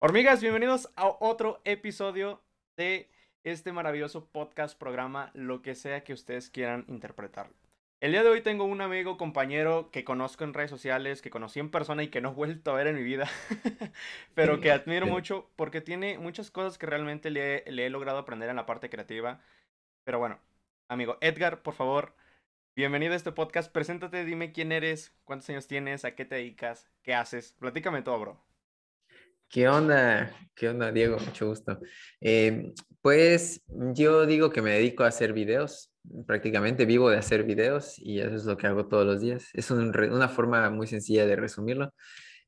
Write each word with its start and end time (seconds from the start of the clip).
Hormigas, 0.00 0.40
bienvenidos 0.40 0.92
a 0.94 1.08
otro 1.18 1.60
episodio 1.64 2.40
de 2.76 3.10
este 3.42 3.72
maravilloso 3.72 4.28
podcast, 4.30 4.78
programa, 4.78 5.32
lo 5.34 5.60
que 5.60 5.74
sea 5.74 6.04
que 6.04 6.12
ustedes 6.12 6.50
quieran 6.50 6.84
interpretar. 6.86 7.50
El 7.98 8.12
día 8.12 8.22
de 8.22 8.28
hoy 8.28 8.40
tengo 8.40 8.62
un 8.62 8.80
amigo, 8.80 9.16
compañero 9.16 9.90
que 9.90 10.04
conozco 10.04 10.44
en 10.44 10.54
redes 10.54 10.70
sociales, 10.70 11.20
que 11.20 11.30
conocí 11.30 11.58
en 11.58 11.72
persona 11.72 12.04
y 12.04 12.10
que 12.10 12.20
no 12.20 12.30
he 12.30 12.34
vuelto 12.34 12.70
a 12.70 12.74
ver 12.74 12.86
en 12.86 12.94
mi 12.94 13.02
vida, 13.02 13.28
pero 14.34 14.60
que 14.60 14.70
admiro 14.70 15.06
mucho 15.06 15.50
porque 15.56 15.80
tiene 15.80 16.16
muchas 16.16 16.52
cosas 16.52 16.78
que 16.78 16.86
realmente 16.86 17.32
le, 17.32 17.64
le 17.66 17.86
he 17.86 17.90
logrado 17.90 18.18
aprender 18.18 18.48
en 18.50 18.56
la 18.56 18.66
parte 18.66 18.90
creativa. 18.90 19.40
Pero 20.04 20.20
bueno, 20.20 20.38
amigo 20.86 21.18
Edgar, 21.20 21.62
por 21.62 21.74
favor, 21.74 22.14
bienvenido 22.76 23.14
a 23.14 23.16
este 23.16 23.32
podcast. 23.32 23.72
Preséntate, 23.72 24.24
dime 24.24 24.52
quién 24.52 24.70
eres, 24.70 25.12
cuántos 25.24 25.50
años 25.50 25.66
tienes, 25.66 26.04
a 26.04 26.14
qué 26.14 26.24
te 26.24 26.36
dedicas, 26.36 26.88
qué 27.02 27.14
haces. 27.14 27.56
Platícame 27.58 28.02
todo, 28.02 28.20
bro. 28.20 28.47
¿Qué 29.50 29.66
onda? 29.66 30.30
¿Qué 30.54 30.68
onda, 30.68 30.92
Diego? 30.92 31.16
Mucho 31.18 31.48
gusto. 31.48 31.80
Eh, 32.20 32.74
pues 33.00 33.62
yo 33.94 34.26
digo 34.26 34.50
que 34.50 34.60
me 34.60 34.72
dedico 34.72 35.04
a 35.04 35.08
hacer 35.08 35.32
videos, 35.32 35.90
prácticamente 36.26 36.84
vivo 36.84 37.08
de 37.08 37.16
hacer 37.16 37.44
videos 37.44 37.98
y 37.98 38.20
eso 38.20 38.34
es 38.34 38.44
lo 38.44 38.58
que 38.58 38.66
hago 38.66 38.88
todos 38.88 39.06
los 39.06 39.22
días. 39.22 39.48
Es 39.54 39.70
una 39.70 40.28
forma 40.28 40.68
muy 40.68 40.86
sencilla 40.86 41.26
de 41.26 41.36
resumirlo. 41.36 41.94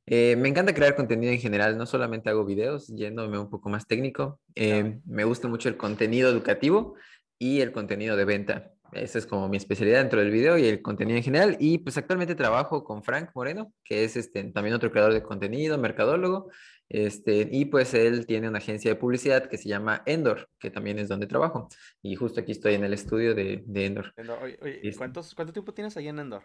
Eh, 0.05 0.37
me 0.37 0.49
encanta 0.51 0.75
crear 0.75 0.95
contenido 0.95 1.33
en 1.33 1.41
general, 1.41 1.79
no 1.79 1.87
solamente 1.87 2.29
hago 2.29 2.45
videos, 2.45 2.89
yéndome 2.89 3.39
un 3.39 3.49
poco 3.49 3.71
más 3.71 3.87
técnico. 3.87 4.39
Eh, 4.55 4.99
me 5.07 5.25
gusta 5.25 5.49
mucho 5.49 5.71
el 5.71 5.79
contenido 5.79 6.29
educativo 6.29 6.97
y 7.39 7.61
el 7.61 7.73
contenido 7.73 8.15
de 8.15 8.25
venta. 8.27 8.73
Esa 8.93 9.19
es 9.19 9.27
como 9.27 9.49
mi 9.49 9.57
especialidad 9.57 10.01
dentro 10.01 10.19
del 10.21 10.31
video 10.31 10.59
y 10.59 10.67
el 10.67 10.83
contenido 10.83 11.17
en 11.17 11.23
general. 11.23 11.57
Y 11.61 11.79
pues 11.79 11.97
actualmente 11.97 12.35
trabajo 12.35 12.85
con 12.85 13.03
Frank 13.03 13.31
Moreno, 13.35 13.73
que 13.85 14.05
es 14.05 14.17
este, 14.17 14.43
también 14.53 14.75
otro 14.75 14.91
creador 14.91 15.13
de 15.13 15.23
contenido, 15.23 15.79
mercadólogo. 15.79 16.51
Este, 16.91 17.49
y 17.53 17.67
pues 17.67 17.95
él 17.95 18.27
tiene 18.27 18.49
una 18.49 18.59
agencia 18.59 18.91
de 18.91 18.97
publicidad 18.97 19.49
que 19.49 19.57
se 19.57 19.69
llama 19.69 20.03
Endor, 20.07 20.51
que 20.59 20.71
también 20.71 20.99
es 20.99 21.09
donde 21.09 21.29
trabajo. 21.29 21.69
Y 22.03 22.17
justo 22.17 22.41
aquí 22.41 22.51
estoy 22.51 22.75
en 22.75 22.83
el 22.83 22.93
estudio 22.93 23.33
de, 23.33 23.63
de 23.65 23.87
Endor. 23.87 24.13
Oye, 24.61 24.93
¿cuánto 24.97 25.23
tiempo 25.53 25.73
tienes 25.73 25.97
ahí 25.97 26.09
en 26.09 26.19
Endor? 26.19 26.43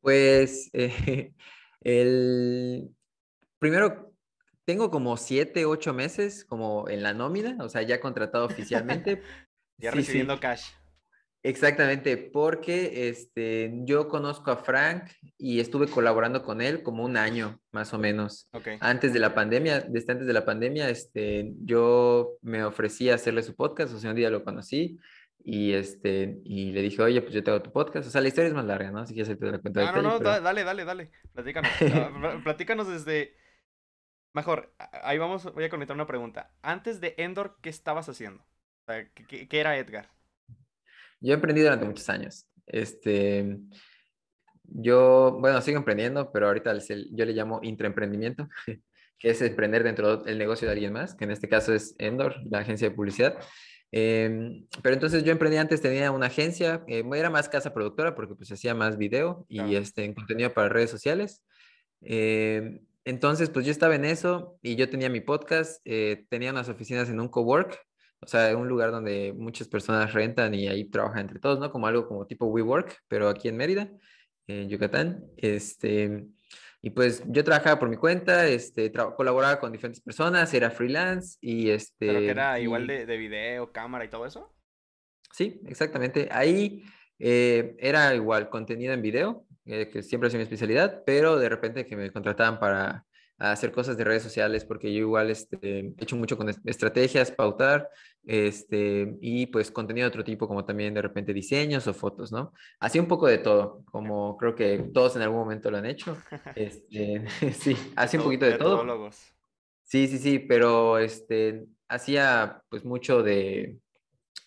Pues 0.00 0.70
eh, 0.72 1.34
el 1.82 2.88
primero 3.58 4.14
tengo 4.64 4.90
como 4.90 5.18
siete, 5.18 5.66
ocho 5.66 5.92
meses 5.92 6.46
como 6.46 6.88
en 6.88 7.02
la 7.02 7.12
nómina, 7.12 7.58
o 7.60 7.68
sea, 7.68 7.82
ya 7.82 8.00
contratado 8.00 8.46
oficialmente. 8.46 9.20
ya 9.76 9.90
recibiendo 9.90 10.40
cash. 10.40 10.70
Exactamente, 11.46 12.16
porque 12.16 13.10
este, 13.10 13.70
yo 13.84 14.08
conozco 14.08 14.50
a 14.50 14.56
Frank 14.56 15.10
y 15.36 15.60
estuve 15.60 15.88
colaborando 15.88 16.42
con 16.42 16.62
él 16.62 16.82
como 16.82 17.04
un 17.04 17.18
año 17.18 17.60
más 17.70 17.92
o 17.92 17.98
menos. 17.98 18.48
Antes 18.80 19.12
de 19.12 19.18
la 19.18 19.34
pandemia, 19.34 19.80
desde 19.80 20.12
antes 20.12 20.26
de 20.26 20.32
la 20.32 20.46
pandemia, 20.46 20.88
este, 20.88 21.52
yo 21.60 22.38
me 22.40 22.64
ofrecí 22.64 23.10
a 23.10 23.16
hacerle 23.16 23.42
su 23.42 23.54
podcast, 23.54 23.92
o 23.92 23.98
sea, 23.98 24.08
un 24.08 24.16
día 24.16 24.30
lo 24.30 24.42
conocí 24.42 24.98
y, 25.44 25.74
este, 25.74 26.38
y 26.44 26.72
le 26.72 26.80
dije, 26.80 27.02
oye, 27.02 27.20
pues 27.20 27.34
yo 27.34 27.44
tengo 27.44 27.60
tu 27.60 27.70
podcast. 27.70 28.08
O 28.08 28.10
sea, 28.10 28.22
la 28.22 28.28
historia 28.28 28.48
es 28.48 28.54
más 28.54 28.64
larga, 28.64 28.90
¿no? 28.90 29.00
Así 29.00 29.14
que 29.14 29.26
se 29.26 29.36
te 29.36 29.44
la 29.44 29.58
cuenta. 29.58 29.86
Ah, 29.86 29.92
no, 29.92 30.00
no, 30.00 30.18
dale, 30.18 30.64
dale, 30.64 30.86
dale. 30.86 31.10
Platícanos. 31.34 31.70
Ah, 31.92 32.40
platícanos 32.42 32.88
desde... 32.88 33.36
Mejor, 34.32 34.72
ahí 34.78 35.18
vamos, 35.18 35.52
voy 35.52 35.64
a 35.64 35.68
conectar 35.68 35.94
una 35.94 36.06
pregunta. 36.06 36.54
Antes 36.62 37.02
de 37.02 37.14
Endor, 37.18 37.58
¿qué 37.60 37.68
estabas 37.68 38.08
haciendo? 38.08 38.42
O 38.42 38.92
sea, 38.92 39.06
qué 39.12 39.60
era 39.60 39.76
Edgar? 39.76 40.13
Yo 41.24 41.32
he 41.32 41.34
emprendido 41.36 41.68
durante 41.68 41.86
muchos 41.86 42.08
años. 42.10 42.46
Este, 42.66 43.58
yo, 44.64 45.38
bueno, 45.40 45.62
sigo 45.62 45.78
emprendiendo, 45.78 46.30
pero 46.30 46.48
ahorita 46.48 46.76
yo 46.78 47.24
le 47.24 47.32
llamo 47.32 47.60
intraemprendimiento, 47.62 48.48
que 49.18 49.30
es 49.30 49.40
emprender 49.40 49.84
dentro 49.84 50.18
del 50.18 50.36
negocio 50.36 50.68
de 50.68 50.72
alguien 50.72 50.92
más, 50.92 51.14
que 51.14 51.24
en 51.24 51.30
este 51.30 51.48
caso 51.48 51.72
es 51.72 51.94
Endor, 51.98 52.36
la 52.50 52.58
agencia 52.58 52.90
de 52.90 52.94
publicidad. 52.94 53.38
Em, 53.90 54.66
pero 54.82 54.94
entonces 54.94 55.24
yo 55.24 55.32
emprendí 55.32 55.56
antes, 55.56 55.80
tenía 55.80 56.10
una 56.10 56.26
agencia, 56.26 56.84
eh, 56.88 57.02
era 57.14 57.30
más 57.30 57.48
casa 57.48 57.72
productora 57.72 58.14
porque 58.14 58.34
pues 58.34 58.52
hacía 58.52 58.74
más 58.74 58.98
video 58.98 59.46
y 59.48 59.76
este, 59.76 60.12
contenido 60.12 60.52
para 60.52 60.68
redes 60.68 60.90
sociales. 60.90 61.42
Em, 62.02 62.80
entonces 63.06 63.48
pues 63.48 63.64
yo 63.64 63.72
estaba 63.72 63.94
en 63.94 64.04
eso 64.04 64.58
y 64.60 64.76
yo 64.76 64.90
tenía 64.90 65.08
mi 65.08 65.20
podcast, 65.20 65.80
eh, 65.86 66.26
tenía 66.28 66.50
unas 66.50 66.68
oficinas 66.68 67.08
en 67.08 67.18
un 67.18 67.28
cowork 67.28 67.78
o 68.20 68.26
sea, 68.26 68.56
un 68.56 68.68
lugar 68.68 68.90
donde 68.90 69.32
muchas 69.36 69.68
personas 69.68 70.12
rentan 70.12 70.54
y 70.54 70.68
ahí 70.68 70.84
trabajan 70.84 71.22
entre 71.22 71.38
todos, 71.38 71.58
¿no? 71.58 71.70
Como 71.70 71.86
algo 71.86 72.06
como 72.06 72.26
tipo 72.26 72.46
WeWork, 72.46 73.02
pero 73.08 73.28
aquí 73.28 73.48
en 73.48 73.56
Mérida, 73.56 73.90
en 74.46 74.68
Yucatán. 74.68 75.24
Este, 75.36 76.24
y 76.80 76.90
pues 76.90 77.22
yo 77.26 77.44
trabajaba 77.44 77.78
por 77.78 77.88
mi 77.88 77.96
cuenta, 77.96 78.46
este, 78.46 78.92
colaboraba 78.92 79.58
con 79.58 79.72
diferentes 79.72 80.02
personas, 80.02 80.52
era 80.54 80.70
freelance 80.70 81.38
y 81.40 81.70
este... 81.70 82.06
¿Pero 82.06 82.20
que 82.20 82.30
era 82.30 82.60
igual 82.60 82.86
de, 82.86 83.06
de, 83.06 83.16
video, 83.16 83.72
cámara 83.72 84.04
y 84.04 84.08
todo 84.08 84.26
eso? 84.26 84.54
Sí, 85.32 85.60
exactamente. 85.66 86.28
Ahí 86.30 86.84
eh, 87.18 87.74
era 87.78 88.14
igual 88.14 88.48
contenido 88.48 88.92
en 88.92 89.02
video, 89.02 89.46
eh, 89.64 89.88
que 89.88 90.02
siempre 90.02 90.26
ha 90.26 90.30
sido 90.30 90.38
mi 90.38 90.44
especialidad, 90.44 91.02
pero 91.06 91.38
de 91.38 91.48
repente 91.48 91.86
que 91.86 91.96
me 91.96 92.10
contrataban 92.10 92.58
para 92.58 93.04
a 93.38 93.52
hacer 93.52 93.72
cosas 93.72 93.96
de 93.96 94.04
redes 94.04 94.22
sociales, 94.22 94.64
porque 94.64 94.92
yo 94.92 95.00
igual 95.00 95.30
este, 95.30 95.58
he 95.80 95.94
hecho 95.98 96.16
mucho 96.16 96.36
con 96.36 96.48
estrategias, 96.64 97.30
pautar, 97.30 97.90
este, 98.24 99.16
y 99.20 99.46
pues 99.46 99.70
contenido 99.70 100.04
de 100.04 100.08
otro 100.08 100.24
tipo, 100.24 100.46
como 100.48 100.64
también 100.64 100.94
de 100.94 101.02
repente 101.02 101.32
diseños 101.32 101.86
o 101.86 101.94
fotos, 101.94 102.32
¿no? 102.32 102.52
Así 102.78 102.98
un 102.98 103.08
poco 103.08 103.26
de 103.26 103.38
todo, 103.38 103.84
como 103.90 104.36
creo 104.36 104.54
que 104.54 104.90
todos 104.92 105.16
en 105.16 105.22
algún 105.22 105.38
momento 105.38 105.70
lo 105.70 105.78
han 105.78 105.86
hecho. 105.86 106.16
Este, 106.56 107.24
sí, 107.52 107.76
hacía 107.96 108.20
un 108.20 108.24
poquito 108.24 108.46
de 108.46 108.58
todo. 108.58 109.10
Sí, 109.82 110.06
sí, 110.08 110.18
sí, 110.18 110.38
pero 110.38 110.98
este, 110.98 111.66
hacía 111.88 112.62
pues 112.68 112.84
mucho 112.84 113.22
de, 113.22 113.78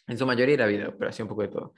en 0.07 0.17
su 0.17 0.25
mayoría 0.25 0.55
era 0.55 0.67
video, 0.67 0.97
pero 0.97 1.09
hacía 1.09 1.25
un 1.25 1.29
poco 1.29 1.41
de 1.41 1.47
todo. 1.49 1.73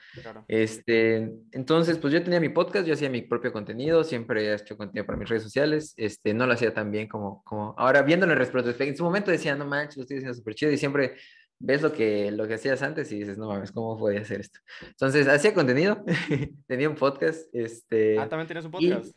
Este, 0.47 1.31
entonces, 1.51 1.97
pues 1.97 2.13
yo 2.13 2.23
tenía 2.23 2.39
mi 2.39 2.49
podcast, 2.49 2.85
yo 2.85 2.93
hacía 2.93 3.09
mi 3.09 3.23
propio 3.23 3.51
contenido, 3.51 4.03
siempre 4.03 4.45
he 4.45 4.53
hecho 4.53 4.77
contenido 4.77 5.05
para 5.05 5.17
mis 5.17 5.27
redes 5.27 5.43
sociales, 5.43 5.93
este, 5.97 6.33
no 6.35 6.45
lo 6.45 6.53
hacía 6.53 6.71
tan 6.71 6.91
bien 6.91 7.07
como, 7.07 7.43
como 7.43 7.73
ahora 7.75 8.03
viéndolo 8.03 8.33
en 8.33 8.39
retrospectiva. 8.39 8.87
En 8.87 8.97
su 8.97 9.03
momento 9.03 9.31
decía, 9.31 9.55
no 9.55 9.65
manches, 9.65 9.97
lo 9.97 10.03
estoy 10.03 10.17
haciendo 10.17 10.35
súper 10.35 10.53
chido 10.53 10.71
y 10.71 10.77
siempre 10.77 11.15
ves 11.57 11.81
lo 11.81 11.91
que, 11.91 12.31
lo 12.31 12.47
que 12.47 12.53
hacías 12.53 12.83
antes 12.83 13.11
y 13.11 13.19
dices, 13.19 13.39
no 13.39 13.47
mames, 13.47 13.71
¿cómo 13.71 13.97
podía 13.97 14.21
hacer 14.21 14.41
esto? 14.41 14.59
Entonces, 14.85 15.27
hacía 15.27 15.53
contenido, 15.55 16.05
tenía 16.67 16.87
un 16.87 16.95
podcast. 16.95 17.49
Este, 17.51 18.19
ah, 18.19 18.29
también 18.29 18.45
tienes 18.45 18.65
un 18.65 18.71
podcast. 18.71 19.11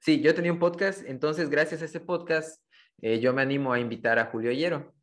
sí, 0.00 0.22
yo 0.22 0.34
tenía 0.34 0.52
un 0.52 0.58
podcast, 0.58 1.02
entonces 1.06 1.50
gracias 1.50 1.82
a 1.82 1.84
ese 1.84 2.00
podcast 2.00 2.62
eh, 3.02 3.20
yo 3.20 3.34
me 3.34 3.42
animo 3.42 3.74
a 3.74 3.80
invitar 3.80 4.18
a 4.18 4.26
Julio 4.26 4.50
Hierro, 4.50 4.94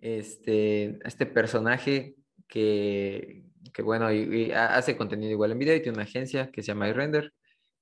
este, 0.00 0.98
este 1.04 1.26
personaje 1.26 2.16
que, 2.50 3.44
que 3.72 3.82
bueno, 3.82 4.12
y, 4.12 4.52
hace 4.52 4.96
contenido 4.96 5.30
igual 5.30 5.52
en 5.52 5.58
video 5.58 5.76
y 5.76 5.80
tiene 5.80 5.96
una 5.96 6.04
agencia 6.04 6.50
que 6.50 6.62
se 6.62 6.68
llama 6.68 6.88
iRender. 6.88 7.32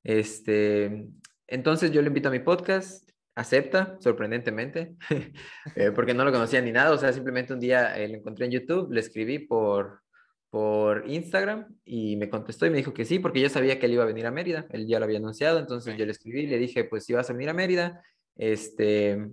Este, 0.05 1.09
entonces 1.47 1.91
yo 1.91 2.03
le 2.03 2.09
invito 2.09 2.29
a 2.29 2.33
mi 2.33 2.39
podcast, 2.41 3.11
acepta, 3.35 3.97
sorprendentemente, 4.01 4.97
eh, 5.77 5.91
porque 5.93 6.15
no 6.15 6.25
lo 6.25 6.33
conocía 6.33 6.61
ni 6.61 6.73
nada, 6.73 6.93
o 6.93 6.99
sea, 6.99 7.13
simplemente 7.13 7.55
un 7.55 7.61
día 7.61 7.97
eh, 7.99 8.09
lo 8.09 8.17
encontré 8.17 8.47
en 8.47 8.53
YouTube, 8.53 8.93
le 8.93 9.01
escribí 9.01 9.39
por, 9.39 10.03
por 10.51 11.09
Instagram 11.09 11.67
y 11.85 12.17
me 12.17 12.29
contestó 12.29 12.67
y 12.67 12.71
me 12.71 12.77
dijo 12.77 12.93
que 12.93 13.05
sí, 13.05 13.19
porque 13.19 13.41
yo 13.41 13.49
sabía 13.49 13.79
que 13.79 13.87
él 13.87 13.93
iba 13.93 14.05
a 14.05 14.07
venir 14.07 14.27
a 14.27 14.31
Mérida, 14.31 14.67
él 14.71 14.87
ya 14.87 14.99
lo 14.99 15.07
había 15.07 15.19
anunciado, 15.19 15.59
entonces 15.59 15.97
yo 15.97 16.05
le 16.05 16.13
escribí 16.13 16.43
y 16.43 16.47
le 16.47 16.59
dije, 16.59 16.85
pues 16.85 17.05
si 17.05 17.15
vas 17.15 17.31
a 17.31 17.33
venir 17.33 17.49
a 17.49 17.55
Mérida, 17.55 18.03
este, 18.37 19.31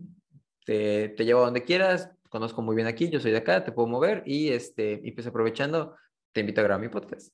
te, 0.65 1.09
te 1.09 1.25
llevo 1.25 1.41
a 1.41 1.45
donde 1.45 1.63
quieras, 1.63 2.14
conozco 2.35 2.61
muy 2.61 2.75
bien 2.75 2.85
aquí, 2.85 3.09
yo 3.09 3.21
soy 3.21 3.31
de 3.31 3.37
acá, 3.37 3.63
te 3.63 3.71
puedo 3.71 3.87
mover 3.87 4.21
y, 4.25 4.49
este, 4.49 4.99
y 5.01 5.11
pues 5.11 5.25
aprovechando, 5.25 5.95
te 6.33 6.41
invito 6.41 6.59
a 6.59 6.65
grabar 6.65 6.81
mi 6.81 6.89
podcast. 6.89 7.33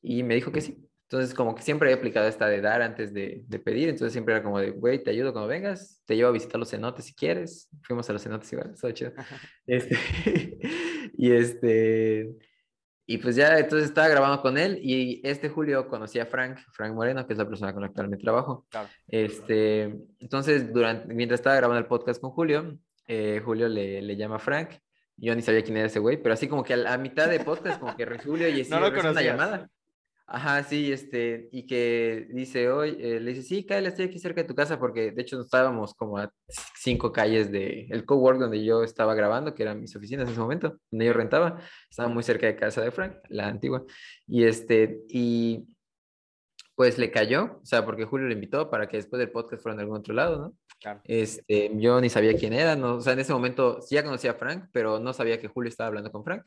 Y 0.00 0.22
me 0.22 0.36
dijo 0.36 0.52
que 0.52 0.60
sí. 0.60 0.88
Entonces, 1.08 1.34
como 1.34 1.56
que 1.56 1.62
siempre 1.62 1.90
he 1.90 1.94
aplicado 1.94 2.28
esta 2.28 2.46
de 2.46 2.60
dar 2.60 2.80
antes 2.80 3.12
de, 3.12 3.42
de 3.44 3.58
pedir, 3.58 3.88
entonces 3.88 4.12
siempre 4.12 4.34
era 4.34 4.44
como 4.44 4.60
de, 4.60 4.70
güey, 4.70 5.02
te 5.02 5.10
ayudo 5.10 5.32
cuando 5.32 5.48
vengas, 5.48 6.00
te 6.04 6.14
llevo 6.14 6.28
a 6.28 6.32
visitar 6.32 6.60
los 6.60 6.70
cenotes 6.70 7.06
si 7.06 7.14
quieres. 7.16 7.68
Fuimos 7.82 8.08
a 8.08 8.12
los 8.12 8.22
cenotes 8.22 8.52
igual, 8.52 8.70
está 8.70 8.94
chido. 8.94 9.12
Este, 9.66 9.98
y 11.18 11.32
este, 11.32 12.36
y 13.04 13.18
pues 13.18 13.34
ya, 13.34 13.58
entonces 13.58 13.88
estaba 13.88 14.06
grabando 14.06 14.42
con 14.42 14.58
él 14.58 14.78
y 14.80 15.20
este 15.24 15.48
julio 15.48 15.88
conocí 15.88 16.20
a 16.20 16.26
Frank, 16.26 16.58
Frank 16.70 16.94
Moreno, 16.94 17.26
que 17.26 17.32
es 17.32 17.38
la 17.40 17.48
persona 17.48 17.72
con 17.72 17.82
la 17.82 17.88
que 17.88 17.92
actualmente 17.92 18.22
trabajo. 18.22 18.64
Este, 19.08 19.82
entonces, 20.20 20.72
durante, 20.72 21.12
mientras 21.12 21.40
estaba 21.40 21.56
grabando 21.56 21.80
el 21.80 21.86
podcast 21.86 22.20
con 22.20 22.30
Julio, 22.30 22.78
eh, 23.06 23.40
Julio 23.44 23.68
le, 23.68 24.02
le, 24.02 24.16
llama 24.16 24.38
Frank. 24.38 24.70
Yo 25.16 25.34
ni 25.34 25.42
sabía 25.42 25.62
quién 25.62 25.76
era 25.76 25.86
ese 25.86 25.98
güey, 25.98 26.22
pero 26.22 26.34
así 26.34 26.48
como 26.48 26.62
que 26.62 26.74
a 26.74 26.76
la 26.76 26.98
mitad 26.98 27.28
de 27.28 27.40
podcast, 27.40 27.80
como 27.80 27.96
que 27.96 28.06
Julio 28.18 28.48
y 28.48 28.62
no 28.68 28.80
lo 28.80 28.88
una 28.88 29.22
llamada. 29.22 29.68
Ajá, 30.28 30.64
sí, 30.64 30.90
este, 30.90 31.48
y 31.52 31.66
que 31.66 32.26
dice 32.32 32.68
hoy, 32.68 32.96
eh, 32.98 33.20
le 33.20 33.32
dice, 33.32 33.42
sí, 33.42 33.64
Kyle, 33.64 33.86
estoy 33.86 34.06
aquí 34.06 34.18
cerca 34.18 34.42
de 34.42 34.48
tu 34.48 34.56
casa, 34.56 34.76
porque 34.80 35.12
de 35.12 35.22
hecho 35.22 35.40
estábamos 35.40 35.94
como 35.94 36.18
a 36.18 36.32
cinco 36.74 37.12
calles 37.12 37.52
de 37.52 37.86
el 37.90 38.04
cowork 38.04 38.40
donde 38.40 38.64
yo 38.64 38.82
estaba 38.82 39.14
grabando, 39.14 39.54
que 39.54 39.62
eran 39.62 39.80
mis 39.80 39.94
oficinas 39.94 40.26
en 40.26 40.32
ese 40.32 40.40
momento, 40.40 40.80
donde 40.90 41.06
yo 41.06 41.12
rentaba, 41.12 41.60
estaba 41.88 42.08
muy 42.08 42.24
cerca 42.24 42.46
de 42.46 42.56
casa 42.56 42.82
de 42.82 42.90
Frank, 42.90 43.18
la 43.28 43.46
antigua, 43.46 43.84
y 44.26 44.42
este, 44.42 44.98
y 45.08 45.68
pues 46.74 46.98
le 46.98 47.12
cayó, 47.12 47.60
o 47.62 47.64
sea, 47.64 47.84
porque 47.86 48.04
Julio 48.04 48.26
le 48.26 48.34
invitó 48.34 48.68
para 48.68 48.88
que 48.88 48.96
después 48.96 49.20
del 49.20 49.30
podcast 49.30 49.62
fueran 49.62 49.76
de 49.76 49.84
algún 49.84 49.98
otro 49.98 50.12
lado, 50.12 50.38
¿no? 50.38 50.56
Claro. 50.80 51.00
Este, 51.04 51.70
yo 51.74 52.00
ni 52.00 52.10
sabía 52.10 52.36
quién 52.36 52.52
era, 52.52 52.76
no, 52.76 52.96
o 52.96 53.00
sea, 53.00 53.14
en 53.14 53.20
ese 53.20 53.32
momento 53.32 53.80
sí 53.80 53.94
ya 53.94 54.04
conocía 54.04 54.32
a 54.32 54.34
Frank, 54.34 54.68
pero 54.72 55.00
no 55.00 55.12
sabía 55.14 55.40
que 55.40 55.48
Julio 55.48 55.68
estaba 55.68 55.88
hablando 55.88 56.12
con 56.12 56.22
Frank. 56.22 56.44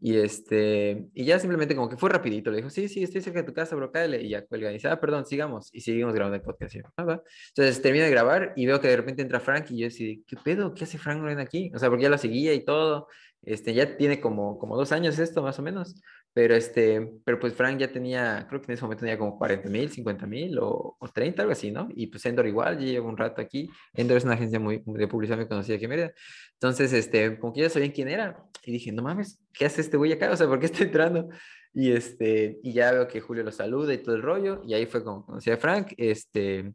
Y 0.00 0.16
este, 0.16 1.06
y 1.14 1.24
ya 1.24 1.38
simplemente 1.38 1.76
como 1.76 1.88
que 1.88 1.96
fue 1.96 2.10
rapidito, 2.10 2.50
le 2.50 2.58
dijo, 2.58 2.70
sí, 2.70 2.88
sí, 2.88 3.02
estoy 3.02 3.20
cerca 3.20 3.40
de 3.40 3.46
tu 3.46 3.54
casa, 3.54 3.76
bro, 3.76 3.92
cállale. 3.92 4.22
Y 4.22 4.30
ya 4.30 4.44
cuelga 4.44 4.70
y 4.70 4.74
dice, 4.74 4.88
ah, 4.88 4.98
perdón, 5.00 5.24
sigamos. 5.24 5.70
Y 5.72 5.80
seguimos 5.82 6.14
grabando 6.14 6.36
el 6.36 6.42
podcast. 6.42 6.74
Y, 6.74 6.80
ah, 6.96 7.04
va. 7.04 7.22
Entonces 7.48 7.80
termino 7.80 8.04
de 8.04 8.10
grabar 8.10 8.52
y 8.56 8.66
veo 8.66 8.80
que 8.80 8.88
de 8.88 8.96
repente 8.96 9.22
entra 9.22 9.40
Frank 9.40 9.66
y 9.70 9.78
yo 9.78 9.84
decía, 9.84 10.16
¿qué 10.26 10.36
pedo? 10.36 10.74
¿Qué 10.74 10.84
hace 10.84 10.98
Frank 10.98 11.20
Loren 11.20 11.38
aquí? 11.38 11.70
O 11.74 11.78
sea, 11.78 11.88
porque 11.88 12.04
ya 12.04 12.10
lo 12.10 12.18
seguía 12.18 12.52
y 12.54 12.64
todo. 12.64 13.08
Este, 13.42 13.72
ya 13.72 13.96
tiene 13.96 14.20
como, 14.20 14.58
como 14.58 14.76
dos 14.76 14.92
años 14.92 15.18
esto, 15.18 15.42
más 15.42 15.58
o 15.58 15.62
menos. 15.62 15.94
Pero, 16.32 16.54
este, 16.54 17.10
pero 17.24 17.40
pues 17.40 17.54
Frank 17.54 17.78
ya 17.78 17.90
tenía, 17.90 18.46
creo 18.48 18.60
que 18.60 18.66
en 18.66 18.74
ese 18.74 18.82
momento 18.82 19.00
tenía 19.00 19.18
como 19.18 19.36
40 19.36 19.68
mil, 19.68 19.90
50 19.90 20.26
mil 20.26 20.58
o, 20.60 20.96
o, 20.98 21.08
30, 21.08 21.42
algo 21.42 21.52
así, 21.52 21.72
¿no? 21.72 21.88
Y 21.94 22.06
pues 22.06 22.24
Endor 22.26 22.46
igual, 22.46 22.78
ya 22.78 22.86
llevo 22.86 23.08
un 23.08 23.16
rato 23.16 23.40
aquí. 23.40 23.68
Endor 23.94 24.16
es 24.16 24.24
una 24.24 24.34
agencia 24.34 24.60
muy, 24.60 24.82
de 24.86 25.08
publicidad 25.08 25.36
muy 25.36 25.48
conocida 25.48 25.76
aquí 25.76 25.84
en 25.84 25.90
Mérida. 25.90 26.12
Entonces, 26.54 26.92
este, 26.92 27.38
como 27.38 27.52
que 27.52 27.62
ya 27.62 27.70
sabían 27.70 27.90
quién 27.90 28.08
era. 28.08 28.44
Y 28.64 28.72
dije, 28.72 28.92
no 28.92 29.02
mames, 29.02 29.40
¿qué 29.52 29.66
hace 29.66 29.80
este 29.80 29.96
güey 29.96 30.12
acá? 30.12 30.30
O 30.30 30.36
sea, 30.36 30.46
¿por 30.46 30.60
qué 30.60 30.66
está 30.66 30.84
entrando? 30.84 31.28
Y, 31.72 31.92
este, 31.92 32.58
y 32.62 32.72
ya 32.72 32.92
veo 32.92 33.08
que 33.08 33.20
Julio 33.20 33.42
lo 33.42 33.52
saluda 33.52 33.92
y 33.92 33.98
todo 33.98 34.14
el 34.14 34.22
rollo. 34.22 34.62
Y 34.66 34.74
ahí 34.74 34.86
fue 34.86 35.02
como 35.02 35.26
conocí 35.26 35.50
a 35.50 35.56
Frank. 35.56 35.92
Este, 35.96 36.72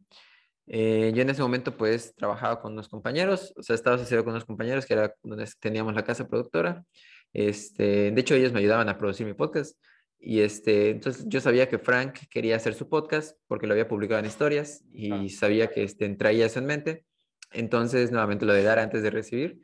eh, 0.66 1.12
yo 1.14 1.22
en 1.22 1.30
ese 1.30 1.42
momento 1.42 1.76
pues 1.76 2.14
trabajaba 2.14 2.60
con 2.60 2.72
unos 2.72 2.88
compañeros, 2.88 3.54
o 3.56 3.62
sea, 3.62 3.74
estaba 3.76 3.96
asociado 3.96 4.24
con 4.24 4.32
unos 4.32 4.44
compañeros 4.44 4.84
que 4.84 4.94
era 4.94 5.14
donde 5.22 5.48
teníamos 5.60 5.94
la 5.94 6.04
casa 6.04 6.26
productora. 6.28 6.84
Este, 7.32 8.10
de 8.10 8.20
hecho, 8.20 8.34
ellos 8.34 8.52
me 8.52 8.60
ayudaban 8.60 8.88
a 8.88 8.98
producir 8.98 9.26
mi 9.26 9.34
podcast. 9.34 9.78
Y 10.18 10.40
este, 10.40 10.90
entonces 10.90 11.26
yo 11.28 11.40
sabía 11.40 11.68
que 11.68 11.78
Frank 11.78 12.18
quería 12.30 12.56
hacer 12.56 12.74
su 12.74 12.88
podcast 12.88 13.38
porque 13.46 13.66
lo 13.66 13.74
había 13.74 13.86
publicado 13.86 14.18
en 14.18 14.26
historias 14.26 14.82
y 14.92 15.28
sabía 15.28 15.68
que 15.68 15.82
este, 15.84 16.08
traía 16.16 16.46
eso 16.46 16.58
en 16.58 16.66
mente. 16.66 17.04
Entonces, 17.52 18.10
nuevamente 18.10 18.44
lo 18.44 18.52
de 18.52 18.62
dar 18.62 18.78
antes 18.78 19.02
de 19.02 19.10
recibir. 19.10 19.60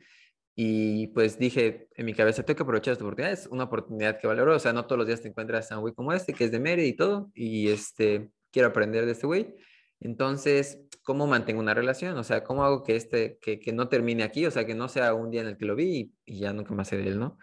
Y 0.55 1.07
pues 1.07 1.39
dije 1.39 1.87
en 1.95 2.05
mi 2.05 2.13
cabeza, 2.13 2.43
tengo 2.43 2.57
que 2.57 2.63
aprovechar 2.63 2.91
esta 2.93 3.03
oportunidad. 3.03 3.33
Es 3.33 3.47
una 3.47 3.63
oportunidad 3.63 4.19
que 4.19 4.27
valoro. 4.27 4.55
O 4.55 4.59
sea, 4.59 4.73
no 4.73 4.85
todos 4.85 4.99
los 4.99 5.07
días 5.07 5.21
te 5.21 5.27
encuentras 5.27 5.71
a 5.71 5.77
un 5.77 5.81
güey 5.81 5.93
como 5.93 6.13
este, 6.13 6.33
que 6.33 6.45
es 6.45 6.51
de 6.51 6.59
Mérida 6.59 6.87
y 6.87 6.93
todo. 6.93 7.31
Y 7.33 7.69
este, 7.69 8.29
quiero 8.51 8.69
aprender 8.69 9.05
de 9.05 9.13
este 9.13 9.25
güey. 9.25 9.55
Entonces, 10.03 10.79
¿cómo 11.03 11.27
mantengo 11.27 11.59
una 11.59 11.73
relación? 11.73 12.17
O 12.17 12.23
sea, 12.23 12.43
¿cómo 12.43 12.63
hago 12.63 12.83
que 12.83 12.95
este, 12.95 13.39
que, 13.41 13.59
que 13.59 13.73
no 13.73 13.87
termine 13.89 14.23
aquí? 14.23 14.45
O 14.45 14.51
sea, 14.51 14.65
que 14.65 14.75
no 14.75 14.89
sea 14.89 15.13
un 15.13 15.31
día 15.31 15.41
en 15.41 15.47
el 15.47 15.57
que 15.57 15.65
lo 15.65 15.75
vi 15.75 16.13
y, 16.25 16.35
y 16.35 16.39
ya 16.39 16.53
nunca 16.53 16.73
más 16.73 16.89
sé 16.89 16.97
de 16.97 17.07
él, 17.07 17.19
¿no? 17.19 17.37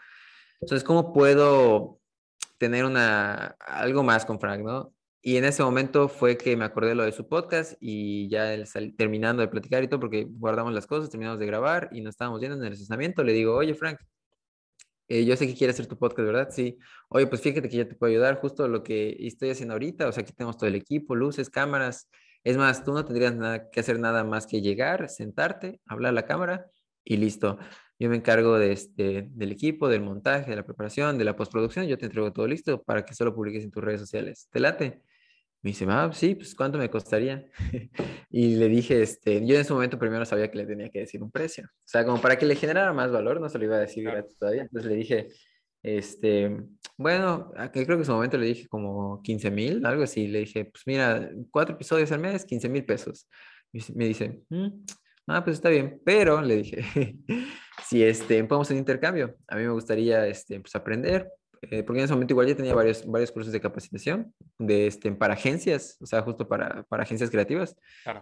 Entonces, 0.60 0.84
¿cómo 0.84 1.12
puedo 1.12 2.00
tener 2.58 2.84
una, 2.84 3.56
algo 3.60 4.02
más 4.02 4.26
con 4.26 4.38
Frank, 4.38 4.60
no? 4.60 4.94
Y 5.22 5.36
en 5.36 5.44
ese 5.44 5.62
momento 5.62 6.08
fue 6.08 6.36
que 6.36 6.56
me 6.56 6.64
acordé 6.64 6.94
lo 6.94 7.04
de 7.04 7.12
su 7.12 7.28
podcast 7.28 7.74
y 7.80 8.28
ya 8.28 8.54
terminando 8.96 9.42
de 9.42 9.48
platicar 9.48 9.82
y 9.82 9.88
todo, 9.88 10.00
porque 10.00 10.26
guardamos 10.28 10.72
las 10.72 10.86
cosas, 10.86 11.10
terminamos 11.10 11.38
de 11.38 11.46
grabar 11.46 11.88
y 11.92 12.00
nos 12.00 12.12
estábamos 12.12 12.40
viendo 12.40 12.58
en 12.58 12.64
el 12.64 12.72
estacionamiento, 12.72 13.22
le 13.22 13.32
digo, 13.32 13.54
oye 13.54 13.74
Frank, 13.74 13.98
eh, 15.08 15.24
yo 15.24 15.36
sé 15.36 15.46
que 15.46 15.54
quieres 15.54 15.76
hacer 15.76 15.86
tu 15.86 15.98
podcast, 15.98 16.26
¿verdad? 16.26 16.48
Sí. 16.50 16.78
Oye, 17.08 17.26
pues 17.26 17.42
fíjate 17.42 17.68
que 17.68 17.76
ya 17.78 17.88
te 17.88 17.96
puedo 17.96 18.10
ayudar 18.10 18.40
justo 18.40 18.68
lo 18.68 18.82
que 18.82 19.16
estoy 19.20 19.50
haciendo 19.50 19.74
ahorita, 19.74 20.08
o 20.08 20.12
sea, 20.12 20.22
aquí 20.22 20.32
tenemos 20.32 20.56
todo 20.56 20.68
el 20.68 20.76
equipo, 20.76 21.14
luces, 21.14 21.50
cámaras. 21.50 22.08
Es 22.44 22.56
más, 22.56 22.84
tú 22.84 22.92
no 22.92 23.04
tendrías 23.04 23.34
nada 23.34 23.70
que 23.70 23.80
hacer 23.80 23.98
nada 23.98 24.24
más 24.24 24.46
que 24.46 24.62
llegar, 24.62 25.08
sentarte, 25.08 25.80
hablar 25.86 26.10
a 26.10 26.12
la 26.12 26.26
cámara 26.26 26.66
y 27.04 27.16
listo. 27.16 27.58
Yo 27.98 28.08
me 28.08 28.16
encargo 28.16 28.58
de 28.58 28.72
este, 28.72 29.28
del 29.30 29.52
equipo, 29.52 29.88
del 29.88 30.00
montaje, 30.00 30.50
de 30.50 30.56
la 30.56 30.64
preparación, 30.64 31.18
de 31.18 31.24
la 31.24 31.36
postproducción. 31.36 31.86
Yo 31.86 31.98
te 31.98 32.06
entrego 32.06 32.32
todo 32.32 32.46
listo 32.46 32.82
para 32.82 33.04
que 33.04 33.14
solo 33.14 33.34
publiques 33.34 33.62
en 33.62 33.70
tus 33.70 33.84
redes 33.84 34.00
sociales. 34.00 34.48
¿Te 34.50 34.58
late? 34.58 35.02
Me 35.62 35.70
dice, 35.72 35.84
ah, 35.90 36.10
sí, 36.14 36.34
pues 36.34 36.54
¿cuánto 36.54 36.78
me 36.78 36.88
costaría? 36.88 37.44
y 38.30 38.56
le 38.56 38.68
dije, 38.68 39.02
este, 39.02 39.46
yo 39.46 39.54
en 39.54 39.60
ese 39.60 39.74
momento 39.74 39.98
primero 39.98 40.24
sabía 40.24 40.50
que 40.50 40.56
le 40.56 40.64
tenía 40.64 40.88
que 40.88 41.00
decir 41.00 41.22
un 41.22 41.30
precio. 41.30 41.66
O 41.66 41.82
sea, 41.84 42.06
como 42.06 42.22
para 42.22 42.38
que 42.38 42.46
le 42.46 42.56
generara 42.56 42.94
más 42.94 43.12
valor, 43.12 43.38
no 43.38 43.50
se 43.50 43.58
lo 43.58 43.66
iba 43.66 43.76
a 43.76 43.80
decir 43.80 44.04
gratis 44.04 44.38
todavía. 44.38 44.62
Entonces 44.62 44.90
le 44.90 44.96
dije, 44.96 45.28
este, 45.82 46.56
bueno, 46.96 47.50
creo 47.72 47.86
que 47.86 47.92
en 47.94 48.04
su 48.04 48.12
momento 48.12 48.36
le 48.36 48.46
dije 48.46 48.68
como 48.68 49.22
15 49.22 49.50
mil, 49.50 49.86
algo 49.86 50.02
así. 50.02 50.28
Le 50.28 50.40
dije, 50.40 50.66
pues 50.66 50.82
mira, 50.86 51.30
cuatro 51.50 51.74
episodios 51.74 52.12
al 52.12 52.20
mes, 52.20 52.44
15 52.44 52.68
mil 52.68 52.84
pesos. 52.84 53.28
me 53.94 54.06
dice, 54.06 54.42
mm, 54.50 54.68
ah, 55.28 55.42
pues 55.42 55.56
está 55.56 55.70
bien, 55.70 56.00
pero 56.04 56.42
le 56.42 56.56
dije, 56.56 57.16
si 57.88 58.02
este, 58.02 58.44
podemos 58.44 58.68
hacer 58.68 58.76
intercambio, 58.76 59.36
a 59.48 59.56
mí 59.56 59.62
me 59.62 59.70
gustaría 59.70 60.26
este, 60.26 60.60
pues, 60.60 60.74
aprender, 60.74 61.30
eh, 61.62 61.82
porque 61.82 62.00
en 62.00 62.04
ese 62.04 62.14
momento 62.14 62.32
igual 62.32 62.48
ya 62.48 62.56
tenía 62.56 62.74
varios, 62.74 63.06
varios 63.06 63.30
cursos 63.32 63.52
de 63.52 63.60
capacitación 63.60 64.34
de, 64.58 64.86
este, 64.86 65.12
para 65.12 65.34
agencias, 65.34 65.96
o 66.00 66.06
sea, 66.06 66.22
justo 66.22 66.48
para, 66.48 66.82
para 66.84 67.02
agencias 67.02 67.30
creativas. 67.30 67.76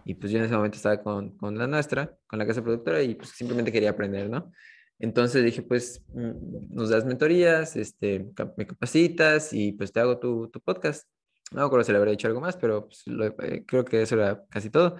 Y 0.05 0.13
pues 0.15 0.31
yo 0.31 0.39
en 0.39 0.45
ese 0.45 0.55
momento 0.55 0.77
estaba 0.77 1.01
con, 1.01 1.37
con, 1.37 1.57
la 1.57 1.67
nuestra, 1.67 2.13
con 2.27 2.39
la 2.39 2.47
casa 2.47 2.61
productora, 2.61 3.01
y 3.01 3.15
pues 3.15 3.29
simplemente 3.31 3.71
quería 3.71 3.89
aprender, 3.89 4.29
¿no? 4.29 4.51
Entonces 4.99 5.43
dije, 5.43 5.61
pues 5.61 6.03
mm, 6.13 6.75
nos 6.75 6.89
das 6.89 7.05
mentorías, 7.05 7.75
este, 7.75 8.25
me 8.57 8.67
capacitas 8.67 9.53
y 9.53 9.71
pues 9.71 9.91
te 9.91 9.99
hago 10.01 10.19
tu, 10.19 10.49
tu 10.49 10.59
podcast. 10.59 11.07
No 11.51 11.61
me 11.61 11.65
acuerdo 11.65 11.83
si 11.85 11.91
le 11.91 11.97
habría 11.97 12.11
dicho 12.11 12.27
algo 12.27 12.41
más, 12.41 12.57
pero 12.57 12.87
pues, 12.87 13.03
eh, 13.07 13.63
creo 13.65 13.85
que 13.85 14.01
eso 14.01 14.15
era 14.15 14.43
casi 14.49 14.69
todo. 14.69 14.97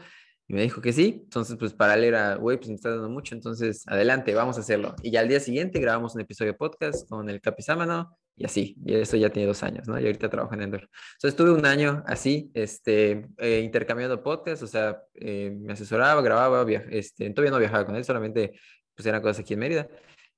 Y 0.50 0.54
me 0.54 0.64
dijo 0.64 0.82
que 0.82 0.92
sí. 0.92 1.22
Entonces, 1.26 1.58
pues 1.58 1.74
para 1.74 1.94
él 1.94 2.04
era, 2.04 2.36
güey, 2.36 2.58
pues 2.58 2.70
me 2.70 2.76
está 2.76 2.90
dando 2.90 3.10
mucho. 3.10 3.36
Entonces, 3.36 3.84
adelante, 3.88 4.34
vamos 4.34 4.58
a 4.58 4.62
hacerlo. 4.62 4.96
Y 5.04 5.12
ya 5.12 5.20
al 5.20 5.28
día 5.28 5.40
siguiente 5.40 5.80
grabamos 5.80 6.16
un 6.16 6.22
episodio 6.22 6.54
de 6.54 6.58
podcast 6.58 7.08
con 7.08 7.30
el 7.30 7.40
Capizámano 7.40 8.18
y 8.36 8.46
así. 8.46 8.76
Y 8.84 8.96
eso 8.96 9.16
ya 9.16 9.30
tiene 9.30 9.46
dos 9.46 9.62
años, 9.62 9.88
¿no? 9.88 10.00
Y 10.00 10.06
ahorita 10.08 10.28
trabajo 10.28 10.56
en 10.56 10.64
Endor. 10.64 10.82
Entonces, 10.82 11.38
estuve 11.38 11.52
un 11.52 11.68
año 11.68 12.04
así, 12.08 12.50
este, 12.56 13.28
eh, 13.38 13.62
intercambiando 13.64 14.24
podcast. 14.24 14.64
O 14.64 14.68
sea, 14.68 15.00
eh, 15.14 15.56
me 15.56 15.74
asesoraba, 15.74 16.20
grababa, 16.24 16.66
este, 16.90 17.30
todavía 17.30 17.52
no 17.52 17.60
viajaba 17.60 17.86
con 17.86 17.96
él, 17.96 18.04
solamente 18.04 18.60
pues 19.00 19.08
eran 19.08 19.22
cosas 19.22 19.40
aquí 19.40 19.54
en 19.54 19.62
Mérida. 19.62 19.88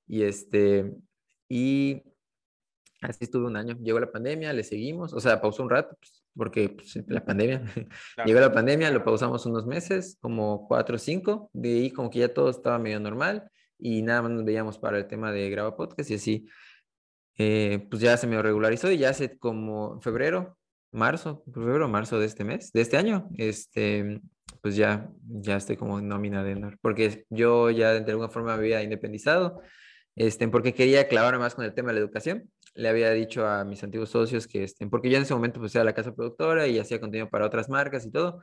Y 0.07 0.21
este, 0.21 0.93
y 1.49 2.03
así 3.01 3.23
estuve 3.23 3.47
un 3.47 3.57
año. 3.57 3.75
Llegó 3.81 3.99
la 3.99 4.11
pandemia, 4.11 4.53
le 4.53 4.63
seguimos. 4.63 5.13
O 5.13 5.19
sea, 5.19 5.41
pausó 5.41 5.63
un 5.63 5.71
rato, 5.71 5.97
pues, 5.99 6.23
porque 6.37 6.69
pues, 6.69 7.03
la 7.07 7.25
pandemia, 7.25 7.63
llegó 8.23 8.39
la 8.39 8.53
pandemia, 8.53 8.91
lo 8.91 9.03
pausamos 9.03 9.47
unos 9.47 9.65
meses, 9.65 10.19
como 10.21 10.67
cuatro 10.67 10.97
o 10.97 10.99
cinco, 10.99 11.49
de 11.53 11.69
ahí 11.69 11.89
como 11.89 12.11
que 12.11 12.19
ya 12.19 12.31
todo 12.31 12.51
estaba 12.51 12.77
medio 12.77 12.99
normal 12.99 13.49
y 13.79 14.03
nada 14.03 14.21
más 14.21 14.31
nos 14.31 14.45
veíamos 14.45 14.77
para 14.77 14.99
el 14.99 15.07
tema 15.07 15.31
de 15.31 15.49
grabar 15.49 15.75
podcast 15.75 16.11
y 16.11 16.13
así, 16.13 16.47
eh, 17.39 17.87
pues 17.89 17.99
ya 17.99 18.15
se 18.15 18.27
me 18.27 18.39
regularizó 18.43 18.91
y 18.91 18.99
ya 18.99 19.09
hace 19.09 19.39
como 19.39 19.99
febrero, 20.01 20.55
marzo, 20.91 21.43
febrero, 21.51 21.87
marzo 21.87 22.19
de 22.19 22.27
este 22.27 22.43
mes, 22.43 22.71
de 22.73 22.81
este 22.81 22.97
año, 22.97 23.27
este, 23.39 24.21
pues 24.61 24.75
ya, 24.75 25.09
ya 25.27 25.57
estoy 25.57 25.75
como 25.75 25.99
nómina 26.01 26.43
de 26.43 26.53
honor, 26.53 26.77
porque 26.81 27.25
yo 27.29 27.69
ya 27.71 27.99
de 27.99 28.11
alguna 28.11 28.29
forma 28.29 28.49
me 28.49 28.59
había 28.59 28.83
independizado, 28.83 29.61
este, 30.15 30.47
porque 30.47 30.73
quería 30.73 31.07
clavarme 31.07 31.39
más 31.39 31.55
con 31.55 31.65
el 31.65 31.73
tema 31.73 31.89
de 31.89 31.95
la 31.95 31.99
educación. 32.01 32.51
Le 32.73 32.89
había 32.89 33.11
dicho 33.11 33.47
a 33.47 33.65
mis 33.65 33.83
antiguos 33.83 34.09
socios 34.09 34.47
que, 34.47 34.63
estén, 34.63 34.89
porque 34.89 35.09
yo 35.09 35.17
en 35.17 35.23
ese 35.23 35.33
momento 35.33 35.59
pues 35.59 35.75
era 35.75 35.83
la 35.83 35.93
casa 35.93 36.13
productora 36.13 36.67
y 36.67 36.79
hacía 36.79 37.01
contenido 37.01 37.29
para 37.29 37.45
otras 37.45 37.69
marcas 37.69 38.05
y 38.05 38.11
todo, 38.11 38.41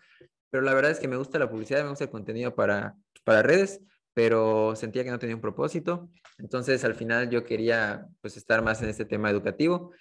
pero 0.50 0.62
la 0.62 0.74
verdad 0.74 0.90
es 0.90 0.98
que 0.98 1.08
me 1.08 1.16
gusta 1.16 1.38
la 1.38 1.48
publicidad, 1.50 1.82
me 1.82 1.90
gusta 1.90 2.04
el 2.04 2.10
contenido 2.10 2.54
para, 2.54 2.94
para 3.24 3.42
redes, 3.42 3.80
pero 4.12 4.74
sentía 4.76 5.04
que 5.04 5.10
no 5.10 5.18
tenía 5.18 5.36
un 5.36 5.40
propósito, 5.40 6.10
entonces 6.38 6.84
al 6.84 6.94
final 6.94 7.30
yo 7.30 7.44
quería 7.44 8.06
pues 8.20 8.36
estar 8.36 8.62
más 8.62 8.82
en 8.82 8.88
este 8.88 9.04
tema 9.04 9.30
educativo, 9.30 9.92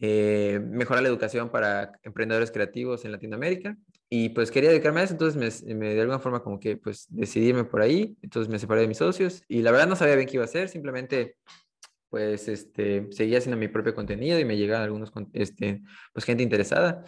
eh, 0.00 0.60
mejorar 0.62 1.02
la 1.02 1.08
educación 1.08 1.50
para 1.50 1.92
emprendedores 2.02 2.50
creativos 2.50 3.04
en 3.04 3.12
Latinoamérica 3.12 3.76
y 4.08 4.30
pues 4.30 4.50
quería 4.50 4.70
dedicarme 4.70 5.00
a 5.00 5.04
eso, 5.04 5.12
entonces 5.14 5.64
me, 5.64 5.74
me, 5.74 5.94
de 5.94 6.00
alguna 6.00 6.18
forma 6.18 6.42
como 6.42 6.58
que 6.58 6.76
pues 6.76 7.06
decidirme 7.10 7.64
por 7.64 7.82
ahí, 7.82 8.16
entonces 8.22 8.50
me 8.50 8.58
separé 8.58 8.82
de 8.82 8.88
mis 8.88 8.98
socios 8.98 9.42
y 9.46 9.62
la 9.62 9.70
verdad 9.70 9.86
no 9.86 9.96
sabía 9.96 10.16
bien 10.16 10.26
qué 10.26 10.36
iba 10.36 10.44
a 10.44 10.46
hacer, 10.46 10.68
simplemente 10.68 11.36
pues 12.10 12.48
este, 12.48 13.06
seguía 13.12 13.38
haciendo 13.38 13.56
mi 13.56 13.68
propio 13.68 13.94
contenido 13.94 14.38
y 14.38 14.44
me 14.44 14.56
llegaban 14.56 14.82
algunos, 14.82 15.12
este, 15.32 15.80
pues 16.12 16.24
gente 16.26 16.42
interesada. 16.42 17.04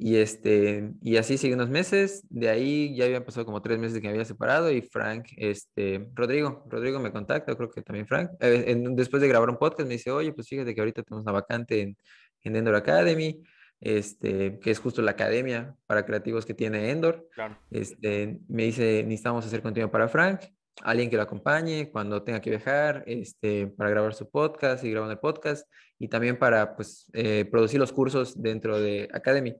Y, 0.00 0.16
este, 0.16 0.92
y 1.02 1.16
así 1.16 1.36
sigue 1.36 1.54
unos 1.54 1.70
meses, 1.70 2.22
de 2.30 2.48
ahí 2.48 2.94
ya 2.94 3.04
habían 3.04 3.24
pasado 3.24 3.44
como 3.44 3.60
tres 3.60 3.80
meses 3.80 4.00
que 4.00 4.06
me 4.06 4.12
había 4.12 4.24
separado 4.24 4.70
y 4.70 4.80
Frank, 4.80 5.26
este, 5.36 6.08
Rodrigo, 6.14 6.64
Rodrigo 6.70 7.00
me 7.00 7.10
contacta, 7.10 7.56
creo 7.56 7.68
que 7.68 7.82
también 7.82 8.06
Frank, 8.06 8.30
eh, 8.38 8.76
después 8.92 9.20
de 9.20 9.26
grabar 9.26 9.50
un 9.50 9.58
podcast 9.58 9.88
me 9.88 9.94
dice, 9.94 10.12
oye, 10.12 10.32
pues 10.32 10.46
fíjate 10.48 10.72
que 10.72 10.80
ahorita 10.80 11.02
tenemos 11.02 11.24
una 11.24 11.32
vacante 11.32 11.80
en, 11.80 11.96
en 12.42 12.56
Endor 12.56 12.74
Academy, 12.74 13.42
este, 13.80 14.58
que 14.58 14.70
es 14.70 14.78
justo 14.78 15.02
la 15.02 15.12
academia 15.12 15.76
para 15.86 16.04
creativos 16.04 16.44
que 16.44 16.54
tiene 16.54 16.90
Endor. 16.90 17.28
Este, 17.70 18.40
me 18.48 18.64
dice, 18.64 19.02
necesitamos 19.04 19.46
hacer 19.46 19.62
contenido 19.62 19.90
para 19.90 20.08
Frank 20.08 20.40
alguien 20.82 21.10
que 21.10 21.16
lo 21.16 21.22
acompañe 21.22 21.90
cuando 21.90 22.22
tenga 22.22 22.40
que 22.40 22.50
viajar, 22.50 23.04
este, 23.06 23.66
para 23.66 23.90
grabar 23.90 24.14
su 24.14 24.28
podcast 24.30 24.84
y 24.84 24.90
grabar 24.90 25.10
el 25.10 25.18
podcast 25.18 25.66
y 25.98 26.08
también 26.08 26.38
para 26.38 26.76
pues, 26.76 27.10
eh, 27.12 27.44
producir 27.50 27.80
los 27.80 27.92
cursos 27.92 28.40
dentro 28.40 28.80
de 28.80 29.08
Academy. 29.12 29.56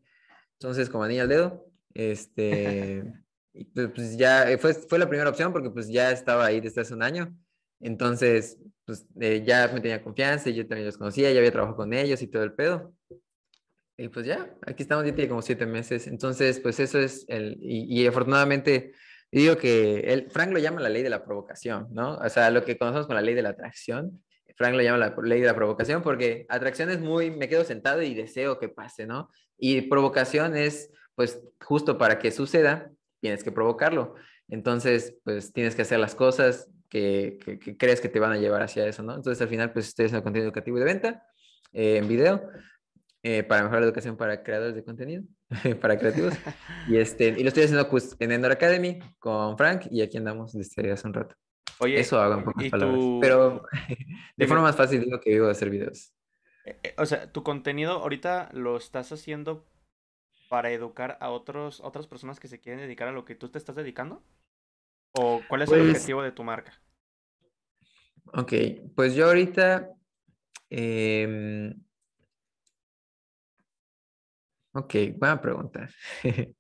Entonces, 0.55 0.89
como 0.89 1.05
anilla 1.05 1.23
al 1.23 1.29
dedo, 1.29 1.67
este, 1.95 3.05
pues, 3.75 3.89
pues, 3.95 4.17
ya 4.17 4.51
eh, 4.51 4.59
fue, 4.59 4.75
fue 4.75 4.99
la 4.99 5.09
primera 5.09 5.31
opción 5.31 5.53
porque 5.53 5.71
pues 5.71 5.89
ya 5.89 6.11
estaba 6.11 6.47
ahí 6.47 6.61
desde 6.61 6.81
hace 6.81 6.95
un 6.95 7.03
año. 7.03 7.35
Entonces, 7.81 8.59
pues 8.85 9.07
eh, 9.21 9.43
ya 9.47 9.69
me 9.73 9.81
tenía 9.81 10.03
confianza, 10.03 10.51
yo 10.51 10.67
también 10.67 10.87
los 10.87 10.99
conocía, 10.99 11.31
ya 11.31 11.39
había 11.39 11.53
trabajado 11.53 11.77
con 11.77 11.93
ellos 11.93 12.23
y 12.23 12.27
todo 12.27 12.43
el 12.43 12.55
pedo. 12.55 12.95
Y 13.97 14.09
pues 14.09 14.27
ya, 14.27 14.55
aquí 14.67 14.85
estamos, 14.85 15.05
ya 15.05 15.15
tiene 15.15 15.29
como 15.29 15.43
siete 15.43 15.67
meses. 15.67 16.07
Entonces, 16.07 16.61
pues 16.61 16.79
eso 16.81 16.99
es 16.99 17.25
el, 17.29 17.59
y, 17.61 18.03
y 18.03 18.07
afortunadamente, 18.07 18.93
digo 19.31 19.57
que 19.57 20.01
el, 20.01 20.31
Frank 20.31 20.53
lo 20.53 20.59
llama 20.59 20.81
la 20.81 20.89
ley 20.89 21.03
de 21.03 21.11
la 21.11 21.25
provocación, 21.25 21.89
¿no? 21.91 22.17
O 22.17 22.29
sea, 22.29 22.51
lo 22.51 22.65
que 22.65 22.79
conocemos 22.79 23.07
con 23.07 23.17
la 23.17 23.23
ley 23.23 23.35
de 23.35 23.43
la 23.43 23.51
atracción, 23.51 24.23
Frank 24.57 24.75
lo 24.75 24.83
llama 24.83 24.99
la 24.99 25.15
ley 25.23 25.41
de 25.41 25.47
la 25.47 25.55
provocación 25.55 26.03
porque 26.03 26.45
atracción 26.49 26.91
es 26.91 27.01
muy, 27.01 27.31
me 27.31 27.49
quedo 27.49 27.65
sentado 27.65 28.03
y 28.03 28.15
deseo 28.15 28.59
que 28.59 28.69
pase, 28.69 29.07
¿no? 29.07 29.31
Y 29.57 29.83
provocación 29.83 30.57
es, 30.57 30.91
pues, 31.15 31.41
justo 31.61 31.99
para 31.99 32.19
que 32.19 32.31
suceda, 32.33 32.91
tienes 33.21 33.45
que 33.45 33.53
provocarlo. 33.53 34.15
Entonces, 34.49 35.17
pues, 35.25 35.53
tienes 35.53 35.75
que 35.75 35.83
hacer 35.83 36.01
las 36.01 36.15
cosas 36.15 36.71
que, 36.89 37.39
que, 37.61 37.77
crees 37.77 38.01
que 38.01 38.09
te 38.09 38.21
van 38.21 38.33
a 38.33 38.39
llevar 38.39 38.63
hacia 38.63 38.87
eso, 38.87 39.03
¿no? 39.03 39.15
Entonces, 39.15 39.41
al 39.43 39.49
final, 39.49 39.73
pues, 39.73 39.89
estoy 39.89 40.07
haciendo 40.07 40.25
contenido 40.25 40.49
educativo 40.49 40.77
y 40.77 40.81
de 40.81 40.87
venta 40.87 41.27
eh, 41.73 41.97
en 41.99 42.09
video 42.09 42.49
eh, 43.23 43.43
para 43.43 43.63
mejorar 43.63 43.83
la 43.83 43.89
educación 43.89 44.17
para 44.17 44.43
creadores 44.43 44.75
de 44.75 44.85
contenido, 44.85 45.25
para 45.81 45.99
creativos. 45.99 46.35
y, 46.89 46.97
este, 46.97 47.29
y 47.29 47.43
lo 47.43 47.49
estoy 47.49 47.65
haciendo 47.65 47.89
pues, 47.89 48.17
en 48.19 48.33
Endor 48.33 48.53
Academy 48.53 48.99
con 49.19 49.57
Frank 49.59 49.87
y 49.91 50.03
aquí 50.03 50.17
andamos 50.17 50.53
desde 50.53 50.93
hace 50.93 51.07
un 51.07 51.15
rato. 51.15 51.35
Oye, 51.81 52.01
eso 52.01 52.21
hago 52.21 52.35
en 52.35 52.45
pocas 52.45 52.69
palabras. 52.71 53.05
Pero 53.21 53.63
de 54.37 54.47
forma 54.47 54.63
más 54.63 54.77
fácil 54.77 55.01
digo 55.05 55.21
que 55.21 55.31
vivo 55.31 55.47
de 55.47 55.53
hacer 55.53 55.71
videos. 55.71 56.13
Eh, 56.65 56.79
eh, 56.83 56.95
o 56.99 57.07
sea, 57.07 57.33
tu 57.33 57.43
contenido 57.43 57.93
ahorita 57.93 58.51
lo 58.53 58.77
estás 58.77 59.13
haciendo 59.13 59.67
para 60.49 60.71
educar 60.71 61.19
a 61.21 61.31
otros, 61.31 61.81
otras 61.81 62.07
personas 62.07 62.41
que 62.41 62.49
se 62.49 62.61
quieren 62.61 62.81
dedicar 62.81 63.09
a 63.09 63.13
lo 63.13 63.25
que 63.25 63.35
tú 63.35 63.49
te 63.49 63.59
estás 63.59 63.77
dedicando? 63.77 64.23
¿O 65.13 65.43
cuál 65.49 65.63
es 65.63 65.71
el 65.71 65.79
pues 65.79 65.91
objetivo 65.91 66.23
de 66.23 66.33
tu 66.33 66.45
marca? 66.45 66.73
Ok, 68.35 68.53
pues 68.95 69.15
yo 69.15 69.27
ahorita 69.27 69.91
eh, 70.71 71.75
Ok, 74.79 74.95
buena 75.17 75.41
pregunta. 75.41 75.89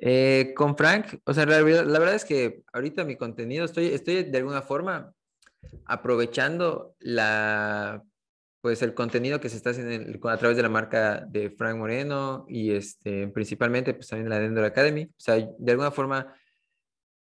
eh, 0.00 0.54
con 0.56 0.76
Frank, 0.76 1.20
o 1.24 1.34
sea, 1.34 1.44
la, 1.44 1.60
la, 1.60 1.98
verdad 1.98 2.14
es 2.14 2.24
que 2.24 2.62
ahorita 2.72 3.04
mi 3.04 3.16
contenido 3.16 3.64
estoy, 3.66 3.86
estoy 3.86 4.22
de 4.24 4.38
alguna 4.38 4.62
forma 4.62 5.12
aprovechando 5.84 6.94
la, 7.00 8.02
pues 8.62 8.80
el 8.80 8.94
contenido 8.94 9.40
que 9.40 9.50
se 9.50 9.56
está 9.56 9.70
haciendo 9.70 10.28
a 10.30 10.36
través 10.38 10.56
de 10.56 10.62
la 10.62 10.70
marca 10.70 11.20
de 11.28 11.50
Frank 11.50 11.76
Moreno 11.76 12.46
y 12.48 12.70
este, 12.70 13.28
principalmente 13.28 13.92
pues 13.92 14.08
también 14.08 14.30
la 14.30 14.38
Dendor 14.38 14.64
Academy. 14.64 15.04
O 15.04 15.20
sea, 15.20 15.34
de 15.34 15.70
alguna 15.72 15.90
forma, 15.90 16.32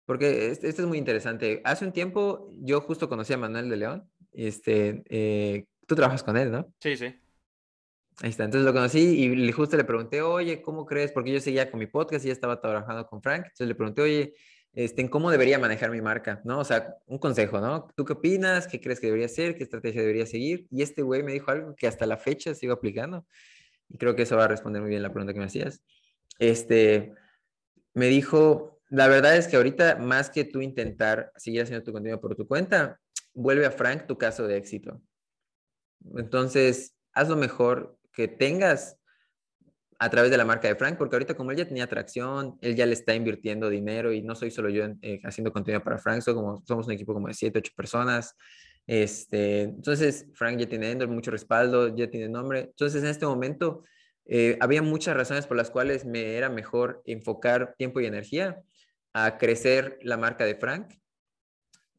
porque 0.06 0.50
esto 0.50 0.66
es 0.66 0.80
muy 0.86 0.98
interesante. 0.98 1.60
Hace 1.64 1.84
un 1.84 1.92
tiempo 1.92 2.50
yo 2.60 2.80
justo 2.80 3.08
conocí 3.08 3.32
a 3.32 3.38
Manuel 3.38 3.68
de 3.68 3.76
León. 3.76 4.10
Este, 4.32 5.02
eh, 5.08 5.66
tú 5.86 5.94
trabajas 5.94 6.22
con 6.22 6.36
él, 6.36 6.50
¿no? 6.50 6.72
Sí, 6.80 6.96
sí. 6.96 7.14
Ahí 8.22 8.30
está, 8.30 8.44
entonces 8.44 8.64
lo 8.64 8.72
conocí 8.72 9.00
y 9.00 9.52
justo 9.52 9.76
le 9.76 9.84
pregunté, 9.84 10.22
oye, 10.22 10.62
¿cómo 10.62 10.86
crees? 10.86 11.12
Porque 11.12 11.32
yo 11.32 11.40
seguía 11.40 11.70
con 11.70 11.78
mi 11.78 11.86
podcast 11.86 12.24
y 12.24 12.28
ya 12.28 12.32
estaba 12.32 12.58
trabajando 12.62 13.06
con 13.06 13.20
Frank, 13.20 13.42
entonces 13.44 13.68
le 13.68 13.74
pregunté, 13.74 14.00
oye, 14.00 14.34
este, 14.72 15.10
¿cómo 15.10 15.30
debería 15.30 15.58
manejar 15.58 15.90
mi 15.90 16.00
marca? 16.00 16.40
¿No? 16.44 16.60
O 16.60 16.64
sea, 16.64 16.96
un 17.06 17.18
consejo, 17.18 17.60
¿no? 17.60 17.88
¿Tú 17.94 18.06
qué 18.06 18.14
opinas? 18.14 18.66
¿Qué 18.66 18.80
crees 18.80 19.00
que 19.00 19.08
debería 19.08 19.26
hacer? 19.26 19.54
¿Qué 19.56 19.64
estrategia 19.64 20.00
debería 20.00 20.24
seguir? 20.24 20.66
Y 20.70 20.80
este 20.80 21.02
güey 21.02 21.22
me 21.22 21.32
dijo 21.32 21.50
algo 21.50 21.74
que 21.74 21.86
hasta 21.86 22.06
la 22.06 22.16
fecha 22.16 22.54
sigo 22.54 22.72
aplicando 22.72 23.26
y 23.88 23.98
creo 23.98 24.14
que 24.16 24.22
eso 24.22 24.36
va 24.36 24.44
a 24.44 24.48
responder 24.48 24.82
muy 24.82 24.90
bien 24.90 25.02
la 25.02 25.10
pregunta 25.10 25.32
que 25.32 25.40
me 25.40 25.46
hacías. 25.46 25.82
Este, 26.38 27.14
me 27.94 28.06
dijo, 28.06 28.75
la 28.88 29.08
verdad 29.08 29.36
es 29.36 29.48
que 29.48 29.56
ahorita, 29.56 29.96
más 29.96 30.30
que 30.30 30.44
tú 30.44 30.60
intentar 30.60 31.32
seguir 31.36 31.62
haciendo 31.62 31.84
tu 31.84 31.92
contenido 31.92 32.20
por 32.20 32.36
tu 32.36 32.46
cuenta, 32.46 33.00
vuelve 33.34 33.66
a 33.66 33.70
Frank 33.70 34.06
tu 34.06 34.16
caso 34.16 34.46
de 34.46 34.56
éxito. 34.56 35.00
Entonces, 36.16 36.94
haz 37.12 37.28
lo 37.28 37.36
mejor 37.36 37.98
que 38.12 38.28
tengas 38.28 38.98
a 39.98 40.10
través 40.10 40.30
de 40.30 40.36
la 40.36 40.44
marca 40.44 40.68
de 40.68 40.76
Frank, 40.76 40.98
porque 40.98 41.16
ahorita 41.16 41.34
como 41.34 41.50
él 41.50 41.56
ya 41.56 41.66
tenía 41.66 41.84
atracción, 41.84 42.58
él 42.60 42.76
ya 42.76 42.86
le 42.86 42.92
está 42.92 43.14
invirtiendo 43.14 43.70
dinero 43.70 44.12
y 44.12 44.22
no 44.22 44.34
soy 44.34 44.50
solo 44.50 44.68
yo 44.68 44.84
eh, 45.02 45.20
haciendo 45.24 45.52
contenido 45.52 45.82
para 45.82 45.98
Frank, 45.98 46.22
como, 46.24 46.62
somos 46.66 46.86
un 46.86 46.92
equipo 46.92 47.14
como 47.14 47.28
de 47.28 47.34
7, 47.34 47.58
8 47.58 47.72
personas. 47.74 48.36
Este, 48.86 49.62
entonces, 49.62 50.26
Frank 50.34 50.58
ya 50.58 50.68
tiene 50.68 50.94
mucho 51.06 51.30
respaldo, 51.30 51.94
ya 51.96 52.08
tiene 52.08 52.28
nombre. 52.28 52.60
Entonces, 52.60 53.02
en 53.02 53.08
este 53.08 53.26
momento, 53.26 53.82
eh, 54.26 54.56
había 54.60 54.82
muchas 54.82 55.16
razones 55.16 55.46
por 55.46 55.56
las 55.56 55.70
cuales 55.70 56.04
me 56.04 56.36
era 56.36 56.50
mejor 56.50 57.02
enfocar 57.06 57.74
tiempo 57.76 58.00
y 58.00 58.06
energía 58.06 58.62
a 59.18 59.38
crecer 59.38 59.98
la 60.02 60.18
marca 60.18 60.44
de 60.44 60.56
Frank 60.56 60.92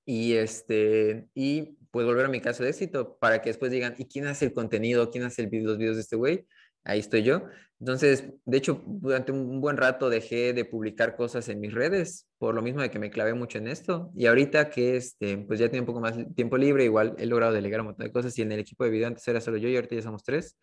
y, 0.05 0.33
este, 0.33 1.27
y 1.33 1.75
pues 1.89 2.05
volver 2.05 2.27
a 2.27 2.29
mi 2.29 2.41
caso 2.41 2.63
de 2.63 2.69
éxito 2.69 3.17
para 3.19 3.41
que 3.41 3.49
después 3.49 3.71
digan, 3.71 3.95
¿y 3.97 4.05
quién 4.05 4.27
hace 4.27 4.45
el 4.45 4.53
contenido? 4.53 5.09
¿Quién 5.09 5.23
hace 5.23 5.41
el, 5.41 5.63
los 5.63 5.79
videos 5.79 5.95
de 5.95 6.03
este 6.03 6.15
güey? 6.15 6.45
Ahí 6.83 6.99
estoy 6.99 7.23
yo. 7.23 7.41
Entonces, 7.79 8.25
de 8.45 8.57
hecho, 8.57 8.83
durante 8.85 9.31
un 9.31 9.59
buen 9.59 9.77
rato 9.77 10.11
dejé 10.11 10.53
de 10.53 10.63
publicar 10.63 11.15
cosas 11.15 11.49
en 11.49 11.59
mis 11.59 11.73
redes, 11.73 12.27
por 12.37 12.53
lo 12.53 12.61
mismo 12.61 12.83
de 12.83 12.91
que 12.91 12.99
me 12.99 13.09
clavé 13.09 13.33
mucho 13.33 13.57
en 13.57 13.67
esto. 13.67 14.11
Y 14.15 14.27
ahorita 14.27 14.69
que 14.69 14.95
este, 14.95 15.39
pues 15.39 15.59
ya 15.59 15.69
tengo 15.69 15.81
un 15.81 15.87
poco 15.87 16.01
más 16.01 16.15
tiempo 16.35 16.55
libre, 16.55 16.85
igual 16.85 17.15
he 17.17 17.25
logrado 17.25 17.51
delegar 17.51 17.81
un 17.81 17.87
montón 17.87 18.05
de 18.05 18.11
cosas 18.11 18.37
y 18.37 18.43
en 18.43 18.51
el 18.51 18.59
equipo 18.59 18.83
de 18.83 18.91
video 18.91 19.07
antes 19.07 19.27
era 19.27 19.41
solo 19.41 19.57
yo 19.57 19.69
y 19.69 19.75
ahorita 19.75 19.95
ya 19.95 20.03
somos 20.03 20.23
tres. 20.23 20.55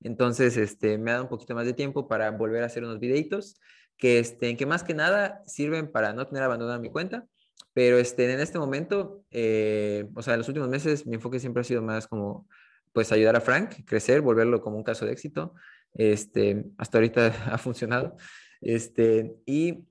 Entonces, 0.00 0.56
este, 0.56 0.98
me 0.98 1.12
ha 1.12 1.14
dado 1.14 1.24
un 1.26 1.30
poquito 1.30 1.54
más 1.54 1.64
de 1.64 1.74
tiempo 1.74 2.08
para 2.08 2.32
volver 2.32 2.64
a 2.64 2.66
hacer 2.66 2.82
unos 2.82 2.98
videitos 2.98 3.54
que, 3.96 4.18
este, 4.18 4.56
que 4.56 4.66
más 4.66 4.84
que 4.84 4.94
nada 4.94 5.42
sirven 5.46 5.90
para 5.90 6.12
no 6.12 6.26
tener 6.26 6.42
abandonada 6.42 6.78
mi 6.78 6.90
cuenta 6.90 7.26
pero 7.74 7.98
este, 7.98 8.30
en 8.30 8.40
este 8.40 8.58
momento, 8.58 9.24
eh, 9.30 10.06
o 10.14 10.22
sea, 10.22 10.34
en 10.34 10.38
los 10.38 10.48
últimos 10.48 10.68
meses, 10.68 11.06
mi 11.06 11.14
enfoque 11.14 11.40
siempre 11.40 11.62
ha 11.62 11.64
sido 11.64 11.82
más 11.82 12.06
como, 12.06 12.46
pues, 12.92 13.12
ayudar 13.12 13.36
a 13.36 13.40
Frank, 13.40 13.84
crecer, 13.86 14.20
volverlo 14.20 14.60
como 14.60 14.76
un 14.76 14.82
caso 14.82 15.06
de 15.06 15.12
éxito. 15.12 15.54
Este, 15.94 16.66
hasta 16.76 16.98
ahorita 16.98 17.26
ha 17.52 17.58
funcionado. 17.58 18.16
Este, 18.60 19.34
y 19.46 19.84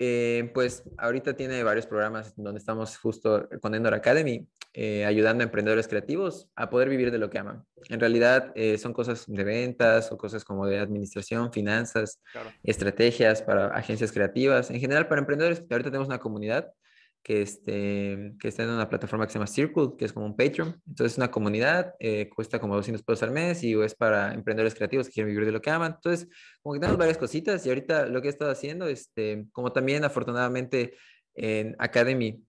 eh, 0.00 0.50
pues 0.52 0.82
ahorita 0.98 1.34
tiene 1.34 1.62
varios 1.62 1.86
programas 1.86 2.34
donde 2.36 2.58
estamos 2.58 2.98
justo 2.98 3.48
con 3.60 3.74
Endor 3.74 3.94
Academy, 3.94 4.48
eh, 4.72 5.04
ayudando 5.04 5.42
a 5.42 5.44
emprendedores 5.44 5.86
creativos 5.86 6.48
a 6.56 6.70
poder 6.70 6.88
vivir 6.88 7.10
de 7.12 7.18
lo 7.18 7.30
que 7.30 7.38
aman. 7.38 7.64
En 7.88 8.00
realidad 8.00 8.52
son 8.78 8.92
cosas 8.92 9.24
de 9.28 9.44
ventas 9.44 10.10
o 10.10 10.18
cosas 10.18 10.44
como 10.44 10.66
de 10.66 10.78
administración, 10.78 11.52
finanzas, 11.52 12.20
estrategias 12.62 13.42
para 13.42 13.68
agencias 13.68 14.10
creativas, 14.10 14.70
en 14.70 14.80
general 14.80 15.06
para 15.06 15.20
emprendedores. 15.20 15.62
Ahorita 15.70 15.90
tenemos 15.90 16.08
una 16.08 16.18
comunidad 16.18 16.72
que, 17.22 17.42
este, 17.42 18.34
que 18.40 18.48
está 18.48 18.62
en 18.62 18.70
una 18.70 18.88
plataforma 18.88 19.26
que 19.26 19.32
se 19.32 19.38
llama 19.38 19.46
Circle, 19.46 19.90
que 19.98 20.06
es 20.06 20.12
como 20.12 20.26
un 20.26 20.36
Patreon. 20.36 20.80
Entonces 20.86 21.12
es 21.12 21.18
una 21.18 21.30
comunidad, 21.30 21.94
eh, 21.98 22.30
cuesta 22.34 22.58
como 22.58 22.74
200 22.76 23.02
pesos 23.02 23.22
al 23.24 23.30
mes 23.30 23.62
y 23.62 23.74
es 23.80 23.94
para 23.94 24.32
emprendedores 24.32 24.74
creativos 24.74 25.06
que 25.06 25.12
quieren 25.12 25.30
vivir 25.30 25.44
de 25.44 25.52
lo 25.52 25.60
que 25.60 25.70
aman. 25.70 25.94
Entonces, 25.96 26.28
como 26.62 26.74
que 26.74 26.80
tenemos 26.80 26.98
varias 26.98 27.18
cositas 27.18 27.64
y 27.66 27.68
ahorita 27.68 28.06
lo 28.06 28.22
que 28.22 28.28
he 28.28 28.30
estado 28.30 28.50
haciendo, 28.50 28.86
este, 28.86 29.46
como 29.52 29.72
también 29.72 30.04
afortunadamente 30.04 30.94
en 31.34 31.76
Academy, 31.78 32.42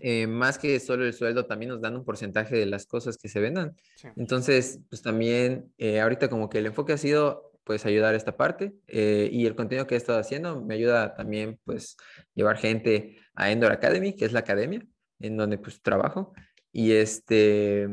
eh, 0.00 0.26
más 0.26 0.58
que 0.58 0.78
solo 0.80 1.04
el 1.04 1.14
sueldo, 1.14 1.46
también 1.46 1.70
nos 1.70 1.80
dan 1.80 1.96
un 1.96 2.04
porcentaje 2.04 2.56
de 2.56 2.66
las 2.66 2.86
cosas 2.86 3.16
que 3.16 3.28
se 3.28 3.40
vendan. 3.40 3.74
Entonces, 4.16 4.80
pues 4.90 5.02
también 5.02 5.72
eh, 5.78 6.00
ahorita 6.00 6.28
como 6.28 6.50
que 6.50 6.58
el 6.58 6.66
enfoque 6.66 6.92
ha 6.92 6.98
sido 6.98 7.52
pues 7.64 7.84
ayudar 7.84 8.14
a 8.14 8.16
esta 8.16 8.34
parte 8.34 8.72
y 8.88 9.44
el 9.44 9.54
contenido 9.54 9.86
que 9.86 9.94
he 9.94 9.98
estado 9.98 10.18
haciendo 10.18 10.62
me 10.62 10.72
ayuda 10.72 11.14
también 11.14 11.60
pues 11.64 11.98
llevar 12.34 12.56
gente 12.56 13.18
a 13.38 13.50
Endor 13.50 13.72
Academy, 13.72 14.14
que 14.14 14.24
es 14.24 14.32
la 14.32 14.40
academia 14.40 14.84
en 15.20 15.36
donde 15.36 15.58
pues 15.58 15.80
trabajo. 15.80 16.34
Y 16.72 16.92
este, 16.92 17.88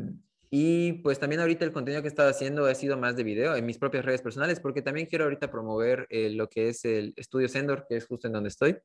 y 0.50 0.94
pues 1.04 1.20
también 1.20 1.42
ahorita 1.42 1.66
el 1.66 1.72
contenido 1.72 2.02
que 2.02 2.08
he 2.08 2.10
estado 2.10 2.30
haciendo 2.30 2.66
ha 2.66 2.76
sido 2.76 2.98
más 2.98 3.16
de 3.16 3.24
video 3.24 3.56
en 3.56 3.66
mis 3.66 3.78
propias 3.78 4.06
redes 4.06 4.22
personales, 4.22 4.60
porque 4.60 4.82
también 4.82 5.08
quiero 5.08 5.26
ahorita 5.26 5.52
promover 5.52 6.08
eh, 6.10 6.30
lo 6.32 6.50
que 6.50 6.70
es 6.70 6.84
el 6.84 7.14
estudio 7.16 7.48
Sendor, 7.48 7.86
que 7.88 7.98
es 7.98 8.06
justo 8.06 8.28
en 8.28 8.34
donde 8.34 8.50
estoy. 8.50 8.78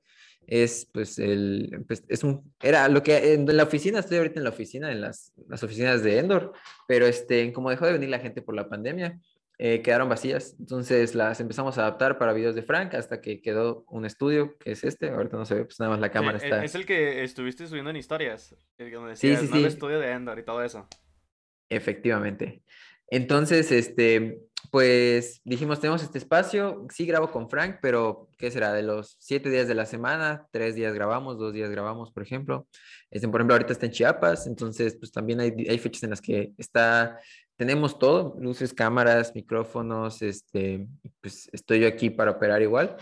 Es 0.47 0.87
pues 0.93 1.19
el, 1.19 1.85
pues, 1.87 2.05
es 2.09 2.25
un, 2.25 2.53
era 2.63 2.89
lo 2.89 3.03
que 3.03 3.35
en 3.35 3.57
la 3.57 3.63
oficina, 3.63 4.01
estoy 4.01 4.19
ahorita 4.19 4.41
en 4.41 4.45
la 4.45 4.51
oficina, 4.51 4.93
en 4.93 5.01
las, 5.01 5.33
las 5.49 5.63
oficinas 5.63 6.03
de 6.03 6.19
Endor, 6.19 6.53
pero 6.87 7.07
este, 7.07 7.53
como 7.53 7.71
dejó 7.71 7.87
de 7.87 7.93
venir 7.93 8.11
la 8.11 8.21
gente 8.21 8.43
por 8.43 8.55
la 8.55 8.69
pandemia, 8.69 9.19
eh, 9.63 9.83
quedaron 9.83 10.09
vacías. 10.09 10.57
Entonces 10.59 11.15
las 11.15 11.39
empezamos 11.39 11.77
a 11.77 11.83
adaptar 11.83 12.17
para 12.17 12.33
videos 12.33 12.55
de 12.55 12.63
Frank 12.63 12.95
hasta 12.95 13.21
que 13.21 13.43
quedó 13.43 13.85
un 13.89 14.07
estudio, 14.07 14.57
que 14.57 14.73
es 14.73 14.85
este. 14.85 15.11
Ahorita 15.11 15.37
no 15.37 15.45
se 15.45 15.55
ve, 15.55 15.65
pues 15.67 15.79
nada 15.79 15.91
más 15.91 16.01
la 16.01 16.11
cámara 16.11 16.39
e, 16.39 16.45
está. 16.45 16.65
Es 16.65 16.75
el 16.75 16.87
que 16.87 17.23
estuviste 17.23 17.67
subiendo 17.67 17.91
en 17.91 17.97
historias, 17.97 18.57
donde 18.79 19.11
decías, 19.11 19.41
sí, 19.41 19.49
sí, 19.49 19.65
estudio 19.65 20.01
de 20.01 20.13
Endor 20.13 20.39
y 20.39 20.45
todo 20.45 20.65
eso. 20.65 20.89
Efectivamente. 21.69 22.63
Entonces, 23.09 23.71
este, 23.71 24.41
pues 24.71 25.43
dijimos, 25.45 25.79
tenemos 25.79 26.03
este 26.03 26.17
espacio, 26.17 26.87
sí 26.89 27.05
grabo 27.05 27.31
con 27.31 27.51
Frank, 27.51 27.81
pero 27.83 28.31
¿qué 28.39 28.51
será? 28.51 28.73
De 28.73 28.83
los 28.83 29.17
siete 29.19 29.51
días 29.51 29.69
de 29.69 29.75
la 29.75 29.85
semana, 29.85 30.47
tres 30.53 30.75
días 30.75 30.95
grabamos, 30.95 31.39
dos 31.39 31.53
días 31.53 31.69
grabamos, 31.71 32.13
por 32.13 32.23
ejemplo. 32.23 32.67
Este, 33.11 33.29
por 33.29 33.41
ejemplo, 33.41 33.57
ahorita 33.57 33.75
está 33.75 33.85
en 33.85 33.93
Chiapas, 33.93 34.47
entonces 34.47 34.97
pues 34.97 35.13
también 35.13 35.41
hay, 35.41 35.53
hay 35.69 35.79
fechas 35.79 36.05
en 36.05 36.11
las 36.11 36.23
que 36.23 36.55
está 36.57 37.19
tenemos 37.61 37.99
todo, 37.99 38.37
luces, 38.41 38.73
cámaras, 38.73 39.35
micrófonos, 39.35 40.23
este, 40.23 40.89
pues 41.21 41.51
estoy 41.53 41.81
yo 41.81 41.89
aquí 41.89 42.09
para 42.09 42.31
operar 42.31 42.63
igual. 42.63 42.97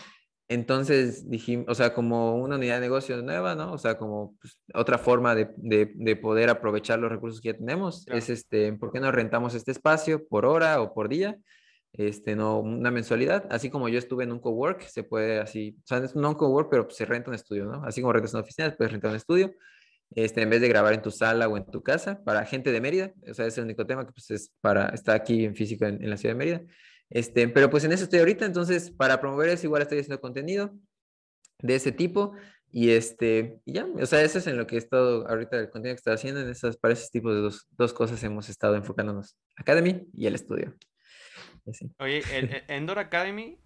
Entonces 0.49 1.31
dijimos, 1.31 1.67
o 1.69 1.77
sea, 1.77 1.95
como 1.95 2.35
una 2.35 2.57
unidad 2.57 2.75
de 2.75 2.81
negocio 2.81 3.23
nueva, 3.23 3.55
¿no? 3.55 3.73
O 3.73 3.79
sea, 3.79 3.97
como 3.97 4.35
pues, 4.41 4.59
otra 4.75 4.99
forma 4.99 5.37
de, 5.37 5.49
de, 5.57 6.17
poder 6.17 6.50
aprovechar 6.50 6.99
los 6.99 7.09
recursos 7.09 7.41
que 7.41 7.53
ya 7.53 7.57
tenemos 7.57 8.05
es, 8.09 8.31
este, 8.31 8.73
¿por 8.73 8.91
qué 8.91 8.99
no 8.99 9.12
rentamos 9.12 9.55
este 9.55 9.71
espacio 9.71 10.27
por 10.27 10.45
hora 10.45 10.83
o 10.83 10.93
por 10.93 11.09
día? 11.09 11.38
este, 11.93 12.37
no 12.37 12.59
una 12.59 12.91
mensualidad, 12.91 13.47
así 13.50 13.71
como 13.71 13.88
yo 13.88 13.99
estuve 13.99 14.25
en 14.25 14.33
un 14.33 14.41
cowork, 14.41 14.83
se 14.83 15.05
puede 15.05 15.38
así, 15.38 15.77
o 15.79 15.87
sea, 15.87 16.03
no 16.17 16.31
un 16.31 16.35
cowork, 16.35 16.69
pero 16.69 16.91
se 16.91 17.05
renta 17.05 17.31
un 17.31 17.35
estudio, 17.35 17.65
¿no? 17.65 17.83
Así 17.85 18.00
como 18.03 18.12
rentas 18.12 18.35
una 18.35 18.43
oficina, 18.43 18.75
puedes 18.77 18.93
rentar 18.93 19.11
un 19.11 19.17
estudio, 19.17 19.55
este, 20.15 20.43
en 20.43 20.50
vez 20.50 20.61
de 20.61 20.69
grabar 20.69 20.95
en 20.95 21.03
tu 21.03 21.11
sala 21.11 21.49
o 21.49 21.57
en 21.57 21.67
tu 21.67 21.83
casa, 21.83 22.23
para 22.25 22.45
gente 22.45 22.73
de 22.73 22.81
Mérida, 22.81 23.12
o 23.29 23.35
sea, 23.35 23.47
es 23.47 23.57
el 23.59 23.65
único 23.65 23.87
tema 23.87 24.07
que 24.07 24.12
pues 24.12 24.31
es 24.31 24.53
para, 24.61 24.88
estar 24.88 25.15
aquí 25.15 25.45
en 25.45 25.55
físico 25.55 25.85
en, 25.85 26.03
en 26.03 26.11
la 26.11 26.17
ciudad 26.17 26.35
de 26.35 26.38
Mérida, 26.38 26.62
este, 27.11 27.49
pero 27.49 27.71
pues 27.71 27.85
en 27.85 27.93
eso 27.93 28.05
estoy 28.05 28.21
ahorita, 28.21 28.45
entonces 28.45 28.91
para 28.91 29.21
promover 29.21 29.50
eso 29.50 29.67
igual 29.67 29.83
estoy 29.83 29.99
haciendo 29.99 30.21
contenido 30.21 30.75
de 31.61 31.75
ese 31.75 31.93
tipo, 31.93 32.35
y 32.71 32.91
este, 32.91 33.61
y 33.65 33.75
ya, 33.75 33.87
o 33.87 34.07
sea, 34.07 34.23
eso 34.23 34.38
es 34.38 34.47
en 34.47 34.59
lo 34.59 34.67
que 34.67 34.75
he 34.75 34.79
estado 34.79 35.27
ahorita, 35.27 35.59
el 35.59 35.71
contenido 35.71 35.95
que 35.95 36.00
estoy 36.00 36.15
haciendo, 36.15 36.41
en 36.41 36.50
esas, 36.50 36.77
para 36.77 36.93
ese 36.93 37.09
tipo 37.11 37.33
de 37.33 37.41
dos, 37.41 37.67
dos 37.71 37.95
cosas 37.95 38.23
hemos 38.25 38.49
estado 38.49 38.77
enfocándonos, 38.77 39.38
Academy 39.57 40.07
y 40.12 40.27
el 40.27 40.35
estudio. 40.35 40.75
Oye, 41.99 42.23
el, 42.33 42.62
Endor 42.69 42.99
Academy, 42.99 43.59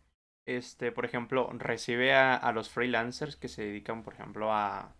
este, 0.46 0.92
por 0.92 1.04
ejemplo, 1.04 1.50
recibe 1.52 2.12
a, 2.12 2.36
a, 2.36 2.52
los 2.52 2.70
freelancers 2.70 3.36
que 3.36 3.48
se 3.48 3.62
dedican, 3.62 4.02
por 4.04 4.14
ejemplo, 4.14 4.52
a 4.52 4.94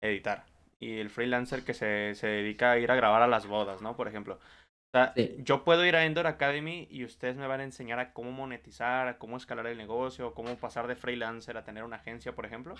editar. 0.00 0.46
Y 0.78 0.98
el 0.98 1.10
freelancer 1.10 1.64
que 1.64 1.74
se, 1.74 2.14
se 2.14 2.26
dedica 2.26 2.72
a 2.72 2.78
ir 2.78 2.90
a 2.90 2.96
grabar 2.96 3.22
a 3.22 3.26
las 3.26 3.46
bodas, 3.46 3.80
¿no? 3.80 3.96
Por 3.96 4.08
ejemplo. 4.08 4.38
O 4.86 4.98
sea, 4.98 5.14
yo 5.38 5.64
puedo 5.64 5.84
ir 5.84 5.96
a 5.96 6.04
Endor 6.04 6.26
Academy 6.26 6.86
y 6.90 7.04
ustedes 7.04 7.36
me 7.36 7.46
van 7.46 7.60
a 7.60 7.64
enseñar 7.64 7.98
a 7.98 8.12
cómo 8.12 8.30
monetizar, 8.30 9.08
a 9.08 9.18
cómo 9.18 9.36
escalar 9.36 9.66
el 9.66 9.76
negocio, 9.76 10.32
cómo 10.32 10.56
pasar 10.56 10.86
de 10.86 10.96
freelancer 10.96 11.56
a 11.56 11.64
tener 11.64 11.84
una 11.84 11.96
agencia, 11.96 12.34
por 12.34 12.46
ejemplo. 12.46 12.74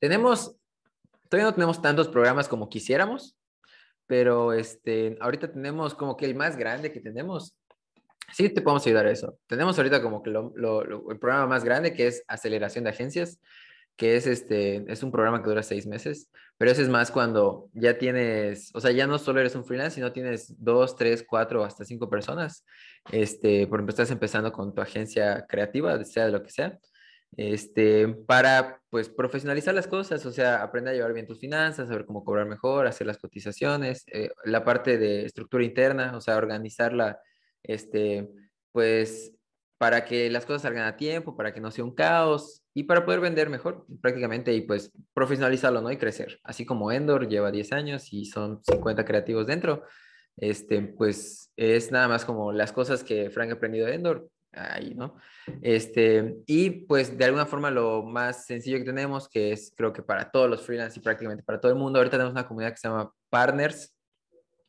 Tenemos, 0.00 0.56
todavía 1.28 1.50
no 1.50 1.54
tenemos 1.54 1.80
tantos 1.80 2.08
programas 2.08 2.48
como 2.48 2.68
quisiéramos, 2.68 3.36
pero 4.06 4.52
este, 4.52 5.16
ahorita 5.20 5.52
tenemos 5.52 5.94
como 5.94 6.16
que 6.16 6.24
el 6.24 6.34
más 6.34 6.56
grande 6.56 6.90
que 6.90 7.00
tenemos. 7.00 7.56
Sí, 8.32 8.48
te 8.48 8.62
podemos 8.62 8.84
ayudar 8.86 9.06
a 9.06 9.12
eso. 9.12 9.38
Tenemos 9.46 9.78
ahorita 9.78 10.02
como 10.02 10.22
que 10.22 10.30
el 10.30 11.18
programa 11.20 11.46
más 11.46 11.64
grande 11.64 11.92
que 11.92 12.08
es 12.08 12.24
aceleración 12.26 12.84
de 12.84 12.90
agencias, 12.90 13.38
que 13.96 14.16
es, 14.16 14.26
este, 14.26 14.84
es 14.90 15.02
un 15.02 15.12
programa 15.12 15.42
que 15.42 15.48
dura 15.48 15.62
seis 15.62 15.86
meses, 15.86 16.30
pero 16.58 16.70
ese 16.70 16.82
es 16.82 16.88
más 16.88 17.10
cuando 17.10 17.70
ya 17.72 17.98
tienes, 17.98 18.70
o 18.74 18.80
sea, 18.80 18.92
ya 18.92 19.06
no 19.06 19.18
solo 19.18 19.40
eres 19.40 19.54
un 19.54 19.64
freelance, 19.64 19.96
sino 19.96 20.12
tienes 20.12 20.54
dos, 20.58 20.96
tres, 20.96 21.24
cuatro, 21.28 21.64
hasta 21.64 21.84
cinco 21.84 22.08
personas. 22.08 22.64
Este, 23.10 23.66
por 23.66 23.78
ejemplo, 23.78 23.90
estás 23.90 24.10
empezando 24.10 24.52
con 24.52 24.74
tu 24.74 24.80
agencia 24.80 25.46
creativa, 25.48 26.02
sea 26.04 26.26
de 26.26 26.32
lo 26.32 26.42
que 26.42 26.50
sea 26.50 26.78
este, 27.36 28.08
para 28.08 28.80
pues 28.90 29.08
profesionalizar 29.08 29.74
las 29.74 29.86
cosas, 29.86 30.24
o 30.26 30.32
sea, 30.32 30.62
aprender 30.62 30.92
a 30.92 30.96
llevar 30.96 31.14
bien 31.14 31.26
tus 31.26 31.40
finanzas, 31.40 31.88
saber 31.88 32.04
cómo 32.04 32.24
cobrar 32.24 32.46
mejor, 32.46 32.86
hacer 32.86 33.06
las 33.06 33.18
cotizaciones, 33.18 34.04
eh, 34.12 34.30
la 34.44 34.64
parte 34.64 34.98
de 34.98 35.24
estructura 35.24 35.64
interna, 35.64 36.14
o 36.16 36.20
sea, 36.20 36.36
organizarla, 36.36 37.20
este, 37.62 38.28
pues 38.70 39.32
para 39.82 40.04
que 40.04 40.30
las 40.30 40.46
cosas 40.46 40.62
salgan 40.62 40.86
a 40.86 40.96
tiempo, 40.96 41.36
para 41.36 41.52
que 41.52 41.60
no 41.60 41.72
sea 41.72 41.82
un 41.82 41.92
caos 41.92 42.62
y 42.72 42.84
para 42.84 43.04
poder 43.04 43.18
vender 43.18 43.50
mejor 43.50 43.84
prácticamente 44.00 44.54
y 44.54 44.60
pues 44.60 44.92
profesionalizarlo, 45.12 45.80
¿no? 45.80 45.90
Y 45.90 45.96
crecer. 45.96 46.38
Así 46.44 46.64
como 46.64 46.92
Endor 46.92 47.26
lleva 47.26 47.50
10 47.50 47.72
años 47.72 48.12
y 48.12 48.26
son 48.26 48.62
50 48.62 49.04
creativos 49.04 49.44
dentro, 49.48 49.82
este, 50.36 50.80
pues 50.82 51.50
es 51.56 51.90
nada 51.90 52.06
más 52.06 52.24
como 52.24 52.52
las 52.52 52.70
cosas 52.72 53.02
que 53.02 53.28
Frank 53.30 53.50
ha 53.50 53.54
aprendido 53.54 53.88
de 53.88 53.94
Endor, 53.94 54.28
ahí, 54.52 54.94
¿no? 54.94 55.16
Este, 55.62 56.36
y 56.46 56.70
pues 56.86 57.18
de 57.18 57.24
alguna 57.24 57.46
forma 57.46 57.72
lo 57.72 58.04
más 58.04 58.46
sencillo 58.46 58.78
que 58.78 58.84
tenemos, 58.84 59.28
que 59.28 59.50
es 59.50 59.74
creo 59.76 59.92
que 59.92 60.04
para 60.04 60.30
todos 60.30 60.48
los 60.48 60.62
freelancers 60.64 60.98
y 60.98 61.00
prácticamente 61.00 61.42
para 61.42 61.60
todo 61.60 61.72
el 61.72 61.78
mundo, 61.78 61.98
ahorita 61.98 62.18
tenemos 62.18 62.34
una 62.34 62.46
comunidad 62.46 62.70
que 62.70 62.78
se 62.78 62.86
llama 62.86 63.12
Partners, 63.30 63.92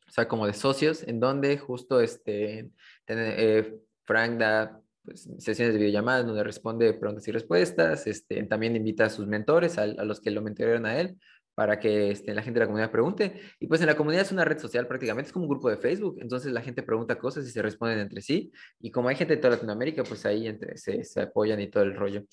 o 0.08 0.10
sea, 0.10 0.26
como 0.26 0.44
de 0.44 0.54
socios, 0.54 1.04
en 1.04 1.20
donde 1.20 1.56
justo 1.56 2.00
este, 2.00 2.68
eh, 3.06 3.78
Frank 4.04 4.38
da 4.38 4.80
pues, 5.04 5.28
sesiones 5.38 5.74
de 5.74 5.80
videollamadas 5.80 6.26
donde 6.26 6.44
responde 6.44 6.94
preguntas 6.94 7.26
y 7.28 7.32
respuestas, 7.32 8.06
este, 8.06 8.42
también 8.44 8.76
invita 8.76 9.06
a 9.06 9.10
sus 9.10 9.26
mentores, 9.26 9.78
a, 9.78 9.82
a 9.82 10.04
los 10.04 10.20
que 10.20 10.30
lo 10.30 10.42
mentorearon 10.42 10.86
a 10.86 11.00
él, 11.00 11.16
para 11.54 11.78
que 11.78 12.10
este, 12.10 12.34
la 12.34 12.42
gente 12.42 12.58
de 12.58 12.64
la 12.64 12.66
comunidad 12.66 12.90
pregunte. 12.90 13.40
Y 13.60 13.66
pues 13.66 13.80
en 13.80 13.86
la 13.86 13.96
comunidad 13.96 14.22
es 14.22 14.32
una 14.32 14.44
red 14.44 14.58
social 14.58 14.86
prácticamente, 14.86 15.28
es 15.28 15.32
como 15.32 15.44
un 15.44 15.50
grupo 15.50 15.70
de 15.70 15.76
Facebook, 15.76 16.18
entonces 16.20 16.52
la 16.52 16.62
gente 16.62 16.82
pregunta 16.82 17.18
cosas 17.18 17.46
y 17.46 17.50
se 17.50 17.62
responden 17.62 17.98
entre 18.00 18.20
sí. 18.22 18.50
Y 18.80 18.90
como 18.90 19.08
hay 19.08 19.16
gente 19.16 19.36
de 19.36 19.40
toda 19.40 19.54
Latinoamérica, 19.54 20.02
pues 20.04 20.26
ahí 20.26 20.46
entre, 20.46 20.76
se, 20.76 21.04
se 21.04 21.22
apoyan 21.22 21.60
y 21.60 21.68
todo 21.68 21.84
el 21.84 21.94
rollo. 21.94 22.24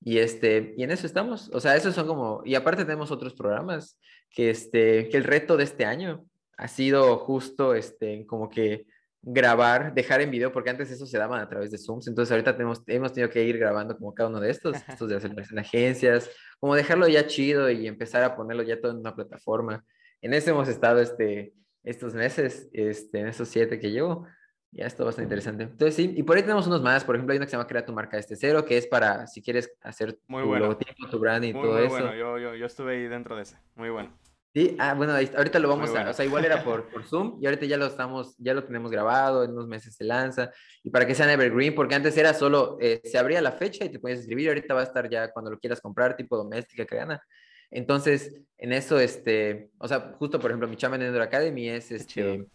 Y, 0.00 0.18
este, 0.18 0.74
y 0.76 0.82
en 0.82 0.90
eso 0.90 1.06
estamos. 1.06 1.50
O 1.52 1.60
sea, 1.60 1.76
esos 1.76 1.94
son 1.94 2.06
como, 2.06 2.42
y 2.44 2.54
aparte 2.54 2.84
tenemos 2.84 3.10
otros 3.10 3.34
programas 3.34 3.98
que, 4.30 4.50
este, 4.50 5.08
que 5.08 5.16
el 5.16 5.24
reto 5.24 5.56
de 5.56 5.64
este 5.64 5.84
año 5.84 6.26
ha 6.58 6.68
sido 6.68 7.18
justo 7.18 7.74
este, 7.74 8.26
como 8.26 8.48
que 8.48 8.86
grabar, 9.28 9.92
dejar 9.92 10.20
en 10.20 10.30
video, 10.30 10.52
porque 10.52 10.70
antes 10.70 10.88
eso 10.88 11.04
se 11.04 11.18
daban 11.18 11.40
a 11.40 11.48
través 11.48 11.72
de 11.72 11.78
Zooms, 11.78 12.06
entonces 12.06 12.30
ahorita 12.30 12.56
tenemos, 12.56 12.80
hemos 12.86 13.12
tenido 13.12 13.28
que 13.28 13.42
ir 13.42 13.58
grabando 13.58 13.96
como 13.98 14.14
cada 14.14 14.28
uno 14.28 14.38
de 14.38 14.50
estos, 14.50 14.76
estos 14.88 15.08
de 15.08 15.16
hacer 15.16 15.32
en 15.32 15.58
agencias, 15.58 16.30
como 16.60 16.76
dejarlo 16.76 17.08
ya 17.08 17.26
chido 17.26 17.68
y 17.68 17.88
empezar 17.88 18.22
a 18.22 18.36
ponerlo 18.36 18.62
ya 18.62 18.80
todo 18.80 18.92
en 18.92 18.98
una 18.98 19.16
plataforma. 19.16 19.84
En 20.22 20.32
eso 20.32 20.50
hemos 20.50 20.68
estado 20.68 21.00
este, 21.00 21.52
estos 21.82 22.14
meses, 22.14 22.68
este, 22.72 23.18
en 23.18 23.26
estos 23.26 23.48
siete 23.48 23.80
que 23.80 23.90
llevo, 23.90 24.28
ya 24.70 24.86
está 24.86 25.02
bastante 25.02 25.24
interesante. 25.24 25.64
Entonces 25.64 25.96
sí, 25.96 26.14
y 26.16 26.22
por 26.22 26.36
ahí 26.36 26.42
tenemos 26.42 26.68
unos 26.68 26.80
más, 26.80 27.02
por 27.02 27.16
ejemplo, 27.16 27.32
hay 27.32 27.38
una 27.38 27.46
que 27.46 27.50
se 27.50 27.56
llama 27.56 27.66
Crea 27.66 27.84
tu 27.84 27.92
marca 27.92 28.18
este 28.18 28.36
cero, 28.36 28.64
que 28.64 28.76
es 28.76 28.86
para 28.86 29.26
si 29.26 29.42
quieres 29.42 29.76
hacer 29.82 30.20
muy 30.28 30.42
tu 30.42 30.48
bueno. 30.50 30.66
logotipo, 30.66 31.08
tu 31.10 31.18
brand 31.18 31.44
y 31.44 31.52
muy, 31.52 31.62
todo 31.62 31.74
muy 31.74 31.82
eso. 31.82 31.96
Bueno, 31.96 32.14
yo, 32.14 32.38
yo, 32.38 32.54
yo 32.54 32.66
estuve 32.66 32.92
ahí 32.92 33.08
dentro 33.08 33.34
de 33.34 33.42
ese, 33.42 33.56
muy 33.74 33.90
bueno. 33.90 34.16
Sí, 34.56 34.74
ah, 34.78 34.94
bueno, 34.94 35.12
ahorita 35.12 35.58
lo 35.58 35.68
vamos 35.68 35.94
a, 35.94 36.08
o 36.08 36.14
sea, 36.14 36.24
igual 36.24 36.46
era 36.46 36.64
por, 36.64 36.88
por 36.88 37.04
Zoom 37.04 37.36
y 37.42 37.44
ahorita 37.44 37.66
ya 37.66 37.76
lo 37.76 37.84
estamos, 37.84 38.34
ya 38.38 38.54
lo 38.54 38.64
tenemos 38.64 38.90
grabado, 38.90 39.44
en 39.44 39.50
unos 39.50 39.68
meses 39.68 39.94
se 39.94 40.02
lanza 40.02 40.50
y 40.82 40.88
para 40.88 41.06
que 41.06 41.14
sean 41.14 41.28
evergreen, 41.28 41.74
porque 41.74 41.94
antes 41.94 42.16
era 42.16 42.32
solo, 42.32 42.78
eh, 42.80 43.02
se 43.04 43.18
abría 43.18 43.42
la 43.42 43.52
fecha 43.52 43.84
y 43.84 43.90
te 43.90 43.98
podías 43.98 44.20
escribir, 44.20 44.48
ahorita 44.48 44.72
va 44.72 44.80
a 44.80 44.84
estar 44.84 45.10
ya 45.10 45.30
cuando 45.30 45.50
lo 45.50 45.58
quieras 45.58 45.82
comprar, 45.82 46.16
tipo 46.16 46.38
doméstica, 46.38 46.86
que 46.86 46.96
gana. 46.96 47.22
Entonces, 47.70 48.34
en 48.56 48.72
eso, 48.72 48.98
este, 48.98 49.72
o 49.76 49.88
sea, 49.88 50.14
justo 50.18 50.40
por 50.40 50.50
ejemplo, 50.50 50.68
mi 50.68 50.76
chama 50.76 50.96
en 50.96 51.02
Endor 51.02 51.20
Academy 51.20 51.68
es 51.68 51.92
este, 51.92 52.46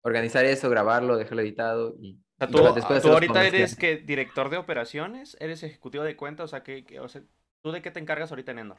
organizar 0.00 0.46
eso, 0.46 0.70
grabarlo, 0.70 1.18
dejarlo 1.18 1.42
editado 1.42 1.94
y... 2.00 2.22
O 2.38 2.38
sea, 2.38 2.48
tú, 2.48 2.74
después 2.74 3.02
tú 3.02 3.08
ahorita 3.10 3.46
eres 3.46 3.76
que 3.76 3.98
director 3.98 4.48
de 4.48 4.56
operaciones, 4.56 5.36
eres 5.40 5.62
ejecutivo 5.62 6.04
de 6.04 6.16
cuenta, 6.16 6.42
o 6.42 6.48
sea, 6.48 6.62
que, 6.62 6.86
o 7.00 7.08
sea, 7.08 7.20
¿tú 7.60 7.70
de 7.70 7.82
qué 7.82 7.90
te 7.90 8.00
encargas 8.00 8.30
ahorita 8.30 8.52
en 8.52 8.60
Endor? 8.60 8.78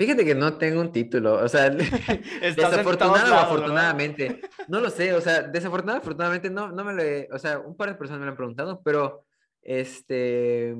Fíjate 0.00 0.24
que 0.24 0.34
no 0.34 0.56
tengo 0.56 0.80
un 0.80 0.92
título, 0.92 1.34
o 1.34 1.46
sea, 1.46 1.68
desafortunado 2.40 3.34
o 3.34 3.38
afortunadamente, 3.38 4.40
no 4.66 4.80
lo 4.80 4.88
sé, 4.88 5.12
o 5.12 5.20
sea, 5.20 5.42
desafortunado 5.42 5.98
afortunadamente 5.98 6.48
no, 6.48 6.72
no 6.72 6.84
me 6.84 6.94
lo 6.94 7.02
he, 7.02 7.28
o 7.30 7.38
sea, 7.38 7.58
un 7.58 7.76
par 7.76 7.90
de 7.90 7.96
personas 7.96 8.20
me 8.20 8.24
lo 8.24 8.30
han 8.30 8.36
preguntado, 8.38 8.80
pero, 8.82 9.26
este, 9.60 10.74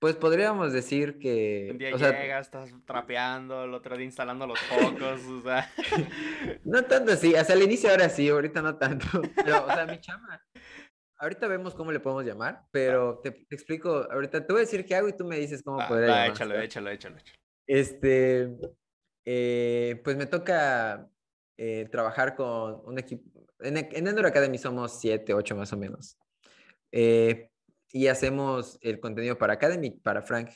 pues 0.00 0.16
podríamos 0.16 0.72
decir 0.72 1.20
que... 1.20 1.68
Un 1.70 1.78
día 1.78 1.94
o 1.94 1.96
llegas, 1.96 2.46
estás 2.46 2.74
trapeando, 2.84 3.62
el 3.62 3.72
otro 3.72 3.96
día 3.96 4.04
instalando 4.04 4.48
los 4.48 4.58
focos, 4.58 5.20
o 5.26 5.40
sea... 5.40 5.70
no 6.64 6.82
tanto 6.86 7.12
así, 7.12 7.36
hasta 7.36 7.52
el 7.52 7.62
inicio 7.62 7.88
ahora 7.88 8.08
sí, 8.08 8.28
ahorita 8.28 8.62
no 8.62 8.76
tanto, 8.78 9.06
pero, 9.44 9.64
o 9.64 9.68
sea, 9.72 9.86
mi 9.86 10.00
chama, 10.00 10.44
ahorita 11.18 11.46
vemos 11.46 11.76
cómo 11.76 11.92
le 11.92 12.00
podemos 12.00 12.24
llamar, 12.24 12.64
pero 12.72 13.20
te, 13.22 13.30
te, 13.30 13.54
explico, 13.54 14.08
ahorita 14.10 14.44
te 14.44 14.52
voy 14.52 14.62
a 14.62 14.64
decir 14.64 14.84
qué 14.84 14.96
hago 14.96 15.06
y 15.06 15.16
tú 15.16 15.24
me 15.24 15.38
dices 15.38 15.62
cómo 15.62 15.76
va, 15.76 15.86
podría 15.86 16.10
va, 16.10 16.26
échalo, 16.26 16.58
échalo, 16.58 16.90
échalo, 16.90 17.16
échalo. 17.16 17.43
Este, 17.66 18.56
eh, 19.24 20.00
pues 20.04 20.16
me 20.16 20.26
toca 20.26 21.08
eh, 21.56 21.88
trabajar 21.90 22.34
con 22.34 22.82
un 22.84 22.98
equipo. 22.98 23.46
En, 23.60 23.76
en 23.76 24.06
Endor 24.06 24.26
Academy 24.26 24.58
somos 24.58 25.00
siete, 25.00 25.32
ocho 25.34 25.56
más 25.56 25.72
o 25.72 25.76
menos. 25.76 26.18
Eh, 26.92 27.50
y 27.92 28.08
hacemos 28.08 28.78
el 28.82 29.00
contenido 29.00 29.38
para 29.38 29.54
Academy, 29.54 29.90
para 29.90 30.22
Frank. 30.22 30.50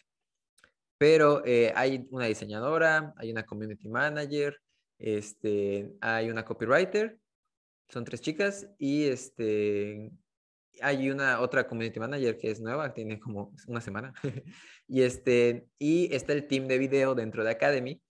Pero 0.99 1.45
eh, 1.47 1.73
hay 1.77 2.07
una 2.11 2.27
diseñadora, 2.27 3.15
hay 3.17 3.31
una 3.31 3.47
community 3.47 3.89
manager, 3.89 4.61
este, 4.99 5.93
hay 6.01 6.29
una 6.31 6.45
copywriter, 6.45 7.19
son 7.89 8.05
tres 8.05 8.21
chicas, 8.21 8.69
y 8.79 9.07
este, 9.07 10.11
hay 10.83 11.11
una 11.11 11.41
otra 11.41 11.67
community 11.67 12.01
manager 12.01 12.37
que 12.37 12.51
es 12.51 12.61
nueva, 12.61 12.93
tiene 12.93 13.19
como 13.19 13.55
una 13.67 13.81
semana. 13.81 14.13
y, 14.89 15.03
este, 15.03 15.69
y 15.79 16.15
está 16.15 16.33
el 16.33 16.47
team 16.47 16.67
de 16.67 16.79
video 16.79 17.15
dentro 17.15 17.45
de 17.45 17.51
Academy, 17.51 18.01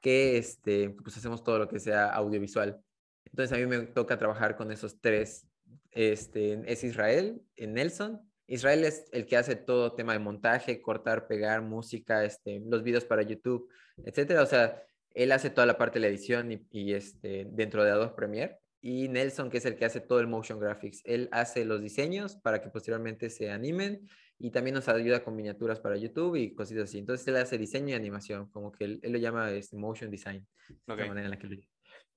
que 0.00 0.38
este, 0.38 0.90
pues 0.90 1.16
hacemos 1.16 1.42
todo 1.42 1.58
lo 1.58 1.68
que 1.68 1.78
sea 1.78 2.08
audiovisual. 2.08 2.80
Entonces 3.26 3.56
a 3.56 3.60
mí 3.60 3.66
me 3.66 3.86
toca 3.86 4.18
trabajar 4.18 4.56
con 4.56 4.72
esos 4.72 5.00
tres. 5.00 5.46
Este, 5.90 6.60
es 6.66 6.84
Israel, 6.84 7.42
Nelson. 7.56 8.20
Israel 8.46 8.84
es 8.84 9.04
el 9.12 9.26
que 9.26 9.36
hace 9.36 9.56
todo 9.56 9.94
tema 9.94 10.12
de 10.12 10.18
montaje, 10.18 10.80
cortar, 10.82 11.26
pegar, 11.26 11.62
música, 11.62 12.24
este, 12.24 12.60
los 12.66 12.82
videos 12.82 13.04
para 13.04 13.22
YouTube, 13.22 13.68
etcétera. 14.04 14.42
O 14.42 14.46
sea, 14.46 14.82
él 15.14 15.32
hace 15.32 15.50
toda 15.50 15.66
la 15.66 15.78
parte 15.78 15.98
de 15.98 16.00
la 16.00 16.08
edición 16.08 16.50
y, 16.52 16.66
y 16.70 16.94
este, 16.94 17.46
dentro 17.50 17.84
de 17.84 17.90
Adobe 17.90 18.14
Premiere 18.16 18.59
y 18.82 19.08
Nelson, 19.08 19.50
que 19.50 19.58
es 19.58 19.66
el 19.66 19.76
que 19.76 19.84
hace 19.84 20.00
todo 20.00 20.20
el 20.20 20.26
motion 20.26 20.58
graphics. 20.58 21.02
Él 21.04 21.28
hace 21.32 21.64
los 21.64 21.82
diseños 21.82 22.36
para 22.36 22.62
que 22.62 22.70
posteriormente 22.70 23.28
se 23.28 23.50
animen 23.50 24.08
y 24.38 24.50
también 24.50 24.74
nos 24.74 24.88
ayuda 24.88 25.22
con 25.22 25.36
miniaturas 25.36 25.80
para 25.80 25.96
YouTube 25.96 26.36
y 26.36 26.54
cositas 26.54 26.84
así. 26.84 26.98
Entonces 26.98 27.28
él 27.28 27.36
hace 27.36 27.58
diseño 27.58 27.90
y 27.90 27.92
animación, 27.92 28.50
como 28.50 28.72
que 28.72 28.84
él, 28.84 29.00
él 29.02 29.12
lo 29.12 29.18
llama 29.18 29.50
este, 29.50 29.76
motion 29.76 30.10
design. 30.10 30.46
Okay. 30.86 31.08
manera 31.08 31.26
en 31.26 31.30
la 31.30 31.38
que 31.38 31.46
lo... 31.46 31.56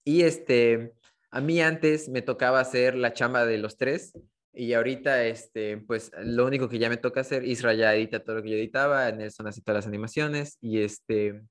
Y 0.06 0.21
este, 0.21 0.93
a 1.32 1.41
mí 1.41 1.62
antes 1.62 2.08
me 2.08 2.21
tocaba 2.21 2.62
hacer 2.62 2.95
la 2.95 3.13
chamba 3.13 3.45
de 3.45 3.58
los 3.58 3.78
tres, 3.78 4.13
Y 4.54 4.73
ahorita, 4.73 5.26
este, 5.26 5.78
pues 5.78 6.12
lo 6.23 6.45
único 6.45 6.69
que 6.69 6.78
ya 6.78 6.88
me 6.88 6.97
toca 6.97 7.21
hacer, 7.21 7.43
Isra 7.43 7.73
ya 7.73 7.95
edita 7.95 8.23
todo 8.23 8.38
lo 8.38 8.43
que 8.43 8.52
yo 8.52 8.56
editaba, 8.56 9.12
Nelson 9.12 9.47
hace 9.47 9.62
todas 9.62 9.80
las 9.80 9.88
animaciones 9.88 10.58
y 10.62 10.82
este, 10.82 11.41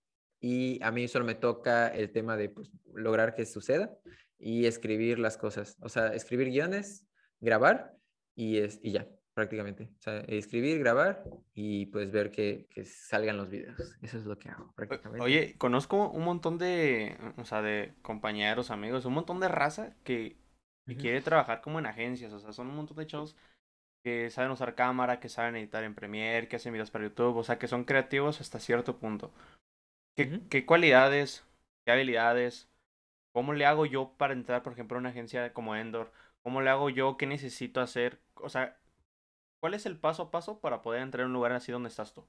y 0.40 0.80
a 0.82 0.92
mí 0.92 1.08
solo 1.08 1.24
me 1.24 1.34
toca 1.34 1.88
el 1.88 2.12
tema 2.12 2.36
de 2.36 2.48
pues, 2.48 2.70
lograr 2.94 3.34
que 3.34 3.44
suceda 3.44 3.90
y 4.42 4.66
escribir 4.66 5.20
las 5.20 5.36
cosas, 5.36 5.76
o 5.80 5.88
sea, 5.88 6.08
escribir 6.08 6.48
guiones, 6.48 7.06
grabar 7.40 7.96
y, 8.34 8.58
es, 8.58 8.80
y 8.82 8.90
ya, 8.90 9.06
prácticamente. 9.34 9.88
O 9.98 10.02
sea, 10.02 10.18
escribir, 10.26 10.80
grabar 10.80 11.22
y 11.54 11.86
pues 11.86 12.10
ver 12.10 12.32
que, 12.32 12.66
que, 12.68 12.84
salgan 12.84 13.36
los 13.36 13.50
videos. 13.50 13.78
Eso 14.02 14.18
es 14.18 14.24
lo 14.24 14.36
que 14.38 14.48
hago 14.48 14.72
prácticamente. 14.74 15.24
Oye, 15.24 15.54
conozco 15.58 16.10
un 16.10 16.24
montón 16.24 16.58
de, 16.58 17.16
o 17.36 17.44
sea, 17.44 17.62
de 17.62 17.94
compañeros, 18.02 18.72
amigos, 18.72 19.04
un 19.04 19.14
montón 19.14 19.38
de 19.38 19.48
raza 19.48 19.94
que 20.02 20.36
quiere 20.98 21.22
trabajar 21.22 21.60
como 21.60 21.78
en 21.78 21.86
agencias. 21.86 22.32
O 22.32 22.40
sea, 22.40 22.52
son 22.52 22.66
un 22.66 22.76
montón 22.76 22.96
de 22.96 23.06
chavos 23.06 23.36
que 24.02 24.28
saben 24.30 24.50
usar 24.50 24.74
cámara, 24.74 25.20
que 25.20 25.28
saben 25.28 25.54
editar 25.54 25.84
en 25.84 25.94
Premiere, 25.94 26.48
que 26.48 26.56
hacen 26.56 26.72
videos 26.72 26.90
para 26.90 27.04
YouTube. 27.04 27.36
O 27.36 27.44
sea, 27.44 27.60
que 27.60 27.68
son 27.68 27.84
creativos 27.84 28.40
hasta 28.40 28.58
cierto 28.58 28.98
punto. 28.98 29.32
¿Qué, 30.16 30.40
¿qué 30.50 30.66
cualidades, 30.66 31.46
qué 31.86 31.92
habilidades, 31.92 32.71
cómo 33.32 33.52
le 33.54 33.66
hago 33.66 33.86
yo 33.86 34.14
para 34.16 34.32
entrar, 34.32 34.62
por 34.62 34.72
ejemplo, 34.72 34.96
a 34.96 35.00
una 35.00 35.10
agencia 35.10 35.52
como 35.52 35.74
Endor? 35.74 36.12
¿Cómo 36.42 36.60
le 36.60 36.70
hago 36.70 36.90
yo? 36.90 37.16
¿Qué 37.16 37.26
necesito 37.26 37.80
hacer? 37.80 38.20
O 38.34 38.48
sea, 38.48 38.78
¿cuál 39.60 39.74
es 39.74 39.86
el 39.86 39.98
paso 39.98 40.24
a 40.24 40.30
paso 40.30 40.60
para 40.60 40.82
poder 40.82 41.02
entrar 41.02 41.22
en 41.22 41.28
un 41.28 41.34
lugar 41.34 41.52
así 41.52 41.72
donde 41.72 41.88
estás 41.88 42.12
tú? 42.12 42.28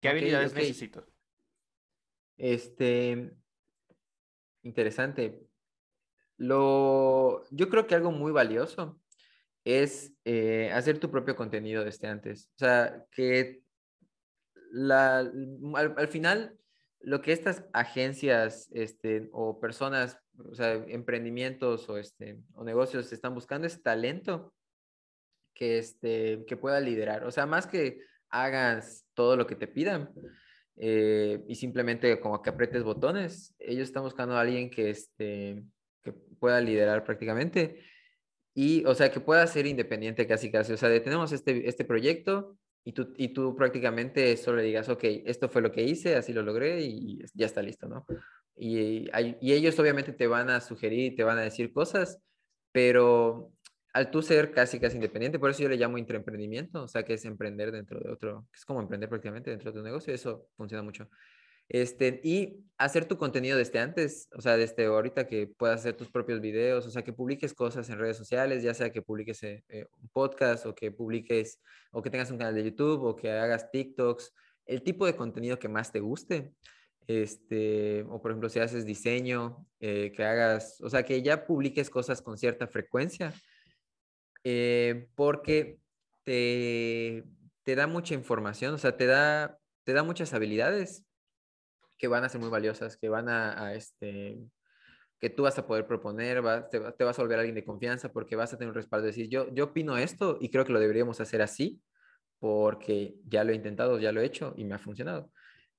¿Qué 0.00 0.08
habilidades 0.08 0.54
necesito? 0.54 1.06
Este, 2.36 3.32
interesante. 4.62 5.40
Lo, 6.36 7.44
yo 7.50 7.68
creo 7.68 7.86
que 7.86 7.96
algo 7.96 8.12
muy 8.12 8.30
valioso 8.30 9.00
es 9.64 10.14
eh, 10.24 10.70
hacer 10.72 10.98
tu 10.98 11.10
propio 11.10 11.36
contenido 11.36 11.84
desde 11.84 12.08
antes. 12.08 12.48
O 12.54 12.58
sea, 12.58 13.04
que 13.10 13.62
la, 14.70 15.18
al, 15.18 16.08
final 16.08 16.57
lo 17.00 17.20
que 17.22 17.32
estas 17.32 17.64
agencias 17.72 18.68
este, 18.72 19.28
o 19.32 19.60
personas, 19.60 20.18
o 20.38 20.54
sea, 20.54 20.74
emprendimientos 20.88 21.88
o, 21.88 21.98
este, 21.98 22.38
o 22.54 22.64
negocios 22.64 23.12
están 23.12 23.34
buscando 23.34 23.66
es 23.66 23.82
talento 23.82 24.54
que, 25.54 25.78
este, 25.78 26.44
que 26.46 26.56
pueda 26.56 26.80
liderar. 26.80 27.24
O 27.24 27.30
sea, 27.30 27.46
más 27.46 27.66
que 27.66 28.00
hagas 28.30 29.06
todo 29.14 29.36
lo 29.36 29.46
que 29.46 29.56
te 29.56 29.66
pidan 29.66 30.12
eh, 30.76 31.42
y 31.48 31.54
simplemente 31.54 32.20
como 32.20 32.42
que 32.42 32.50
apretes 32.50 32.84
botones, 32.84 33.54
ellos 33.58 33.88
están 33.88 34.02
buscando 34.02 34.36
a 34.36 34.40
alguien 34.40 34.70
que, 34.70 34.90
este, 34.90 35.64
que 36.02 36.12
pueda 36.12 36.60
liderar 36.60 37.04
prácticamente 37.04 37.82
y, 38.54 38.84
o 38.86 38.94
sea, 38.94 39.10
que 39.10 39.20
pueda 39.20 39.46
ser 39.46 39.66
independiente 39.66 40.26
casi 40.26 40.50
casi. 40.50 40.72
O 40.72 40.76
sea, 40.76 40.88
tenemos 41.02 41.32
este, 41.32 41.68
este 41.68 41.84
proyecto 41.84 42.58
y 42.88 42.92
tú, 42.92 43.12
y 43.18 43.28
tú 43.34 43.54
prácticamente 43.54 44.34
solo 44.38 44.56
le 44.56 44.62
digas, 44.62 44.88
ok, 44.88 45.04
esto 45.26 45.50
fue 45.50 45.60
lo 45.60 45.70
que 45.70 45.82
hice, 45.82 46.16
así 46.16 46.32
lo 46.32 46.40
logré 46.40 46.80
y 46.80 47.22
ya 47.34 47.44
está 47.44 47.60
listo, 47.60 47.86
¿no? 47.86 48.06
Y, 48.56 49.10
y 49.42 49.52
ellos 49.52 49.78
obviamente 49.78 50.14
te 50.14 50.26
van 50.26 50.48
a 50.48 50.62
sugerir, 50.62 51.14
te 51.14 51.22
van 51.22 51.36
a 51.36 51.42
decir 51.42 51.70
cosas, 51.70 52.18
pero 52.72 53.52
al 53.92 54.10
tú 54.10 54.22
ser 54.22 54.52
casi 54.52 54.80
casi 54.80 54.96
independiente, 54.96 55.38
por 55.38 55.50
eso 55.50 55.62
yo 55.64 55.68
le 55.68 55.76
llamo 55.76 55.98
intraemprendimiento, 55.98 56.84
o 56.84 56.88
sea, 56.88 57.02
que 57.02 57.12
es 57.12 57.26
emprender 57.26 57.72
dentro 57.72 58.00
de 58.00 58.10
otro, 58.10 58.46
es 58.54 58.64
como 58.64 58.80
emprender 58.80 59.10
prácticamente 59.10 59.50
dentro 59.50 59.70
de 59.70 59.80
un 59.80 59.84
negocio, 59.84 60.14
eso 60.14 60.46
funciona 60.56 60.82
mucho. 60.82 61.10
Este, 61.68 62.20
y 62.24 62.64
hacer 62.78 63.06
tu 63.06 63.18
contenido 63.18 63.58
desde 63.58 63.80
antes, 63.80 64.28
o 64.34 64.40
sea, 64.40 64.56
desde 64.56 64.86
ahorita 64.86 65.26
que 65.26 65.48
puedas 65.48 65.80
hacer 65.80 65.96
tus 65.96 66.10
propios 66.10 66.40
videos, 66.40 66.86
o 66.86 66.90
sea, 66.90 67.02
que 67.02 67.12
publiques 67.12 67.52
cosas 67.52 67.90
en 67.90 67.98
redes 67.98 68.16
sociales, 68.16 68.62
ya 68.62 68.72
sea 68.72 68.90
que 68.90 69.02
publiques 69.02 69.42
eh, 69.42 69.64
eh, 69.68 69.84
un 70.00 70.08
podcast 70.08 70.64
o 70.64 70.74
que 70.74 70.92
publiques, 70.92 71.60
o 71.90 72.00
que 72.00 72.08
tengas 72.08 72.30
un 72.30 72.38
canal 72.38 72.54
de 72.54 72.64
YouTube 72.64 73.02
o 73.02 73.16
que 73.16 73.30
hagas 73.32 73.70
TikToks, 73.70 74.32
el 74.66 74.82
tipo 74.82 75.06
de 75.06 75.16
contenido 75.16 75.58
que 75.58 75.68
más 75.68 75.92
te 75.92 76.00
guste. 76.00 76.52
Este, 77.06 78.02
o 78.02 78.20
por 78.20 78.30
ejemplo, 78.30 78.50
si 78.50 78.60
haces 78.60 78.84
diseño, 78.84 79.66
eh, 79.80 80.12
que 80.14 80.24
hagas, 80.24 80.80
o 80.82 80.90
sea, 80.90 81.04
que 81.04 81.22
ya 81.22 81.46
publiques 81.46 81.90
cosas 81.90 82.22
con 82.22 82.36
cierta 82.38 82.66
frecuencia, 82.66 83.32
porque 85.14 85.78
te, 86.24 87.24
te 87.64 87.74
da 87.74 87.86
mucha 87.86 88.14
información, 88.14 88.74
o 88.74 88.78
sea, 88.78 88.96
te 88.96 89.06
da, 89.06 89.58
te 89.84 89.92
da 89.92 90.02
muchas 90.02 90.32
habilidades 90.32 91.07
que 91.98 92.08
van 92.08 92.24
a 92.24 92.28
ser 92.28 92.40
muy 92.40 92.50
valiosas, 92.50 92.96
que 92.96 93.08
van 93.08 93.28
a, 93.28 93.74
este, 93.74 94.38
que 95.18 95.30
tú 95.30 95.42
vas 95.42 95.58
a 95.58 95.66
poder 95.66 95.86
proponer, 95.86 96.42
te, 96.70 97.04
vas 97.04 97.18
a 97.18 97.22
volver 97.22 97.38
alguien 97.38 97.54
de 97.54 97.64
confianza 97.64 98.12
porque 98.12 98.36
vas 98.36 98.52
a 98.52 98.58
tener 98.58 98.70
un 98.70 98.76
respaldo 98.76 99.04
de 99.04 99.12
decir, 99.12 99.28
yo, 99.28 99.52
yo 99.52 99.64
opino 99.64 99.96
esto 99.98 100.38
y 100.40 100.50
creo 100.50 100.64
que 100.64 100.72
lo 100.72 100.80
deberíamos 100.80 101.20
hacer 101.20 101.42
así 101.42 101.80
porque 102.38 103.16
ya 103.26 103.42
lo 103.44 103.52
he 103.52 103.56
intentado, 103.56 103.98
ya 103.98 104.12
lo 104.12 104.20
he 104.20 104.24
hecho 104.24 104.54
y 104.56 104.64
me 104.64 104.74
ha 104.74 104.78
funcionado. 104.78 105.30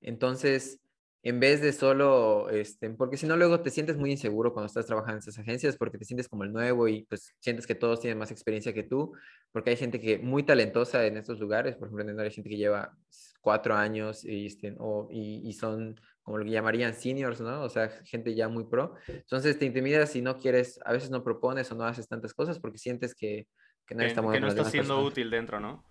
Entonces, 0.02 0.80
en 1.22 1.40
vez 1.40 1.60
de 1.60 1.72
solo, 1.72 2.48
este, 2.50 2.90
porque 2.90 3.16
si 3.16 3.26
no 3.26 3.36
luego 3.36 3.60
te 3.60 3.70
sientes 3.70 3.96
muy 3.96 4.10
inseguro 4.10 4.52
cuando 4.52 4.66
estás 4.66 4.86
trabajando 4.86 5.16
en 5.16 5.18
esas 5.20 5.38
agencias 5.38 5.76
porque 5.76 5.98
te 5.98 6.04
sientes 6.04 6.28
como 6.28 6.44
el 6.44 6.52
nuevo 6.52 6.88
y 6.88 7.04
pues 7.04 7.34
sientes 7.40 7.66
que 7.66 7.74
todos 7.74 8.00
tienen 8.00 8.18
más 8.18 8.30
experiencia 8.30 8.72
que 8.72 8.84
tú, 8.84 9.12
porque 9.52 9.70
hay 9.70 9.76
gente 9.76 10.00
que 10.00 10.18
muy 10.18 10.42
talentosa 10.42 11.06
en 11.06 11.16
estos 11.18 11.38
lugares, 11.38 11.76
por 11.76 11.88
ejemplo, 11.88 12.22
hay 12.22 12.30
gente 12.30 12.48
que 12.50 12.56
lleva 12.56 12.96
cuatro 13.40 13.74
años 13.74 14.24
y, 14.24 14.46
este, 14.46 14.74
y, 15.10 15.48
y, 15.48 15.52
son 15.52 16.00
como 16.22 16.38
lo 16.38 16.44
que 16.44 16.50
llamarían 16.50 16.94
seniors, 16.94 17.40
¿no? 17.40 17.62
O 17.62 17.68
sea, 17.68 17.88
gente 18.04 18.34
ya 18.34 18.48
muy 18.48 18.64
pro. 18.64 18.94
Entonces 19.08 19.58
te 19.58 19.64
intimidas 19.64 20.12
si 20.12 20.22
no 20.22 20.36
quieres, 20.36 20.78
a 20.84 20.92
veces 20.92 21.10
no 21.10 21.24
propones 21.24 21.70
o 21.72 21.74
no 21.74 21.84
haces 21.84 22.08
tantas 22.08 22.34
cosas 22.34 22.58
porque 22.58 22.78
sientes 22.78 23.14
que, 23.14 23.48
que 23.86 23.94
no, 23.94 24.02
está 24.02 24.20
que 24.30 24.40
no 24.40 24.48
estás 24.48 24.70
siendo 24.70 25.02
útil 25.02 25.30
dentro, 25.30 25.58
¿no? 25.58 25.84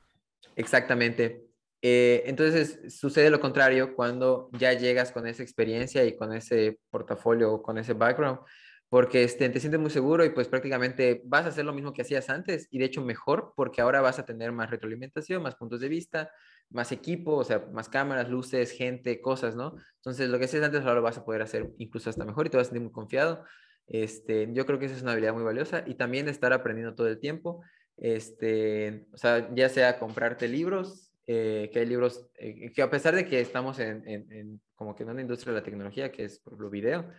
Exactamente. 0.56 1.50
Eh, 1.82 2.24
entonces 2.26 2.94
sucede 2.94 3.30
lo 3.30 3.40
contrario 3.40 3.96
cuando 3.96 4.50
ya 4.54 4.74
llegas 4.74 5.12
con 5.12 5.26
esa 5.28 5.44
experiencia 5.44 6.04
y 6.06 6.16
con 6.16 6.34
ese 6.34 6.80
portafolio 6.90 7.54
o 7.54 7.62
con 7.62 7.78
ese 7.78 7.94
background, 7.94 8.40
porque 8.90 9.24
este, 9.24 9.48
te 9.50 9.60
sientes 9.60 9.80
muy 9.80 9.90
seguro 9.90 10.26
y 10.26 10.32
pues 10.32 10.50
prácticamente 10.50 11.22
vas 11.24 11.46
a 11.46 11.50
hacer 11.50 11.64
lo 11.64 11.74
mismo 11.74 11.94
que 11.94 12.02
hacías 12.02 12.30
antes 12.30 12.68
y 12.70 12.80
de 12.80 12.86
hecho 12.86 13.02
mejor 13.02 13.54
porque 13.56 13.82
ahora 13.82 14.02
vas 14.02 14.20
a 14.20 14.26
tener 14.26 14.52
más 14.52 14.70
retroalimentación, 14.70 15.42
más 15.42 15.56
puntos 15.56 15.80
de 15.80 15.88
vista, 15.88 16.32
más 16.70 16.92
equipo, 16.92 17.36
o 17.36 17.44
sea, 17.44 17.68
más 17.74 17.90
cámaras, 17.90 18.30
luces, 18.30 18.72
gente, 18.72 19.22
cosas, 19.22 19.56
¿no? 19.56 19.76
Entonces, 19.98 20.30
lo 20.30 20.38
que 20.40 20.46
hacías 20.46 20.64
antes 20.64 20.82
ahora 20.82 20.96
lo 20.96 21.02
vas 21.02 21.18
a 21.18 21.26
poder 21.26 21.42
hacer 21.42 21.72
incluso 21.78 22.10
hasta 22.10 22.26
mejor 22.26 22.48
y 22.48 22.50
te 22.50 22.58
vas 22.58 22.68
a 22.68 22.70
sentir 22.70 22.84
muy 22.84 22.92
confiado. 22.92 23.44
Este, 23.88 24.48
yo 24.54 24.66
creo 24.66 24.78
que 24.78 24.86
esa 24.86 24.96
es 24.96 25.02
una 25.02 25.14
habilidad 25.14 25.34
muy 25.34 25.44
valiosa 25.44 25.84
y 25.86 25.96
también 25.96 26.30
estar 26.30 26.54
aprendiendo 26.54 26.96
todo 26.96 27.08
el 27.08 27.20
tiempo. 27.20 27.64
Este, 27.98 29.08
o 29.12 29.18
sea, 29.18 29.54
ya 29.54 29.68
sea 29.68 30.00
comprarte 30.00 30.48
libros, 30.48 31.12
eh, 31.28 31.70
que 31.74 31.80
hay 31.80 31.86
libros 31.86 32.28
eh, 32.38 32.72
que 32.72 32.82
a 32.82 32.90
pesar 32.90 33.16
de 33.16 33.26
que 33.26 33.40
estamos 33.42 33.80
en, 33.80 34.08
en, 34.08 34.62
como 34.74 34.96
que 34.96 35.04
en 35.04 35.10
una 35.10 35.22
industria 35.22 35.54
de 35.54 35.60
la 35.60 35.66
tecnología, 35.66 36.12
que 36.12 36.24
es 36.26 36.40
por 36.40 36.54
ejemplo 36.54 36.70
video, 36.70 37.12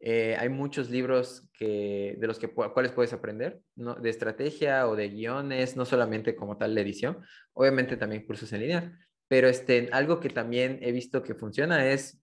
eh, 0.00 0.36
hay 0.38 0.48
muchos 0.48 0.90
libros 0.90 1.48
que, 1.52 2.16
de 2.18 2.26
los 2.26 2.38
que, 2.38 2.48
cuales 2.48 2.92
puedes 2.92 3.12
aprender, 3.12 3.60
¿no? 3.74 3.94
de 3.96 4.10
estrategia 4.10 4.88
o 4.88 4.94
de 4.94 5.08
guiones, 5.08 5.76
no 5.76 5.84
solamente 5.84 6.36
como 6.36 6.56
tal 6.56 6.74
de 6.74 6.82
edición, 6.82 7.18
obviamente 7.52 7.96
también 7.96 8.24
cursos 8.24 8.52
en 8.52 8.60
línea, 8.60 8.98
pero 9.26 9.48
este, 9.48 9.88
algo 9.92 10.20
que 10.20 10.30
también 10.30 10.78
he 10.82 10.92
visto 10.92 11.22
que 11.22 11.34
funciona 11.34 11.90
es 11.90 12.20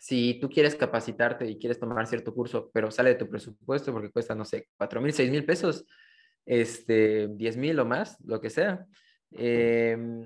si 0.00 0.38
tú 0.40 0.48
quieres 0.48 0.74
capacitarte 0.74 1.48
y 1.48 1.58
quieres 1.58 1.78
tomar 1.78 2.06
cierto 2.06 2.34
curso, 2.34 2.70
pero 2.72 2.90
sale 2.90 3.10
de 3.10 3.16
tu 3.16 3.28
presupuesto 3.28 3.92
porque 3.92 4.10
cuesta, 4.10 4.34
no 4.34 4.44
sé, 4.44 4.68
4 4.76 5.00
mil, 5.00 5.12
6 5.12 5.30
mil 5.30 5.44
pesos, 5.44 5.84
este, 6.46 7.28
10 7.28 7.56
mil 7.56 7.78
o 7.78 7.84
más, 7.84 8.16
lo 8.24 8.40
que 8.40 8.50
sea. 8.50 8.86
Em, 9.32 10.22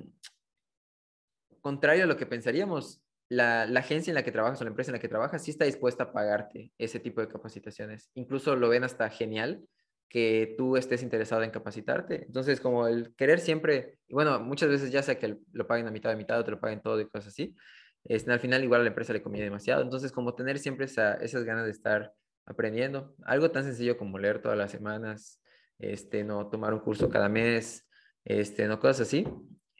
contrario 1.60 2.04
a 2.04 2.06
lo 2.06 2.16
que 2.16 2.26
pensaríamos, 2.26 3.02
la, 3.32 3.62
agencia 3.62 4.10
en 4.10 4.14
la 4.14 4.22
que 4.22 4.30
trabajas 4.30 4.60
o 4.60 4.64
la 4.64 4.70
empresa 4.70 4.90
en 4.90 4.94
la 4.94 5.00
que 5.00 5.08
trabajas 5.08 5.42
sí 5.42 5.50
está 5.50 5.64
dispuesta 5.64 6.04
a 6.04 6.12
pagarte 6.12 6.70
ese 6.76 7.00
tipo 7.00 7.20
de 7.20 7.28
capacitaciones. 7.28 8.10
Incluso 8.14 8.56
lo 8.56 8.68
ven 8.68 8.84
hasta 8.84 9.08
genial 9.08 9.66
que 10.10 10.54
tú 10.58 10.76
estés 10.76 11.02
interesado 11.02 11.42
en 11.42 11.50
capacitarte. 11.50 12.26
Entonces, 12.26 12.60
como 12.60 12.86
el 12.86 13.14
querer 13.16 13.40
siempre, 13.40 13.98
bueno, 14.10 14.38
muchas 14.40 14.68
veces 14.68 14.92
ya 14.92 15.02
sea 15.02 15.18
que 15.18 15.38
lo 15.52 15.66
paguen 15.66 15.86
a 15.86 15.90
mitad 15.90 16.10
de 16.10 16.16
mitad 16.16 16.38
o 16.38 16.44
te 16.44 16.50
lo 16.50 16.60
paguen 16.60 16.82
todo 16.82 17.00
y 17.00 17.08
cosas 17.08 17.28
así, 17.28 17.56
es, 18.04 18.28
al 18.28 18.40
final 18.40 18.62
igual 18.62 18.82
a 18.82 18.84
la 18.84 18.90
empresa 18.90 19.14
le 19.14 19.22
conviene 19.22 19.46
demasiado. 19.46 19.82
Entonces, 19.82 20.12
como 20.12 20.34
tener 20.34 20.58
siempre 20.58 20.84
esas 20.84 21.44
ganas 21.44 21.64
de 21.64 21.70
estar 21.70 22.12
aprendiendo, 22.44 23.14
algo 23.24 23.50
tan 23.50 23.64
sencillo 23.64 23.96
como 23.96 24.18
leer 24.18 24.42
todas 24.42 24.58
las 24.58 24.70
semanas, 24.70 25.40
este, 25.78 26.22
no 26.22 26.48
tomar 26.50 26.74
un 26.74 26.80
curso 26.80 27.08
cada 27.08 27.30
mes, 27.30 27.88
este, 28.24 28.68
no 28.68 28.78
cosas 28.78 29.08
así, 29.08 29.26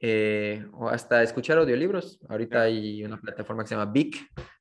eh, 0.04 0.66
o 0.72 0.88
hasta 0.88 1.22
escuchar 1.22 1.58
audiolibros. 1.58 2.18
Ahorita 2.28 2.62
hay 2.62 3.04
una 3.04 3.20
plataforma 3.20 3.62
que 3.62 3.68
se 3.68 3.76
llama 3.76 3.92
Vic, 3.92 4.16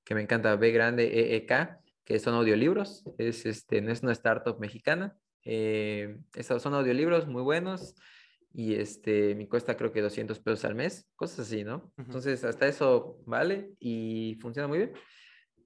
que 0.06 0.14
me 0.14 0.22
encanta, 0.22 0.56
B 0.56 0.72
grande 0.72 1.08
E, 1.08 1.36
e 1.36 1.46
K, 1.48 1.80
que 2.06 2.20
son 2.20 2.36
audiolibros. 2.36 3.04
Es, 3.18 3.48
este, 3.48 3.80
es 3.92 4.04
una 4.04 4.12
startup 4.12 4.60
mexicana. 4.60 5.16
Eh, 5.44 6.20
esos 6.36 6.62
son 6.62 6.76
audiolibros 6.76 7.28
muy 7.28 7.42
buenos 7.42 7.96
y 8.54 8.76
este, 8.76 9.34
me 9.34 9.50
cuesta 9.50 9.76
creo 9.76 9.92
que 9.92 10.04
200 10.04 10.40
pesos 10.40 10.64
al 10.64 10.76
mes, 10.76 11.10
cosas 11.16 11.40
así, 11.48 11.64
¿no? 11.64 11.92
Entonces, 11.98 12.44
hasta 12.44 12.68
eso 12.68 13.18
vale 13.26 13.72
y 13.80 14.38
funciona 14.42 14.68
muy 14.68 14.78
bien. 14.78 14.94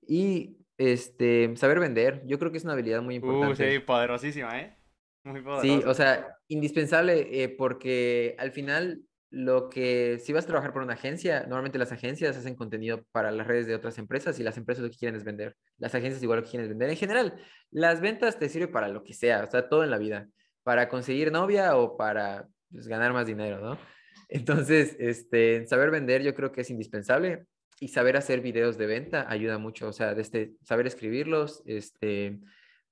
Y 0.07 0.55
este, 0.77 1.53
saber 1.57 1.81
vender, 1.81 2.23
yo 2.25 2.39
creo 2.39 2.49
que 2.49 2.59
es 2.59 2.63
una 2.63 2.73
habilidad 2.73 3.01
muy 3.01 3.15
importante. 3.15 3.67
Uh, 3.67 3.71
sí, 3.73 3.79
poderosísima, 3.79 4.57
¿eh? 4.57 4.77
Muy 5.25 5.43
Sí, 5.61 5.81
o 5.85 5.93
sea, 5.93 6.37
indispensable 6.47 7.43
eh, 7.43 7.49
porque 7.49 8.35
al 8.37 8.51
final 8.51 9.01
lo 9.29 9.69
que, 9.69 10.19
si 10.19 10.33
vas 10.33 10.45
a 10.45 10.47
trabajar 10.47 10.71
por 10.71 10.81
una 10.81 10.93
agencia, 10.93 11.41
normalmente 11.41 11.77
las 11.77 11.91
agencias 11.91 12.37
hacen 12.37 12.55
contenido 12.55 13.03
para 13.11 13.31
las 13.31 13.47
redes 13.47 13.67
de 13.67 13.75
otras 13.75 13.97
empresas 13.97 14.39
y 14.39 14.43
las 14.43 14.57
empresas 14.57 14.83
lo 14.83 14.89
que 14.89 14.97
quieren 14.97 15.15
es 15.15 15.23
vender. 15.23 15.55
Las 15.77 15.95
agencias 15.95 16.23
igual 16.23 16.39
lo 16.39 16.45
que 16.45 16.51
quieren 16.51 16.65
es 16.65 16.69
vender. 16.69 16.89
En 16.89 16.97
general, 16.97 17.35
las 17.71 18.01
ventas 18.01 18.39
te 18.39 18.49
sirven 18.49 18.71
para 18.71 18.87
lo 18.87 19.03
que 19.03 19.13
sea, 19.13 19.43
o 19.43 19.51
sea, 19.51 19.67
todo 19.67 19.83
en 19.83 19.91
la 19.91 19.97
vida, 19.97 20.27
para 20.63 20.87
conseguir 20.87 21.31
novia 21.31 21.75
o 21.75 21.97
para 21.97 22.47
pues, 22.71 22.87
ganar 22.87 23.13
más 23.13 23.27
dinero, 23.27 23.59
¿no? 23.59 23.77
Entonces, 24.29 24.95
este, 24.99 25.67
saber 25.67 25.91
vender 25.91 26.23
yo 26.23 26.33
creo 26.33 26.51
que 26.51 26.61
es 26.61 26.69
indispensable 26.69 27.45
y 27.79 27.89
saber 27.89 28.17
hacer 28.17 28.41
videos 28.41 28.77
de 28.77 28.85
venta 28.85 29.25
ayuda 29.29 29.57
mucho, 29.57 29.89
o 29.89 29.93
sea, 29.93 30.13
desde 30.15 30.53
saber 30.63 30.87
escribirlos, 30.87 31.61
este, 31.65 32.39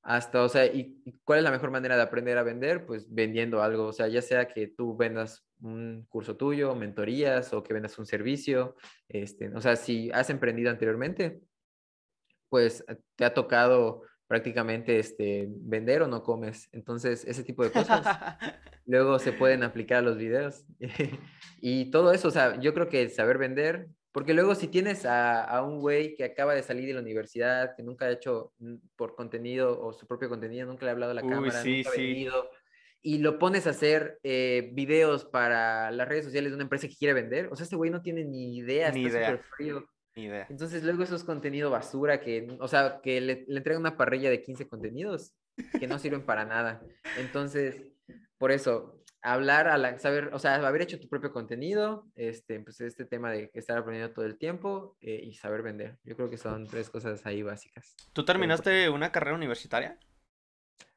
hasta, 0.01 0.43
o 0.43 0.49
sea, 0.49 0.65
¿y 0.65 1.01
y 1.05 1.13
cuál 1.23 1.39
es 1.39 1.45
la 1.45 1.51
mejor 1.51 1.71
manera 1.71 1.95
de 1.95 2.01
aprender 2.01 2.37
a 2.37 2.43
vender? 2.43 2.85
Pues 2.85 3.07
vendiendo 3.09 3.63
algo, 3.63 3.85
o 3.85 3.93
sea, 3.93 4.09
ya 4.09 4.21
sea 4.21 4.47
que 4.49 4.67
tú 4.67 4.97
vendas 4.97 5.45
un 5.63 6.05
curso 6.09 6.35
tuyo, 6.35 6.75
mentorías 6.75 7.53
o 7.53 7.63
que 7.63 7.73
vendas 7.73 7.97
un 7.97 8.05
servicio, 8.05 8.75
este, 9.07 9.49
o 9.49 9.61
sea, 9.61 9.75
si 9.75 10.11
has 10.11 10.29
emprendido 10.29 10.69
anteriormente, 10.69 11.41
pues 12.49 12.83
eh, 12.87 12.97
te 13.15 13.25
ha 13.25 13.33
tocado 13.33 14.03
prácticamente 14.27 14.99
este, 14.99 15.47
vender 15.49 16.01
o 16.01 16.07
no 16.07 16.23
comes. 16.23 16.69
Entonces, 16.71 17.25
ese 17.25 17.43
tipo 17.43 17.63
de 17.63 17.71
cosas 17.71 18.03
luego 18.85 19.19
se 19.19 19.33
pueden 19.33 19.63
aplicar 19.63 19.99
a 19.99 20.01
los 20.01 20.17
videos. 20.17 20.65
y 21.61 21.91
todo 21.91 22.13
eso, 22.13 22.27
o 22.27 22.31
sea, 22.31 22.59
yo 22.59 22.73
creo 22.73 22.89
que 22.89 23.09
saber 23.09 23.37
vender, 23.37 23.87
porque 24.11 24.33
luego 24.33 24.53
si 24.55 24.67
tienes 24.67 25.05
a, 25.05 25.43
a 25.43 25.63
un 25.63 25.79
güey 25.79 26.15
que 26.15 26.23
acaba 26.23 26.53
de 26.53 26.63
salir 26.63 26.87
de 26.87 26.93
la 26.93 27.01
universidad, 27.01 27.75
que 27.75 27.83
nunca 27.83 28.05
ha 28.05 28.11
hecho 28.11 28.53
mm, 28.59 28.75
por 28.95 29.15
contenido 29.15 29.81
o 29.81 29.93
su 29.93 30.05
propio 30.05 30.29
contenido, 30.29 30.67
nunca 30.67 30.85
le 30.85 30.91
ha 30.91 30.93
hablado 30.93 31.11
a 31.11 31.15
la 31.15 31.23
Uy, 31.23 31.29
cámara, 31.29 31.61
sí, 31.61 31.77
nunca 31.77 31.89
ha 31.89 31.93
sí. 31.93 32.01
vendido, 32.01 32.49
y 33.03 33.19
lo 33.19 33.37
pones 33.37 33.67
a 33.67 33.71
hacer 33.71 34.19
eh, 34.23 34.71
videos 34.73 35.25
para 35.25 35.91
las 35.91 36.07
redes 36.07 36.25
sociales 36.25 36.51
de 36.51 36.55
una 36.55 36.63
empresa 36.63 36.87
que 36.87 36.95
quiere 36.95 37.13
vender, 37.13 37.49
o 37.51 37.55
sea, 37.55 37.65
este 37.65 37.75
güey 37.75 37.91
no 37.91 38.01
tiene 38.01 38.23
ni 38.23 38.57
idea, 38.57 38.91
Ni 38.91 39.05
está 39.05 39.19
idea. 39.19 39.37
frío. 39.55 39.85
Ni 40.15 40.23
idea. 40.25 40.47
Entonces 40.49 40.83
luego 40.83 41.03
eso 41.03 41.15
es 41.15 41.23
contenido 41.23 41.69
basura 41.69 42.21
que, 42.21 42.47
o 42.59 42.67
sea, 42.67 43.01
que 43.03 43.19
le, 43.19 43.45
le 43.47 43.57
entregan 43.57 43.81
una 43.81 43.97
parrilla 43.97 44.29
de 44.29 44.41
15 44.41 44.67
contenidos 44.67 45.33
que 45.79 45.87
no 45.87 45.99
sirven 45.99 46.25
para 46.25 46.45
nada. 46.45 46.81
Entonces, 47.17 47.83
por 48.37 48.51
eso, 48.51 49.03
hablar 49.21 49.67
a 49.67 49.77
la, 49.77 49.97
saber, 49.99 50.29
o 50.33 50.39
sea, 50.39 50.55
haber 50.55 50.81
hecho 50.81 50.99
tu 50.99 51.09
propio 51.09 51.31
contenido, 51.31 52.07
este, 52.15 52.59
pues 52.59 52.79
este 52.81 53.05
tema 53.05 53.31
de 53.31 53.49
estar 53.53 53.77
aprendiendo 53.77 54.13
todo 54.13 54.25
el 54.25 54.37
tiempo 54.37 54.97
eh, 55.01 55.19
y 55.23 55.33
saber 55.33 55.61
vender. 55.61 55.97
Yo 56.03 56.15
creo 56.15 56.29
que 56.29 56.37
son 56.37 56.67
tres 56.67 56.89
cosas 56.89 57.25
ahí 57.25 57.41
básicas. 57.41 57.95
¿Tú 58.13 58.23
terminaste 58.23 58.89
una 58.89 59.11
carrera 59.11 59.35
universitaria? 59.35 59.97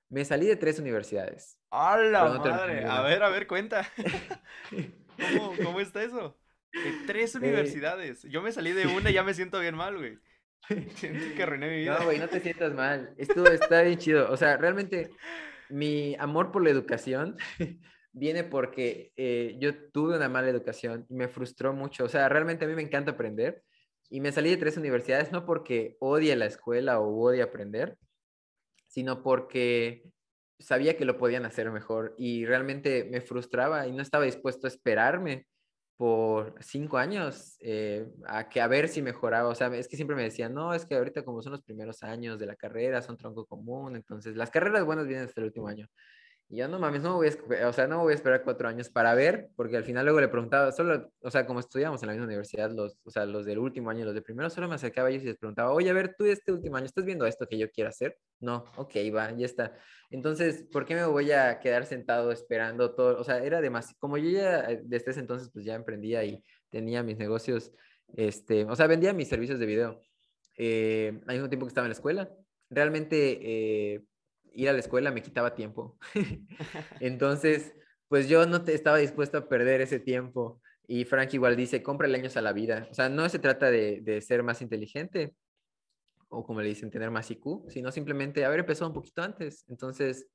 Me 0.09 0.25
salí 0.25 0.47
de 0.47 0.57
tres 0.57 0.79
universidades. 0.79 1.59
¡A 1.71 1.97
la 1.99 2.23
Pero 2.23 2.35
no 2.35 2.45
madre! 2.45 2.85
A 2.85 3.03
ver, 3.03 3.23
a 3.23 3.29
ver, 3.31 3.47
cuenta. 3.47 3.87
¿Cómo, 4.71 5.55
cómo 5.63 5.81
está 5.81 6.03
eso? 6.03 6.39
Tres 7.07 7.35
Eh. 7.35 7.39
universidades. 7.39 8.23
Yo 8.25 8.43
me 8.43 8.53
salí 8.53 8.73
de 8.73 8.87
una 8.87 9.11
y 9.11 9.15
ya 9.15 9.23
me 9.23 9.35
siento 9.35 9.61
bien 9.61 9.77
mal, 9.77 9.97
güey. 9.97 10.19
Siento 10.95 11.35
que 11.37 11.43
arruiné 11.43 11.69
mi 11.69 11.77
vida. 11.79 11.99
No, 11.99 12.05
güey, 12.07 12.19
no 12.19 12.29
te 12.29 12.41
sientas 12.41 12.75
mal. 12.75 13.15
Estuvo, 13.17 13.47
está 13.47 13.83
bien 13.83 13.99
chido. 13.99 14.31
O 14.31 14.37
sea, 14.37 14.57
realmente 14.57 15.11
mi 15.69 16.17
amor 16.19 16.51
por 16.51 16.63
la 16.65 16.71
educación 16.71 17.37
viene 18.13 18.45
porque 18.45 19.13
eh, 19.17 19.57
yo 19.61 19.91
tuve 19.93 20.17
una 20.17 20.29
mala 20.29 20.49
educación 20.49 21.07
y 21.09 21.15
me 21.15 21.29
frustró 21.29 21.73
mucho. 21.73 22.05
O 22.05 22.09
sea, 22.09 22.29
realmente 22.29 22.65
a 22.65 22.69
mí 22.69 22.75
me 22.75 22.83
encanta 22.83 23.13
aprender 23.13 23.63
y 24.11 24.21
me 24.21 24.33
salí 24.33 24.51
de 24.51 24.57
tres 24.57 24.77
universidades 24.77 25.31
no 25.33 25.45
porque 25.45 25.97
odie 26.01 26.35
la 26.35 26.47
escuela 26.47 26.99
o 27.01 27.17
odie 27.17 27.43
aprender, 27.43 27.97
sino 28.89 29.23
porque 29.23 30.03
sabía 30.59 30.97
que 30.97 31.05
lo 31.05 31.19
podían 31.19 31.45
hacer 31.45 31.71
mejor 31.71 32.15
y 32.19 32.47
realmente 32.47 33.05
me 33.05 33.21
frustraba 33.21 33.87
y 33.87 33.93
no 33.93 34.03
estaba 34.03 34.25
dispuesto 34.25 34.67
a 34.67 34.71
esperarme 34.71 35.47
por 35.97 36.55
cinco 36.61 36.99
años 36.99 37.57
eh, 37.61 38.07
a 38.27 38.49
que 38.49 38.61
a 38.61 38.69
ver 38.69 38.89
si 38.89 39.03
mejoraba. 39.03 39.49
O 39.49 39.55
sea, 39.55 39.69
es 39.75 39.89
que 39.89 39.97
siempre 39.97 40.17
me 40.17 40.25
decían, 40.25 40.53
no, 40.55 40.75
es 40.75 40.85
que 40.85 40.95
ahorita 40.95 41.25
como 41.25 41.43
son 41.43 41.53
los 41.53 41.63
primeros 41.63 42.03
años 42.03 42.39
de 42.39 42.47
la 42.47 42.57
carrera, 42.57 43.03
son 43.03 43.17
tronco 43.17 43.47
común, 43.47 43.97
entonces 43.97 44.37
las 44.37 44.51
carreras 44.51 44.85
buenas 44.85 45.07
vienen 45.07 45.27
hasta 45.27 45.41
el 45.41 45.47
último 45.47 45.69
año. 45.69 45.89
Y 46.49 46.59
yo 46.59 46.69
no 46.69 46.79
mames, 46.79 47.03
no 47.03 47.15
voy 47.17 47.29
a, 47.29 47.69
o 47.69 47.73
sea, 47.73 47.89
no 47.89 48.03
voy 48.03 48.13
a 48.13 48.15
esperar 48.15 48.45
cuatro 48.45 48.69
años 48.69 48.89
para 48.89 49.15
ver, 49.15 49.49
porque 49.57 49.77
al 49.77 49.83
final 49.83 50.05
luego 50.05 50.21
le 50.21 50.29
preguntaba, 50.29 50.71
solo, 50.71 51.11
o 51.21 51.31
sea, 51.31 51.45
como 51.45 51.59
estudiamos 51.59 52.01
en 52.03 52.07
la 52.07 52.13
misma 52.13 52.27
universidad, 52.27 52.71
los, 52.71 53.01
o 53.05 53.11
sea, 53.11 53.27
los 53.27 53.45
del 53.45 53.59
último 53.59 53.91
año 53.91 54.03
y 54.03 54.05
los 54.05 54.15
de 54.15 54.23
primero, 54.23 54.49
solo 54.49 54.69
me 54.69 54.77
acercaba 54.77 55.09
a 55.09 55.11
ellos 55.11 55.25
y 55.25 55.27
les 55.27 55.39
preguntaba, 55.39 55.73
oye, 55.73 55.91
a 55.91 55.93
ver, 55.93 56.15
tú 56.17 56.25
este 56.25 56.53
último 56.53 56.77
año, 56.77 56.87
¿estás 56.87 57.05
viendo 57.05 57.27
esto 57.27 57.47
que 57.49 57.59
yo 57.59 57.69
quiero 57.71 57.91
hacer? 57.91 58.17
No, 58.39 58.65
ok, 58.77 58.95
va, 59.13 59.33
ya 59.33 59.45
está. 59.45 59.75
Entonces, 60.11 60.65
¿por 60.71 60.85
qué 60.85 60.95
me 60.95 61.05
voy 61.05 61.33
a 61.33 61.59
quedar 61.59 61.85
sentado 61.85 62.31
esperando 62.31 62.95
todo? 62.95 63.19
O 63.19 63.25
sea, 63.25 63.39
era 63.43 63.61
demasiado, 63.61 63.97
como 63.99 64.17
yo 64.17 64.31
ya 64.31 64.61
eh, 64.71 64.83
desde 64.85 65.11
ese 65.11 65.21
entonces 65.21 65.51
pues 65.53 65.65
ya 65.65 65.75
emprendía 65.75 66.25
y 66.25 66.45
tenía 66.71 67.03
mis 67.03 67.19
negocios, 67.19 67.73
este, 68.15 68.65
o 68.67 68.77
sea, 68.77 68.87
vendía 68.87 69.13
mis 69.13 69.29
servicios 69.29 69.59
de 69.59 69.67
video 69.67 70.01
eh, 70.57 71.21
al 71.27 71.35
mismo 71.35 71.49
tiempo 71.49 71.67
que 71.67 71.71
estaba 71.71 71.87
en 71.87 71.91
la 71.91 71.95
escuela. 71.95 72.31
Realmente 72.71 73.39
eh, 73.43 74.05
ir 74.57 74.69
a 74.69 74.73
la 74.73 74.81
escuela 74.81 75.11
me 75.13 75.23
quitaba 75.23 75.55
tiempo. 75.55 75.99
Entonces, 77.01 77.75
pues 78.09 78.29
yo 78.29 78.47
no 78.47 78.63
te 78.65 78.75
estaba 78.75 78.99
dispuesto 78.99 79.39
a 79.39 79.49
perder 79.49 79.81
ese 79.81 80.01
tiempo. 80.01 80.61
Y 80.89 81.05
Frank 81.05 81.35
igual 81.35 81.57
dice, 81.57 81.83
cómprale 81.83 82.19
años 82.19 82.37
a 82.37 82.43
la 82.43 82.53
vida. 82.53 82.89
O 82.91 82.95
sea, 82.95 83.09
no 83.09 83.29
se 83.29 83.39
trata 83.41 83.71
de, 83.71 84.01
de 84.03 84.21
ser 84.21 84.43
más 84.43 84.63
inteligente, 84.63 85.35
o 86.29 86.45
como 86.45 86.61
le 86.61 86.69
dicen, 86.69 86.91
tener 86.91 87.11
más 87.11 87.31
IQ, 87.31 87.67
sino 87.69 87.93
simplemente 87.93 88.45
haber 88.45 88.61
empezado 88.61 88.89
un 88.89 88.95
poquito 88.95 89.23
antes. 89.23 89.65
Entonces, 89.69 90.29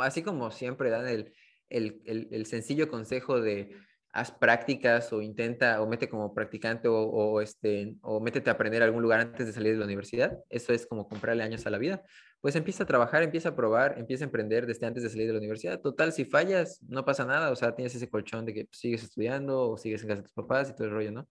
así 0.00 0.22
como 0.22 0.50
siempre 0.50 0.90
dan 0.90 1.06
el, 1.08 1.32
el, 1.68 2.02
el- 2.04 2.28
el 2.32 2.46
sencillo 2.46 2.88
consejo 2.88 3.40
de 3.40 3.76
haz 4.12 4.32
prácticas 4.32 5.12
o 5.12 5.20
intenta 5.20 5.82
o 5.82 5.86
mete 5.86 6.08
como 6.08 6.32
practicante 6.34 6.88
o, 6.88 6.94
o, 6.96 7.40
este, 7.42 7.96
o 8.00 8.18
métete 8.20 8.48
a 8.50 8.54
aprender 8.54 8.82
a 8.82 8.86
algún 8.86 9.02
lugar 9.02 9.20
antes 9.20 9.46
de 9.46 9.52
salir 9.52 9.72
de 9.74 9.78
la 9.78 9.84
universidad, 9.84 10.38
eso 10.48 10.72
es 10.72 10.86
como 10.86 11.06
comprarle 11.08 11.42
años 11.42 11.66
a 11.66 11.70
la 11.70 11.78
vida. 11.78 12.02
Pues 12.46 12.54
empieza 12.54 12.84
a 12.84 12.86
trabajar, 12.86 13.24
empieza 13.24 13.48
a 13.48 13.56
probar, 13.56 13.98
empieza 13.98 14.22
a 14.22 14.26
emprender 14.26 14.66
desde 14.68 14.86
antes 14.86 15.02
de 15.02 15.10
salir 15.10 15.26
de 15.26 15.32
la 15.32 15.40
universidad. 15.40 15.80
Total, 15.80 16.12
si 16.12 16.24
fallas, 16.24 16.80
no 16.80 17.04
pasa 17.04 17.24
nada, 17.24 17.50
o 17.50 17.56
sea, 17.56 17.74
tienes 17.74 17.92
ese 17.96 18.08
colchón 18.08 18.46
de 18.46 18.54
que 18.54 18.66
pues, 18.66 18.78
sigues 18.78 19.02
estudiando 19.02 19.70
o 19.70 19.76
sigues 19.76 20.02
en 20.02 20.10
casa 20.10 20.20
de 20.20 20.28
tus 20.28 20.32
papás 20.32 20.70
y 20.70 20.74
todo 20.76 20.84
el 20.84 20.92
rollo, 20.92 21.10
¿no? 21.10 21.28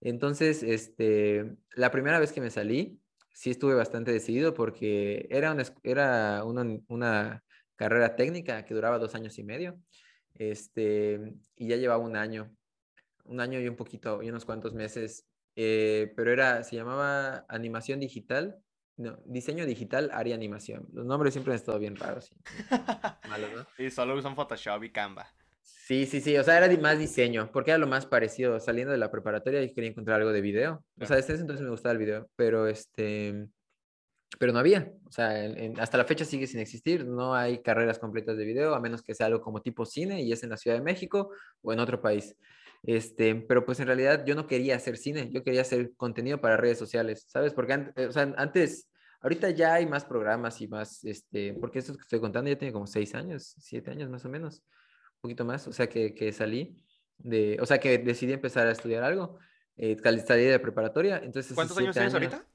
Entonces, 0.00 0.62
este, 0.62 1.56
la 1.74 1.90
primera 1.90 2.20
vez 2.20 2.30
que 2.30 2.40
me 2.40 2.50
salí, 2.50 3.00
sí 3.32 3.50
estuve 3.50 3.74
bastante 3.74 4.12
decidido 4.12 4.54
porque 4.54 5.26
era 5.28 5.50
una, 5.50 5.64
era 5.82 6.44
una 6.44 7.42
carrera 7.74 8.14
técnica 8.14 8.64
que 8.64 8.74
duraba 8.74 9.00
dos 9.00 9.16
años 9.16 9.36
y 9.40 9.42
medio, 9.42 9.80
este, 10.34 11.34
y 11.56 11.66
ya 11.66 11.78
llevaba 11.78 12.00
un 12.00 12.14
año, 12.14 12.54
un 13.24 13.40
año 13.40 13.58
y 13.58 13.66
un 13.66 13.74
poquito, 13.74 14.22
y 14.22 14.30
unos 14.30 14.44
cuantos 14.44 14.72
meses, 14.72 15.26
eh, 15.56 16.12
pero 16.14 16.30
era, 16.30 16.62
se 16.62 16.76
llamaba 16.76 17.44
animación 17.48 17.98
digital, 17.98 18.63
no, 18.96 19.18
diseño 19.24 19.66
digital, 19.66 20.10
área 20.12 20.34
animación. 20.34 20.86
Los 20.92 21.04
nombres 21.06 21.34
siempre 21.34 21.52
han 21.52 21.56
estado 21.56 21.78
bien 21.78 21.96
raros 21.96 22.30
y 22.30 22.36
malos, 23.28 23.50
¿no? 23.54 23.84
Y 23.84 23.90
solo 23.90 24.14
usan 24.14 24.34
Photoshop 24.36 24.82
y 24.84 24.90
Canva. 24.92 25.26
Sí, 25.62 26.06
sí, 26.06 26.20
sí, 26.20 26.36
o 26.38 26.42
sea, 26.44 26.56
era 26.64 26.80
más 26.80 26.98
diseño, 26.98 27.50
porque 27.52 27.70
era 27.70 27.78
lo 27.78 27.86
más 27.86 28.06
parecido. 28.06 28.58
Saliendo 28.60 28.92
de 28.92 28.98
la 28.98 29.10
preparatoria 29.10 29.62
y 29.62 29.72
quería 29.72 29.90
encontrar 29.90 30.18
algo 30.20 30.32
de 30.32 30.40
video. 30.40 30.84
O 31.00 31.06
sea, 31.06 31.16
desde 31.16 31.34
ese 31.34 31.42
entonces 31.42 31.62
me 31.64 31.70
gustaba 31.70 31.92
el 31.92 31.98
video, 31.98 32.28
pero 32.36 32.66
este, 32.68 33.48
pero 34.38 34.52
no 34.52 34.58
había. 34.58 34.92
O 35.06 35.12
sea, 35.12 35.44
en- 35.44 35.58
en- 35.58 35.80
hasta 35.80 35.98
la 35.98 36.04
fecha 36.04 36.24
sigue 36.24 36.46
sin 36.46 36.60
existir. 36.60 37.04
No 37.06 37.34
hay 37.34 37.60
carreras 37.62 37.98
completas 37.98 38.36
de 38.38 38.44
video, 38.46 38.74
a 38.74 38.80
menos 38.80 39.02
que 39.02 39.14
sea 39.14 39.26
algo 39.26 39.40
como 39.42 39.60
tipo 39.60 39.84
cine 39.84 40.22
y 40.22 40.32
es 40.32 40.42
en 40.42 40.50
la 40.50 40.56
Ciudad 40.56 40.76
de 40.78 40.82
México 40.82 41.30
o 41.62 41.72
en 41.72 41.80
otro 41.80 42.00
país. 42.00 42.34
Este, 42.86 43.34
pero 43.34 43.64
pues 43.64 43.80
en 43.80 43.86
realidad 43.86 44.24
yo 44.26 44.34
no 44.34 44.46
quería 44.46 44.76
hacer 44.76 44.96
cine, 44.98 45.30
yo 45.32 45.42
quería 45.42 45.62
hacer 45.62 45.92
contenido 45.96 46.40
para 46.40 46.56
redes 46.56 46.78
sociales, 46.78 47.24
¿sabes? 47.28 47.54
Porque 47.54 47.72
an- 47.72 47.92
eh, 47.96 48.06
o 48.06 48.12
sea, 48.12 48.34
antes, 48.36 48.90
ahorita 49.20 49.50
ya 49.50 49.74
hay 49.74 49.86
más 49.86 50.04
programas 50.04 50.60
y 50.60 50.68
más, 50.68 51.02
este, 51.04 51.54
porque 51.54 51.78
esto 51.78 51.94
que 51.94 52.02
estoy 52.02 52.20
contando 52.20 52.50
ya 52.50 52.58
tiene 52.58 52.72
como 52.72 52.86
seis 52.86 53.14
años, 53.14 53.54
siete 53.58 53.90
años 53.90 54.10
más 54.10 54.24
o 54.26 54.28
menos 54.28 54.58
un 54.58 55.20
poquito 55.22 55.44
más, 55.46 55.66
o 55.66 55.72
sea, 55.72 55.88
que, 55.88 56.14
que 56.14 56.30
salí 56.32 56.76
de, 57.16 57.56
o 57.60 57.64
sea, 57.64 57.78
que 57.78 57.96
decidí 57.96 58.34
empezar 58.34 58.66
a 58.66 58.72
estudiar 58.72 59.02
algo, 59.02 59.38
eh, 59.76 59.96
salí 60.26 60.44
de 60.44 60.58
preparatoria, 60.58 61.18
entonces... 61.24 61.54
¿Cuántos 61.54 61.78
años 61.78 61.94
tienes 61.94 62.12
ahorita? 62.12 62.46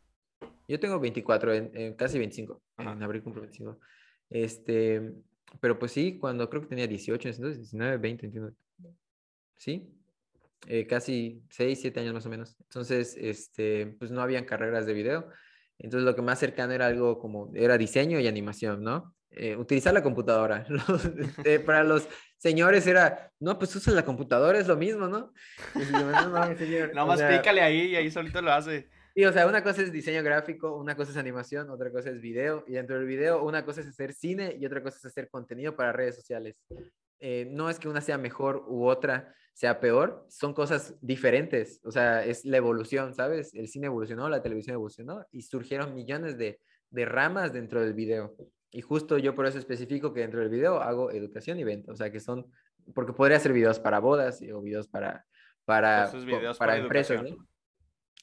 Yo 0.68 0.80
tengo 0.80 1.00
24, 1.00 1.54
en, 1.56 1.72
en 1.74 1.94
casi 1.96 2.20
25, 2.20 2.62
Ajá. 2.78 2.92
en 2.94 3.02
abril 3.02 3.24
cumplo 3.24 3.42
25. 3.42 3.80
Este, 4.30 5.12
pero 5.60 5.80
pues 5.80 5.92
sí, 5.92 6.20
cuando 6.20 6.48
creo 6.48 6.62
que 6.62 6.68
tenía 6.68 6.86
18, 6.86 7.28
entonces 7.30 7.58
19, 7.58 7.98
20, 7.98 8.28
entiendo. 8.28 8.54
Sí, 9.58 9.90
eh, 10.68 10.86
casi 10.88 11.44
6, 11.50 11.80
7 11.82 12.00
años 12.00 12.14
más 12.14 12.26
o 12.26 12.30
menos. 12.30 12.56
Entonces, 12.62 13.16
este, 13.20 13.96
pues 14.00 14.12
no 14.12 14.22
habían 14.22 14.46
carreras 14.46 14.86
de 14.86 14.94
video. 14.94 15.30
Entonces 15.78 16.06
lo 16.06 16.16
que 16.16 16.22
más 16.22 16.40
cercano 16.40 16.74
era 16.74 16.88
algo 16.88 17.20
como, 17.20 17.52
era 17.56 17.78
diseño 17.78 18.20
y 18.20 18.28
animación, 18.28 18.84
¿no? 18.84 19.16
Eh, 19.32 19.56
utilizar 19.56 19.94
la 19.94 20.04
computadora. 20.04 20.66
Los- 20.70 21.10
eh, 21.46 21.60
para 21.60 21.84
los 21.84 22.08
señores 22.38 22.86
era, 22.88 23.32
no, 23.40 23.58
pues 23.58 23.76
usa 23.76 23.94
la 23.94 24.04
computadora, 24.04 24.60
es 24.60 24.68
lo 24.68 24.76
mismo, 24.76 25.08
¿no? 25.08 25.32
Y 25.76 25.86
yo, 25.92 26.12
no 26.12 26.58
señor, 26.58 26.94
más 26.94 27.20
sea, 27.20 27.30
pícale 27.30 27.62
ahí 27.62 27.92
y 27.92 27.96
ahí 27.96 28.12
solito 28.12 28.42
lo 28.42 28.52
hace. 28.52 28.90
Sí, 29.16 29.26
o 29.26 29.34
sea, 29.34 29.48
una 29.48 29.64
cosa 29.64 29.82
es 29.82 29.92
diseño 29.92 30.24
gráfico, 30.24 30.76
una 30.78 30.96
cosa 30.96 31.12
es 31.12 31.18
animación, 31.18 31.70
otra 31.70 31.92
cosa 31.92 32.10
es 32.10 32.22
video, 32.22 32.64
y 32.68 32.74
dentro 32.74 32.98
del 32.98 33.06
video 33.08 33.44
una 33.44 33.66
cosa 33.66 33.82
es 33.82 33.88
hacer 33.88 34.14
cine 34.14 34.56
y 34.60 34.66
otra 34.66 34.82
cosa 34.82 34.98
es 34.98 35.06
hacer 35.06 35.30
contenido 35.30 35.76
para 35.76 35.92
redes 35.92 36.16
sociales. 36.16 36.56
Eh, 37.20 37.48
no 37.52 37.70
es 37.70 37.80
que 37.80 37.90
una 37.90 38.02
sea 38.02 38.18
mejor 38.18 38.64
u 38.68 38.86
otra 38.88 39.36
sea 39.60 39.82
peor, 39.82 40.26
son 40.30 40.54
cosas 40.54 40.96
diferentes, 41.02 41.82
o 41.84 41.92
sea, 41.92 42.24
es 42.24 42.46
la 42.46 42.56
evolución, 42.56 43.14
¿sabes? 43.14 43.54
El 43.54 43.68
cine 43.68 43.88
evolucionó, 43.88 44.30
la 44.30 44.42
televisión 44.42 44.76
evolucionó 44.76 45.26
y 45.34 45.42
surgieron 45.42 45.94
millones 45.94 46.38
de, 46.38 46.62
de 46.90 47.04
ramas 47.04 47.52
dentro 47.52 47.82
del 47.82 47.94
video. 47.94 48.38
Y 48.72 48.80
justo 48.80 49.18
yo 49.18 49.36
por 49.36 49.48
eso 49.48 49.58
especifico 49.58 50.14
que 50.14 50.22
dentro 50.22 50.40
del 50.40 50.48
video 50.48 50.80
hago 50.82 51.12
educación 51.12 51.60
y 51.60 51.66
venta, 51.66 51.92
o 51.92 51.96
sea, 51.98 52.10
que 52.10 52.22
son, 52.22 52.50
porque 52.96 53.12
podría 53.12 53.36
hacer 53.36 53.52
videos 53.52 53.82
para 53.82 54.00
bodas 54.00 54.42
o 54.50 54.62
videos 54.62 54.88
para, 54.88 55.26
para, 55.66 56.10
para, 56.58 56.78
empresas, 56.78 57.22
¿no? 57.22 57.46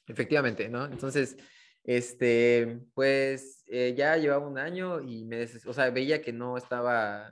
Efectivamente, 0.07 0.69
¿no? 0.69 0.85
Entonces, 0.85 1.37
este, 1.83 2.79
pues 2.95 3.63
eh, 3.67 3.93
ya 3.95 4.17
llevaba 4.17 4.47
un 4.47 4.57
año 4.57 5.01
y 5.01 5.23
me, 5.23 5.43
o 5.43 5.73
sea, 5.73 5.91
veía 5.91 6.19
que 6.19 6.33
no 6.33 6.57
estaba 6.57 7.31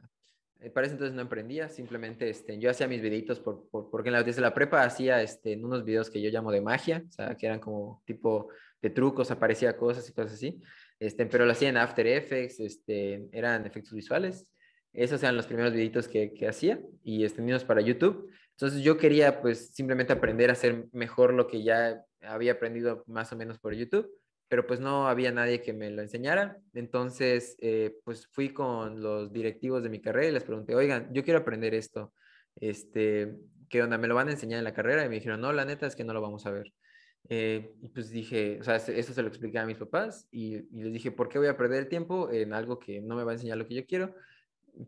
para 0.73 0.87
ese 0.87 0.95
entonces 0.95 1.15
no 1.15 1.21
emprendía, 1.21 1.69
simplemente 1.69 2.29
este, 2.29 2.57
yo 2.57 2.69
hacía 2.69 2.87
mis 2.87 3.01
videitos 3.01 3.39
por, 3.39 3.67
por, 3.69 3.89
porque 3.89 4.09
en 4.09 4.13
la, 4.13 4.23
desde 4.23 4.41
la 4.41 4.53
prepa 4.53 4.83
hacía 4.83 5.21
este, 5.21 5.57
unos 5.57 5.83
videos 5.83 6.09
que 6.09 6.21
yo 6.21 6.29
llamo 6.29 6.51
de 6.51 6.61
magia, 6.61 7.03
o 7.07 7.11
sea, 7.11 7.35
que 7.35 7.45
eran 7.45 7.59
como 7.59 8.01
tipo 8.05 8.49
de 8.81 8.89
trucos, 8.89 9.31
aparecía 9.31 9.77
cosas 9.77 10.09
y 10.09 10.13
cosas 10.13 10.33
así, 10.33 10.61
este, 10.99 11.25
pero 11.25 11.45
lo 11.45 11.51
hacía 11.51 11.69
en 11.69 11.77
After 11.77 12.07
Effects, 12.07 12.59
este, 12.59 13.27
eran 13.31 13.65
efectos 13.65 13.93
visuales, 13.93 14.47
esos 14.93 15.21
eran 15.23 15.35
los 15.35 15.45
primeros 15.45 15.73
videitos 15.73 16.07
que, 16.07 16.33
que 16.33 16.47
hacía 16.47 16.79
y 17.03 17.25
extendidos 17.25 17.65
para 17.65 17.81
YouTube. 17.81 18.31
Entonces 18.51 18.81
yo 18.81 18.97
quería 18.97 19.41
pues 19.41 19.75
simplemente 19.75 20.13
aprender 20.13 20.49
a 20.49 20.53
hacer 20.53 20.85
mejor 20.93 21.33
lo 21.33 21.47
que 21.47 21.63
ya 21.63 22.01
había 22.21 22.53
aprendido 22.53 23.03
más 23.05 23.33
o 23.33 23.35
menos 23.35 23.59
por 23.59 23.73
YouTube 23.73 24.09
pero 24.47 24.67
pues 24.67 24.79
no 24.79 25.07
había 25.07 25.31
nadie 25.31 25.61
que 25.61 25.73
me 25.73 25.89
lo 25.89 26.01
enseñara. 26.01 26.57
Entonces, 26.73 27.55
eh, 27.59 27.97
pues 28.03 28.27
fui 28.27 28.49
con 28.49 29.01
los 29.01 29.31
directivos 29.33 29.83
de 29.83 29.89
mi 29.89 30.01
carrera 30.01 30.29
y 30.29 30.31
les 30.31 30.43
pregunté, 30.43 30.75
oigan, 30.75 31.11
yo 31.13 31.23
quiero 31.23 31.39
aprender 31.39 31.73
esto, 31.73 32.13
este, 32.55 33.35
¿qué 33.69 33.81
onda? 33.81 33.97
¿Me 33.97 34.07
lo 34.07 34.15
van 34.15 34.29
a 34.29 34.31
enseñar 34.31 34.59
en 34.59 34.63
la 34.63 34.73
carrera? 34.73 35.05
Y 35.05 35.09
me 35.09 35.15
dijeron, 35.15 35.41
no, 35.41 35.51
la 35.51 35.65
neta 35.65 35.87
es 35.87 35.95
que 35.95 36.03
no 36.03 36.13
lo 36.13 36.21
vamos 36.21 36.45
a 36.45 36.51
ver. 36.51 36.73
Eh, 37.27 37.73
y 37.81 37.87
pues 37.87 38.11
dije, 38.11 38.59
o 38.61 38.63
sea, 38.63 38.75
eso 38.75 39.13
se 39.13 39.21
lo 39.23 39.27
expliqué 39.27 39.57
a 39.57 39.65
mis 39.65 39.77
papás 39.77 40.27
y, 40.31 40.61
les 40.71 40.93
dije, 40.93 41.11
¿por 41.11 41.27
qué 41.27 41.39
voy 41.39 41.47
a 41.47 41.57
perder 41.57 41.79
el 41.79 41.89
tiempo 41.89 42.29
en 42.31 42.53
algo 42.53 42.77
que 42.77 43.01
no 43.01 43.15
me 43.15 43.23
va 43.23 43.31
a 43.31 43.35
enseñar 43.35 43.57
lo 43.57 43.67
que 43.67 43.75
yo 43.75 43.85
quiero? 43.85 44.15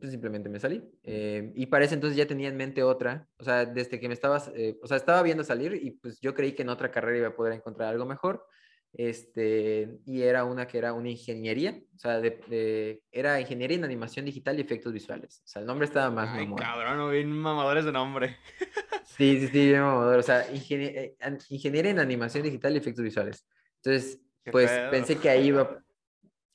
pues 0.02 0.12
simplemente 0.12 0.50
me 0.50 0.60
salí. 0.60 0.84
Eh, 1.04 1.54
y 1.56 1.67
para 1.67 1.86
ese 1.86 1.93
entonces 1.93 2.17
ya 2.17 2.28
tenía 2.28 2.50
en 2.50 2.58
mente 2.58 2.84
otra, 2.84 3.26
o 3.38 3.46
sea, 3.46 3.65
desde 3.65 4.02
que 4.02 4.10
me 4.10 4.13
estabas, 4.13 4.52
o 4.82 4.88
sea, 4.88 4.98
estaba 4.98 5.24
viendo 5.24 5.46
salir 5.46 5.76
y 5.82 5.91
pues 5.91 6.20
yo 6.20 6.34
creí 6.34 6.52
que 6.52 6.63
en 6.63 6.70
otra 6.70 6.91
carrera 6.91 7.20
iba 7.20 7.28
a 7.30 7.36
poder 7.38 7.54
encontrar 7.54 7.93
algo 7.93 8.06
mejor 8.06 8.46
este, 8.93 10.00
y 10.06 10.21
era 10.21 10.43
una 10.43 10.67
que 10.67 10.78
era 10.78 10.93
una 10.93 11.10
ingeniería, 11.10 11.80
o 11.95 12.00
sea, 12.00 12.19
de, 12.19 13.02
era 13.12 13.39
ingeniería 13.39 13.78
en 13.78 13.84
animación 13.84 14.26
digital 14.26 14.58
y 14.58 14.62
efectos 14.62 14.93
visuales. 14.93 15.41
O 15.45 15.47
sea, 15.47 15.62
el 15.62 15.67
nombre 15.67 15.86
estaba 15.86 16.10
más 16.10 16.30
Ay, 16.32 16.50
cabrón, 16.56 17.12
bien 17.12 17.32
mamadores 17.32 17.86
de 17.86 17.91
nombre. 17.91 18.38
Sí, 19.17 19.39
sí, 19.39 19.47
sí, 19.47 19.67
bien 19.69 19.82
mamador. 19.82 20.19
O 20.19 20.21
sea, 20.21 20.45
eh, 20.52 21.15
ingeniería 21.50 21.89
en 21.89 21.97
animación 21.97 22.43
digital 22.43 22.76
y 22.76 22.78
efectos 22.78 23.04
visuales. 23.04 23.47
Entonces, 23.78 24.21
pues 24.52 24.69
pensé 24.91 25.17
que 25.17 25.28
ahí 25.28 25.47
iba, 25.47 25.84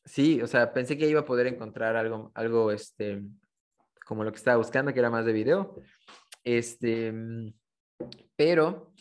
sí, 0.04 0.40
o 0.40 0.46
sea, 0.46 0.72
pensé 0.72 0.96
que 0.96 1.08
iba 1.08 1.20
a 1.20 1.24
poder 1.24 1.48
encontrar 1.48 1.96
algo, 1.96 2.30
algo, 2.34 2.70
este, 2.70 3.20
como 4.06 4.22
lo 4.22 4.30
que 4.30 4.38
estaba 4.38 4.58
buscando, 4.58 4.92
que 4.92 5.00
era 5.00 5.10
más 5.10 5.24
de 5.24 5.32
video. 5.32 5.74
Este, 6.44 7.12
pero 8.36 8.91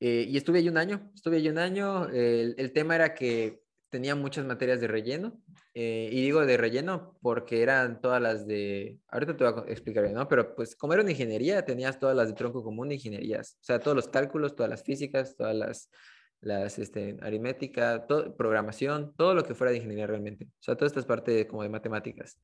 eh, 0.00 0.26
y 0.28 0.36
estuve 0.36 0.58
ahí 0.58 0.68
un 0.68 0.78
año, 0.78 1.10
estuve 1.14 1.36
ahí 1.36 1.48
un 1.48 1.58
año. 1.58 2.08
el, 2.08 2.72
tema 2.72 2.96
era 2.96 3.14
que 3.14 3.62
tenía 3.90 4.14
muchas 4.14 4.44
materias 4.44 4.80
de 4.80 4.88
relleno. 4.88 5.40
Eh, 5.74 6.08
y 6.10 6.22
digo 6.22 6.44
de 6.46 6.56
relleno 6.56 7.18
porque 7.20 7.62
eran 7.62 8.00
todas 8.00 8.20
las 8.20 8.46
de, 8.46 8.98
ahorita 9.08 9.36
te 9.36 9.44
voy 9.44 9.64
a 9.68 9.70
explicar, 9.70 10.10
¿no? 10.10 10.26
Pero 10.26 10.54
pues 10.54 10.74
como 10.74 10.94
era 10.94 11.08
ingeniería, 11.10 11.64
tenías 11.64 11.98
todas 11.98 12.16
las 12.16 12.28
de 12.28 12.34
tronco 12.34 12.62
común 12.62 12.88
de 12.88 12.94
ingenierías. 12.94 13.58
O 13.60 13.64
sea, 13.64 13.78
todos 13.78 13.94
los 13.94 14.08
cálculos, 14.08 14.56
todas 14.56 14.70
las 14.70 14.82
físicas, 14.82 15.36
todas 15.36 15.54
las 15.54 15.90
las 16.40 16.78
este, 16.78 17.16
aritmética, 17.22 18.06
programación, 18.36 19.14
todo 19.16 19.34
lo 19.34 19.42
que 19.42 19.54
fuera 19.54 19.70
de 19.70 19.78
ingeniería 19.78 20.06
realmente. 20.06 20.44
O 20.44 20.62
sea, 20.62 20.76
toda 20.76 20.86
esta 20.86 21.00
es 21.00 21.06
parte 21.06 21.46
como 21.46 21.62
de 21.62 21.68
matemáticas. 21.68 22.38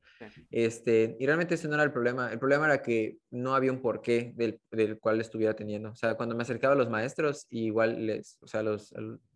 Este, 0.51 1.15
y 1.19 1.25
realmente 1.25 1.55
ese 1.55 1.67
no 1.67 1.75
era 1.75 1.83
el 1.83 1.91
problema. 1.91 2.31
El 2.31 2.39
problema 2.39 2.65
era 2.65 2.81
que 2.81 3.17
no 3.31 3.55
había 3.55 3.71
un 3.71 3.81
porqué 3.81 4.33
del, 4.35 4.59
del 4.71 4.99
cual 4.99 5.21
estuviera 5.21 5.55
teniendo. 5.55 5.91
O 5.91 5.95
sea, 5.95 6.15
cuando 6.15 6.35
me 6.35 6.43
acercaba 6.43 6.73
a 6.73 6.77
los 6.77 6.89
maestros, 6.89 7.47
igual 7.49 8.05
les, 8.05 8.37
o 8.41 8.47
sea, 8.47 8.63
los, 8.63 8.93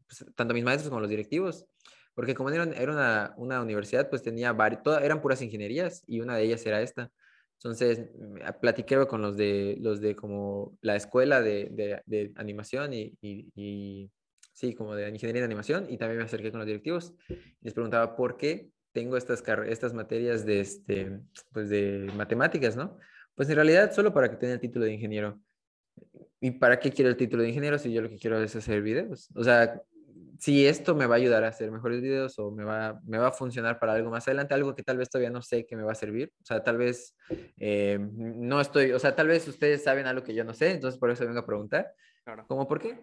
pues, 0.07 0.25
tanto 0.35 0.53
mis 0.53 0.63
maestros 0.63 0.89
como 0.89 1.01
los 1.01 1.09
directivos, 1.09 1.65
porque 2.13 2.33
como 2.33 2.49
era, 2.49 2.63
era 2.63 2.91
una, 2.91 3.33
una, 3.37 3.61
universidad, 3.61 4.09
pues 4.09 4.23
tenía 4.23 4.51
varias, 4.53 4.81
todas 4.81 5.03
eran 5.03 5.21
puras 5.21 5.41
ingenierías 5.41 6.03
y 6.07 6.19
una 6.19 6.35
de 6.35 6.43
ellas 6.43 6.65
era 6.65 6.81
esta. 6.81 7.11
Entonces, 7.59 8.05
platiqué 8.61 9.07
con 9.07 9.21
los 9.21 9.35
de, 9.35 9.77
los 9.79 9.99
de 9.99 10.15
como 10.15 10.77
la 10.81 10.95
escuela 10.95 11.41
de, 11.41 11.69
de, 11.71 12.01
de 12.05 12.31
animación 12.35 12.93
y, 12.93 13.17
y 13.21 14.11
sí, 14.57 14.73
como 14.73 14.95
de 14.95 15.07
ingeniería 15.07 15.41
de 15.41 15.45
animación, 15.45 15.85
y 15.87 15.97
también 15.97 16.17
me 16.17 16.23
acerqué 16.23 16.49
con 16.49 16.59
los 16.59 16.65
directivos 16.65 17.13
y 17.29 17.35
les 17.61 17.75
preguntaba 17.75 18.15
por 18.15 18.37
qué 18.37 18.71
tengo 18.91 19.15
estas, 19.15 19.43
estas 19.67 19.93
materias 19.93 20.47
de, 20.47 20.61
este, 20.61 21.19
pues 21.53 21.69
de 21.69 22.11
matemáticas, 22.15 22.75
¿no? 22.75 22.97
Pues 23.35 23.47
en 23.49 23.55
realidad 23.55 23.91
solo 23.93 24.11
para 24.11 24.31
que 24.31 24.37
tenga 24.37 24.55
el 24.55 24.59
título 24.59 24.85
de 24.85 24.93
ingeniero. 24.93 25.39
¿Y 26.41 26.51
para 26.51 26.79
qué 26.79 26.89
quiero 26.89 27.09
el 27.09 27.17
título 27.17 27.43
de 27.43 27.49
ingeniero 27.49 27.77
si 27.77 27.93
yo 27.93 28.01
lo 28.01 28.09
que 28.09 28.17
quiero 28.17 28.41
es 28.41 28.55
hacer 28.55 28.81
videos? 28.81 29.29
O 29.35 29.43
sea, 29.43 29.79
si 30.39 30.65
esto 30.65 30.95
me 30.95 31.05
va 31.05 31.15
a 31.15 31.17
ayudar 31.19 31.43
a 31.43 31.49
hacer 31.49 31.69
mejores 31.69 32.01
videos 32.01 32.39
o 32.39 32.49
me 32.49 32.63
va, 32.63 32.99
me 33.05 33.19
va 33.19 33.27
a 33.27 33.31
funcionar 33.31 33.77
para 33.77 33.93
algo 33.93 34.09
más 34.09 34.27
adelante, 34.27 34.55
algo 34.55 34.73
que 34.73 34.81
tal 34.81 34.97
vez 34.97 35.07
todavía 35.07 35.29
no 35.29 35.43
sé 35.43 35.67
que 35.67 35.75
me 35.75 35.83
va 35.83 35.91
a 35.91 35.95
servir. 35.95 36.33
O 36.41 36.45
sea, 36.45 36.63
tal 36.63 36.77
vez 36.77 37.15
eh, 37.57 37.99
no 38.01 38.59
estoy, 38.59 38.91
o 38.91 38.97
sea, 38.97 39.15
tal 39.15 39.27
vez 39.27 39.47
ustedes 39.47 39.83
saben 39.83 40.07
algo 40.07 40.23
que 40.23 40.33
yo 40.33 40.43
no 40.43 40.55
sé, 40.55 40.71
entonces 40.71 40.99
por 40.99 41.11
eso 41.11 41.27
vengo 41.27 41.41
a 41.41 41.45
preguntar. 41.45 41.93
Claro. 42.23 42.45
¿Cómo 42.47 42.67
por 42.67 42.79
qué? 42.79 42.99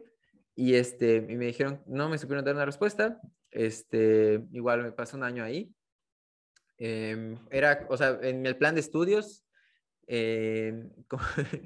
Y, 0.55 0.75
este, 0.75 1.17
y 1.17 1.37
me 1.37 1.47
dijeron, 1.47 1.83
no 1.87 2.09
me 2.09 2.19
supieron 2.19 2.45
dar 2.45 2.55
una 2.55 2.65
respuesta. 2.65 3.21
Este, 3.51 4.45
igual 4.53 4.83
me 4.83 4.93
pasó 4.93 5.17
un 5.17 5.25
año 5.25 5.43
ahí. 5.45 5.75
Em, 6.79 7.39
era, 7.51 7.87
o 7.89 7.97
sea, 7.97 8.19
en 8.23 8.47
el 8.47 8.57
plan 8.57 8.75
de 8.75 8.81
estudios, 8.81 9.45
em, 10.07 10.91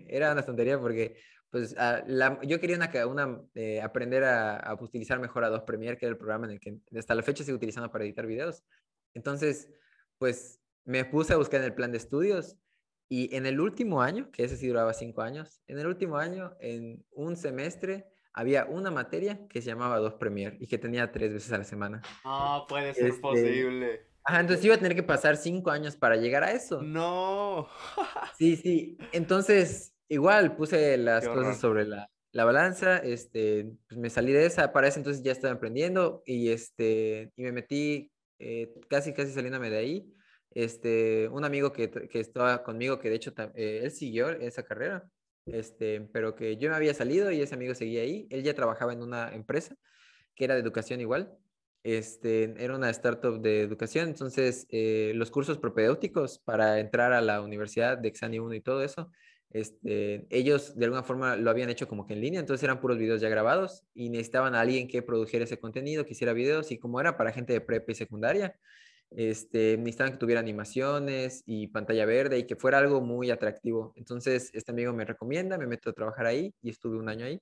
era 0.07 0.33
una 0.33 0.45
tontería 0.45 0.79
porque 0.79 1.17
pues 1.51 1.75
ah, 1.79 2.05
yo 2.43 2.61
quería 2.61 2.77
una, 2.77 3.07
una 3.07 3.41
eh, 3.55 3.81
aprender 3.81 4.23
a, 4.25 4.57
a, 4.57 4.75
utilizar 4.75 5.19
mejor 5.19 5.45
Adobe 5.45 5.65
Premiere, 5.65 5.97
que 5.97 6.05
era 6.05 6.13
el 6.13 6.19
programa 6.19 6.47
en 6.47 6.53
el 6.53 6.61
que 6.61 6.79
hasta 6.97 7.15
la 7.15 7.23
fecha 7.23 7.43
sigo 7.43 7.57
utilizando 7.57 7.91
para 7.91 8.05
editar 8.05 8.27
videos. 8.27 8.63
Entonces, 9.15 9.71
pues 10.19 10.61
me 10.85 11.05
puse 11.05 11.33
a 11.33 11.37
buscar 11.37 11.61
en 11.61 11.67
el 11.67 11.75
plan 11.75 11.91
de 11.91 11.99
estudios 11.99 12.57
y 13.09 13.35
en 13.35 13.47
el 13.47 13.61
último 13.61 14.03
año, 14.03 14.31
que 14.31 14.45
ese 14.45 14.57
sí 14.57 14.69
duraba 14.69 14.93
cinco 14.93 15.23
años, 15.23 15.63
en 15.67 15.79
el 15.79 15.87
último 15.87 16.19
año, 16.19 16.55
en 16.61 17.05
un 17.13 17.37
semestre, 17.37 18.07
había 18.39 18.67
una 18.67 18.93
materia 18.93 19.41
que 19.49 19.61
se 19.61 19.67
llamaba 19.67 19.99
Dos 19.99 20.15
Premier 20.15 20.57
y 20.61 20.69
que 20.69 20.79
tenía 20.79 21.11
tres 21.11 21.33
veces 21.33 21.53
a 21.53 21.59
la 21.59 21.65
semana. 21.65 22.03
No, 22.25 22.67
puede 22.69 22.95
ser 22.95 23.09
este, 23.09 23.21
posible. 23.21 24.07
Ajá, 24.23 24.39
entonces 24.39 24.65
iba 24.65 24.77
a 24.77 24.79
tener 24.79 24.95
que 24.95 25.03
pasar 25.03 25.37
cinco 25.37 25.73
años 25.73 25.97
para 25.97 26.15
llegar 26.15 26.45
a 26.45 26.53
eso. 26.53 26.81
No. 26.81 27.67
sí, 28.39 28.55
sí. 28.55 28.97
Entonces, 29.11 29.93
igual 30.09 30.55
puse 30.55 30.97
las 30.99 31.27
cosas 31.27 31.59
sobre 31.59 31.85
la, 31.85 32.09
la, 32.31 32.45
balanza, 32.45 32.99
este, 32.99 33.73
pues 33.89 33.99
me 33.99 34.09
salí 34.09 34.33
de 34.33 34.47
esa, 34.47 34.73
para 34.73 34.87
ese 34.87 35.01
entonces 35.01 35.25
ya 35.25 35.33
estaba 35.33 35.53
emprendiendo 35.53 36.23
y, 36.25 36.51
este, 36.51 37.33
y 37.35 37.43
me 37.43 37.51
metí 37.51 38.13
eh, 38.39 38.73
casi, 38.89 39.13
casi 39.15 39.33
saliéndome 39.33 39.69
de 39.69 39.79
ahí. 39.79 40.15
Este, 40.53 41.29
un 41.29 41.45
amigo 41.45 41.73
que, 41.73 41.91
que 41.91 42.21
estaba 42.21 42.63
conmigo, 42.63 43.01
que 43.01 43.11
de 43.11 43.17
hecho 43.17 43.35
eh, 43.57 43.81
él 43.83 43.91
siguió 43.91 44.31
esa 44.31 44.63
carrera, 44.63 45.11
este, 45.53 46.01
pero 46.13 46.35
que 46.35 46.57
yo 46.57 46.71
me 46.71 46.77
había 46.77 46.95
salido 46.95 47.31
y 47.31 47.41
ese 47.41 47.55
amigo 47.55 47.75
seguía 47.75 48.03
ahí. 48.03 48.27
Él 48.31 48.43
ya 48.43 48.55
trabajaba 48.55 48.93
en 48.93 49.03
una 49.03 49.35
empresa 49.35 49.77
que 50.35 50.45
era 50.45 50.55
de 50.55 50.61
educación 50.61 51.01
igual. 51.01 51.37
Este, 51.85 52.55
era 52.63 52.75
una 52.75 52.91
startup 52.91 53.41
de 53.41 53.63
educación, 53.63 54.09
entonces 54.09 54.67
eh, 54.71 55.13
los 55.15 55.31
cursos 55.31 55.59
propedéuticos 55.59 56.39
para 56.41 56.81
entrar 56.81 57.13
a 57.13 57.21
la 57.21 57.41
universidad 57.41 57.97
de 57.97 58.09
Exani 58.09 58.41
1 58.41 58.55
y 58.55 58.61
todo 58.61 58.83
eso, 58.83 59.11
este, 59.51 60.27
ellos 60.29 60.77
de 60.77 60.85
alguna 60.85 61.03
forma 61.03 61.37
lo 61.37 61.51
habían 61.51 61.71
hecho 61.71 61.89
como 61.89 62.07
que 62.07 62.13
en 62.15 62.21
línea, 62.21 62.41
entonces 62.41 62.65
eran 62.65 62.81
puros 62.81 62.99
videos 62.99 63.21
ya 63.21 63.29
grabados 63.29 63.85
y 63.95 64.11
necesitaban 64.11 64.55
a 64.55 64.61
alguien 64.61 64.89
que 64.89 65.03
produjera 65.03 65.45
ese 65.45 65.59
contenido, 65.59 66.05
que 66.05 66.13
hiciera 66.13 66.33
videos 66.33 66.71
y 66.73 66.79
como 66.79 67.01
era 67.01 67.17
para 67.17 67.33
gente 67.33 67.53
de 67.55 67.61
prepa 67.61 67.93
y 67.93 67.95
secundaria, 67.95 68.57
este, 69.11 69.77
necesitaban 69.79 70.13
que 70.13 70.19
tuviera 70.19 70.41
animaciones 70.41 71.43
y 71.47 71.69
pantalla 71.69 72.05
verde 72.07 72.39
y 72.39 72.47
que 72.47 72.57
fuera 72.57 72.79
algo 72.79 73.01
muy 73.01 73.31
atractivo. 73.31 73.93
Entonces, 73.97 74.51
este 74.53 74.73
amigo 74.73 74.93
me 74.93 75.05
recomienda, 75.05 75.59
me 75.59 75.67
meto 75.67 75.91
a 75.91 75.93
trabajar 75.95 76.27
ahí 76.27 76.53
y 76.63 76.71
estuve 76.71 76.99
un 76.99 77.09
año 77.09 77.27
ahí. 77.27 77.41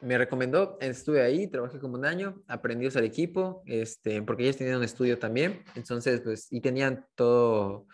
me 0.00 0.18
recomendó, 0.18 0.76
estuve 0.80 1.22
ahí, 1.22 1.48
trabajé 1.48 1.78
como 1.78 1.96
un 1.96 2.04
año, 2.04 2.42
aprendí 2.48 2.86
a 2.86 2.88
usar 2.88 3.04
equipo, 3.04 3.62
este, 3.66 4.22
porque 4.22 4.44
ellos 4.44 4.56
tenían 4.56 4.78
un 4.78 4.84
estudio 4.84 5.18
también, 5.18 5.62
entonces, 5.76 6.20
pues, 6.20 6.48
y 6.50 6.60
tenían 6.60 7.06
todo, 7.14 7.86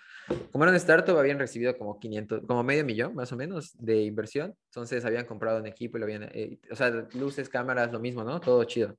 como 0.50 0.64
era 0.64 0.70
un 0.70 0.76
startup, 0.76 1.18
habían 1.18 1.38
recibido 1.38 1.76
como 1.76 1.98
500, 1.98 2.42
como 2.46 2.62
medio 2.62 2.84
millón 2.84 3.14
más 3.14 3.32
o 3.32 3.36
menos 3.36 3.76
de 3.78 4.02
inversión, 4.02 4.54
entonces 4.66 5.04
habían 5.04 5.26
comprado 5.26 5.60
un 5.60 5.66
equipo 5.66 5.96
y 5.96 6.00
lo 6.00 6.06
habían, 6.06 6.22
eh, 6.32 6.58
o 6.70 6.76
sea, 6.76 6.90
luces, 7.14 7.48
cámaras, 7.48 7.92
lo 7.92 8.00
mismo, 8.00 8.24
¿no? 8.24 8.40
Todo 8.40 8.64
chido. 8.64 8.96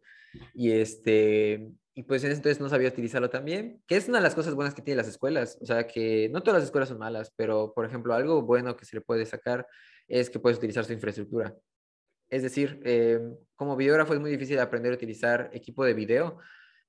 Y 0.54 0.72
este, 0.72 1.72
y 1.98 2.04
pues 2.04 2.24
en 2.26 2.32
ese 2.32 2.40
entonces 2.40 2.60
no 2.60 2.68
sabía 2.68 2.90
utilizarlo 2.90 3.30
también, 3.30 3.82
que 3.88 3.96
es 3.96 4.10
una 4.10 4.18
de 4.18 4.24
las 4.24 4.36
cosas 4.36 4.54
buenas 4.54 4.76
que 4.76 4.82
tienen 4.82 4.98
las 4.98 5.08
escuelas, 5.08 5.58
o 5.62 5.66
sea, 5.66 5.88
que 5.88 6.30
no 6.30 6.44
todas 6.44 6.60
las 6.60 6.66
escuelas 6.66 6.90
son 6.90 7.00
malas, 7.00 7.32
pero 7.38 7.74
por 7.74 7.86
ejemplo, 7.86 8.14
algo 8.14 8.42
bueno 8.42 8.76
que 8.76 8.84
se 8.86 8.98
le 8.98 9.02
puede 9.02 9.26
sacar 9.26 9.66
es 10.10 10.30
que 10.30 10.38
puedes 10.38 10.58
utilizar 10.58 10.84
su 10.84 10.92
infraestructura. 10.92 11.56
Es 12.30 12.44
decir, 12.44 12.82
eh, 12.84 13.22
como 13.56 13.78
videógrafo 13.78 14.14
es 14.14 14.20
muy 14.20 14.30
difícil 14.30 14.60
aprender 14.60 14.92
a 14.92 14.96
utilizar 14.96 15.50
equipo 15.54 15.86
de 15.86 15.94
video, 15.94 16.38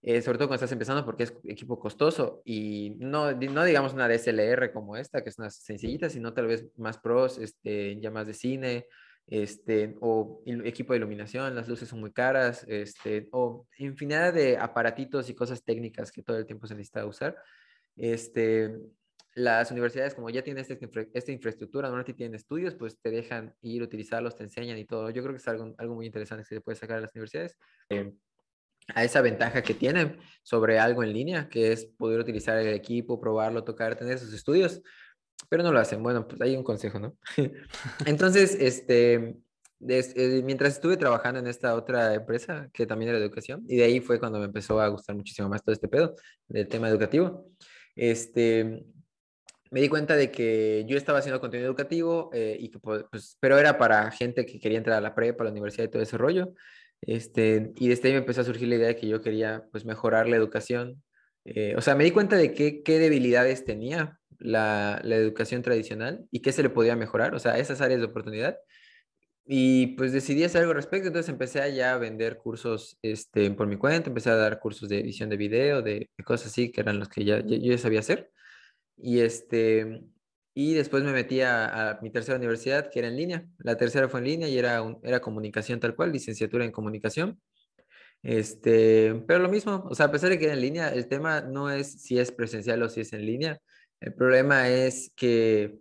eh, 0.02 0.20
sobre 0.22 0.38
todo 0.38 0.48
cuando 0.48 0.56
estás 0.56 0.72
empezando 0.72 1.04
porque 1.04 1.22
es 1.22 1.34
equipo 1.44 1.78
costoso 1.78 2.42
y 2.44 2.96
no, 2.98 3.32
no 3.32 3.64
digamos 3.64 3.92
una 3.92 4.08
DSLR 4.08 4.72
como 4.72 4.96
esta, 4.96 5.22
que 5.22 5.30
es 5.30 5.38
una 5.38 5.50
sencillita, 5.50 6.10
sino 6.10 6.34
tal 6.34 6.48
vez 6.48 6.66
más 6.78 6.98
pros, 6.98 7.38
este, 7.38 8.00
ya 8.00 8.10
más 8.10 8.26
de 8.26 8.34
cine, 8.34 8.86
este, 9.26 9.96
o 10.00 10.42
equipo 10.46 10.92
de 10.92 10.98
iluminación, 10.98 11.54
las 11.54 11.68
luces 11.68 11.88
son 11.88 12.00
muy 12.00 12.12
caras, 12.12 12.64
este, 12.68 13.28
o 13.32 13.66
infinidad 13.78 14.32
de 14.32 14.56
aparatitos 14.56 15.28
y 15.28 15.34
cosas 15.34 15.64
técnicas 15.64 16.12
que 16.12 16.22
todo 16.22 16.38
el 16.38 16.46
tiempo 16.46 16.66
se 16.66 16.74
necesita 16.74 17.04
usar. 17.04 17.36
Este, 17.96 18.76
las 19.34 19.70
universidades, 19.70 20.14
como 20.14 20.30
ya 20.30 20.42
tienen 20.42 20.62
esta, 20.62 20.76
esta 21.12 21.32
infraestructura, 21.32 21.88
normalmente 21.88 22.14
tienen 22.14 22.34
estudios, 22.34 22.74
pues 22.74 22.98
te 23.00 23.10
dejan 23.10 23.54
ir, 23.62 23.82
utilizarlos, 23.82 24.36
te 24.36 24.44
enseñan 24.44 24.78
y 24.78 24.84
todo. 24.84 25.10
Yo 25.10 25.22
creo 25.22 25.34
que 25.34 25.40
es 25.40 25.48
algo, 25.48 25.74
algo 25.76 25.94
muy 25.94 26.06
interesante 26.06 26.44
que 26.48 26.54
se 26.54 26.60
puede 26.60 26.76
sacar 26.76 26.96
de 26.96 27.02
las 27.02 27.14
universidades. 27.14 27.56
Eh, 27.90 28.12
a 28.94 29.04
esa 29.04 29.20
ventaja 29.20 29.62
que 29.62 29.74
tienen 29.74 30.18
sobre 30.42 30.78
algo 30.78 31.02
en 31.02 31.12
línea, 31.12 31.48
que 31.48 31.72
es 31.72 31.84
poder 31.84 32.20
utilizar 32.20 32.56
el 32.58 32.72
equipo, 32.74 33.20
probarlo, 33.20 33.64
tocar, 33.64 33.96
tener 33.96 34.18
sus 34.18 34.32
estudios, 34.32 34.80
pero 35.48 35.62
no 35.62 35.72
lo 35.72 35.78
hacen. 35.78 36.02
Bueno, 36.02 36.26
pues 36.26 36.40
hay 36.40 36.56
un 36.56 36.64
consejo, 36.64 36.98
¿no? 36.98 37.16
Entonces, 38.06 38.56
este, 38.60 39.36
eh, 39.88 40.42
mientras 40.44 40.74
estuve 40.74 40.96
trabajando 40.96 41.40
en 41.40 41.46
esta 41.46 41.74
otra 41.74 42.14
empresa, 42.14 42.68
que 42.72 42.86
también 42.86 43.10
era 43.10 43.18
de 43.18 43.24
educación, 43.24 43.64
y 43.68 43.76
de 43.76 43.84
ahí 43.84 44.00
fue 44.00 44.18
cuando 44.18 44.38
me 44.38 44.46
empezó 44.46 44.80
a 44.80 44.88
gustar 44.88 45.16
muchísimo 45.16 45.48
más 45.48 45.62
todo 45.62 45.72
este 45.72 45.88
pedo 45.88 46.14
del 46.48 46.68
tema 46.68 46.88
educativo. 46.88 47.50
Este, 47.94 48.84
me 49.70 49.80
di 49.80 49.88
cuenta 49.88 50.16
de 50.16 50.30
que 50.30 50.84
yo 50.88 50.96
estaba 50.96 51.18
haciendo 51.18 51.40
contenido 51.40 51.68
educativo, 51.68 52.30
eh, 52.32 52.56
y 52.58 52.70
que, 52.70 52.78
pues, 52.78 53.04
pues, 53.10 53.36
pero 53.40 53.58
era 53.58 53.78
para 53.78 54.10
gente 54.10 54.46
que 54.46 54.58
quería 54.58 54.78
entrar 54.78 54.96
a 54.98 55.00
la 55.00 55.14
prepa, 55.14 55.44
a 55.44 55.46
la 55.46 55.52
universidad 55.52 55.84
y 55.84 55.90
todo 55.90 56.02
ese 56.02 56.18
rollo. 56.18 56.54
Este, 57.02 57.72
y 57.76 57.88
desde 57.88 58.08
ahí 58.08 58.14
me 58.14 58.20
empezó 58.20 58.40
a 58.40 58.44
surgir 58.44 58.68
la 58.68 58.76
idea 58.76 58.88
de 58.88 58.96
que 58.96 59.06
yo 59.06 59.20
quería 59.20 59.66
pues, 59.70 59.84
mejorar 59.84 60.28
la 60.28 60.36
educación. 60.36 61.02
Eh, 61.44 61.74
o 61.76 61.80
sea, 61.80 61.94
me 61.94 62.04
di 62.04 62.10
cuenta 62.10 62.36
de 62.36 62.54
qué, 62.54 62.82
qué 62.82 62.98
debilidades 62.98 63.64
tenía 63.64 64.18
la, 64.38 65.00
la, 65.04 65.16
educación 65.16 65.62
tradicional 65.62 66.26
y 66.30 66.40
qué 66.40 66.52
se 66.52 66.62
le 66.62 66.70
podía 66.70 66.96
mejorar, 66.96 67.34
o 67.34 67.38
sea, 67.38 67.58
esas 67.58 67.80
áreas 67.80 68.00
de 68.00 68.06
oportunidad. 68.06 68.56
Y 69.48 69.88
pues 69.96 70.12
decidí 70.12 70.42
hacer 70.42 70.62
algo 70.62 70.72
al 70.72 70.76
respecto, 70.76 71.06
entonces 71.06 71.30
empecé 71.30 71.62
a 71.82 71.98
vender 71.98 72.36
cursos 72.36 72.98
este, 73.00 73.48
por 73.52 73.68
mi 73.68 73.76
cuenta, 73.76 74.08
empecé 74.10 74.30
a 74.30 74.34
dar 74.34 74.58
cursos 74.58 74.88
de 74.88 74.98
edición 75.00 75.30
de 75.30 75.36
video, 75.36 75.82
de, 75.82 76.10
cosas 76.24 76.48
así, 76.48 76.72
que 76.72 76.80
eran 76.80 76.98
los 76.98 77.08
que 77.08 77.24
ya, 77.24 77.38
yo 77.40 77.56
ya 77.56 77.78
sabía 77.78 78.00
hacer. 78.00 78.30
Y, 78.96 79.20
este, 79.20 80.02
y 80.54 80.74
después 80.74 81.04
me 81.04 81.12
metí 81.12 81.42
a, 81.42 81.98
mi 82.02 82.10
tercera 82.10 82.38
universidad, 82.38 82.90
que 82.90 82.98
era 82.98 83.08
en 83.08 83.16
línea. 83.16 83.46
La 83.58 83.76
tercera 83.76 84.08
fue 84.08 84.20
en 84.20 84.26
línea 84.26 84.48
y 84.48 84.58
era, 84.58 84.82
era 85.04 85.20
comunicación 85.20 85.78
tal 85.80 85.94
cual, 85.94 86.12
licenciatura 86.12 86.64
en 86.64 86.72
comunicación. 86.72 87.40
Este, 88.22 89.14
pero 89.28 89.38
lo 89.40 89.48
mismo, 89.48 89.86
o 89.88 89.94
sea, 89.94 90.06
a 90.06 90.10
pesar 90.10 90.30
de 90.30 90.38
que 90.38 90.46
era 90.46 90.54
en 90.54 90.60
línea, 90.60 90.88
el 90.88 91.06
tema 91.06 91.40
no 91.42 91.70
es 91.70 92.02
si 92.02 92.18
es 92.18 92.32
presencial 92.32 92.82
o 92.82 92.88
si 92.88 93.02
es 93.02 93.12
en 93.12 93.24
línea. 93.24 93.60
El 94.00 94.14
problema 94.14 94.68
es 94.68 95.12
que 95.16 95.78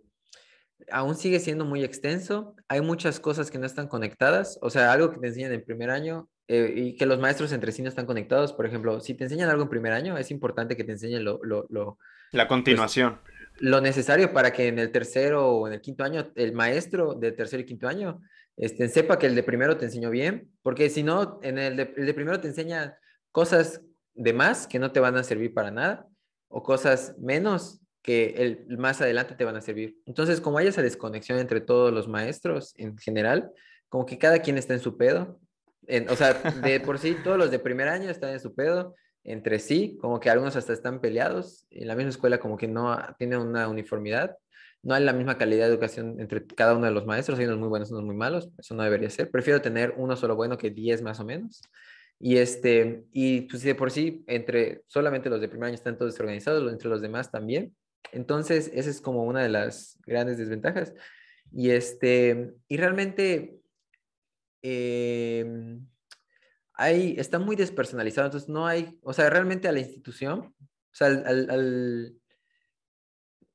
aún 0.90 1.16
sigue 1.16 1.40
siendo 1.40 1.64
muy 1.64 1.84
extenso. 1.84 2.54
Hay 2.68 2.80
muchas 2.80 3.20
cosas 3.20 3.50
que 3.50 3.58
no 3.58 3.66
están 3.66 3.88
conectadas. 3.88 4.58
O 4.62 4.70
sea, 4.70 4.92
algo 4.92 5.10
que 5.10 5.18
te 5.18 5.26
enseñan 5.28 5.52
en 5.52 5.64
primer 5.64 5.90
año 5.90 6.28
eh, 6.48 6.72
y 6.74 6.96
que 6.96 7.06
los 7.06 7.18
maestros 7.18 7.52
entre 7.52 7.72
sí 7.72 7.82
no 7.82 7.88
están 7.88 8.06
conectados. 8.06 8.52
Por 8.52 8.66
ejemplo, 8.66 9.00
si 9.00 9.14
te 9.14 9.24
enseñan 9.24 9.50
algo 9.50 9.64
en 9.64 9.68
primer 9.68 9.92
año, 9.92 10.16
es 10.16 10.30
importante 10.30 10.76
que 10.76 10.84
te 10.84 10.92
enseñen 10.92 11.24
lo, 11.24 11.40
lo, 11.42 11.66
lo 11.68 11.98
la 12.32 12.48
continuación. 12.48 13.20
lo 13.58 13.80
necesario 13.80 14.32
para 14.32 14.52
que 14.52 14.68
en 14.68 14.78
el 14.78 14.92
tercero 14.92 15.48
o 15.48 15.66
en 15.66 15.74
el 15.74 15.80
quinto 15.80 16.04
año, 16.04 16.32
el 16.34 16.52
maestro 16.52 17.14
de 17.14 17.32
tercero 17.32 17.62
y 17.62 17.66
quinto 17.66 17.88
año 17.88 18.20
este, 18.56 18.88
sepa 18.88 19.18
que 19.18 19.26
el 19.26 19.34
de 19.34 19.42
primero 19.42 19.76
te 19.76 19.84
enseñó 19.84 20.10
bien, 20.10 20.50
porque 20.62 20.88
si 20.88 21.02
no, 21.02 21.38
en 21.42 21.58
el 21.58 21.76
de, 21.76 21.94
el 21.96 22.06
de 22.06 22.14
primero 22.14 22.40
te 22.40 22.48
enseña 22.48 22.96
cosas 23.30 23.82
de 24.14 24.32
más 24.32 24.66
que 24.66 24.78
no 24.78 24.92
te 24.92 25.00
van 25.00 25.16
a 25.16 25.24
servir 25.24 25.52
para 25.52 25.70
nada, 25.70 26.08
o 26.48 26.62
cosas 26.62 27.14
menos 27.18 27.80
que 28.06 28.34
el, 28.38 28.78
más 28.78 29.00
adelante 29.00 29.34
te 29.34 29.44
van 29.44 29.56
a 29.56 29.60
servir. 29.60 29.98
Entonces, 30.06 30.40
como 30.40 30.58
hay 30.58 30.68
esa 30.68 30.80
desconexión 30.80 31.40
entre 31.40 31.60
todos 31.60 31.92
los 31.92 32.06
maestros 32.06 32.72
en 32.76 32.96
general, 32.96 33.50
como 33.88 34.06
que 34.06 34.16
cada 34.16 34.38
quien 34.38 34.56
está 34.56 34.74
en 34.74 34.80
su 34.80 34.96
pedo. 34.96 35.40
En, 35.88 36.08
o 36.08 36.14
sea, 36.14 36.34
de 36.62 36.78
por 36.80 37.00
sí, 37.00 37.16
todos 37.24 37.36
los 37.36 37.50
de 37.50 37.58
primer 37.58 37.88
año 37.88 38.08
están 38.08 38.30
en 38.30 38.40
su 38.40 38.54
pedo 38.54 38.94
entre 39.24 39.58
sí, 39.58 39.98
como 40.00 40.20
que 40.20 40.30
algunos 40.30 40.54
hasta 40.54 40.72
están 40.72 41.00
peleados, 41.00 41.66
en 41.70 41.88
la 41.88 41.96
misma 41.96 42.10
escuela 42.10 42.38
como 42.38 42.56
que 42.56 42.68
no 42.68 42.96
tiene 43.18 43.36
una 43.36 43.66
uniformidad, 43.68 44.36
no 44.84 44.94
hay 44.94 45.02
la 45.02 45.12
misma 45.12 45.36
calidad 45.36 45.66
de 45.66 45.72
educación 45.72 46.20
entre 46.20 46.46
cada 46.46 46.76
uno 46.76 46.86
de 46.86 46.92
los 46.92 47.06
maestros, 47.06 47.40
hay 47.40 47.46
unos 47.46 47.58
muy 47.58 47.66
buenos, 47.66 47.90
unos 47.90 48.04
muy 48.04 48.14
malos, 48.14 48.48
eso 48.56 48.76
no 48.76 48.84
debería 48.84 49.10
ser, 49.10 49.32
prefiero 49.32 49.60
tener 49.60 49.94
uno 49.96 50.14
solo 50.14 50.36
bueno 50.36 50.56
que 50.56 50.70
diez 50.70 51.02
más 51.02 51.18
o 51.18 51.24
menos. 51.24 51.60
Y, 52.20 52.36
este, 52.36 53.04
y 53.12 53.42
pues 53.42 53.62
de 53.62 53.74
por 53.74 53.90
sí, 53.90 54.22
entre 54.28 54.82
solamente 54.86 55.28
los 55.28 55.40
de 55.40 55.48
primer 55.48 55.66
año 55.66 55.74
están 55.74 55.98
todos 55.98 56.12
desorganizados, 56.12 56.72
entre 56.72 56.88
los 56.88 57.02
demás 57.02 57.32
también. 57.32 57.74
Entonces, 58.12 58.70
esa 58.74 58.90
es 58.90 59.00
como 59.00 59.24
una 59.24 59.42
de 59.42 59.48
las 59.48 59.98
grandes 60.06 60.38
desventajas. 60.38 60.94
Y, 61.52 61.70
este, 61.70 62.54
y 62.68 62.76
realmente, 62.76 63.60
eh, 64.62 65.78
hay, 66.74 67.16
está 67.18 67.38
muy 67.38 67.56
despersonalizado, 67.56 68.26
entonces 68.26 68.48
no 68.48 68.66
hay, 68.66 68.98
o 69.02 69.12
sea, 69.12 69.30
realmente 69.30 69.68
a 69.68 69.72
la 69.72 69.80
institución, 69.80 70.54
o 70.58 70.94
sea, 70.94 71.08
al, 71.08 72.14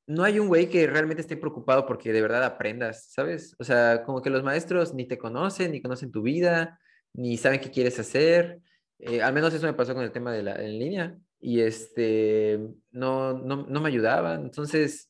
no 0.08 0.24
hay 0.24 0.39
un 0.39 0.47
güey 0.47 0.70
que 0.70 0.88
realmente 0.88 1.22
esté 1.22 1.38
preocupado 1.38 1.86
porque 1.86 2.12
de 2.12 2.22
verdad 2.22 2.43
aprendas, 2.43 3.12
¿sabes? 3.12 3.56
O 3.60 3.64
sea, 3.64 4.04
como 4.04 4.22
que 4.22 4.30
los 4.30 4.43
maestros 4.43 4.93
ni 4.93 5.08
te 5.08 5.18
conocen, 5.18 5.72
ni 5.72 5.82
conocen 5.82 6.12
tu 6.12 6.22
vida, 6.22 6.80
ni 7.14 7.38
saben 7.38 7.62
qué 7.62 7.72
quieres 7.72 7.99
hacer. 7.99 8.60
Eh, 8.99 9.22
al 9.22 9.34
menos 9.34 9.54
eso 9.54 9.68
me 9.68 9.74
pasó 9.74 9.93
con 9.93 10.04
el 10.04 10.12
tema 10.12 10.34
de 10.34 10.43
la 10.43 10.56
en 10.56 10.80
línea 10.80 11.18
y 11.41 11.61
este, 11.61 12.59
no, 12.91 13.33
no, 13.33 13.65
no 13.67 13.81
me 13.81 13.89
ayudaban. 13.89 14.43
Entonces, 14.43 15.09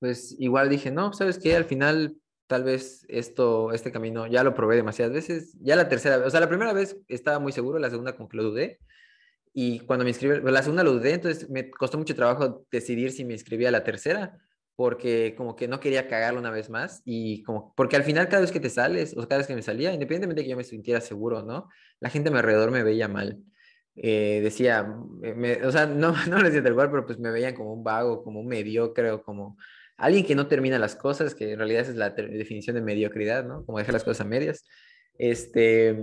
pues 0.00 0.34
igual 0.38 0.68
dije, 0.68 0.90
no, 0.90 1.12
¿sabes 1.12 1.38
qué? 1.38 1.56
Al 1.56 1.64
final 1.64 2.16
tal 2.50 2.64
vez 2.64 3.06
esto, 3.08 3.70
este 3.72 3.92
camino 3.92 4.26
ya 4.26 4.42
lo 4.42 4.54
probé 4.54 4.74
demasiadas 4.74 5.14
veces. 5.14 5.56
Ya 5.60 5.76
la 5.76 5.88
tercera, 5.88 6.18
o 6.26 6.30
sea, 6.30 6.40
la 6.40 6.48
primera 6.48 6.72
vez 6.72 6.96
estaba 7.06 7.38
muy 7.38 7.52
seguro, 7.52 7.78
la 7.78 7.90
segunda 7.90 8.16
como 8.16 8.28
que 8.28 8.36
lo 8.36 8.42
dudé. 8.42 8.80
Y 9.52 9.80
cuando 9.80 10.04
me 10.04 10.10
inscribí, 10.10 10.40
la 10.42 10.62
segunda 10.62 10.82
lo 10.82 10.94
dudé, 10.94 11.14
entonces 11.14 11.48
me 11.48 11.70
costó 11.70 11.96
mucho 11.96 12.14
trabajo 12.16 12.66
decidir 12.72 13.12
si 13.12 13.24
me 13.24 13.34
inscribía 13.34 13.68
a 13.68 13.72
la 13.72 13.84
tercera, 13.84 14.38
porque 14.74 15.34
como 15.36 15.54
que 15.54 15.68
no 15.68 15.78
quería 15.78 16.08
cagarlo 16.08 16.40
una 16.40 16.50
vez 16.50 16.70
más. 16.70 17.02
Y 17.04 17.42
como, 17.44 17.72
porque 17.76 17.96
al 17.96 18.02
final 18.04 18.28
cada 18.28 18.40
vez 18.40 18.50
que 18.50 18.60
te 18.60 18.70
sales, 18.70 19.16
o 19.16 19.22
cada 19.28 19.38
vez 19.38 19.46
que 19.46 19.54
me 19.54 19.62
salía, 19.62 19.92
independientemente 19.92 20.40
de 20.40 20.44
que 20.46 20.50
yo 20.50 20.56
me 20.56 20.64
sintiera 20.64 21.00
seguro, 21.00 21.42
¿no? 21.42 21.68
La 22.00 22.10
gente 22.10 22.30
a 22.30 22.32
mi 22.32 22.38
alrededor 22.38 22.72
me 22.72 22.82
veía 22.82 23.06
mal. 23.06 23.38
Eh, 23.96 24.40
decía, 24.42 24.86
o 25.64 25.72
sea, 25.72 25.86
no, 25.86 26.14
no 26.28 26.38
lo 26.38 26.44
decía 26.44 26.62
tal 26.62 26.74
cual, 26.74 26.90
pero 26.90 27.06
pues 27.06 27.18
me 27.18 27.30
veían 27.30 27.54
como 27.54 27.72
un 27.72 27.84
vago, 27.84 28.22
como 28.22 28.40
un 28.40 28.46
mediocre, 28.46 29.20
como 29.22 29.56
alguien 29.96 30.24
que 30.24 30.34
no 30.34 30.46
termina 30.46 30.78
las 30.78 30.96
cosas, 30.96 31.34
que 31.34 31.52
en 31.52 31.58
realidad 31.58 31.82
es 31.82 31.96
la 31.96 32.10
definición 32.10 32.76
de 32.76 32.82
mediocridad, 32.82 33.44
¿no? 33.44 33.64
Como 33.64 33.78
dejar 33.78 33.92
las 33.92 34.04
cosas 34.04 34.22
a 34.22 34.28
medias. 34.28 34.64
Este, 35.18 35.96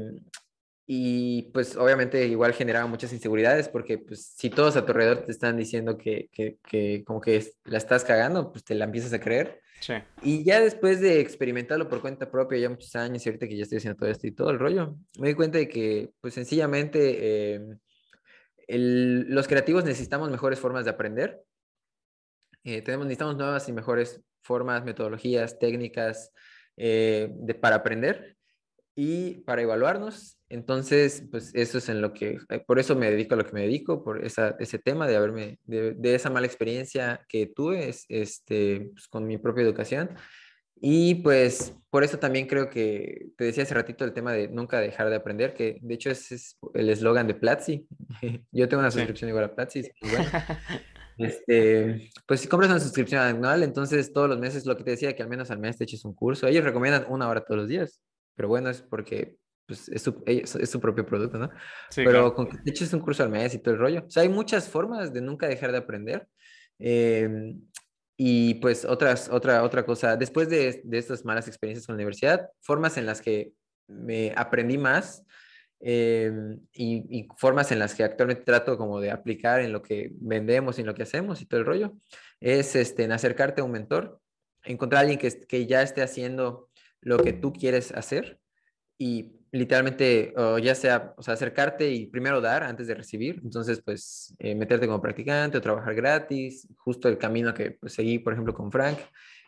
y 0.87 1.43
pues 1.51 1.75
obviamente 1.75 2.25
igual 2.27 2.53
generaba 2.53 2.87
muchas 2.87 3.11
inseguridades 3.11 3.67
porque 3.67 3.97
pues 3.97 4.33
si 4.35 4.49
todos 4.49 4.77
a 4.77 4.85
tu 4.85 4.93
alrededor 4.93 5.25
te 5.25 5.31
están 5.31 5.57
diciendo 5.57 5.97
que, 5.97 6.29
que, 6.31 6.57
que 6.67 7.03
como 7.05 7.19
que 7.21 7.45
la 7.65 7.77
estás 7.77 8.03
cagando, 8.05 8.51
pues 8.51 8.63
te 8.63 8.73
la 8.73 8.85
empiezas 8.85 9.13
a 9.13 9.19
creer. 9.19 9.61
Sí. 9.81 9.93
Y 10.23 10.43
ya 10.43 10.59
después 10.59 11.01
de 11.01 11.19
experimentarlo 11.19 11.87
por 11.87 12.01
cuenta 12.01 12.31
propia 12.31 12.57
ya 12.57 12.69
muchos 12.69 12.95
años 12.95 13.23
y 13.23 13.29
ahorita 13.29 13.47
que 13.47 13.57
ya 13.57 13.63
estoy 13.63 13.77
haciendo 13.77 13.99
todo 13.99 14.09
esto 14.09 14.25
y 14.25 14.31
todo 14.31 14.49
el 14.49 14.57
rollo, 14.57 14.95
me 15.19 15.27
di 15.27 15.33
cuenta 15.35 15.59
de 15.59 15.67
que 15.67 16.09
pues 16.21 16.33
sencillamente 16.33 17.17
eh, 17.19 17.61
el, 18.67 19.29
los 19.29 19.47
creativos 19.47 19.83
necesitamos 19.83 20.31
mejores 20.31 20.59
formas 20.59 20.85
de 20.85 20.91
aprender 20.91 21.43
eh, 22.67 22.81
tenemos, 22.81 23.05
necesitamos 23.05 23.37
nuevas 23.37 23.69
y 23.69 23.71
mejores 23.71 24.21
formas, 24.41 24.83
metodologías, 24.83 25.57
técnicas 25.57 26.33
eh, 26.75 27.29
de, 27.31 27.55
para 27.55 27.77
aprender 27.77 28.36
y 28.97 29.41
para 29.41 29.61
evaluarnos. 29.61 30.39
Entonces, 30.49 31.23
pues 31.29 31.51
eso 31.53 31.77
es 31.77 31.87
en 31.87 32.01
lo 32.01 32.13
que, 32.13 32.39
eh, 32.49 32.63
por 32.65 32.79
eso 32.79 32.95
me 32.95 33.11
dedico 33.11 33.35
a 33.35 33.37
lo 33.37 33.45
que 33.45 33.53
me 33.53 33.61
dedico, 33.61 34.03
por 34.03 34.25
esa, 34.25 34.55
ese 34.59 34.79
tema 34.79 35.07
de 35.07 35.15
haberme, 35.15 35.59
de, 35.65 36.15
esa 36.15 36.31
mala 36.31 36.47
experiencia 36.47 37.23
que 37.29 37.45
tuve 37.45 37.93
este, 38.09 38.89
pues, 38.91 39.07
con 39.07 39.27
mi 39.27 39.37
propia 39.37 39.63
educación. 39.63 40.09
Y 40.79 41.15
pues 41.15 41.75
por 41.89 42.03
eso 42.03 42.17
también 42.17 42.47
creo 42.47 42.69
que 42.69 43.27
te 43.35 43.45
decía 43.45 43.63
hace 43.63 43.73
ratito 43.73 44.03
el 44.03 44.13
tema 44.13 44.31
de 44.31 44.47
nunca 44.47 44.79
dejar 44.79 45.09
de 45.09 45.15
aprender, 45.15 45.53
que 45.53 45.77
de 45.81 45.93
hecho 45.93 46.09
ese 46.09 46.35
es 46.35 46.57
el 46.73 46.89
eslogan 46.89 47.27
de 47.27 47.35
Platzi. 47.35 47.87
Yo 48.51 48.67
tengo 48.67 48.81
una 48.81 48.91
suscripción 48.91 49.29
igual 49.29 49.45
a 49.45 49.55
Platzi. 49.55 49.83
Bueno. 50.01 50.25
Este, 51.19 52.11
pues 52.27 52.41
si 52.41 52.47
compras 52.47 52.69
una 52.69 52.79
suscripción 52.79 53.19
anual, 53.19 53.63
entonces 53.63 54.13
todos 54.13 54.29
los 54.29 54.37
meses, 54.37 54.67
lo 54.67 54.77
que 54.77 54.83
te 54.83 54.91
decía, 54.91 55.15
que 55.15 55.23
al 55.23 55.29
menos 55.29 55.49
al 55.49 55.57
mes 55.57 55.75
te 55.75 55.83
eches 55.83 56.05
un 56.05 56.13
curso. 56.13 56.45
Ellos 56.45 56.63
recomiendan 56.63 57.07
una 57.09 57.27
hora 57.27 57.43
todos 57.43 57.61
los 57.61 57.67
días, 57.67 58.03
pero 58.37 58.47
bueno, 58.47 58.69
es 58.69 58.81
porque 58.81 59.35
pues, 59.65 59.89
es, 59.89 60.01
su, 60.01 60.23
es, 60.25 60.49
su, 60.49 60.79
propio 60.79 61.05
producto, 61.05 61.37
¿no? 61.37 61.49
Sí, 61.89 62.03
pero 62.05 62.33
con 62.33 62.47
que 62.47 62.57
te 62.59 62.69
eches 62.69 62.93
un 62.93 63.01
curso 63.01 63.23
al 63.23 63.29
mes 63.29 63.53
y 63.53 63.59
todo 63.59 63.73
el 63.73 63.79
rollo. 63.81 64.05
O 64.07 64.09
sea, 64.09 64.23
hay 64.23 64.29
muchas 64.29 64.69
formas 64.69 65.11
de 65.11 65.19
nunca 65.19 65.47
dejar 65.47 65.73
de 65.73 65.79
aprender. 65.79 66.27
Eh, 66.79 67.55
y 68.15 68.55
pues 68.55 68.85
otras, 68.85 69.29
otra, 69.29 69.63
otra 69.63 69.85
cosa, 69.85 70.15
después 70.15 70.49
de, 70.49 70.81
de, 70.83 70.97
estas 70.97 71.25
malas 71.25 71.47
experiencias 71.47 71.85
con 71.85 71.93
la 71.93 71.97
universidad, 71.97 72.49
formas 72.61 72.97
en 72.97 73.05
las 73.05 73.21
que 73.21 73.51
me 73.87 74.33
aprendí 74.35 74.77
más 74.77 75.23
eh, 75.81 76.31
y, 76.73 77.19
y, 77.19 77.27
formas 77.37 77.71
en 77.71 77.79
las 77.79 77.93
que 77.93 78.03
actualmente 78.03 78.43
trato 78.43 78.77
como 78.77 78.99
de 78.99 79.11
aplicar 79.11 79.61
en 79.61 79.71
lo 79.71 79.83
que 79.83 80.11
vendemos 80.15 80.77
y 80.77 80.81
en 80.81 80.87
lo 80.87 80.95
que 80.95 81.03
hacemos 81.03 81.41
y 81.41 81.45
todo 81.45 81.59
el 81.59 81.65
rollo, 81.67 81.93
es 82.39 82.75
este, 82.75 83.03
en 83.03 83.11
acercarte 83.11 83.61
a 83.61 83.63
un 83.63 83.71
mentor, 83.71 84.19
encontrar 84.63 84.99
a 84.99 85.01
alguien 85.01 85.19
que, 85.19 85.45
que 85.45 85.67
ya 85.67 85.83
esté 85.83 86.01
haciendo 86.01 86.66
lo 87.07 87.17
que 87.17 87.33
tú 87.33 87.53
quieres 87.53 87.91
hacer 87.93 88.37
y 88.97 89.33
literalmente, 89.51 90.33
ya 90.61 90.75
sea, 90.75 91.13
o 91.17 91.23
sea, 91.23 91.35
acercarte 91.35 91.89
y 91.89 92.07
primero 92.07 92.41
dar 92.41 92.63
antes 92.63 92.87
de 92.87 92.95
recibir. 92.95 93.39
Entonces, 93.43 93.81
pues, 93.83 94.35
eh, 94.39 94.55
meterte 94.55 94.87
como 94.87 95.01
practicante 95.01 95.57
o 95.57 95.61
trabajar 95.61 95.95
gratis, 95.95 96.67
justo 96.75 97.07
el 97.07 97.17
camino 97.17 97.53
que 97.53 97.71
pues, 97.71 97.93
seguí, 97.93 98.19
por 98.19 98.33
ejemplo, 98.33 98.53
con 98.53 98.71
Frank. 98.71 98.99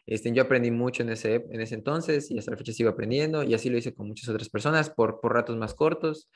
Este, 0.05 0.31
yo 0.31 0.43
aprendí 0.43 0.71
mucho 0.71 1.03
en 1.03 1.09
ese, 1.09 1.45
en 1.51 1.61
ese 1.61 1.75
entonces 1.75 2.31
y 2.31 2.39
hasta 2.39 2.51
la 2.51 2.57
fecha 2.57 2.73
sigo 2.73 2.89
aprendiendo 2.89 3.43
y 3.43 3.53
así 3.53 3.69
lo 3.69 3.77
hice 3.77 3.93
con 3.93 4.07
muchas 4.07 4.29
otras 4.29 4.49
personas 4.49 4.89
por, 4.89 5.19
por 5.19 5.33
ratos 5.33 5.57
más 5.57 5.73
cortos. 5.73 6.31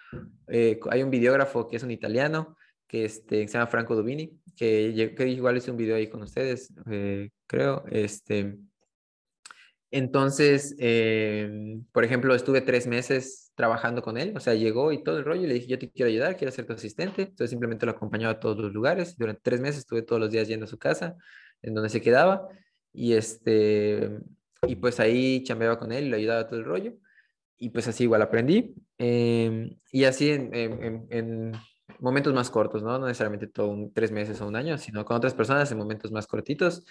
Eh, 0.48 0.80
hay 0.92 1.02
un 1.02 1.10
videógrafo 1.10 1.68
que 1.68 1.78
es 1.78 1.84
un 1.84 1.92
italiano 1.92 2.56
que, 2.88 3.06
este, 3.06 3.48
se 3.48 3.54
llama 3.54 3.68
Franco 3.68 3.96
Dubini, 3.96 4.30
que, 4.56 5.16
que 5.18 5.28
igual 5.28 5.58
hice 5.58 5.72
un 5.72 5.78
video 5.78 5.96
ahí 5.96 6.08
con 6.08 6.22
ustedes, 6.22 6.72
eh, 6.92 7.30
creo. 7.48 7.84
Este, 7.90 8.58
entonces, 9.94 10.76
por 11.92 12.04
ejemplo, 12.04 12.34
estuve 12.34 12.62
tres 12.62 12.88
meses 12.88 13.52
trabajando 13.54 14.02
con 14.02 14.18
él, 14.18 14.34
o 14.36 14.40
sea, 14.40 14.56
llegó 14.56 14.92
y 14.92 15.04
todo 15.04 15.20
el 15.20 15.26
rollo, 15.26 15.44
y 15.44 15.48
le 15.48 15.54
dije, 15.54 15.68
yo 15.68 15.78
te 15.78 15.92
quiero 15.92 16.10
ayudar, 16.10 16.36
quiero 16.36 16.52
ser 16.52 16.66
tu 16.66 16.74
asistente, 16.74 17.22
entonces 17.22 17.52
simplemente 17.52 17.86
lo 17.86 17.92
acompañaba 17.92 18.34
a 18.34 18.40
todos 18.40 18.58
los 18.58 18.74
lugares, 18.74 19.16
durante 19.18 19.42
tres 19.44 19.62
meses 19.62 19.80
estuve 19.80 20.02
todos 20.02 20.20
los 20.20 20.32
días 20.32 20.48
yendo 20.48 20.66
a 20.66 20.68
su 20.68 20.80
casa, 20.80 21.16
en 21.62 21.76
donde 21.76 21.90
se 21.90 22.02
quedaba, 22.02 22.48
y 22.92 23.14
este, 23.14 24.18
y 24.68 24.76
pues 24.78 25.00
ahí 25.00 25.44
chambeaba 25.44 25.78
con 25.78 25.92
él, 25.92 26.10
le 26.10 26.18
ayudaba 26.18 26.48
todo 26.48 26.60
el 26.60 26.66
rollo, 26.66 26.94
y 27.60 27.70
pues 27.70 27.88
así 27.88 28.06
igual 28.06 28.24
aprendí, 28.24 28.74
em, 28.98 29.78
y 29.92 30.06
así 30.06 30.32
en, 30.32 30.50
en, 31.12 31.52
momentos 32.00 32.34
más 32.34 32.50
cortos, 32.50 32.82
¿no? 32.82 32.98
No 32.98 33.06
necesariamente 33.06 33.46
todo 33.48 33.68
un, 33.68 33.94
tres 33.94 34.12
meses 34.12 34.42
o 34.42 34.48
un 34.48 34.56
año, 34.56 34.78
sino 34.80 35.06
con 35.06 35.16
otras 35.18 35.36
personas 35.36 35.72
en 35.72 35.78
momentos 35.78 36.12
más 36.12 36.26
cortitos, 36.26 36.84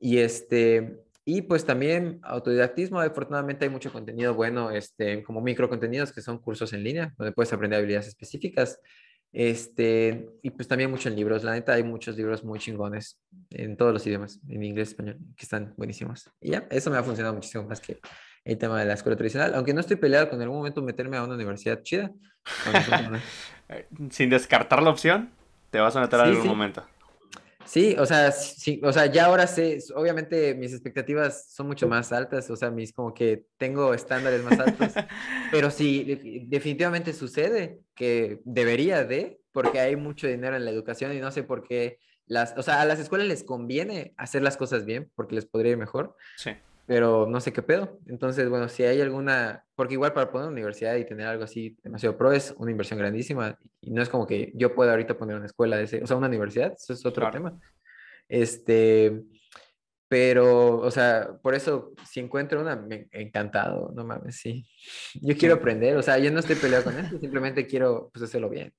y 0.00 0.18
este, 0.18 1.04
y 1.32 1.42
pues 1.42 1.64
también 1.64 2.18
autodidactismo, 2.24 2.98
afortunadamente 2.98 3.64
hay 3.64 3.70
mucho 3.70 3.92
contenido 3.92 4.34
bueno, 4.34 4.72
este, 4.72 5.22
como 5.22 5.40
micro 5.40 5.68
contenidos 5.68 6.10
que 6.10 6.22
son 6.22 6.38
cursos 6.38 6.72
en 6.72 6.82
línea, 6.82 7.14
donde 7.16 7.30
puedes 7.30 7.52
aprender 7.52 7.78
habilidades 7.78 8.08
específicas. 8.08 8.80
Este, 9.32 10.28
y 10.42 10.50
pues 10.50 10.66
también 10.66 10.90
mucho 10.90 11.08
en 11.08 11.14
libros, 11.14 11.44
la 11.44 11.52
neta 11.52 11.74
hay 11.74 11.84
muchos 11.84 12.16
libros 12.16 12.42
muy 12.42 12.58
chingones 12.58 13.20
en 13.50 13.76
todos 13.76 13.92
los 13.92 14.04
idiomas, 14.08 14.40
en 14.48 14.64
inglés, 14.64 14.88
español, 14.88 15.18
que 15.36 15.44
están 15.44 15.72
buenísimos. 15.76 16.28
Y 16.40 16.50
ya, 16.50 16.66
eso 16.68 16.90
me 16.90 16.96
ha 16.96 17.02
funcionado 17.04 17.32
muchísimo 17.32 17.62
más 17.62 17.80
que 17.80 18.00
el 18.44 18.58
tema 18.58 18.80
de 18.80 18.86
la 18.86 18.94
escuela 18.94 19.16
tradicional, 19.16 19.54
aunque 19.54 19.72
no 19.72 19.78
estoy 19.78 19.98
peleado 19.98 20.28
con 20.28 20.38
en 20.38 20.42
algún 20.42 20.58
momento 20.58 20.82
meterme 20.82 21.16
a 21.16 21.22
una 21.22 21.36
universidad 21.36 21.80
chida. 21.84 22.10
Sin 24.10 24.30
descartar 24.30 24.82
la 24.82 24.90
opción, 24.90 25.30
te 25.70 25.78
vas 25.78 25.94
a 25.94 26.00
meter 26.00 26.18
en 26.18 26.26
algún 26.26 26.48
momento. 26.48 26.84
Sí, 27.70 27.94
o 28.00 28.04
sea, 28.04 28.32
sí, 28.32 28.80
o 28.82 28.92
sea, 28.92 29.06
ya 29.06 29.26
ahora 29.26 29.46
sé, 29.46 29.78
obviamente 29.94 30.56
mis 30.56 30.72
expectativas 30.72 31.52
son 31.52 31.68
mucho 31.68 31.86
más 31.86 32.10
altas, 32.10 32.50
o 32.50 32.56
sea, 32.56 32.68
mis 32.68 32.92
como 32.92 33.14
que 33.14 33.44
tengo 33.58 33.94
estándares 33.94 34.42
más 34.42 34.58
altos, 34.58 34.88
pero 35.52 35.70
sí, 35.70 36.48
definitivamente 36.48 37.12
sucede 37.12 37.78
que 37.94 38.40
debería 38.44 39.04
de, 39.04 39.40
porque 39.52 39.78
hay 39.78 39.94
mucho 39.94 40.26
dinero 40.26 40.56
en 40.56 40.64
la 40.64 40.72
educación 40.72 41.12
y 41.12 41.20
no 41.20 41.30
sé 41.30 41.44
por 41.44 41.62
qué 41.62 42.00
las, 42.26 42.58
o 42.58 42.62
sea, 42.64 42.80
a 42.80 42.84
las 42.86 42.98
escuelas 42.98 43.28
les 43.28 43.44
conviene 43.44 44.14
hacer 44.16 44.42
las 44.42 44.56
cosas 44.56 44.84
bien 44.84 45.08
porque 45.14 45.36
les 45.36 45.46
podría 45.46 45.70
ir 45.70 45.78
mejor. 45.78 46.16
Sí 46.38 46.50
pero 46.90 47.24
no 47.24 47.40
sé 47.40 47.52
qué 47.52 47.62
pedo. 47.62 48.00
Entonces, 48.06 48.48
bueno, 48.48 48.68
si 48.68 48.82
hay 48.82 49.00
alguna, 49.00 49.64
porque 49.76 49.94
igual 49.94 50.12
para 50.12 50.28
poner 50.28 50.48
una 50.48 50.54
universidad 50.54 50.96
y 50.96 51.06
tener 51.06 51.24
algo 51.24 51.44
así 51.44 51.76
demasiado 51.84 52.16
pro 52.18 52.32
es 52.32 52.52
una 52.58 52.72
inversión 52.72 52.98
grandísima 52.98 53.56
y 53.80 53.92
no 53.92 54.02
es 54.02 54.08
como 54.08 54.26
que 54.26 54.50
yo 54.56 54.74
pueda 54.74 54.90
ahorita 54.90 55.16
poner 55.16 55.36
una 55.36 55.46
escuela 55.46 55.76
de 55.76 55.84
ese, 55.84 56.02
o 56.02 56.06
sea, 56.08 56.16
una 56.16 56.26
universidad, 56.26 56.72
eso 56.72 56.92
es 56.92 57.06
otro 57.06 57.30
tema. 57.30 57.56
Este, 58.28 59.22
pero, 60.08 60.78
o 60.78 60.90
sea, 60.90 61.38
por 61.40 61.54
eso, 61.54 61.92
si 62.10 62.18
encuentro 62.18 62.60
una, 62.60 62.74
me, 62.74 63.06
encantado, 63.12 63.92
no 63.94 64.04
mames, 64.04 64.40
sí. 64.40 64.66
Yo 65.22 65.36
quiero 65.36 65.54
aprender, 65.54 65.96
o 65.96 66.02
sea, 66.02 66.18
yo 66.18 66.32
no 66.32 66.40
estoy 66.40 66.56
peleado 66.56 66.82
con 66.82 66.98
esto, 66.98 67.20
simplemente 67.20 67.68
quiero, 67.68 68.10
pues, 68.12 68.24
hacerlo 68.24 68.50
bien. 68.50 68.74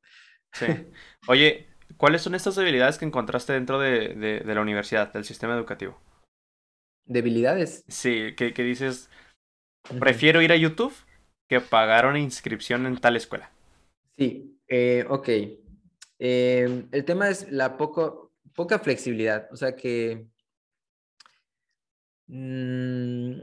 Sí. 0.52 0.66
Oye, 1.30 1.70
¿cuáles 1.96 2.24
son 2.24 2.36
estas 2.36 2.58
habilidades 2.58 2.98
que 2.98 3.06
encontraste 3.06 3.54
dentro 3.54 3.80
de, 3.80 4.16
de, 4.16 4.42
de 4.42 4.54
la 4.54 4.60
universidad, 4.60 5.14
del 5.14 5.24
sistema 5.24 5.56
educativo? 5.56 6.11
Debilidades. 7.06 7.84
Sí, 7.88 8.36
que, 8.36 8.52
dices, 8.52 9.10
prefiero 10.00 10.42
ir 10.42 10.52
a 10.52 10.56
YouTube 10.56 10.94
que 11.48 11.60
pagar 11.60 12.06
una 12.06 12.20
inscripción 12.20 12.86
en 12.86 12.98
tal 12.98 13.16
escuela. 13.16 13.52
Sí, 14.18 14.58
eh, 14.68 15.06
ok. 15.10 15.30
Em, 16.20 16.88
el 16.92 17.06
tema 17.06 17.30
es 17.30 17.52
la 17.52 17.78
poco, 17.78 18.34
poca 18.54 18.80
flexibilidad, 18.80 19.48
o 19.52 19.56
sea 19.56 19.76
que... 19.76 20.28
Mm, 22.28 23.42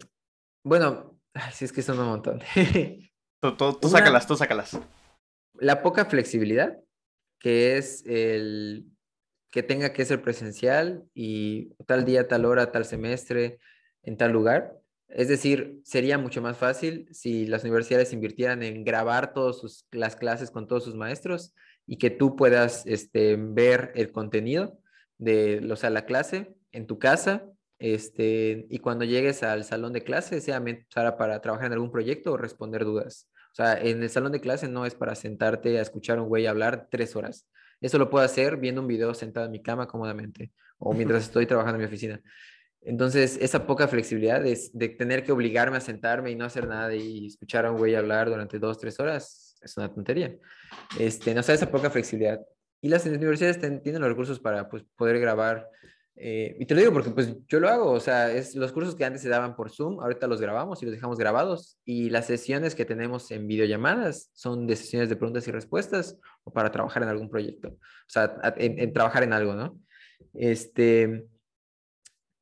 bueno, 0.65 1.21
si 1.53 1.65
es 1.65 1.73
que 1.73 1.83
son 1.83 1.99
un 1.99 2.07
montón. 2.07 2.41
tú, 3.43 3.79
tú, 3.81 3.89
sácalas, 3.89 4.27
tú 4.27 4.37
sácalas. 4.37 4.79
La 5.55 5.83
poca 5.83 6.05
flexibilidad, 6.07 6.79
que 7.39 7.77
es 7.77 8.05
el 8.07 8.87
que 9.51 9.63
tenga 9.63 9.93
que 9.93 10.05
ser 10.05 10.23
presencial 10.23 11.05
y 11.15 11.75
tal 11.87 12.05
día, 12.05 12.29
tal 12.29 12.45
hora, 12.45 12.71
tal 12.71 12.85
semestre, 12.85 13.59
en 14.03 14.17
tal 14.17 14.33
lugar. 14.33 14.79
Es 15.09 15.29
decir, 15.29 15.81
sería 15.85 16.19
mucho 16.19 16.43
más 16.43 16.59
fácil 16.59 17.09
si 17.13 17.47
las 17.47 17.65
universidades 17.65 18.13
invirtieran 18.13 18.63
en 18.63 18.85
grabar 18.85 19.33
todas 19.33 19.87
las 19.91 20.17
clases 20.17 20.51
con 20.51 20.67
todos 20.67 20.85
sus 20.85 20.95
maestros 20.95 21.55
y 21.87 21.97
que 21.97 22.11
tú 22.11 22.37
puedas 22.37 22.85
este, 22.87 23.37
ver 23.39 23.93
el 23.95 24.13
contenido 24.13 24.79
de 25.17 25.67
o 25.71 25.77
sea, 25.77 25.91
la 25.91 26.05
clase 26.05 26.55
en 26.73 26.87
tu 26.87 26.99
casa 26.99 27.47
este, 27.79 28.67
y 28.69 28.79
cuando 28.81 29.05
llegues 29.05 29.43
al 29.43 29.65
salón 29.65 29.93
de 29.93 30.03
clase, 30.03 30.41
sea 30.41 30.63
para 31.17 31.41
trabajar 31.41 31.67
en 31.67 31.73
algún 31.75 31.93
proyecto 31.93 32.33
o 32.33 32.37
responder 32.37 32.85
dudas. 32.85 33.29
O 33.53 33.55
sea, 33.55 33.81
en 33.81 34.03
el 34.03 34.11
salón 34.11 34.33
de 34.33 34.41
clase 34.41 34.69
no 34.69 34.85
es 34.85 34.95
para 34.95 35.15
sentarte 35.15 35.79
a 35.79 35.83
escuchar 35.83 36.19
a 36.19 36.23
un 36.23 36.29
güey 36.29 36.47
hablar 36.47 36.89
tres 36.91 37.17
horas. 37.17 37.47
Eso 37.81 37.99
lo 37.99 38.11
puedo 38.11 38.25
hacer 38.25 38.57
viendo 38.57 38.81
un 38.81 38.89
video 38.89 39.15
sentado 39.15 39.47
en 39.47 39.53
mi 39.53 39.63
cama 39.63 39.87
cómodamente 39.87 40.53
o 40.79 40.93
mientras 40.93 41.23
estoy 41.25 41.47
trabajando 41.47 41.77
en 41.77 41.83
mi 41.83 41.87
oficina. 41.87 42.21
Entonces, 42.81 43.39
esa 43.41 43.67
poca 43.67 43.89
flexibilidad 43.89 44.41
de, 44.41 44.59
de 44.73 44.89
tener 44.91 45.25
que 45.25 45.33
obligarme 45.33 45.77
a 45.77 45.81
sentarme 45.81 46.31
y 46.31 46.37
no 46.37 46.45
hacer 46.45 46.69
nada 46.69 46.95
y 46.95 47.27
escuchar 47.27 47.67
a 47.67 47.71
un 47.73 47.77
güey 47.77 47.95
hablar 47.95 48.31
durante 48.31 48.59
dos, 48.59 48.79
tres 48.79 48.99
horas 49.01 49.49
es 49.63 49.77
una 49.77 49.93
tontería. 49.93 50.37
Este, 50.99 51.35
no 51.35 51.43
sé, 51.43 51.55
esa 51.55 51.71
poca 51.71 51.91
flexibilidad. 51.91 52.41
Y 52.81 52.89
las 52.89 53.05
universidades 53.07 53.59
tienen 53.83 54.01
los 54.01 54.09
recursos 54.09 54.39
para 54.39 54.69
pues, 54.69 54.85
poder 54.97 55.19
grabar 55.19 55.69
eh, 56.21 56.57
y 56.59 56.67
te 56.67 56.75
lo 56.75 56.81
digo 56.81 56.93
porque 56.93 57.11
pues 57.11 57.37
yo 57.47 57.61
lo 57.61 57.69
hago, 57.69 57.93
o 57.93 58.01
sea, 58.01 58.33
es 58.33 58.57
los 58.57 58.73
cursos 58.73 58.97
que 58.97 59.05
antes 59.05 59.23
se 59.23 59.29
daban 59.29 59.55
por 59.55 59.71
Zoom, 59.71 60.01
ahorita 60.01 60.27
los 60.27 60.41
grabamos 60.41 60.83
y 60.83 60.87
los 60.87 60.93
dejamos 60.93 61.17
grabados 61.17 61.79
y 61.85 62.11
las 62.11 62.27
sesiones 62.27 62.75
que 62.75 62.85
tenemos 62.85 63.31
en 63.31 63.47
videollamadas 63.47 64.31
son 64.33 64.67
de 64.67 64.75
sesiones 64.75 65.09
de 65.09 65.15
preguntas 65.17 65.47
y 65.47 65.53
respuestas 65.53 66.19
o 66.43 66.53
para 66.53 66.73
trabajar 66.73 67.05
en 67.05 67.09
algún 67.09 67.31
proyecto, 67.31 67.69
o 67.69 68.09
sea, 68.09 68.37
en, 68.57 68.93
trabajar 68.93 69.23
en 69.23 69.33
algo, 69.33 69.55
¿no? 69.55 69.79
Este, 70.35 71.25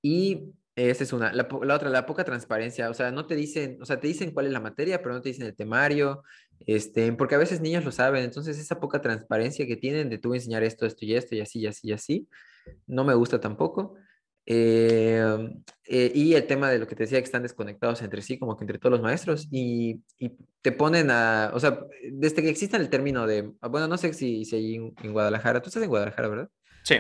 y 0.01 0.55
esa 0.75 1.05
es 1.05 1.13
una. 1.13 1.33
La, 1.33 1.47
la, 1.63 1.75
otra, 1.75 1.91
la 1.91 2.07
poca 2.07 2.25
transparencia, 2.25 2.89
o 2.89 2.95
sea, 2.95 3.11
no 3.11 3.27
te 3.27 3.35
dicen, 3.35 3.79
o 3.83 3.85
sea, 3.85 4.01
te 4.01 4.07
dicen 4.09 4.31
cuál 4.31 4.47
es 4.47 4.53
la 4.53 4.61
materia, 4.61 5.03
pero 5.03 5.15
no 5.15 5.21
te 5.21 5.29
dicen 5.29 5.47
el 5.47 5.57
temario, 5.57 6.23
este, 6.67 7.13
porque 7.13 7.35
a 7.35 7.39
veces 7.39 7.61
niños 7.61 7.85
lo 7.85 7.93
saben, 7.93 8.25
entonces 8.25 8.59
esa 8.59 8.81
poca 8.81 9.03
transparencia 9.03 9.67
que 9.67 9.77
tienen 9.77 10.09
de 10.09 10.17
tú 10.19 10.33
enseñar 10.33 10.63
esto, 10.63 10.87
esto 10.87 11.05
y 11.05 11.15
esto 11.15 11.35
y 11.35 11.41
así 11.41 11.61
y 11.61 11.67
así 11.67 11.89
y 11.89 11.93
así, 11.93 12.29
no 12.87 13.05
me 13.05 13.15
gusta 13.15 13.41
tampoco. 13.41 13.95
Eh, 14.49 15.51
eh, 15.89 16.13
y 16.15 16.35
el 16.35 16.47
tema 16.47 16.71
de 16.71 16.79
lo 16.79 16.87
que 16.87 16.95
te 16.95 17.03
decía, 17.03 17.19
que 17.19 17.25
están 17.25 17.43
desconectados 17.43 18.01
entre 18.03 18.23
sí, 18.23 18.39
como 18.39 18.57
que 18.57 18.65
entre 18.65 18.79
todos 18.79 18.93
los 18.93 19.03
maestros, 19.03 19.49
y, 19.51 20.01
te 20.63 20.73
ponen 20.73 21.11
a, 21.11 21.51
o 21.53 21.61
sea, 21.61 21.81
desde 22.13 22.43
que 22.43 22.49
exista 22.49 22.77
el 22.77 22.89
término 22.89 23.27
de, 23.27 23.53
bueno, 23.71 23.89
no 23.89 23.99
sé 23.99 24.13
si, 24.15 24.45
si 24.45 24.57
hay 24.57 24.75
en, 24.77 25.13
Guadalajara, 25.13 25.61
tú 25.61 25.69
estás 25.69 25.83
en 25.83 25.89
Guadalajara, 25.89 26.29
¿verdad? 26.29 26.49
Sí. 26.85 26.97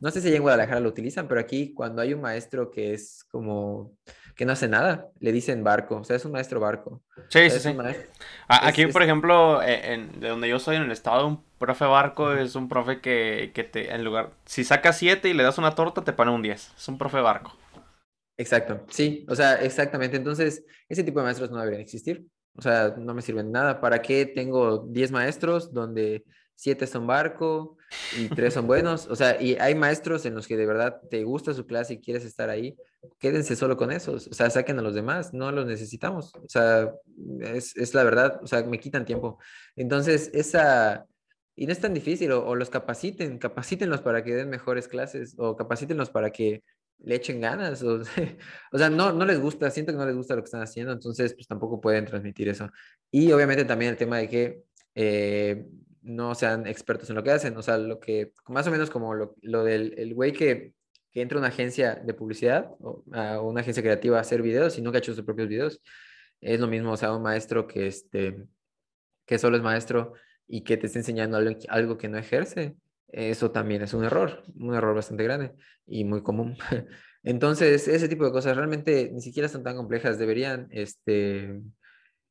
No 0.00 0.10
sé 0.10 0.20
si 0.20 0.28
allá 0.28 0.36
en 0.36 0.42
Guadalajara 0.42 0.80
lo 0.80 0.88
utilizan, 0.88 1.28
pero 1.28 1.40
aquí 1.40 1.74
cuando 1.74 2.02
hay 2.02 2.12
un 2.14 2.20
maestro 2.20 2.70
que 2.70 2.94
es 2.94 3.24
como, 3.30 3.96
que 4.34 4.44
no 4.44 4.52
hace 4.52 4.68
nada, 4.68 5.08
le 5.20 5.32
dicen 5.32 5.64
barco, 5.64 5.96
o 5.96 6.04
sea, 6.04 6.16
es 6.16 6.24
un 6.24 6.32
maestro 6.32 6.60
barco. 6.60 7.02
Sí, 7.28 7.50
sí, 7.50 7.58
sí. 7.60 7.76
Aquí, 8.48 8.86
por 8.86 9.02
ejemplo, 9.02 9.62
e, 9.62 9.92
en, 9.92 10.20
de 10.20 10.28
donde 10.28 10.48
yo 10.48 10.58
soy, 10.58 10.76
en 10.76 10.82
el 10.82 10.90
estado, 10.90 11.26
un 11.26 11.42
profe 11.58 11.84
barco 11.84 12.32
es 12.32 12.54
un 12.54 12.68
profe 12.68 13.00
que, 13.00 13.52
que 13.54 13.64
te, 13.64 13.94
en 13.94 14.04
lugar, 14.04 14.30
si 14.44 14.64
sacas 14.64 14.98
7 14.98 15.28
y 15.28 15.34
le 15.34 15.42
das 15.42 15.58
una 15.58 15.74
torta, 15.74 16.02
te 16.02 16.12
pone 16.12 16.30
un 16.30 16.42
10. 16.42 16.72
Es 16.76 16.88
un 16.88 16.98
profe 16.98 17.20
barco. 17.20 17.56
Exacto, 18.36 18.84
sí, 18.88 19.24
o 19.28 19.34
sea, 19.34 19.54
exactamente. 19.56 20.16
Entonces, 20.16 20.64
ese 20.88 21.04
tipo 21.04 21.20
de 21.20 21.26
maestros 21.26 21.50
no 21.50 21.58
deberían 21.58 21.82
existir. 21.82 22.26
O 22.54 22.62
sea, 22.62 22.94
no 22.98 23.14
me 23.14 23.22
sirven 23.22 23.50
nada. 23.50 23.80
¿Para 23.80 24.02
qué 24.02 24.26
tengo 24.26 24.86
10 24.88 25.10
maestros 25.12 25.72
donde 25.72 26.24
7 26.56 26.86
son 26.86 27.06
barco 27.06 27.76
y 28.18 28.28
3 28.28 28.54
son 28.54 28.66
buenos? 28.66 29.06
O 29.08 29.16
sea, 29.16 29.40
y 29.40 29.56
hay 29.56 29.74
maestros 29.74 30.24
en 30.26 30.34
los 30.34 30.46
que 30.46 30.56
de 30.56 30.66
verdad 30.66 31.00
te 31.10 31.24
gusta 31.24 31.54
su 31.54 31.66
clase 31.66 31.94
y 31.94 32.00
quieres 32.00 32.24
estar 32.24 32.50
ahí. 32.50 32.76
Quédense 33.18 33.56
solo 33.56 33.76
con 33.76 33.90
esos. 33.90 34.28
O 34.28 34.34
sea, 34.34 34.50
saquen 34.50 34.78
a 34.78 34.82
los 34.82 34.94
demás. 34.94 35.32
No 35.34 35.50
los 35.52 35.66
necesitamos. 35.66 36.34
O 36.36 36.48
sea, 36.48 36.92
es, 37.40 37.76
es 37.76 37.94
la 37.94 38.04
verdad. 38.04 38.40
O 38.42 38.46
sea, 38.46 38.62
me 38.64 38.78
quitan 38.78 39.04
tiempo. 39.04 39.38
Entonces, 39.76 40.30
esa... 40.34 41.06
Y 41.54 41.66
no 41.66 41.72
es 41.72 41.80
tan 41.80 41.92
difícil, 41.92 42.32
o, 42.32 42.54
los 42.54 42.70
capaciten, 42.70 43.38
capacítenlos 43.38 44.00
para 44.00 44.24
que 44.24 44.34
den 44.34 44.48
mejores 44.48 44.88
clases, 44.88 45.34
o 45.36 45.54
capacítenlos 45.54 46.08
para 46.08 46.30
que 46.30 46.62
le 47.04 47.16
echen 47.16 47.42
ganas, 47.42 47.82
o, 47.82 48.00
o, 48.72 48.78
sea, 48.78 48.88
no, 48.88 49.12
no 49.12 49.26
les 49.26 49.38
gusta, 49.38 49.70
siento 49.70 49.92
que 49.92 49.98
no 49.98 50.06
les 50.06 50.16
gusta 50.16 50.34
lo 50.34 50.40
que 50.40 50.46
están 50.46 50.62
haciendo, 50.62 50.92
entonces 50.92 51.34
pues 51.34 51.46
tampoco 51.46 51.78
pueden 51.78 52.06
transmitir 52.06 52.48
eso. 52.48 52.70
Y 53.10 53.32
obviamente 53.32 53.66
también 53.66 53.90
el 53.90 53.96
tema 53.98 54.18
de 54.18 54.28
que 54.28 54.62
eh, 54.94 55.66
no 56.02 56.34
sean 56.34 56.66
expertos 56.66 57.08
en 57.10 57.16
lo 57.16 57.22
que 57.22 57.30
hacen, 57.30 57.56
o 57.56 57.62
sea, 57.62 57.78
lo 57.78 58.00
que, 58.00 58.32
más 58.48 58.66
o 58.66 58.70
menos 58.70 58.90
como 58.90 59.14
lo, 59.14 59.34
lo 59.42 59.64
del 59.64 59.94
el 59.98 60.14
güey 60.14 60.32
que, 60.32 60.74
que 61.10 61.22
entra 61.22 61.38
a 61.38 61.40
una 61.40 61.48
agencia 61.48 61.94
de 61.96 62.14
publicidad 62.14 62.70
o 62.80 63.02
una 63.42 63.60
agencia 63.60 63.82
creativa 63.82 64.18
a 64.18 64.22
hacer 64.22 64.42
videos 64.42 64.78
y 64.78 64.82
nunca 64.82 64.98
ha 64.98 65.00
hecho 65.00 65.14
sus 65.14 65.24
propios 65.24 65.48
videos, 65.48 65.80
es 66.40 66.58
lo 66.60 66.66
mismo, 66.66 66.92
o 66.92 66.96
sea, 66.96 67.14
un 67.14 67.22
maestro 67.22 67.66
que, 67.66 67.86
este, 67.86 68.44
que 69.26 69.38
solo 69.38 69.56
es 69.56 69.62
maestro 69.62 70.14
y 70.46 70.62
que 70.64 70.76
te 70.76 70.86
está 70.86 70.98
enseñando 70.98 71.36
algo, 71.36 71.56
algo 71.68 71.98
que 71.98 72.08
no 72.08 72.18
ejerce, 72.18 72.76
eso 73.08 73.50
también 73.50 73.82
es 73.82 73.94
un 73.94 74.04
error, 74.04 74.42
un 74.56 74.74
error 74.74 74.94
bastante 74.94 75.24
grande 75.24 75.52
y 75.86 76.04
muy 76.04 76.22
común. 76.22 76.56
Entonces, 77.22 77.86
ese 77.86 78.08
tipo 78.08 78.24
de 78.24 78.32
cosas 78.32 78.56
realmente 78.56 79.10
ni 79.12 79.20
siquiera 79.20 79.48
son 79.48 79.62
tan 79.62 79.76
complejas, 79.76 80.18
deberían 80.18 80.66
este, 80.70 81.60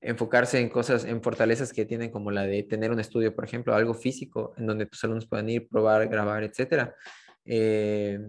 enfocarse 0.01 0.59
en 0.59 0.69
cosas, 0.69 1.05
en 1.05 1.21
fortalezas 1.21 1.71
que 1.71 1.85
tienen 1.85 2.09
como 2.09 2.31
la 2.31 2.43
de 2.43 2.63
tener 2.63 2.91
un 2.91 2.99
estudio, 2.99 3.35
por 3.35 3.45
ejemplo, 3.45 3.75
algo 3.75 3.93
físico, 3.93 4.53
en 4.57 4.65
donde 4.65 4.87
tus 4.87 5.03
alumnos 5.03 5.27
puedan 5.27 5.47
ir, 5.49 5.67
probar, 5.69 6.07
grabar, 6.07 6.43
etcétera. 6.43 6.95
Eh, 7.45 8.19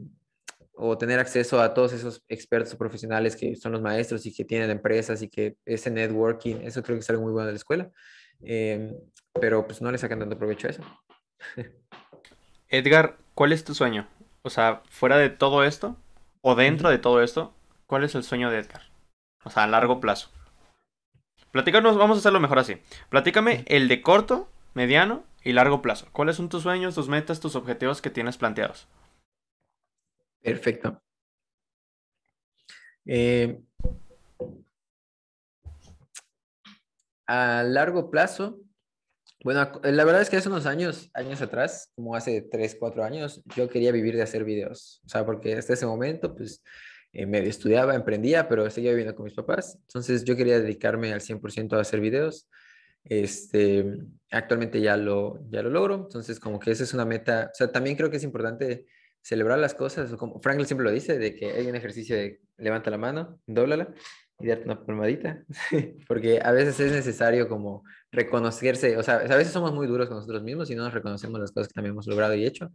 o 0.75 0.97
tener 0.97 1.19
acceso 1.19 1.61
a 1.61 1.75
todos 1.75 1.93
esos 1.93 2.23
expertos 2.29 2.75
profesionales 2.77 3.37
que 3.37 3.57
son 3.57 3.73
los 3.73 3.83
maestros 3.83 4.25
y 4.27 4.35
que 4.35 4.45
tienen 4.45 4.71
empresas 4.71 5.23
y 5.23 5.29
que 5.29 5.57
ese 5.65 5.91
networking, 5.91 6.57
eso 6.63 6.83
creo 6.83 6.97
que 6.97 7.01
es 7.01 7.11
algo 7.11 7.23
muy 7.23 7.33
bueno 7.33 7.47
de 7.47 7.53
la 7.53 7.57
escuela. 7.57 7.91
Eh, 8.43 8.93
pero 9.33 9.67
pues 9.67 9.81
no 9.81 9.91
le 9.91 9.99
sacan 9.99 10.19
tanto 10.19 10.39
provecho 10.39 10.67
a 10.67 10.71
eso. 10.71 10.83
Edgar, 12.69 13.17
¿cuál 13.35 13.53
es 13.53 13.65
tu 13.65 13.75
sueño? 13.75 14.09
O 14.43 14.51
sea, 14.51 14.83
fuera 14.91 15.19
de 15.19 15.31
todo 15.31 15.65
esto, 15.65 15.97
o 16.41 16.55
dentro 16.55 16.91
de 16.91 16.99
todo 16.99 17.23
esto, 17.23 17.55
¿cuál 17.87 18.05
es 18.05 18.15
el 18.15 18.25
sueño 18.25 18.51
de 18.51 18.59
Edgar? 18.59 18.83
O 19.45 19.51
sea, 19.51 19.65
a 19.65 19.67
largo 19.67 20.01
plazo. 20.01 20.31
Platícanos, 21.53 21.99
vamos 21.99 22.17
a 22.17 22.21
hacerlo 22.21 22.41
mejor 22.41 22.59
así. 22.59 22.79
Platícame 23.11 23.65
el 23.69 23.87
de 23.87 24.01
corto, 24.01 24.49
mediano 24.73 25.23
y 25.45 25.53
largo 25.53 25.83
plazo. 25.83 26.07
¿Cuáles 26.13 26.37
son 26.37 26.49
tus 26.49 26.63
sueños, 26.63 26.95
tus 26.95 27.09
metas, 27.09 27.41
tus 27.41 27.57
objetivos 27.57 28.01
que 28.01 28.09
tienes 28.09 28.39
planteados? 28.39 28.89
Perfecto. 30.41 31.01
Eh, 33.05 33.61
a 37.27 37.63
largo 37.65 38.11
plazo, 38.11 38.59
bueno, 39.45 39.73
la 39.83 40.05
verdad 40.05 40.23
es 40.23 40.31
que 40.31 40.39
hace 40.39 40.49
unos 40.49 40.65
años, 40.65 41.11
años 41.13 41.43
atrás, 41.43 41.91
como 41.95 42.15
hace 42.17 42.41
3, 42.41 42.77
4 42.81 43.05
años, 43.05 43.43
yo 43.57 43.69
quería 43.69 43.93
vivir 43.93 44.17
de 44.17 44.23
hacer 44.23 44.45
videos. 44.45 45.03
O 45.05 45.09
sea, 45.11 45.27
porque 45.27 45.55
hasta 45.55 45.75
ese 45.75 45.85
momento, 45.85 46.35
pues, 46.35 46.63
eh, 47.13 47.27
medio 47.27 47.51
estudiaba, 47.51 47.95
emprendía, 47.95 48.49
pero 48.49 48.69
seguía 48.71 48.91
viviendo 48.91 49.15
con 49.15 49.25
mis 49.25 49.35
papás. 49.35 49.79
Entonces, 49.83 50.25
yo 50.25 50.37
quería 50.37 50.61
dedicarme 50.61 51.13
al 51.13 51.21
100% 51.21 51.77
a 51.77 51.81
hacer 51.81 52.01
videos. 52.01 52.49
Este, 53.05 53.99
actualmente 54.31 54.81
ya 54.81 54.97
lo, 54.97 55.39
ya 55.51 55.63
lo 55.63 55.71
logro. 55.71 55.97
Entonces, 55.97 56.41
como 56.41 56.59
que 56.59 56.71
esa 56.71 56.85
es 56.85 56.95
una 56.95 57.05
meta. 57.05 57.53
También 57.73 57.97
creo 57.97 58.11
que 58.11 58.17
es 58.17 58.25
importante 58.25 58.87
celebrar 59.21 59.59
las 59.59 59.75
cosas. 59.75 60.15
Como 60.17 60.41
Franklin 60.41 60.67
siempre 60.67 60.85
lo 60.85 60.91
dice, 60.91 61.19
de 61.19 61.35
que 61.35 61.53
hay 61.53 61.67
un 61.67 61.77
ejercicio 61.77 62.17
de 62.17 62.41
levanta 62.63 62.91
la 62.91 62.99
mano, 62.99 63.41
dóblala 63.47 63.93
y 64.39 64.47
darte 64.47 64.65
una 64.65 64.85
palmadita, 64.85 65.45
porque 66.09 66.41
a 66.43 66.53
veces 66.53 66.79
es 66.81 66.93
necesario 66.93 67.49
como 67.49 67.85
reconocerse, 68.11 68.97
o 68.97 69.03
sea, 69.03 69.17
a 69.17 69.37
veces 69.37 69.53
somos 69.53 69.73
muy 69.73 69.87
duros 69.87 70.09
con 70.09 70.17
nosotros 70.17 70.43
mismos 70.43 70.71
y 70.71 70.75
no 70.75 70.85
nos 70.85 70.93
reconocemos 70.93 71.41
las 71.41 71.53
cosas 71.53 71.69
que 71.69 71.75
también 71.75 71.93
hemos 71.93 72.07
logrado 72.07 72.35
y 72.35 72.45
hecho. 72.45 72.71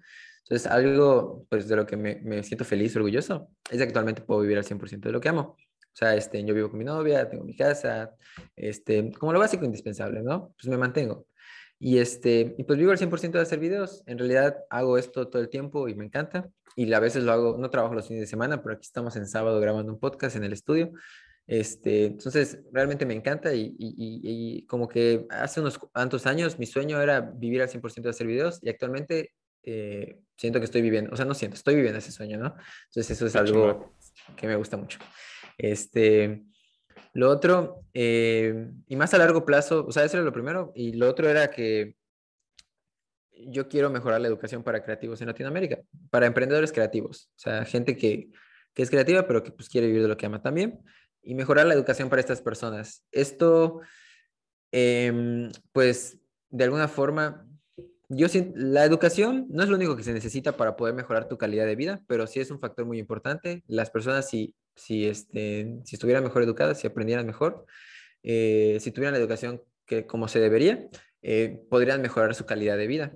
Entonces, 0.49 0.71
algo 0.71 1.45
pues 1.49 1.67
de 1.67 1.75
lo 1.75 1.85
que 1.85 1.97
me, 1.97 2.41
siento 2.41 2.63
feliz, 2.63 2.95
orgulloso, 2.95 3.49
es 3.69 3.77
que 3.77 3.83
actualmente 3.83 4.21
puedo 4.21 4.39
vivir 4.39 4.57
al 4.57 4.63
100% 4.63 5.01
de 5.01 5.11
lo 5.11 5.19
que 5.19 5.27
amo. 5.27 5.57
O 5.59 5.99
sea, 5.99 6.15
este, 6.15 6.41
yo 6.45 6.53
vivo 6.53 6.69
con 6.69 6.79
mi 6.79 6.85
novia, 6.85 7.27
tengo 7.27 7.43
mi 7.43 7.53
casa, 7.53 8.15
este, 8.55 9.11
como 9.11 9.33
lo 9.33 9.39
básico 9.39 9.65
indispensable, 9.65 10.21
¿no? 10.21 10.53
Pues 10.57 10.69
me 10.69 10.77
mantengo. 10.77 11.27
Y, 11.79 11.97
este, 11.97 12.55
y 12.57 12.63
pues 12.63 12.79
vivo 12.79 12.91
al 12.91 12.97
100% 12.97 13.31
de 13.31 13.41
hacer 13.41 13.59
videos. 13.59 14.03
En 14.05 14.17
realidad 14.17 14.57
hago 14.69 14.97
esto 14.97 15.27
todo 15.27 15.41
el 15.41 15.49
tiempo 15.49 15.89
y 15.89 15.95
me 15.95 16.05
encanta. 16.05 16.47
Y 16.77 16.93
a 16.93 16.99
veces 17.01 17.23
lo 17.25 17.33
hago, 17.33 17.57
no 17.57 17.69
trabajo 17.69 17.93
los 17.93 18.07
fines 18.07 18.21
de 18.21 18.27
semana, 18.27 18.61
pero 18.63 18.75
aquí 18.75 18.85
estamos 18.85 19.17
en 19.17 19.27
sábado 19.27 19.59
grabando 19.59 19.91
un 19.91 19.99
podcast 19.99 20.37
en 20.37 20.45
el 20.45 20.53
estudio. 20.53 20.93
Este, 21.45 22.05
entonces, 22.05 22.59
realmente 22.71 23.05
me 23.05 23.15
encanta 23.15 23.53
y, 23.53 23.75
y, 23.77 24.65
como 24.67 24.87
que 24.87 25.25
hace 25.29 25.59
unos 25.59 25.77
cuantos 25.77 26.25
años 26.25 26.57
mi 26.57 26.65
sueño 26.65 27.01
era 27.01 27.19
vivir 27.19 27.61
al 27.61 27.69
100% 27.69 28.01
de 28.03 28.09
hacer 28.09 28.27
videos 28.27 28.59
y 28.61 28.69
actualmente 28.69 29.31
eh, 29.69 30.21
siento 30.37 30.59
que 30.59 30.65
estoy 30.65 30.81
viviendo, 30.81 31.11
o 31.11 31.17
sea, 31.17 31.25
no 31.25 31.33
siento, 31.33 31.55
estoy 31.55 31.75
viviendo 31.75 31.99
ese 31.99 32.13
sueño, 32.13 32.37
¿no? 32.37 32.55
Entonces, 32.85 33.11
eso 33.11 33.25
es 33.25 33.35
algo 33.35 33.97
que 34.37 34.47
me 34.47 34.55
gusta 34.55 34.77
mucho. 34.77 34.97
Este, 35.57 36.45
lo 37.11 37.29
otro, 37.29 37.81
eh, 37.93 38.71
y 38.87 38.95
más 38.95 39.13
a 39.13 39.17
largo 39.17 39.45
plazo, 39.45 39.85
o 39.85 39.91
sea, 39.91 40.05
eso 40.05 40.15
era 40.15 40.23
lo 40.23 40.31
primero, 40.31 40.71
y 40.73 40.93
lo 40.93 41.09
otro 41.09 41.27
era 41.27 41.49
que 41.49 41.97
yo 43.33 43.67
quiero 43.67 43.89
mejorar 43.89 44.21
la 44.21 44.29
educación 44.29 44.63
para 44.63 44.81
creativos 44.81 45.19
en 45.19 45.27
Latinoamérica, 45.27 45.79
para 46.09 46.27
emprendedores 46.27 46.71
creativos, 46.71 47.29
o 47.35 47.39
sea, 47.39 47.65
gente 47.65 47.97
que, 47.97 48.29
que 48.73 48.83
es 48.83 48.89
creativa, 48.89 49.27
pero 49.27 49.43
que 49.43 49.51
pues 49.51 49.67
quiere 49.67 49.87
vivir 49.87 50.03
de 50.03 50.07
lo 50.07 50.15
que 50.15 50.27
ama 50.27 50.41
también 50.41 50.79
y 51.21 51.35
mejorar 51.35 51.65
la 51.65 51.73
educación 51.73 52.07
para 52.07 52.21
estas 52.21 52.41
personas. 52.41 53.05
Esto, 53.11 53.81
em, 54.71 55.51
pues, 55.73 56.19
de 56.49 56.63
alguna 56.63 56.87
forma, 56.87 57.45
yo 58.09 58.29
siento, 58.29 58.53
la 58.55 58.85
educación 58.85 59.47
no 59.49 59.63
es 59.63 59.69
lo 59.69 59.75
único 59.75 59.95
que 59.95 60.03
se 60.03 60.13
necesita 60.13 60.55
para 60.55 60.75
poder 60.75 60.95
mejorar 60.95 61.27
tu 61.27 61.37
calidad 61.37 61.65
de 61.65 61.75
vida, 61.75 62.01
pero 62.07 62.25
sí 62.27 62.39
es 62.39 62.51
un 62.51 62.59
factor 62.59 62.85
muy 62.85 62.99
importante. 62.99 63.63
Las 63.67 63.89
personas, 63.89 64.29
si, 64.29 64.55
si, 64.75 65.05
este, 65.05 65.79
si 65.83 65.95
estuvieran 65.95 66.23
mejor 66.23 66.43
educadas, 66.43 66.79
si 66.79 66.87
aprendieran 66.87 67.25
mejor, 67.25 67.65
eh, 68.23 68.77
si 68.79 68.91
tuvieran 68.91 69.13
la 69.13 69.19
educación 69.19 69.61
que 69.85 70.05
como 70.05 70.27
se 70.27 70.39
debería, 70.39 70.87
eh, 71.21 71.61
podrían 71.69 72.01
mejorar 72.01 72.35
su 72.35 72.45
calidad 72.45 72.77
de 72.77 72.87
vida. 72.87 73.11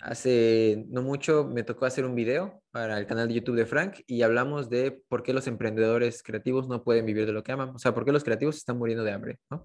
Hace 0.00 0.84
no 0.88 1.02
mucho 1.02 1.44
me 1.46 1.62
tocó 1.62 1.86
hacer 1.86 2.04
un 2.04 2.14
video 2.14 2.62
para 2.70 2.98
el 2.98 3.06
canal 3.06 3.28
de 3.28 3.34
YouTube 3.34 3.56
de 3.56 3.64
Frank 3.64 4.00
y 4.06 4.20
hablamos 4.20 4.68
de 4.68 5.02
por 5.08 5.22
qué 5.22 5.32
los 5.32 5.46
emprendedores 5.46 6.22
creativos 6.22 6.68
no 6.68 6.84
pueden 6.84 7.06
vivir 7.06 7.24
de 7.24 7.32
lo 7.32 7.42
que 7.42 7.52
aman, 7.52 7.70
o 7.70 7.78
sea, 7.78 7.94
por 7.94 8.04
qué 8.04 8.12
los 8.12 8.24
creativos 8.24 8.56
están 8.56 8.76
muriendo 8.76 9.02
de 9.02 9.12
hambre, 9.12 9.38
¿no? 9.48 9.64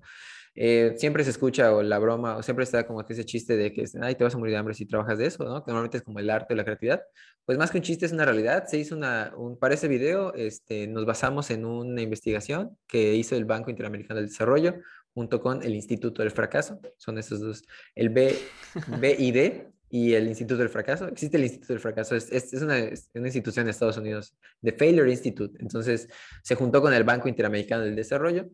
Eh, 0.62 0.96
siempre 0.98 1.24
se 1.24 1.30
escucha 1.30 1.74
o 1.74 1.82
la 1.82 2.00
broma 2.00 2.36
o 2.36 2.44
siempre 2.44 2.64
está 2.66 2.86
como 2.86 3.06
que 3.06 3.14
ese 3.14 3.24
chiste 3.24 3.56
de 3.56 3.72
que 3.72 3.86
ay, 4.02 4.16
te 4.16 4.26
vas 4.26 4.36
a 4.36 4.38
morir 4.38 4.52
de 4.52 4.58
hambre 4.58 4.74
si 4.74 4.86
trabajas 4.86 5.18
de 5.18 5.26
eso, 5.26 5.46
¿no? 5.46 5.64
Que 5.64 5.72
normalmente 5.72 6.00
es 6.00 6.04
como 6.04 6.20
el 6.20 6.30
arte 6.30 6.54
o 6.54 6.58
la 6.58 6.66
creatividad. 6.66 7.02
Pues 7.46 7.58
más 7.58 7.72
que 7.72 7.78
un 7.78 7.84
chiste 7.84 8.06
es 8.06 8.12
una 8.12 8.26
realidad. 8.26 8.66
Se 8.68 8.78
hizo 8.78 8.94
una, 8.94 9.32
un, 9.38 9.58
para 9.58 9.76
ese 9.76 9.88
video 9.88 10.34
este, 10.34 10.86
nos 10.88 11.06
basamos 11.06 11.50
en 11.50 11.64
una 11.64 12.02
investigación 12.02 12.78
que 12.88 13.16
hizo 13.16 13.38
el 13.38 13.46
Banco 13.46 13.70
Interamericano 13.70 14.20
del 14.20 14.28
Desarrollo 14.28 14.76
junto 15.14 15.42
con 15.42 15.64
el 15.64 15.74
Instituto 15.74 16.24
del 16.24 16.32
Fracaso. 16.32 16.82
Son 16.98 17.18
esos 17.18 17.40
dos, 17.40 17.64
el 17.96 18.10
B, 18.10 18.36
BID 19.00 19.64
y 19.90 20.14
el 20.14 20.28
Instituto 20.28 20.58
del 20.58 20.68
Fracaso. 20.68 21.08
Existe 21.08 21.38
el 21.38 21.44
Instituto 21.44 21.72
del 21.72 21.80
Fracaso, 21.80 22.18
es, 22.18 22.30
es, 22.34 22.52
una, 22.62 22.76
una, 23.14 23.28
institución 23.28 23.64
de 23.64 23.72
Estados 23.72 23.96
Unidos, 23.96 24.36
The 24.62 24.74
Failure 24.74 25.10
Institute. 25.10 25.58
Entonces 25.62 26.10
se 26.44 26.56
juntó 26.56 26.82
con 26.82 26.94
el 26.94 27.06
Banco 27.06 27.30
Interamericano 27.30 27.86
del 27.86 27.96
Desarrollo 27.96 28.50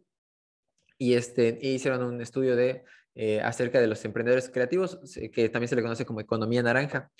y 0.98 1.14
este, 1.14 1.58
hicieron 1.62 2.04
un 2.04 2.22
estudio 2.22 2.56
de, 2.56 2.84
eh, 3.16 3.42
acerca 3.42 3.80
de 3.80 3.88
los 3.88 4.04
emprendedores 4.06 4.50
creativos, 4.50 5.00
que 5.34 5.50
también 5.50 5.70
se 5.70 5.76
le 5.76 5.82
conoce 5.82 6.06
como 6.06 6.20
economía 6.20 6.64
naranja. 6.64 7.12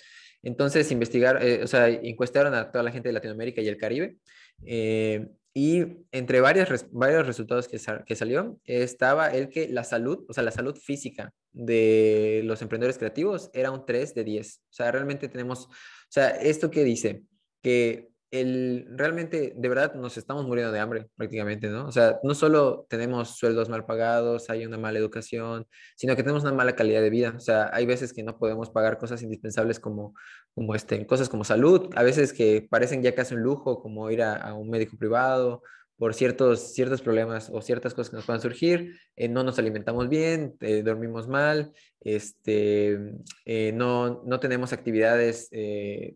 Entonces, 0.42 0.90
investigar, 0.92 1.42
eh, 1.42 1.62
o 1.62 1.66
sea, 1.66 1.88
encuestaron 1.88 2.54
a 2.54 2.70
toda 2.70 2.84
la 2.84 2.92
gente 2.92 3.08
de 3.08 3.14
Latinoamérica 3.14 3.60
y 3.62 3.68
el 3.68 3.76
Caribe. 3.76 4.16
Eh, 4.64 5.26
y 5.54 6.04
entre 6.12 6.40
varios, 6.40 6.86
varios 6.92 7.26
resultados 7.26 7.66
que, 7.66 7.80
que 8.04 8.14
salió, 8.14 8.60
estaba 8.64 9.28
el 9.28 9.48
que 9.48 9.68
la 9.68 9.84
salud, 9.84 10.26
o 10.28 10.34
sea, 10.34 10.42
la 10.42 10.50
salud 10.50 10.76
física 10.76 11.32
de 11.52 12.42
los 12.44 12.60
emprendedores 12.60 12.98
creativos 12.98 13.50
era 13.54 13.70
un 13.70 13.86
3 13.86 14.14
de 14.14 14.24
10. 14.24 14.58
O 14.58 14.72
sea, 14.72 14.92
realmente 14.92 15.28
tenemos, 15.28 15.64
o 15.66 15.70
sea, 16.10 16.28
esto 16.28 16.70
que 16.70 16.84
dice, 16.84 17.22
que 17.62 18.10
el, 18.30 18.86
realmente, 18.90 19.52
de 19.56 19.68
verdad, 19.68 19.94
nos 19.94 20.16
estamos 20.16 20.46
muriendo 20.46 20.72
de 20.72 20.80
hambre 20.80 21.08
prácticamente, 21.16 21.68
¿no? 21.68 21.86
O 21.86 21.92
sea, 21.92 22.18
no 22.22 22.34
solo 22.34 22.86
tenemos 22.88 23.36
sueldos 23.36 23.68
mal 23.68 23.86
pagados, 23.86 24.50
hay 24.50 24.66
una 24.66 24.78
mala 24.78 24.98
educación, 24.98 25.66
sino 25.96 26.16
que 26.16 26.22
tenemos 26.22 26.42
una 26.42 26.52
mala 26.52 26.74
calidad 26.74 27.02
de 27.02 27.10
vida. 27.10 27.34
O 27.36 27.40
sea, 27.40 27.70
hay 27.72 27.86
veces 27.86 28.12
que 28.12 28.22
no 28.22 28.38
podemos 28.38 28.70
pagar 28.70 28.98
cosas 28.98 29.22
indispensables 29.22 29.80
como, 29.80 30.14
como 30.54 30.74
este, 30.74 31.06
cosas 31.06 31.28
como 31.28 31.44
salud, 31.44 31.90
a 31.94 32.02
veces 32.02 32.32
que 32.32 32.66
parecen 32.68 33.02
ya 33.02 33.14
casi 33.14 33.34
un 33.34 33.42
lujo, 33.42 33.80
como 33.80 34.10
ir 34.10 34.22
a, 34.22 34.34
a 34.34 34.54
un 34.54 34.70
médico 34.70 34.96
privado 34.96 35.62
por 35.98 36.12
ciertos, 36.14 36.74
ciertos 36.74 37.00
problemas 37.00 37.48
o 37.50 37.62
ciertas 37.62 37.94
cosas 37.94 38.10
que 38.10 38.16
nos 38.16 38.26
puedan 38.26 38.42
surgir, 38.42 38.98
eh, 39.16 39.28
no 39.28 39.42
nos 39.42 39.58
alimentamos 39.58 40.08
bien, 40.08 40.54
eh, 40.60 40.82
dormimos 40.82 41.26
mal, 41.26 41.72
este, 42.00 42.98
eh, 43.46 43.72
no, 43.72 44.22
no, 44.24 44.38
tenemos 44.38 44.72
actividades 44.72 45.48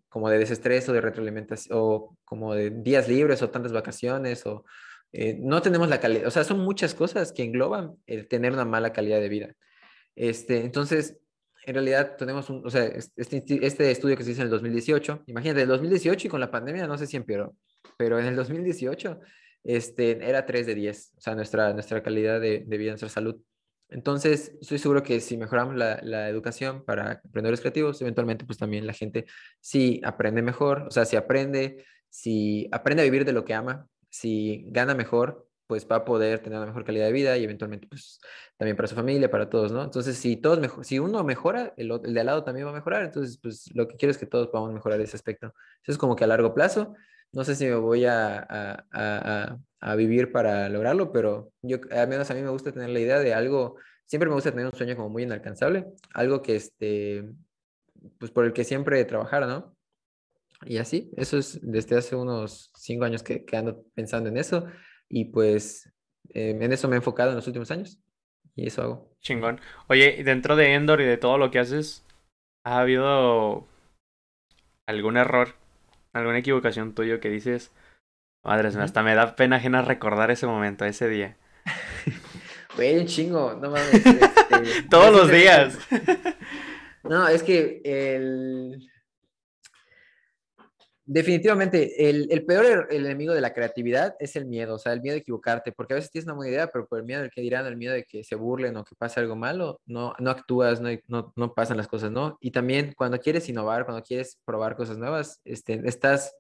como 0.09 0.29
de 0.29 0.39
desestrés 0.39 0.89
o 0.89 0.93
de 0.93 1.01
retroalimentación, 1.01 1.79
o 1.79 2.17
como 2.25 2.55
de 2.55 2.71
días 2.71 3.09
libres 3.09 3.43
o 3.43 3.51
tantas 3.51 3.73
vacaciones, 3.73 4.45
o 4.47 4.65
no 5.39 5.63
tenemos 5.63 5.89
la 5.89 5.99
calidad, 5.99 6.27
o 6.27 6.31
sea, 6.31 6.45
son 6.45 6.61
muchas 6.61 6.95
cosas 6.95 7.33
que 7.33 7.43
engloban 7.43 7.97
el 8.07 8.29
tener 8.29 8.53
una 8.53 8.65
mala 8.65 8.93
calidad 8.93 9.21
de 9.21 9.29
vida. 9.29 9.55
Este, 10.15 10.61
entonces, 10.61 11.19
en 11.67 11.75
realidad 11.75 12.17
tenemos 12.17 12.49
un, 12.51 12.65
o 12.65 12.71
sea, 12.71 12.85
este, 12.85 13.43
este 13.67 13.91
estudio 13.91 14.17
que 14.17 14.25
se 14.25 14.33
hizo 14.33 14.43
en 14.43 14.47
el 14.47 14.51
2018, 14.51 15.25
imagínate, 15.27 15.63
el 15.63 15.69
2018 15.69 16.27
y 16.27 16.31
con 16.31 16.41
la 16.41 16.51
pandemia 16.51 16.87
no 16.87 16.99
sé 16.99 17.07
si 17.07 17.17
empeoró, 17.17 17.57
pero 17.97 18.19
en 18.21 18.27
el 18.27 18.37
2018 18.37 19.21
este, 19.65 20.29
era 20.29 20.47
3 20.47 20.67
de 20.67 20.75
10, 20.75 21.15
o 21.17 21.21
sea, 21.21 21.35
nuestra, 21.35 21.73
nuestra 21.73 22.03
calidad 22.03 22.41
de, 22.41 22.65
vida, 22.67 22.91
nuestra 22.91 23.09
salud. 23.09 23.37
Entonces, 23.89 24.53
estoy 24.61 24.79
seguro 24.79 25.03
que 25.03 25.21
si 25.21 25.37
mejoramos 25.37 25.75
la, 25.77 26.01
la, 26.03 26.29
educación 26.29 26.85
para 26.85 27.21
emprendedores 27.25 27.61
creativos, 27.61 28.01
eventualmente, 28.01 28.45
pues 28.45 28.59
también 28.59 28.87
la 28.87 28.93
gente 28.93 29.27
sí 29.61 30.01
aprende 30.05 30.43
mejor, 30.43 30.87
o 30.89 30.91
sea, 30.91 31.05
si 31.05 31.17
aprende, 31.17 31.85
si 32.09 32.69
aprende 32.73 33.03
a 33.03 33.05
vivir 33.05 33.25
de 33.25 33.33
lo 33.33 33.45
que 33.45 33.55
ama, 33.55 33.89
si 34.09 34.65
gana 34.69 34.95
mejor, 34.95 35.51
pues 35.71 35.87
va 35.89 35.97
a 35.97 36.05
poder 36.05 36.41
tener 36.41 36.59
una 36.59 36.67
mejor 36.67 36.85
calidad 36.85 37.07
de 37.07 37.13
vida 37.13 37.39
y 37.39 37.45
eventualmente, 37.45 37.87
pues 37.87 38.21
también 38.57 38.77
para 38.77 38.89
su 38.89 38.97
familia, 38.97 39.31
para 39.31 39.49
todos, 39.49 39.71
¿no? 39.71 39.85
Entonces, 39.85 40.17
si 40.17 40.37
todos 40.37 40.59
mejor, 40.59 40.85
si 40.85 40.99
uno 40.99 41.23
mejora, 41.23 41.73
el, 41.77 41.93
el 42.05 42.13
de 42.13 42.21
al 42.21 42.27
lado 42.27 42.43
también 42.43 42.67
va 42.67 42.71
a 42.71 42.75
mejorar, 42.75 43.05
entonces, 43.05 43.39
pues 43.41 43.71
lo 43.73 43.87
que 43.87 43.95
quiero 43.97 44.11
es 44.11 44.19
que 44.19 44.27
todos 44.27 44.49
podamos 44.49 44.73
mejorar 44.73 45.01
ese 45.01 45.17
aspecto. 45.17 45.55
Eso 45.85 45.93
es 45.93 45.97
como 45.97 46.17
que 46.17 46.25
a 46.25 46.27
largo 46.27 46.55
plazo, 46.55 46.97
no 47.33 47.45
sé 47.45 47.55
si 47.55 47.67
me 47.67 47.77
voy 47.77 48.05
a, 48.07 48.85
a, 48.91 49.95
vivir 49.97 50.33
para 50.33 50.69
lograrlo, 50.69 51.13
pero 51.13 51.53
yo, 51.63 51.79
al 51.91 52.09
menos 52.09 52.31
a 52.31 52.35
mí 52.35 52.43
me 52.43 52.51
gusta 52.51 52.73
tener 52.73 52.91
la 52.91 53.01
idea 53.01 53.19
de 53.19 53.35
algo, 53.35 53.77
siempre 54.07 54.29
me 54.29 54.35
gusta 54.35 54.51
tener 54.51 54.67
un 54.67 54.75
sueño 54.75 54.97
como 54.97 55.09
muy 55.09 55.23
inalcanzable, 55.23 55.87
algo 56.13 56.43
que 56.43 56.57
este, 56.57 57.29
pues 58.19 58.31
por 58.31 58.45
el 58.45 58.53
que 58.53 58.65
siempre 58.65 59.05
trabajar, 59.05 59.47
¿no? 59.47 59.77
Y 60.65 60.77
así, 60.77 61.11
eso 61.17 61.39
es 61.39 61.59
desde 61.63 61.97
hace 61.97 62.17
unos 62.17 62.71
cinco 62.77 63.05
años 63.05 63.23
que, 63.23 63.45
que 63.45 63.57
ando 63.57 63.83
pensando 63.95 64.29
en 64.29 64.37
eso 64.37 64.67
y 65.09 65.27
pues 65.27 65.91
eh, 66.35 66.51
en 66.51 66.73
eso 66.73 66.89
me 66.89 66.97
he 66.97 66.99
enfocado 66.99 67.31
en 67.31 67.37
los 67.37 67.47
últimos 67.47 67.71
años 67.71 67.99
y 68.55 68.67
eso 68.67 68.83
hago. 68.83 69.17
Chingón. 69.21 69.61
Oye, 69.89 70.23
dentro 70.23 70.57
de 70.57 70.75
Endor 70.75 71.01
y 71.01 71.05
de 71.05 71.17
todo 71.17 71.39
lo 71.39 71.51
que 71.51 71.59
haces, 71.59 72.05
¿ha 72.65 72.81
habido 72.81 73.67
algún 74.87 75.17
error 75.17 75.55
alguna 76.13 76.39
equivocación 76.39 76.95
tuya 76.95 77.21
que 77.21 77.29
dices, 77.29 77.73
madres, 78.45 78.77
uh 78.77 78.81
hasta 78.81 79.03
me 79.03 79.15
da 79.15 79.37
pena 79.37 79.57
ajena 79.57 79.83
recordar 79.83 80.31
ese 80.31 80.47
momento, 80.47 80.85
ese 80.85 81.09
día. 81.09 81.37
Güey, 82.77 82.99
un 82.99 83.07
chingo, 83.07 83.55
no 83.55 83.71
mames. 83.71 83.93
Este, 84.51 84.83
Todos 84.89 85.13
los 85.15 85.31
días. 85.31 85.79
no, 87.05 87.29
es 87.29 87.43
que 87.43 87.81
el, 87.85 88.91
Definitivamente, 91.13 92.09
el, 92.09 92.45
peor 92.47 92.87
el 92.89 93.05
enemigo 93.05 93.35
de 93.35 93.41
la 93.41 93.53
creatividad 93.53 94.15
es 94.21 94.37
el 94.37 94.47
miedo, 94.47 94.77
o 94.77 94.79
sea, 94.79 94.93
el 94.93 95.01
miedo 95.01 95.15
de 95.15 95.23
equivocarte, 95.23 95.73
porque 95.73 95.93
a 95.93 95.97
veces 95.97 96.13
tienes 96.13 96.27
una 96.27 96.35
buena 96.35 96.53
idea, 96.53 96.69
pero 96.69 96.87
por 96.87 97.01
el 97.01 97.05
miedo 97.05 97.21
del 97.21 97.33
que 97.33 97.41
dirán, 97.41 97.67
el 97.67 97.77
miedo 97.77 97.95
de 97.95 98.05
que 98.05 98.23
se 98.23 98.37
burlen 98.37 98.77
o 98.77 98.85
que 98.85 98.95
pase 98.95 99.19
algo 99.19 99.35
malo, 99.35 99.81
no, 99.87 100.15
no 100.21 100.31
actúas, 100.31 100.81
no, 100.81 101.33
no, 101.35 101.53
pasan 101.53 101.79
las 101.79 101.89
cosas, 101.89 102.13
¿no? 102.13 102.39
Y 102.41 102.53
también 102.53 102.95
cuando 102.97 103.19
quieres 103.19 103.49
innovar, 103.49 103.87
cuando 103.87 104.05
quieres 104.05 104.39
probar 104.45 104.77
cosas 104.77 104.99
nuevas, 104.99 105.41
este, 105.45 105.81
estás, 105.85 106.33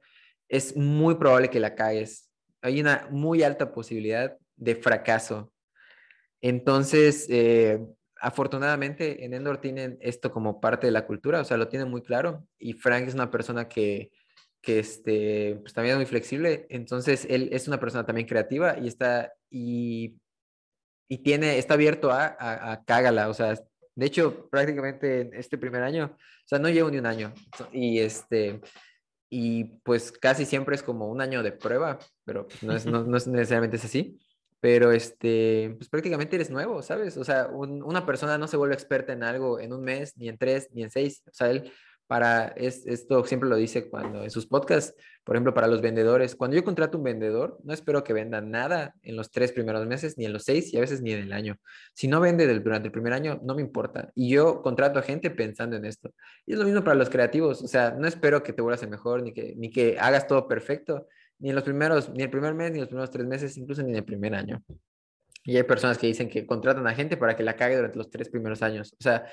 es 0.48 0.76
muy 0.76 1.16
probable 1.16 1.50
que 1.50 1.58
la 1.58 1.74
caes. 1.74 2.30
Hay 2.62 2.80
una 2.80 3.08
muy 3.10 3.42
alta 3.42 3.72
posibilidad 3.72 4.36
de 4.54 4.76
fracaso. 4.76 5.52
Entonces, 6.40 7.26
eh, 7.28 7.80
afortunadamente 8.20 9.24
en 9.24 9.34
Endor 9.34 9.60
tienen 9.60 9.98
esto 10.00 10.30
como 10.30 10.60
parte 10.60 10.86
de 10.86 10.92
la 10.92 11.06
cultura, 11.06 11.40
o 11.40 11.44
sea, 11.44 11.56
lo 11.56 11.66
tienen 11.66 11.90
muy 11.90 12.02
claro, 12.02 12.46
y 12.56 12.74
Frank 12.74 13.08
es 13.08 13.14
una 13.14 13.32
persona 13.32 13.68
que 13.68 14.12
que 14.60 14.78
este, 14.78 15.58
pues 15.62 15.72
también 15.72 15.94
es 15.94 15.98
muy 15.98 16.06
flexible. 16.06 16.66
Entonces, 16.68 17.26
él 17.28 17.48
es 17.52 17.68
una 17.68 17.80
persona 17.80 18.04
también 18.04 18.26
creativa 18.28 18.78
y 18.78 18.88
está, 18.88 19.32
y, 19.50 20.16
y 21.08 21.18
tiene, 21.18 21.58
está 21.58 21.74
abierto 21.74 22.10
a, 22.10 22.36
a, 22.38 22.84
cágala. 22.84 23.28
O 23.28 23.34
sea, 23.34 23.54
de 23.94 24.06
hecho, 24.06 24.48
prácticamente 24.50 25.22
en 25.22 25.34
este 25.34 25.58
primer 25.58 25.82
año, 25.82 26.16
o 26.16 26.48
sea, 26.48 26.58
no 26.58 26.68
llevo 26.68 26.90
ni 26.90 26.98
un 26.98 27.06
año. 27.06 27.32
Y 27.72 28.00
este, 28.00 28.60
y 29.30 29.64
pues 29.82 30.12
casi 30.12 30.44
siempre 30.44 30.74
es 30.74 30.82
como 30.82 31.08
un 31.08 31.20
año 31.20 31.42
de 31.42 31.52
prueba, 31.52 31.98
pero 32.24 32.48
pues, 32.48 32.62
no, 32.62 32.74
es, 32.74 32.86
no, 32.86 33.04
no 33.04 33.16
es 33.16 33.26
necesariamente 33.26 33.76
es 33.76 33.84
así. 33.84 34.18
Pero 34.62 34.92
este, 34.92 35.74
pues 35.78 35.88
prácticamente 35.88 36.36
eres 36.36 36.50
nuevo, 36.50 36.82
¿sabes? 36.82 37.16
O 37.16 37.24
sea, 37.24 37.46
una 37.46 38.04
persona 38.04 38.36
no 38.36 38.46
se 38.46 38.58
vuelve 38.58 38.74
experta 38.74 39.14
en 39.14 39.22
algo 39.22 39.58
en 39.58 39.72
un 39.72 39.82
mes, 39.82 40.18
ni 40.18 40.28
en 40.28 40.36
tres, 40.36 40.68
ni 40.72 40.82
en 40.82 40.90
seis. 40.90 41.22
O 41.26 41.32
sea, 41.32 41.50
él 41.50 41.72
para, 42.10 42.48
es, 42.56 42.84
esto 42.88 43.22
siempre 43.22 43.48
lo 43.48 43.54
dice 43.54 43.88
cuando 43.88 44.24
en 44.24 44.32
sus 44.32 44.44
podcasts, 44.44 44.96
por 45.22 45.36
ejemplo, 45.36 45.54
para 45.54 45.68
los 45.68 45.80
vendedores, 45.80 46.34
cuando 46.34 46.56
yo 46.56 46.64
contrato 46.64 46.98
un 46.98 47.04
vendedor, 47.04 47.60
no 47.62 47.72
espero 47.72 48.02
que 48.02 48.12
venda 48.12 48.40
nada 48.40 48.96
en 49.02 49.14
los 49.14 49.30
tres 49.30 49.52
primeros 49.52 49.86
meses, 49.86 50.18
ni 50.18 50.24
en 50.24 50.32
los 50.32 50.42
seis 50.42 50.74
y 50.74 50.76
a 50.76 50.80
veces 50.80 51.02
ni 51.02 51.12
en 51.12 51.20
el 51.20 51.32
año. 51.32 51.54
Si 51.94 52.08
no 52.08 52.18
vende 52.18 52.52
durante 52.58 52.88
el 52.88 52.92
primer 52.92 53.12
año, 53.12 53.38
no 53.44 53.54
me 53.54 53.62
importa. 53.62 54.10
Y 54.16 54.28
yo 54.28 54.60
contrato 54.60 54.98
a 54.98 55.02
gente 55.02 55.30
pensando 55.30 55.76
en 55.76 55.84
esto. 55.84 56.12
Y 56.46 56.54
es 56.54 56.58
lo 56.58 56.64
mismo 56.64 56.82
para 56.82 56.96
los 56.96 57.10
creativos, 57.10 57.62
o 57.62 57.68
sea, 57.68 57.92
no 57.92 58.08
espero 58.08 58.42
que 58.42 58.52
te 58.52 58.60
vuelvas 58.60 58.82
el 58.82 58.90
mejor, 58.90 59.22
ni 59.22 59.32
que, 59.32 59.54
ni 59.56 59.70
que 59.70 59.96
hagas 60.00 60.26
todo 60.26 60.48
perfecto, 60.48 61.06
ni 61.38 61.50
en 61.50 61.54
los 61.54 61.62
primeros, 61.62 62.10
ni 62.10 62.24
el 62.24 62.30
primer 62.30 62.54
mes, 62.54 62.72
ni 62.72 62.80
los 62.80 62.88
primeros 62.88 63.12
tres 63.12 63.24
meses, 63.24 63.56
incluso 63.56 63.84
ni 63.84 63.90
en 63.90 63.98
el 63.98 64.04
primer 64.04 64.34
año. 64.34 64.60
Y 65.44 65.56
hay 65.56 65.62
personas 65.62 65.96
que 65.96 66.08
dicen 66.08 66.28
que 66.28 66.44
contratan 66.44 66.88
a 66.88 66.92
gente 66.92 67.16
para 67.16 67.36
que 67.36 67.44
la 67.44 67.54
cague 67.54 67.76
durante 67.76 67.98
los 67.98 68.10
tres 68.10 68.28
primeros 68.28 68.62
años. 68.62 68.96
O 68.98 69.02
sea, 69.04 69.26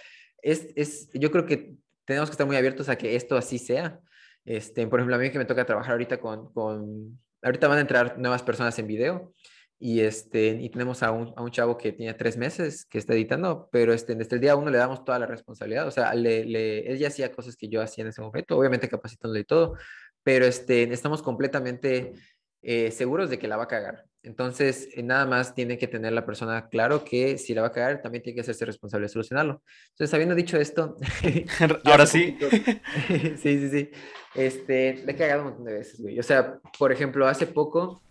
es, 0.43 0.67
es, 0.75 1.09
yo 1.13 1.32
creo 1.32 1.47
que 1.47 1.75
tenemos 2.08 2.30
que 2.30 2.34
estar 2.34 2.47
muy 2.47 2.55
abiertos 2.55 2.89
a 2.89 2.97
que 2.97 3.16
esto 3.16 3.36
así 3.36 3.60
sea. 3.60 3.99
Este, 4.45 4.88
por 4.88 4.99
ejemplo, 4.99 5.18
a 5.18 5.20
mí 5.20 5.30
que 5.30 5.38
me 5.38 5.45
toca 5.45 5.66
trabajar 5.66 5.91
ahorita 5.91 6.20
con, 6.20 6.51
con 6.53 7.20
ahorita 7.41 7.68
van 7.68 7.78
a 7.80 7.82
entrar 7.82 8.18
nuevas 8.18 8.43
personas 8.43 8.80
en 8.80 8.88
video 8.88 9.34
y, 9.78 9.99
este, 9.99 10.58
y 10.60 10.70
tenemos 10.70 11.03
a 11.03 11.12
un, 11.12 11.34
a 11.36 11.43
un 11.43 11.51
chavo 11.51 11.78
que 11.78 11.91
tiene 11.91 12.14
tres 12.14 12.38
meses 12.38 12.86
que 12.86 12.97
está 12.97 13.14
editando, 13.14 13.68
pero 13.72 13.93
este, 13.93 14.16
desde 14.16 14.38
el 14.38 14.41
día 14.41 14.55
uno 14.55 14.72
le 14.72 14.78
damos 14.78 15.03
toda 15.03 15.20
la 15.20 15.26
responsabilidad, 15.26 15.86
o 15.86 15.91
sea, 15.91 16.16
le, 16.16 16.45
le, 16.45 16.89
él 16.89 16.97
ya 16.97 17.10
hacía 17.10 17.32
cosas 17.32 17.58
que 17.58 17.68
yo 17.68 17.82
hacía 17.82 18.03
en 18.03 18.10
ese 18.10 18.22
momento, 18.22 18.58
obviamente 18.58 18.88
capacitándole 18.88 19.41
y 19.41 19.43
todo, 19.43 19.76
pero 20.24 20.45
este, 20.45 20.91
estamos 20.93 21.22
completamente 21.22 22.14
eh, 22.62 22.91
seguros 22.91 23.30
de 23.30 23.39
que 23.39 23.47
la 23.47 23.58
va 23.58 23.64
a 23.64 23.68
cagar. 23.68 24.05
Entonces, 24.24 24.89
eh, 24.93 25.03
nada 25.03 25.26
más 25.26 25.55
tiene 25.55 25.78
que 25.78 25.88
tener 25.88 26.12
la 26.12 26.26
persona 26.26 26.68
claro 26.68 27.05
que 27.05 27.38
si 27.38 27.53
la 27.53 27.62
va 27.62 27.68
a 27.68 27.72
cagar, 27.72 28.01
también 28.01 28.24
tiene 28.24 28.36
que 28.36 28.41
hacerse 28.41 28.66
responsable 28.66 29.05
de 29.05 29.10
solucionarlo. 29.10 29.62
Entonces, 29.91 30.14
habiendo 30.14 30.36
dicho 30.36 30.58
esto, 30.58 30.97
ahora 31.86 32.05
sí. 32.05 32.38
sí, 33.08 33.38
sí, 33.38 33.70
sí. 33.70 33.91
Este, 34.36 34.95
le 35.05 35.12
he 35.14 35.16
cagado 35.16 35.41
un 35.41 35.47
montón 35.49 35.66
de 35.66 35.74
veces, 35.74 36.01
güey. 36.01 36.20
O 36.20 36.24
sea, 36.24 36.60
por 36.78 36.91
ejemplo, 36.91 37.28
hace 37.28 37.47
poco, 37.47 38.01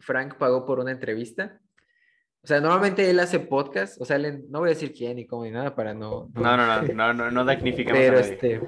Frank 0.00 0.36
pagó 0.36 0.64
por 0.64 0.78
una 0.78 0.92
entrevista. 0.92 1.60
O 2.42 2.46
sea, 2.46 2.60
normalmente 2.60 3.08
él 3.08 3.18
hace 3.20 3.40
podcast, 3.40 4.00
o 4.00 4.04
sea, 4.04 4.18
no 4.18 4.60
voy 4.60 4.68
a 4.68 4.74
decir 4.74 4.92
quién 4.92 5.16
ni 5.16 5.26
cómo 5.26 5.44
ni 5.44 5.50
nada 5.50 5.74
para 5.74 5.94
no. 5.94 6.30
No, 6.34 6.56
no, 6.56 6.82
no, 6.82 7.12
no, 7.14 7.30
no, 7.30 7.44
no, 7.44 7.46
pero, 7.86 8.18
este, 8.18 8.60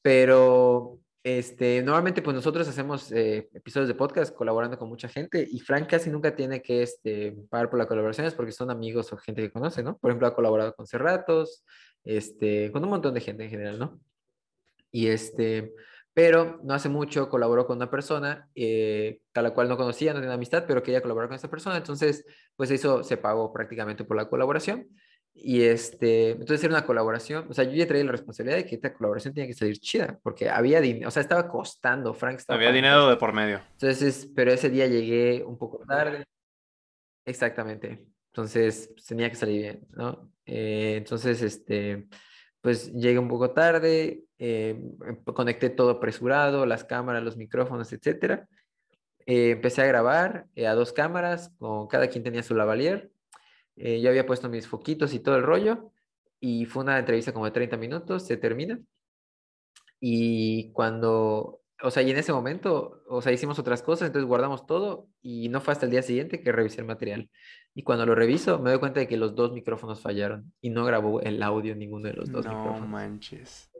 pero 0.00 1.00
este, 1.26 1.82
normalmente 1.82 2.22
pues 2.22 2.36
nosotros 2.36 2.68
hacemos 2.68 3.10
eh, 3.10 3.48
episodios 3.52 3.88
de 3.88 3.96
podcast 3.96 4.32
colaborando 4.32 4.78
con 4.78 4.88
mucha 4.88 5.08
gente 5.08 5.44
y 5.50 5.58
Frank 5.58 5.88
casi 5.90 6.08
nunca 6.08 6.36
tiene 6.36 6.62
que 6.62 6.84
este, 6.84 7.36
pagar 7.50 7.68
por 7.68 7.80
las 7.80 7.88
colaboraciones 7.88 8.32
porque 8.32 8.52
son 8.52 8.70
amigos 8.70 9.12
o 9.12 9.16
gente 9.16 9.42
que 9.42 9.50
conoce, 9.50 9.82
¿no? 9.82 9.98
Por 9.98 10.12
ejemplo, 10.12 10.28
ha 10.28 10.36
colaborado 10.36 10.72
con 10.76 10.86
Cerratos, 10.86 11.64
este, 12.04 12.70
con 12.70 12.84
un 12.84 12.90
montón 12.90 13.12
de 13.12 13.20
gente 13.20 13.42
en 13.42 13.50
general, 13.50 13.76
¿no? 13.76 14.00
Y 14.92 15.08
este, 15.08 15.74
pero 16.14 16.60
no 16.62 16.74
hace 16.74 16.88
mucho 16.88 17.28
colaboró 17.28 17.66
con 17.66 17.78
una 17.78 17.90
persona 17.90 18.48
eh, 18.54 19.18
a 19.34 19.42
la 19.42 19.52
cual 19.52 19.68
no 19.68 19.76
conocía, 19.76 20.14
no 20.14 20.20
tenía 20.20 20.36
amistad, 20.36 20.62
pero 20.64 20.84
quería 20.84 21.02
colaborar 21.02 21.28
con 21.28 21.34
esa 21.34 21.50
persona, 21.50 21.76
entonces 21.76 22.24
pues 22.54 22.70
eso 22.70 23.02
se 23.02 23.16
pagó 23.16 23.52
prácticamente 23.52 24.04
por 24.04 24.16
la 24.16 24.28
colaboración 24.28 24.86
y 25.38 25.62
este, 25.62 26.30
entonces 26.30 26.64
era 26.64 26.74
una 26.74 26.86
colaboración, 26.86 27.46
o 27.48 27.52
sea, 27.52 27.64
yo 27.64 27.72
ya 27.72 27.86
traía 27.86 28.04
la 28.04 28.12
responsabilidad 28.12 28.56
de 28.56 28.66
que 28.66 28.76
esta 28.76 28.92
colaboración 28.94 29.34
tenía 29.34 29.46
que 29.46 29.54
salir 29.54 29.78
chida, 29.78 30.18
porque 30.22 30.48
había 30.48 30.80
dinero, 30.80 31.08
o 31.08 31.10
sea, 31.10 31.20
estaba 31.20 31.46
costando, 31.46 32.14
Frank 32.14 32.38
estaba... 32.38 32.56
Había 32.56 32.72
dinero 32.72 33.08
de 33.08 33.16
por 33.16 33.32
medio. 33.32 33.60
Entonces, 33.72 34.28
pero 34.34 34.50
ese 34.50 34.70
día 34.70 34.86
llegué 34.86 35.44
un 35.44 35.58
poco 35.58 35.84
tarde. 35.86 36.24
Exactamente. 37.24 38.06
Entonces, 38.32 38.90
pues, 38.92 39.06
tenía 39.06 39.28
que 39.28 39.36
salir 39.36 39.60
bien, 39.60 39.86
¿no? 39.90 40.32
Eh, 40.46 40.94
entonces, 40.98 41.42
este, 41.42 42.08
pues 42.60 42.92
llegué 42.92 43.18
un 43.18 43.28
poco 43.28 43.50
tarde, 43.50 44.24
eh, 44.38 44.80
conecté 45.34 45.70
todo 45.70 45.90
apresurado, 45.90 46.66
las 46.66 46.84
cámaras, 46.84 47.22
los 47.22 47.36
micrófonos, 47.36 47.92
etcétera. 47.92 48.48
Eh, 49.26 49.50
empecé 49.50 49.82
a 49.82 49.86
grabar 49.86 50.46
a 50.56 50.74
dos 50.74 50.92
cámaras, 50.92 51.50
con 51.58 51.88
cada 51.88 52.08
quien 52.08 52.24
tenía 52.24 52.42
su 52.42 52.54
lavalier. 52.54 53.10
Yo 53.76 54.08
había 54.08 54.26
puesto 54.26 54.48
mis 54.48 54.66
foquitos 54.66 55.12
y 55.14 55.20
todo 55.20 55.36
el 55.36 55.42
rollo 55.42 55.92
y 56.40 56.64
fue 56.66 56.82
una 56.82 56.98
entrevista 56.98 57.32
como 57.32 57.44
de 57.44 57.50
30 57.50 57.76
minutos, 57.76 58.26
se 58.26 58.36
termina. 58.36 58.78
Y 60.00 60.72
cuando, 60.72 61.62
o 61.82 61.90
sea, 61.90 62.02
y 62.02 62.10
en 62.10 62.18
ese 62.18 62.32
momento, 62.32 63.02
o 63.08 63.22
sea, 63.22 63.32
hicimos 63.32 63.58
otras 63.58 63.82
cosas, 63.82 64.08
entonces 64.08 64.28
guardamos 64.28 64.66
todo 64.66 65.08
y 65.22 65.48
no 65.48 65.60
fue 65.60 65.72
hasta 65.72 65.86
el 65.86 65.92
día 65.92 66.02
siguiente 66.02 66.40
que 66.40 66.52
revisé 66.52 66.80
el 66.80 66.86
material. 66.86 67.30
Y 67.74 67.82
cuando 67.82 68.06
lo 68.06 68.14
reviso, 68.14 68.58
me 68.58 68.70
doy 68.70 68.78
cuenta 68.78 69.00
de 69.00 69.08
que 69.08 69.16
los 69.16 69.34
dos 69.34 69.52
micrófonos 69.52 70.00
fallaron 70.00 70.52
y 70.60 70.70
no 70.70 70.84
grabó 70.84 71.20
el 71.20 71.42
audio 71.42 71.74
ninguno 71.74 72.08
de 72.08 72.14
los 72.14 72.30
dos 72.30 72.46
micrófonos. 72.46 72.80
No 72.80 72.86
manches. 72.86 73.70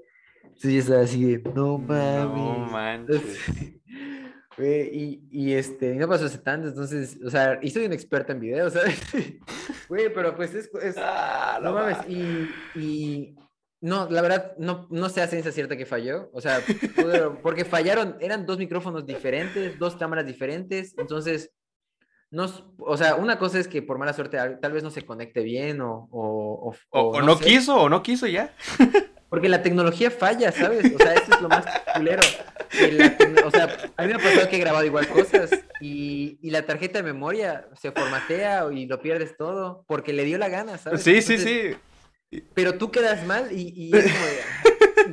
Sí, 0.56 0.78
estaba 0.78 1.02
así 1.02 1.42
no 1.54 1.78
mames. 1.78 2.34
No 2.34 2.58
manches. 2.70 3.38
y, 4.58 5.22
y, 5.30 5.52
este, 5.54 5.94
no 5.94 6.08
pasó 6.08 6.26
hace 6.26 6.38
tanto, 6.38 6.68
entonces, 6.68 7.18
o 7.24 7.30
sea, 7.30 7.58
y 7.62 7.70
soy 7.70 7.84
un 7.86 7.92
experto 7.92 8.32
en 8.32 8.40
video, 8.40 8.70
¿sabes? 8.70 9.00
Güey, 9.88 10.12
pero 10.12 10.34
pues 10.34 10.54
es, 10.54 10.70
es 10.82 10.96
ah, 10.98 11.60
no, 11.62 11.72
mames, 11.72 11.98
y, 12.08 12.48
y, 12.74 13.36
no, 13.80 14.08
la 14.10 14.22
verdad, 14.22 14.54
no, 14.58 14.88
no 14.90 15.08
se 15.08 15.22
hace 15.22 15.38
esa 15.38 15.52
cierta 15.52 15.76
que 15.76 15.86
falló, 15.86 16.30
o 16.32 16.40
sea, 16.40 16.60
porque 17.42 17.64
fallaron, 17.64 18.16
eran 18.20 18.46
dos 18.46 18.58
micrófonos 18.58 19.06
diferentes, 19.06 19.78
dos 19.78 19.96
cámaras 19.96 20.26
diferentes, 20.26 20.94
entonces, 20.98 21.52
no, 22.30 22.46
o 22.78 22.96
sea, 22.96 23.14
una 23.14 23.38
cosa 23.38 23.58
es 23.58 23.68
que 23.68 23.82
por 23.82 23.98
mala 23.98 24.12
suerte 24.12 24.38
tal 24.60 24.72
vez 24.72 24.82
no 24.82 24.90
se 24.90 25.04
conecte 25.04 25.42
bien 25.42 25.80
o... 25.80 26.08
O, 26.10 26.74
o, 26.90 27.00
o 27.00 27.22
no, 27.22 27.38
quiso, 27.38 27.76
o 27.76 27.88
no 27.88 28.02
quiso 28.02 28.26
ya. 28.26 28.54
Porque 29.28 29.48
la 29.48 29.62
tecnología 29.62 30.10
falla, 30.10 30.52
¿sabes? 30.52 30.92
O 30.94 30.98
sea, 30.98 31.14
eso 31.14 31.32
es 31.34 31.40
lo 31.40 31.48
más 31.48 31.64
culero. 31.94 32.22
o 33.44 33.50
sea, 33.50 33.76
a 33.96 34.02
mí 34.02 34.08
me 34.08 34.14
ha 34.14 34.18
pasado 34.18 34.48
que 34.48 34.56
he 34.56 34.60
grabado 34.60 34.84
igual 34.84 35.08
cosas 35.08 35.50
y, 35.80 36.38
y, 36.42 36.50
la 36.50 36.62
tarjeta 36.62 36.98
de 36.98 37.04
memoria 37.04 37.68
se 37.80 37.92
formatea 37.92 38.66
y 38.72 38.86
lo 38.86 39.00
pierdes 39.00 39.36
todo 39.36 39.84
porque 39.86 40.12
le 40.12 40.24
dio 40.24 40.38
la 40.38 40.48
gana, 40.48 40.78
¿sabes? 40.78 41.02
Sí, 41.02 41.22
sí, 41.22 41.38
sí. 41.38 41.76
Pero 42.54 42.76
tú 42.76 42.90
quedas 42.90 43.24
mal 43.26 43.50
y, 43.52 43.72
y 43.74 43.96
es 43.96 44.04
como 44.04 44.26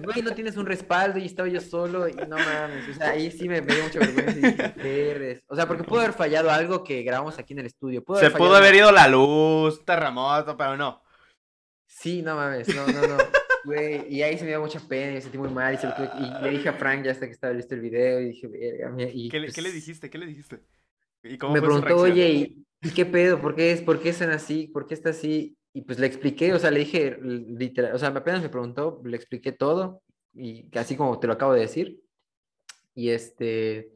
güey, 0.02 0.22
no 0.22 0.34
tienes 0.34 0.58
un 0.58 0.66
respaldo 0.66 1.20
y 1.20 1.26
estaba 1.26 1.48
yo 1.50 1.62
solo 1.62 2.08
y 2.08 2.14
no 2.14 2.38
mames. 2.38 2.90
O 2.90 2.94
sea, 2.94 3.12
ahí 3.12 3.32
sí 3.32 3.48
me, 3.48 3.62
dio 3.62 3.84
mucha 3.84 4.00
vergüenza 4.00 4.74
y 4.78 5.42
O 5.48 5.56
sea, 5.56 5.68
porque 5.68 5.84
pudo 5.84 6.00
haber 6.00 6.14
fallado 6.14 6.50
algo 6.52 6.84
que 6.84 7.04
grabamos 7.04 7.38
aquí 7.40 7.54
en 7.54 7.60
el 7.60 7.66
estudio. 7.68 8.04
se 8.20 8.32
pudo 8.32 8.56
haber 8.56 8.76
ido 8.76 8.92
la 8.92 9.08
luz, 9.08 9.84
terremoto, 9.86 10.58
pero 10.58 10.78
no. 10.78 11.02
Sí, 11.86 12.22
no 12.22 12.36
mames, 12.36 12.74
no, 12.76 12.88
no, 12.88 13.08
no. 13.08 13.18
Güey, 13.66 14.14
y 14.14 14.22
ahí 14.22 14.38
se 14.38 14.44
me 14.44 14.50
dio 14.50 14.62
mucha 14.62 14.80
pena 14.80 15.12
y 15.12 15.16
me 15.16 15.22
sentí 15.22 15.38
muy 15.38 15.50
mal. 15.50 15.80
Y, 16.20 16.44
le 16.44 16.50
dije 16.50 16.70
a 16.70 16.74
Frank 16.74 17.04
ya 17.04 17.12
hasta 17.12 17.26
que 17.26 17.32
estaba 17.32 17.54
listo 17.54 17.76
el 17.76 17.82
video 17.82 18.20
y 18.20 18.26
dije, 18.30 18.48
verga, 18.48 18.94
y, 19.12 19.30
¿Qué, 19.30 19.40
le, 19.40 19.52
¿Qué, 19.52 19.62
le, 19.62 19.70
pues 19.70 19.76
dijiste? 19.76 20.10
¿Qué 20.10 20.18
le 20.18 20.26
dijiste? 20.26 20.60
¿Y 21.24 21.38
cómo 21.38 21.54
me 21.54 21.62
preguntó, 21.62 21.96
oye, 21.98 22.30
¿y, 22.82 22.90
qué 22.92 23.06
pedo? 23.06 23.40
¿Por 23.40 23.56
qué, 23.56 23.72
es, 23.72 23.82
¿Por 23.82 24.02
qué 24.02 24.12
son 24.12 24.32
así? 24.32 24.68
¿Por 24.68 24.88
qué 24.88 24.94
está 24.94 25.12
así? 25.12 25.58
Y 25.74 25.82
pues 25.82 25.98
le 25.98 26.08
expliqué, 26.08 26.54
o 26.54 26.60
sea, 26.60 26.70
le 26.72 26.80
dije, 26.80 27.18
literal, 27.22 27.96
o 27.96 27.98
sea, 27.98 28.10
apenas 28.10 28.42
me 28.42 28.50
preguntó, 28.50 29.02
le 29.06 29.16
expliqué 29.18 29.52
todo, 29.52 30.04
y 30.34 30.70
así 30.78 30.96
como 30.96 31.20
te 31.20 31.28
lo 31.28 31.34
acabo 31.34 31.54
de 31.54 31.62
decir. 31.62 32.02
Y 32.94 33.10
este, 33.10 33.92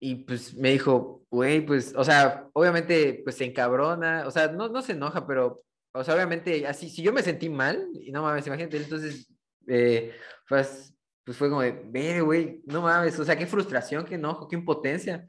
y 0.00 0.14
pues 0.24 0.54
me 0.54 0.70
dijo, 0.70 1.24
güey, 1.30 1.64
pues, 1.66 1.92
o 1.96 2.04
sea, 2.04 2.48
obviamente, 2.52 3.20
pues 3.24 3.36
se 3.36 3.44
encabrona, 3.44 4.24
o 4.26 4.30
sea, 4.30 4.48
no, 4.48 4.68
no 4.68 4.80
se 4.80 4.92
enoja, 4.92 5.26
pero 5.26 5.65
o 5.96 6.04
sea, 6.04 6.14
obviamente, 6.14 6.66
así, 6.66 6.88
si 6.88 7.02
yo 7.02 7.12
me 7.12 7.22
sentí 7.22 7.48
mal, 7.48 7.88
y 8.00 8.12
no 8.12 8.22
mames, 8.22 8.46
imagínate, 8.46 8.76
entonces, 8.76 9.32
eh, 9.66 10.14
pues, 10.48 10.94
pues 11.24 11.36
fue 11.36 11.48
como 11.48 11.62
de, 11.62 11.72
ve, 11.86 12.20
güey, 12.20 12.62
no 12.66 12.82
mames, 12.82 13.18
o 13.18 13.24
sea, 13.24 13.36
qué 13.36 13.46
frustración, 13.46 14.04
qué 14.04 14.14
enojo, 14.16 14.46
qué 14.48 14.56
impotencia. 14.56 15.26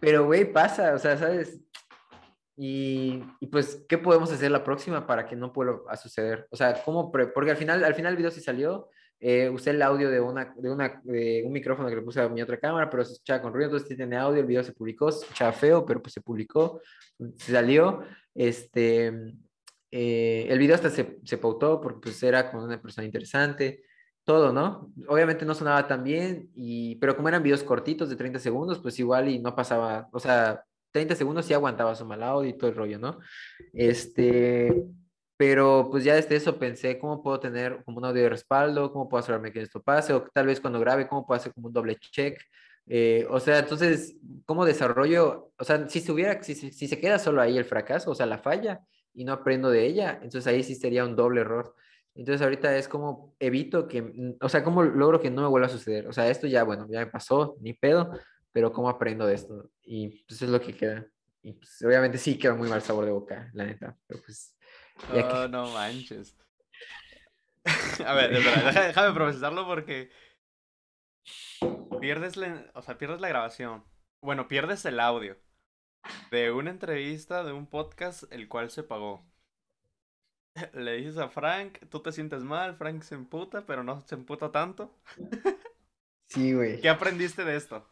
Pero, 0.00 0.24
güey, 0.26 0.50
pasa, 0.52 0.94
o 0.94 0.98
sea, 0.98 1.16
¿sabes? 1.16 1.60
Y, 2.56 3.22
y, 3.40 3.46
pues, 3.46 3.84
¿qué 3.88 3.98
podemos 3.98 4.30
hacer 4.32 4.50
la 4.50 4.64
próxima 4.64 5.06
para 5.06 5.26
que 5.26 5.36
no 5.36 5.52
vuelva 5.52 5.96
suceder? 5.96 6.46
O 6.50 6.56
sea, 6.56 6.82
¿cómo? 6.84 7.10
Porque 7.10 7.50
al 7.50 7.56
final, 7.56 7.84
al 7.84 7.94
final 7.94 8.12
el 8.12 8.16
video 8.16 8.30
sí 8.30 8.40
salió, 8.40 8.88
eh, 9.26 9.48
usé 9.48 9.70
el 9.70 9.80
audio 9.80 10.10
de, 10.10 10.20
una, 10.20 10.54
de, 10.54 10.70
una, 10.70 11.00
de 11.02 11.42
un 11.46 11.52
micrófono 11.52 11.88
que 11.88 11.96
le 11.96 12.02
puse 12.02 12.20
a 12.20 12.28
mi 12.28 12.42
otra 12.42 12.58
cámara, 12.58 12.90
pero 12.90 13.06
se 13.06 13.14
escuchaba 13.14 13.40
con 13.40 13.54
ruido, 13.54 13.70
entonces 13.70 13.96
tiene 13.96 14.18
audio, 14.18 14.40
el 14.40 14.46
video 14.46 14.62
se 14.62 14.74
publicó, 14.74 15.10
se 15.10 15.24
escuchaba 15.24 15.50
feo, 15.52 15.86
pero 15.86 16.02
pues 16.02 16.12
se 16.12 16.20
publicó, 16.20 16.82
se 17.38 17.52
salió. 17.52 18.02
Este, 18.34 19.06
eh, 19.90 20.46
el 20.46 20.58
video 20.58 20.74
hasta 20.74 20.90
se, 20.90 21.20
se 21.24 21.38
pautó 21.38 21.80
porque 21.80 22.00
pues 22.02 22.22
era 22.22 22.50
con 22.50 22.64
una 22.64 22.78
persona 22.82 23.06
interesante, 23.06 23.84
todo, 24.24 24.52
¿no? 24.52 24.92
Obviamente 25.08 25.46
no 25.46 25.54
sonaba 25.54 25.88
tan 25.88 26.04
bien, 26.04 26.50
y, 26.54 26.96
pero 26.96 27.16
como 27.16 27.28
eran 27.28 27.42
videos 27.42 27.62
cortitos 27.62 28.10
de 28.10 28.16
30 28.16 28.38
segundos, 28.40 28.78
pues 28.80 28.98
igual 28.98 29.30
y 29.30 29.38
no 29.38 29.56
pasaba, 29.56 30.06
o 30.12 30.20
sea, 30.20 30.62
30 30.92 31.14
segundos 31.14 31.46
sí 31.46 31.54
aguantaba 31.54 31.94
su 31.94 32.04
mal 32.04 32.22
audio 32.22 32.50
y 32.50 32.58
todo 32.58 32.68
el 32.68 32.76
rollo, 32.76 32.98
¿no? 32.98 33.20
Este, 33.72 34.84
pero 35.36 35.88
pues 35.90 36.04
ya 36.04 36.14
desde 36.14 36.36
eso 36.36 36.58
pensé 36.58 36.98
cómo 36.98 37.22
puedo 37.22 37.40
tener 37.40 37.82
como 37.84 37.98
un 37.98 38.04
audio 38.04 38.22
de 38.22 38.28
respaldo, 38.28 38.92
cómo 38.92 39.08
puedo 39.08 39.20
asegurarme 39.20 39.52
que 39.52 39.62
esto 39.62 39.82
pase, 39.82 40.12
o 40.12 40.22
tal 40.32 40.46
vez 40.46 40.60
cuando 40.60 40.78
grabe, 40.80 41.08
cómo 41.08 41.26
puedo 41.26 41.40
hacer 41.40 41.52
como 41.52 41.68
un 41.68 41.72
doble 41.72 41.96
check. 41.96 42.40
Eh, 42.86 43.26
o 43.30 43.40
sea, 43.40 43.60
entonces, 43.60 44.16
¿cómo 44.46 44.64
desarrollo? 44.64 45.52
O 45.58 45.64
sea, 45.64 45.88
si 45.88 46.00
se 46.00 46.12
hubiera, 46.12 46.42
si, 46.42 46.54
si, 46.54 46.88
se 46.88 47.00
queda 47.00 47.18
solo 47.18 47.40
ahí 47.40 47.56
el 47.56 47.64
fracaso, 47.64 48.10
o 48.10 48.14
sea, 48.14 48.26
la 48.26 48.38
falla, 48.38 48.80
y 49.14 49.24
no 49.24 49.32
aprendo 49.32 49.70
de 49.70 49.86
ella, 49.86 50.18
entonces 50.22 50.46
ahí 50.46 50.62
sí 50.62 50.74
sería 50.74 51.04
un 51.04 51.16
doble 51.16 51.40
error. 51.40 51.74
Entonces 52.14 52.42
ahorita 52.42 52.76
es 52.76 52.88
como 52.88 53.34
evito 53.40 53.88
que, 53.88 54.36
o 54.40 54.48
sea, 54.48 54.62
cómo 54.62 54.82
logro 54.82 55.20
que 55.20 55.30
no 55.30 55.42
me 55.42 55.48
vuelva 55.48 55.66
a 55.66 55.70
suceder. 55.70 56.06
O 56.06 56.12
sea, 56.12 56.28
esto 56.30 56.46
ya, 56.46 56.62
bueno, 56.62 56.86
ya 56.88 57.00
me 57.00 57.06
pasó, 57.06 57.56
ni 57.60 57.72
pedo, 57.72 58.12
pero 58.52 58.72
cómo 58.72 58.88
aprendo 58.88 59.26
de 59.26 59.34
esto. 59.34 59.70
Y 59.82 60.24
pues 60.24 60.42
es 60.42 60.48
lo 60.48 60.60
que 60.60 60.76
queda. 60.76 61.06
Y 61.42 61.52
pues 61.54 61.82
obviamente 61.84 62.18
sí 62.18 62.38
queda 62.38 62.54
muy 62.54 62.68
mal 62.68 62.82
sabor 62.82 63.04
de 63.04 63.10
boca, 63.10 63.50
la 63.52 63.66
neta, 63.66 63.96
pero 64.06 64.22
pues 64.24 64.54
no, 65.12 65.48
no 65.48 65.70
manches. 65.70 66.36
A 68.06 68.14
ver, 68.14 68.30
déjame, 68.30 69.14
procesarlo 69.14 69.66
porque 69.66 70.10
pierdes 72.00 72.36
la, 72.36 72.70
o 72.74 72.82
sea, 72.82 72.98
pierdes 72.98 73.20
la 73.20 73.28
grabación. 73.28 73.84
Bueno, 74.20 74.48
pierdes 74.48 74.84
el 74.84 75.00
audio 75.00 75.38
de 76.30 76.50
una 76.50 76.70
entrevista, 76.70 77.44
de 77.44 77.52
un 77.52 77.66
podcast, 77.66 78.24
el 78.30 78.48
cual 78.48 78.70
se 78.70 78.82
pagó. 78.82 79.26
Le 80.74 80.96
dices 80.96 81.18
a 81.18 81.28
Frank, 81.28 81.78
tú 81.88 82.00
te 82.00 82.12
sientes 82.12 82.42
mal, 82.42 82.76
Frank 82.76 83.02
se 83.02 83.14
emputa, 83.14 83.66
pero 83.66 83.82
no 83.82 84.02
se 84.06 84.14
emputa 84.14 84.50
tanto. 84.50 84.94
Sí, 86.26 86.52
güey. 86.52 86.80
¿Qué 86.80 86.88
aprendiste 86.88 87.44
de 87.44 87.54
esto? 87.54 87.86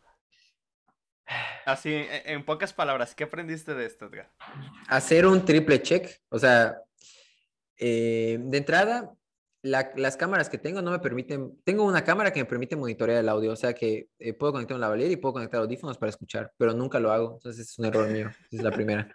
Así, 1.65 1.93
en 1.95 2.45
pocas 2.45 2.73
palabras, 2.73 3.15
¿qué 3.15 3.25
aprendiste 3.25 3.75
de 3.75 3.87
esto, 3.87 4.07
Edgar? 4.07 4.33
Hacer 4.89 5.27
un 5.27 5.45
triple 5.45 5.81
check, 5.81 6.21
o 6.29 6.39
sea, 6.39 6.83
eh, 7.85 8.39
de 8.41 8.59
entrada, 8.59 9.13
las 9.63 10.17
cámaras 10.17 10.49
que 10.49 10.57
tengo 10.57 10.83
no 10.83 10.93
me 10.93 11.01
permiten, 11.01 11.61
tengo 11.65 11.85
una 11.85 12.05
cámara 12.05 12.33
que 12.33 12.39
me 12.39 12.47
permite 12.47 12.77
monitorear 12.77 13.19
el 13.19 13.29
audio, 13.29 13.51
o 13.51 13.57
sea 13.57 13.75
que 13.75 14.07
eh, 14.21 14.33
puedo 14.35 14.53
conectar 14.53 14.77
un 14.77 14.81
lavalier 14.81 15.11
y 15.11 15.17
puedo 15.17 15.33
conectar 15.33 15.61
audífonos 15.61 15.99
para 15.99 16.11
escuchar, 16.11 16.53
pero 16.57 16.75
nunca 16.75 17.01
lo 17.01 17.11
hago, 17.11 17.35
entonces 17.35 17.69
es 17.69 17.79
un 17.81 17.87
error 17.87 18.09
mío, 18.09 18.31
es 18.53 18.63
la 18.63 18.71
primera. 18.71 19.13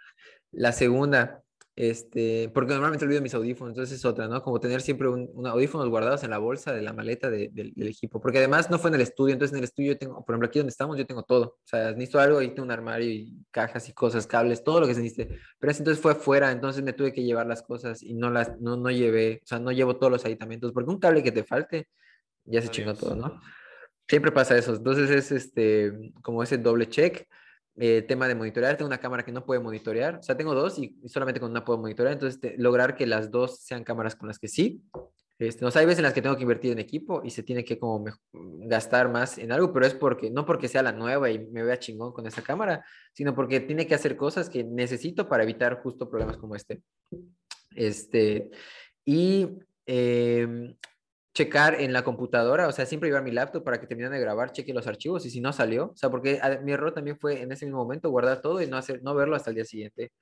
La 0.52 0.72
segunda, 0.72 1.42
este, 1.78 2.50
porque 2.52 2.72
normalmente 2.72 3.04
olvido 3.04 3.22
mis 3.22 3.34
audífonos, 3.34 3.70
entonces 3.70 4.00
es 4.00 4.04
otra, 4.04 4.26
¿no? 4.26 4.42
Como 4.42 4.58
tener 4.58 4.80
siempre 4.80 5.06
un, 5.06 5.46
audífonos 5.46 5.88
guardados 5.88 6.24
en 6.24 6.30
la 6.30 6.38
bolsa 6.38 6.72
de 6.72 6.82
la 6.82 6.92
maleta 6.92 7.30
del 7.30 7.72
equipo, 7.76 8.20
porque 8.20 8.38
además 8.38 8.68
no 8.68 8.80
fue 8.80 8.90
en 8.90 8.96
el 8.96 9.02
estudio, 9.02 9.32
entonces 9.32 9.52
en 9.52 9.58
el 9.58 9.64
estudio 9.64 9.92
yo 9.92 9.98
tengo, 9.98 10.24
por 10.24 10.34
ejemplo, 10.34 10.48
aquí 10.48 10.58
donde 10.58 10.72
estamos 10.72 10.98
yo 10.98 11.06
tengo 11.06 11.22
todo, 11.22 11.44
o 11.44 11.60
sea, 11.62 11.92
necesito 11.92 12.18
algo, 12.18 12.38
ahí 12.38 12.48
tengo 12.48 12.64
un 12.64 12.72
armario 12.72 13.08
y 13.08 13.44
cajas 13.52 13.88
y 13.88 13.92
cosas, 13.92 14.26
cables, 14.26 14.64
todo 14.64 14.80
lo 14.80 14.88
que 14.88 14.94
se 14.94 15.02
necesite, 15.02 15.38
pero 15.60 15.70
entonces 15.70 16.02
fue 16.02 16.16
fuera, 16.16 16.50
entonces 16.50 16.82
me 16.82 16.94
tuve 16.94 17.12
que 17.12 17.22
llevar 17.22 17.46
las 17.46 17.62
cosas 17.62 18.02
y 18.02 18.14
no 18.14 18.28
las, 18.28 18.60
no, 18.60 18.76
no 18.76 18.90
llevé, 18.90 19.40
o 19.44 19.46
sea, 19.46 19.60
no 19.60 19.70
llevo 19.70 19.98
todos 19.98 20.10
los 20.10 20.24
aditamentos, 20.24 20.72
porque 20.72 20.90
un 20.90 20.98
cable 20.98 21.22
que 21.22 21.30
te 21.30 21.44
falte, 21.44 21.86
ya 22.44 22.60
se 22.60 22.70
chingó 22.70 22.94
todo, 22.94 23.14
¿no? 23.14 23.40
Siempre 24.08 24.32
pasa 24.32 24.58
eso, 24.58 24.74
entonces 24.74 25.10
es 25.10 25.30
este, 25.30 26.12
como 26.22 26.42
ese 26.42 26.58
doble 26.58 26.88
check, 26.88 27.28
eh, 27.80 28.02
tema 28.02 28.26
de 28.28 28.34
monitorear. 28.34 28.76
Tengo 28.76 28.88
una 28.88 28.98
cámara 28.98 29.24
que 29.24 29.32
no 29.32 29.44
puede 29.44 29.60
monitorear. 29.60 30.16
O 30.16 30.22
sea, 30.22 30.36
tengo 30.36 30.54
dos 30.54 30.78
y, 30.78 30.96
solamente 31.06 31.40
con 31.40 31.50
una 31.50 31.64
puedo 31.64 31.78
monitorear. 31.78 32.12
Entonces, 32.12 32.54
lograr 32.58 32.96
que 32.96 33.06
las 33.06 33.30
dos 33.30 33.60
sean 33.60 33.84
cámaras 33.84 34.16
con 34.16 34.28
las 34.28 34.38
que 34.38 34.48
sí. 34.48 34.82
Este, 35.38 35.64
no 35.64 35.70
hay 35.72 35.86
veces 35.86 35.98
en 36.00 36.02
las 36.02 36.12
que 36.12 36.20
tengo 36.20 36.36
que 36.36 36.42
invertir 36.42 36.72
en 36.72 36.80
equipo 36.80 37.22
y 37.22 37.30
se 37.30 37.44
tiene 37.44 37.64
que 37.64 37.78
como 37.78 38.04
gastar 38.32 39.08
más 39.08 39.38
en 39.38 39.52
algo, 39.52 39.72
pero 39.72 39.86
es 39.86 39.94
porque, 39.94 40.30
no 40.30 40.44
porque 40.44 40.66
sea 40.66 40.82
la 40.82 40.90
nueva 40.90 41.30
y 41.30 41.38
me 41.38 41.62
vea 41.62 41.78
chingón 41.78 42.12
con 42.12 42.26
esa 42.26 42.42
cámara, 42.42 42.84
sino 43.12 43.36
porque 43.36 43.60
tiene 43.60 43.86
que 43.86 43.94
hacer 43.94 44.16
cosas 44.16 44.50
que 44.50 44.64
necesito 44.64 45.28
para 45.28 45.44
evitar 45.44 45.80
justo 45.80 46.10
problemas 46.10 46.38
como 46.38 46.56
este. 46.56 46.82
Este, 47.76 48.50
y 49.04 49.60
eh, 49.86 50.74
checar 51.34 51.80
en 51.80 51.92
la 51.92 52.02
computadora, 52.02 52.66
o 52.66 52.72
sea, 52.72 52.86
siempre 52.86 53.08
llevar 53.08 53.22
mi 53.22 53.30
laptop 53.30 53.62
para 53.62 53.80
que 53.80 53.86
termine 53.86 54.10
de 54.10 54.18
grabar, 54.18 54.52
cheque 54.52 54.72
los 54.72 54.86
archivos 54.86 55.24
y 55.26 55.30
si 55.30 55.40
no 55.40 55.52
salió, 55.52 55.86
o 55.92 55.96
sea, 55.96 56.10
porque 56.10 56.40
mi 56.64 56.72
error 56.72 56.92
también 56.92 57.18
fue 57.18 57.42
en 57.42 57.52
ese 57.52 57.66
mismo 57.66 57.78
momento 57.78 58.10
guardar 58.10 58.40
todo 58.40 58.60
y 58.60 58.66
no 58.66 58.76
hacer 58.76 59.02
no 59.02 59.14
verlo 59.14 59.36
hasta 59.36 59.50
el 59.50 59.56
día 59.56 59.64
siguiente. 59.64 60.12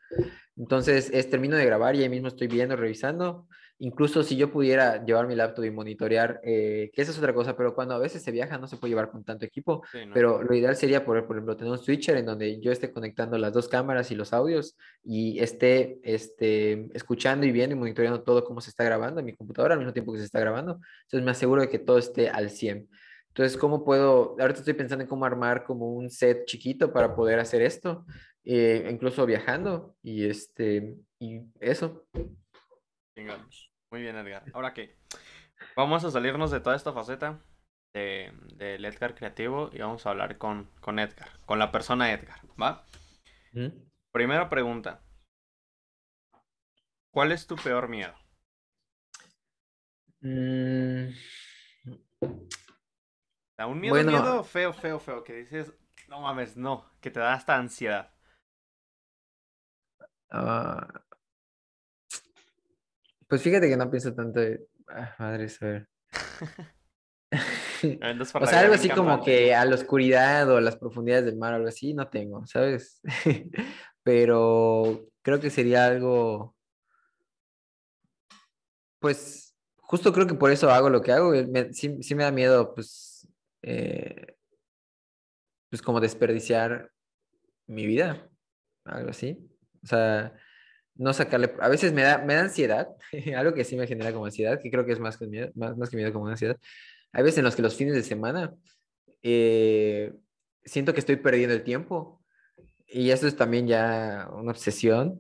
Entonces, 0.56 1.10
es 1.12 1.30
termino 1.30 1.56
de 1.56 1.64
grabar 1.64 1.94
y 1.96 2.02
ahí 2.02 2.08
mismo 2.08 2.28
estoy 2.28 2.48
viendo, 2.48 2.76
revisando 2.76 3.46
Incluso 3.78 4.22
si 4.22 4.36
yo 4.36 4.50
pudiera 4.50 5.04
llevar 5.04 5.26
mi 5.26 5.34
laptop 5.34 5.64
y 5.64 5.70
monitorear, 5.70 6.40
eh, 6.42 6.90
que 6.94 7.02
esa 7.02 7.10
es 7.10 7.18
otra 7.18 7.34
cosa, 7.34 7.56
pero 7.56 7.74
cuando 7.74 7.94
a 7.94 7.98
veces 7.98 8.22
se 8.22 8.30
viaja 8.30 8.56
no 8.56 8.66
se 8.66 8.78
puede 8.78 8.90
llevar 8.90 9.10
con 9.10 9.22
tanto 9.22 9.44
equipo, 9.44 9.82
pero 10.14 10.42
lo 10.42 10.54
ideal 10.54 10.76
sería, 10.76 11.04
por, 11.04 11.26
por, 11.26 11.36
ejemplo, 11.36 11.56
tener 11.56 11.72
un 11.72 11.78
switcher 11.78 12.16
en 12.16 12.24
donde 12.24 12.58
yo 12.60 12.72
esté 12.72 12.90
conectando 12.90 13.36
las 13.36 13.52
dos 13.52 13.68
cámaras 13.68 14.10
y 14.10 14.14
los 14.14 14.32
audios 14.32 14.78
y 15.04 15.38
esté 15.40 16.00
este, 16.02 16.88
escuchando 16.94 17.44
y 17.44 17.52
viendo 17.52 17.76
y 17.76 17.78
monitoreando 17.78 18.22
todo 18.22 18.44
cómo 18.44 18.62
se 18.62 18.70
está 18.70 18.82
grabando 18.82 19.20
en 19.20 19.26
mi 19.26 19.34
computadora 19.34 19.74
al 19.74 19.80
mismo 19.80 19.92
tiempo 19.92 20.12
que 20.12 20.20
se 20.20 20.24
está 20.24 20.40
grabando. 20.40 20.80
Entonces 21.02 21.24
me 21.24 21.32
aseguro 21.32 21.60
de 21.60 21.68
que 21.68 21.78
todo 21.78 21.98
esté 21.98 22.30
al 22.30 22.48
100. 22.48 22.88
Entonces, 23.36 23.58
¿cómo 23.58 23.84
puedo? 23.84 24.34
Ahorita 24.40 24.60
estoy 24.60 24.72
pensando 24.72 25.02
en 25.02 25.08
cómo 25.08 25.26
armar 25.26 25.64
como 25.64 25.92
un 25.92 26.08
set 26.08 26.46
chiquito 26.46 26.90
para 26.90 27.14
poder 27.14 27.38
hacer 27.38 27.60
esto, 27.60 28.06
eh, 28.44 28.88
incluso 28.90 29.26
viajando 29.26 29.94
y 30.02 30.24
este 30.24 30.96
y 31.18 31.42
eso. 31.60 32.06
Muy 33.90 34.02
bien, 34.02 34.16
Edgar. 34.16 34.44
Ahora 34.52 34.74
qué, 34.74 34.96
vamos 35.74 36.04
a 36.04 36.10
salirnos 36.10 36.50
de 36.50 36.60
toda 36.60 36.76
esta 36.76 36.92
faceta 36.92 37.40
del 37.94 38.58
de, 38.58 38.74
Edgar 38.74 39.14
creativo 39.14 39.70
y 39.72 39.78
vamos 39.78 40.04
a 40.04 40.10
hablar 40.10 40.36
con, 40.36 40.70
con 40.80 40.98
Edgar, 40.98 41.40
con 41.46 41.58
la 41.58 41.72
persona 41.72 42.12
Edgar, 42.12 42.40
¿va? 42.60 42.84
Primera 44.12 44.50
pregunta. 44.50 45.02
¿Cuál 47.10 47.32
es 47.32 47.46
tu 47.46 47.56
peor 47.56 47.88
miedo? 47.88 48.14
Mm. 50.20 51.08
un 53.66 53.80
miedo, 53.80 54.04
miedo 54.04 54.44
feo, 54.44 54.72
feo, 54.74 54.98
feo, 54.98 55.24
que 55.24 55.34
dices, 55.34 55.72
no 56.08 56.20
mames, 56.20 56.56
no, 56.56 56.90
que 57.00 57.10
te 57.10 57.20
da 57.20 57.32
hasta 57.32 57.56
ansiedad. 57.56 58.12
Ah, 60.30 61.05
pues 63.28 63.42
fíjate 63.42 63.68
que 63.68 63.76
no 63.76 63.90
pienso 63.90 64.14
tanto 64.14 64.40
de. 64.40 64.66
Ah, 64.88 65.14
madre, 65.18 65.46
a 65.60 65.64
ver. 65.64 65.88
o 68.34 68.46
sea, 68.46 68.60
algo 68.60 68.74
así 68.74 68.88
como 68.88 69.22
que 69.22 69.54
a 69.54 69.64
la 69.64 69.74
oscuridad 69.74 70.48
o 70.50 70.56
a 70.56 70.60
las 70.60 70.76
profundidades 70.76 71.24
del 71.26 71.36
mar, 71.36 71.54
algo 71.54 71.68
así, 71.68 71.94
no 71.94 72.08
tengo, 72.08 72.46
¿sabes? 72.46 73.00
Pero 74.02 75.08
creo 75.22 75.40
que 75.40 75.50
sería 75.50 75.86
algo. 75.86 76.54
Pues 79.00 79.56
justo 79.78 80.12
creo 80.12 80.26
que 80.26 80.34
por 80.34 80.50
eso 80.50 80.70
hago 80.70 80.90
lo 80.90 81.02
que 81.02 81.12
hago. 81.12 81.32
sí, 81.72 81.96
sí, 82.00 82.14
me 82.14 82.24
da 82.24 82.30
miedo, 82.30 82.74
pues. 82.74 83.28
Eh, 83.62 84.36
pues 85.68 85.82
como 85.82 86.00
desperdiciar 86.00 86.92
mi 87.66 87.86
vida, 87.86 88.30
algo 88.84 89.10
así. 89.10 89.36
O 89.82 89.86
sea, 89.86 90.32
no 90.98 91.12
sacarle, 91.12 91.52
a 91.60 91.68
veces 91.68 91.92
me 91.92 92.02
da, 92.02 92.18
me 92.18 92.34
da 92.34 92.42
ansiedad, 92.42 92.88
algo 93.36 93.54
que 93.54 93.64
sí 93.64 93.76
me 93.76 93.86
genera 93.86 94.12
como 94.12 94.26
ansiedad, 94.26 94.60
que 94.60 94.70
creo 94.70 94.84
que 94.84 94.92
es 94.92 95.00
más 95.00 95.16
que 95.16 95.26
miedo, 95.26 95.50
más, 95.54 95.76
más 95.76 95.90
que 95.90 95.96
miedo 95.96 96.12
como 96.12 96.28
ansiedad. 96.28 96.56
Hay 97.12 97.22
veces 97.22 97.38
en 97.38 97.44
los 97.44 97.56
que 97.56 97.62
los 97.62 97.76
fines 97.76 97.94
de 97.94 98.02
semana 98.02 98.54
eh, 99.22 100.12
siento 100.64 100.92
que 100.92 101.00
estoy 101.00 101.16
perdiendo 101.16 101.54
el 101.54 101.62
tiempo 101.62 102.22
y 102.86 103.10
eso 103.10 103.26
es 103.26 103.36
también 103.36 103.66
ya 103.66 104.28
una 104.32 104.52
obsesión 104.52 105.18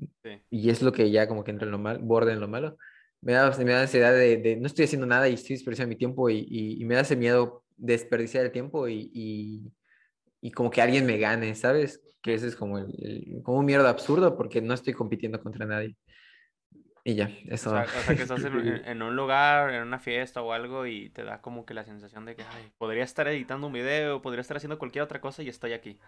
y 0.50 0.70
es 0.70 0.82
lo 0.82 0.92
que 0.92 1.10
ya 1.10 1.26
como 1.26 1.42
que 1.42 1.50
entra 1.50 1.66
en 1.66 1.72
lo 1.72 1.78
mal, 1.78 1.98
borde 1.98 2.32
en 2.32 2.40
lo 2.40 2.48
malo. 2.48 2.76
Me 3.20 3.32
da, 3.32 3.50
me 3.58 3.72
da 3.72 3.82
ansiedad 3.82 4.12
de, 4.12 4.36
de, 4.36 4.56
no 4.56 4.66
estoy 4.66 4.84
haciendo 4.84 5.06
nada 5.06 5.28
y 5.28 5.34
estoy 5.34 5.56
desperdiciando 5.56 5.88
mi 5.88 5.96
tiempo 5.96 6.30
y, 6.30 6.46
y, 6.48 6.84
me 6.84 6.94
da 6.94 7.00
ese 7.00 7.16
miedo 7.16 7.64
desperdiciar 7.76 8.44
el 8.44 8.52
tiempo 8.52 8.86
y, 8.88 9.10
y, 9.12 9.72
y 10.46 10.52
como 10.52 10.70
que 10.70 10.80
alguien 10.80 11.06
me 11.06 11.18
gane, 11.18 11.54
¿sabes? 11.56 12.00
que 12.26 12.34
ese 12.34 12.48
es 12.48 12.56
como, 12.56 12.78
el, 12.78 13.40
como 13.44 13.58
un 13.58 13.64
miedo 13.64 13.86
absurdo 13.86 14.36
porque 14.36 14.60
no 14.60 14.74
estoy 14.74 14.92
compitiendo 14.92 15.40
contra 15.40 15.64
nadie. 15.64 15.96
Y 17.04 17.14
ya, 17.14 17.30
eso. 17.46 17.70
O 17.70 17.72
sea, 17.72 18.16
que 18.16 18.22
estás 18.22 18.42
en, 18.44 19.02
un 19.02 19.14
lugar, 19.14 19.72
en 19.72 19.82
una 19.82 20.00
fiesta 20.00 20.42
o 20.42 20.52
algo 20.52 20.86
y 20.86 21.10
te 21.10 21.22
da 21.22 21.40
como 21.40 21.64
que 21.64 21.72
la 21.72 21.84
sensación 21.84 22.24
de 22.24 22.34
que 22.34 22.42
ay, 22.42 22.72
podría 22.78 23.04
estar 23.04 23.28
editando 23.28 23.68
un 23.68 23.72
video, 23.72 24.22
podría 24.22 24.40
estar 24.40 24.56
haciendo 24.56 24.76
cualquier 24.76 25.04
otra 25.04 25.20
cosa 25.20 25.44
y 25.44 25.48
estoy 25.48 25.72
aquí. 25.72 26.00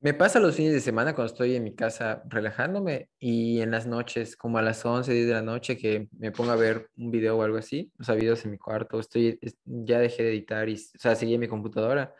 Me 0.00 0.14
pasa 0.14 0.38
los 0.38 0.54
fines 0.54 0.72
de 0.72 0.80
semana 0.80 1.14
cuando 1.14 1.32
estoy 1.32 1.56
en 1.56 1.64
mi 1.64 1.74
casa 1.74 2.22
relajándome 2.28 3.08
y 3.18 3.60
en 3.60 3.72
las 3.72 3.88
noches, 3.88 4.36
como 4.36 4.58
a 4.58 4.62
las 4.62 4.84
11, 4.84 5.12
10 5.12 5.26
de 5.26 5.32
la 5.32 5.42
noche, 5.42 5.76
que 5.76 6.08
me 6.16 6.30
pongo 6.30 6.52
a 6.52 6.56
ver 6.56 6.90
un 6.96 7.10
video 7.10 7.38
o 7.38 7.42
algo 7.42 7.56
así, 7.56 7.90
o 7.98 8.04
sea, 8.04 8.14
videos 8.14 8.44
en 8.44 8.52
mi 8.52 8.58
cuarto, 8.58 9.00
estoy, 9.00 9.40
ya 9.64 9.98
dejé 9.98 10.22
de 10.22 10.30
editar 10.30 10.68
y, 10.68 10.74
o 10.74 10.98
sea, 10.98 11.16
seguí 11.16 11.34
en 11.34 11.40
mi 11.40 11.48
computadora 11.48 12.14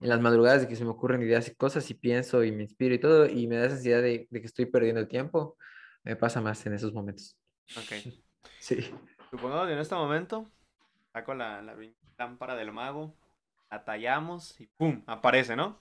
en 0.00 0.08
las 0.08 0.20
madrugadas 0.20 0.62
de 0.62 0.68
que 0.68 0.76
se 0.76 0.84
me 0.84 0.90
ocurren 0.90 1.22
ideas 1.22 1.48
y 1.48 1.54
cosas 1.54 1.88
y 1.90 1.94
pienso 1.94 2.42
y 2.42 2.52
me 2.52 2.62
inspiro 2.62 2.94
y 2.94 2.98
todo, 2.98 3.26
y 3.26 3.46
me 3.46 3.56
da 3.56 3.66
esa 3.66 3.76
ansiedad 3.76 4.02
de, 4.02 4.26
que 4.30 4.38
estoy 4.38 4.66
perdiendo 4.66 5.00
el 5.00 5.08
tiempo, 5.08 5.56
me 6.02 6.16
pasa 6.16 6.40
más 6.40 6.64
en 6.66 6.74
esos 6.74 6.92
momentos. 6.92 7.36
Ok. 7.76 7.92
Sí. 8.58 8.90
Supongo 9.30 9.66
que 9.66 9.72
en 9.74 9.78
este 9.78 9.94
momento 9.94 10.50
saco 11.12 11.34
la, 11.34 11.60
la 11.60 11.76
lámpara 12.18 12.56
del 12.56 12.72
mago, 12.72 13.14
la 13.70 13.84
tallamos 13.84 14.58
y 14.60 14.66
¡pum! 14.66 15.02
aparece, 15.06 15.56
¿no? 15.56 15.78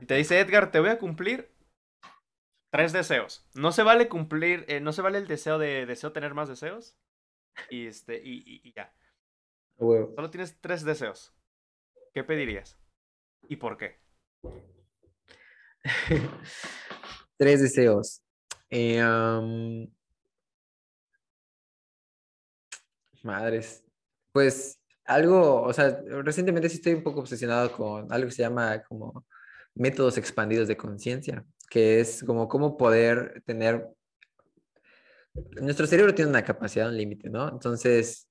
Y 0.00 0.06
te 0.06 0.14
dice 0.16 0.40
Edgar, 0.40 0.70
te 0.70 0.80
voy 0.80 0.90
a 0.90 0.98
cumplir 0.98 1.52
tres 2.70 2.92
deseos. 2.92 3.46
No 3.54 3.70
se 3.70 3.82
vale 3.82 4.08
cumplir, 4.08 4.64
eh, 4.68 4.80
no 4.80 4.92
se 4.92 5.02
vale 5.02 5.18
el 5.18 5.28
deseo 5.28 5.58
de 5.58 5.86
deseo 5.86 6.12
tener 6.12 6.34
más 6.34 6.48
deseos. 6.48 6.96
Y 7.70 7.86
este, 7.86 8.20
y, 8.24 8.72
ya. 8.74 8.94
Solo 9.78 10.30
tienes 10.30 10.60
tres 10.60 10.84
deseos. 10.84 11.34
¿Qué 12.14 12.24
pedirías? 12.24 12.81
¿Y 13.48 13.56
por 13.56 13.76
qué? 13.76 13.98
Tres 17.36 17.60
deseos. 17.60 18.22
Eh, 18.70 19.00
madres. 23.22 23.84
Pues 24.32 24.78
algo, 25.04 25.62
o 25.62 25.72
sea, 25.72 26.00
recientemente 26.22 26.68
sí 26.68 26.76
estoy 26.76 26.94
un 26.94 27.02
poco 27.02 27.20
obsesionado 27.20 27.72
con 27.72 28.12
algo 28.12 28.28
que 28.28 28.34
se 28.34 28.42
llama 28.42 28.82
como 28.84 29.26
métodos 29.74 30.18
expandidos 30.18 30.68
de 30.68 30.76
conciencia, 30.76 31.44
que 31.68 32.00
es 32.00 32.22
como 32.24 32.48
cómo 32.48 32.76
poder 32.76 33.42
tener... 33.46 33.88
Nuestro 35.62 35.86
cerebro 35.86 36.14
tiene 36.14 36.30
una 36.30 36.44
capacidad, 36.44 36.88
un 36.88 36.96
límite, 36.96 37.30
¿no? 37.30 37.48
Entonces, 37.48 38.28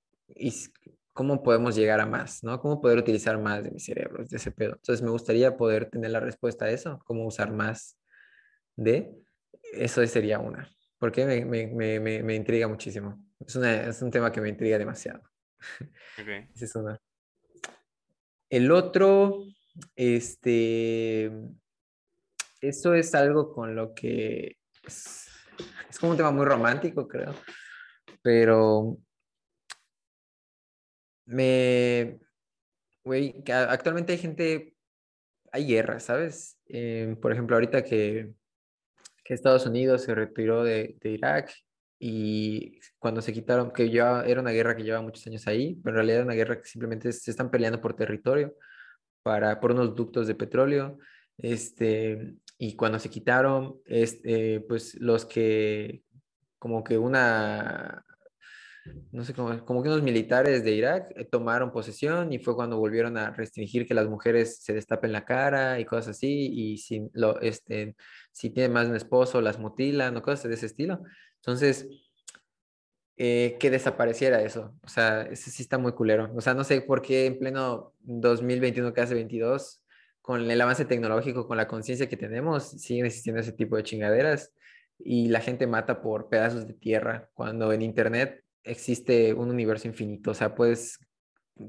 cómo 1.22 1.44
podemos 1.44 1.76
llegar 1.76 2.00
a 2.00 2.08
más, 2.08 2.44
¿no? 2.44 2.60
¿Cómo 2.60 2.82
poder 2.82 2.98
utilizar 2.98 3.38
más 3.38 3.64
de 3.64 3.70
mi 3.70 3.80
cerebro, 3.80 4.26
de 4.26 4.38
ese 4.38 4.50
pedo? 4.52 4.74
Entonces 4.74 5.04
me 5.04 5.12
gustaría 5.12 5.56
poder 5.56 5.88
tener 5.88 6.10
la 6.10 6.20
respuesta 6.20 6.66
a 6.66 6.72
eso, 6.72 7.00
cómo 7.06 7.28
usar 7.28 7.52
más 7.54 7.96
de, 8.76 9.14
eso 9.74 10.04
sería 10.08 10.40
una, 10.40 10.68
porque 10.98 11.28
me, 11.28 11.46
me, 11.46 12.00
me, 12.00 12.24
me 12.24 12.34
intriga 12.34 12.68
muchísimo. 12.68 13.24
Es, 13.40 13.56
una, 13.56 13.84
es, 13.84 14.02
un 14.02 14.10
tema 14.10 14.32
que 14.32 14.42
me 14.42 14.50
intriga 14.50 14.80
demasiado. 14.80 15.22
Okay. 16.20 16.48
Ese 16.56 16.66
es 16.66 16.76
una. 16.76 17.00
El 18.50 18.72
otro, 18.72 19.44
este, 19.96 21.32
eso 22.62 22.96
es 22.96 23.14
algo 23.14 23.54
con 23.54 23.76
lo 23.76 23.94
que 23.94 24.58
es, 24.88 25.28
es 25.88 26.00
como 26.00 26.14
un 26.14 26.18
tema 26.18 26.32
muy 26.32 26.46
romántico, 26.48 27.08
creo, 27.08 27.36
pero 28.24 28.98
me, 31.32 32.20
güey, 33.04 33.44
actualmente 33.48 34.14
hay 34.14 34.20
gente, 34.20 34.76
hay 35.52 35.68
guerra, 35.68 36.00
¿sabes? 36.00 36.58
Eh, 36.68 37.16
por 37.22 37.32
ejemplo, 37.32 37.56
ahorita 37.56 37.84
que, 37.84 38.34
que, 39.24 39.34
Estados 39.34 39.66
Unidos 39.66 40.04
se 40.04 40.16
retiró 40.16 40.64
de, 40.64 40.98
de, 41.02 41.10
Irak 41.12 41.52
y 42.00 42.80
cuando 43.00 43.22
se 43.22 43.34
quitaron, 43.34 43.72
que 43.72 43.90
ya 43.90 44.24
era 44.24 44.42
una 44.42 44.52
guerra 44.52 44.76
que 44.76 44.84
lleva 44.84 45.02
muchos 45.02 45.26
años 45.28 45.48
ahí, 45.48 45.76
pero 45.84 45.92
en 45.92 45.96
realidad 45.96 46.18
era 46.18 46.26
una 46.26 46.36
guerra 46.36 46.58
que 46.58 46.68
simplemente 46.68 47.12
se 47.12 47.32
están 47.32 47.52
peleando 47.52 47.82
por 47.82 47.96
territorio, 47.96 48.56
para, 49.24 49.60
por 49.60 49.72
unos 49.72 49.96
ductos 49.96 50.28
de 50.28 50.36
petróleo, 50.36 50.98
este, 51.38 52.36
y 52.58 52.76
cuando 52.76 53.00
se 53.00 53.10
quitaron, 53.10 53.80
este, 53.86 54.62
pues 54.62 54.96
los 55.00 55.26
que, 55.26 56.04
como 56.60 56.84
que 56.84 56.98
una 56.98 58.06
no 59.12 59.24
sé 59.24 59.34
cómo, 59.34 59.64
como 59.66 59.84
que 59.84 59.90
unos 59.90 60.02
militares 60.02 60.64
de 60.64 60.72
Irak 60.72 61.12
eh, 61.16 61.26
tomaron 61.26 61.72
posesión 61.72 62.34
y 62.34 62.40
fue 62.40 62.56
cuando 62.56 62.78
volvieron 62.78 63.18
a 63.18 63.32
restringir 63.32 63.88
que 63.88 63.94
las 63.94 64.08
mujeres 64.08 64.58
se 64.64 64.74
destapen 64.74 65.12
la 65.12 65.26
cara 65.26 65.80
y 65.80 65.86
cosas 65.86 66.18
así, 66.18 66.50
y 66.52 66.78
si, 66.78 67.10
lo, 67.14 67.40
este, 67.42 67.96
si 68.32 68.50
tienen 68.50 68.74
más 68.74 68.88
un 68.88 68.96
esposo, 68.96 69.42
las 69.42 69.60
mutilan 69.60 70.16
o 70.18 70.22
cosas 70.22 70.50
de 70.50 70.56
ese 70.56 70.66
estilo. 70.66 71.02
Entonces, 71.38 71.88
eh, 73.18 73.58
que 73.60 73.70
desapareciera 73.70 74.42
eso. 74.42 74.74
O 74.84 74.88
sea, 74.88 75.24
ese 75.24 75.52
sí 75.52 75.62
está 75.62 75.78
muy 75.78 75.92
culero. 75.94 76.32
O 76.36 76.42
sea, 76.42 76.54
no 76.56 76.64
sé 76.64 76.82
por 76.82 77.02
qué 77.04 77.28
en 77.28 77.38
pleno 77.38 77.94
2021, 78.00 78.94
casi 78.94 79.14
22, 79.14 79.84
con 80.22 80.50
el 80.50 80.62
avance 80.62 80.86
tecnológico, 80.86 81.48
con 81.48 81.58
la 81.58 81.68
conciencia 81.68 82.10
que 82.10 82.18
tenemos, 82.18 82.70
siguen 82.82 83.06
existiendo 83.06 83.42
ese 83.42 83.52
tipo 83.52 83.76
de 83.76 83.84
chingaderas 83.84 84.54
y 84.98 85.30
la 85.30 85.42
gente 85.42 85.68
mata 85.68 86.02
por 86.02 86.30
pedazos 86.30 86.68
de 86.68 86.74
tierra, 86.74 87.30
cuando 87.34 87.74
en 87.74 87.82
Internet 87.82 88.41
existe 88.64 89.34
un 89.34 89.50
universo 89.50 89.88
infinito, 89.88 90.32
o 90.32 90.34
sea, 90.34 90.56
puedes 90.56 91.00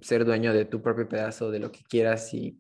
ser 0.01 0.25
dueño 0.25 0.53
de 0.55 0.65
tu 0.65 0.81
propio 0.81 1.09
pedazo 1.09 1.51
de 1.51 1.59
lo 1.59 1.71
que 1.71 1.83
quieras 1.83 2.33
y 2.33 2.59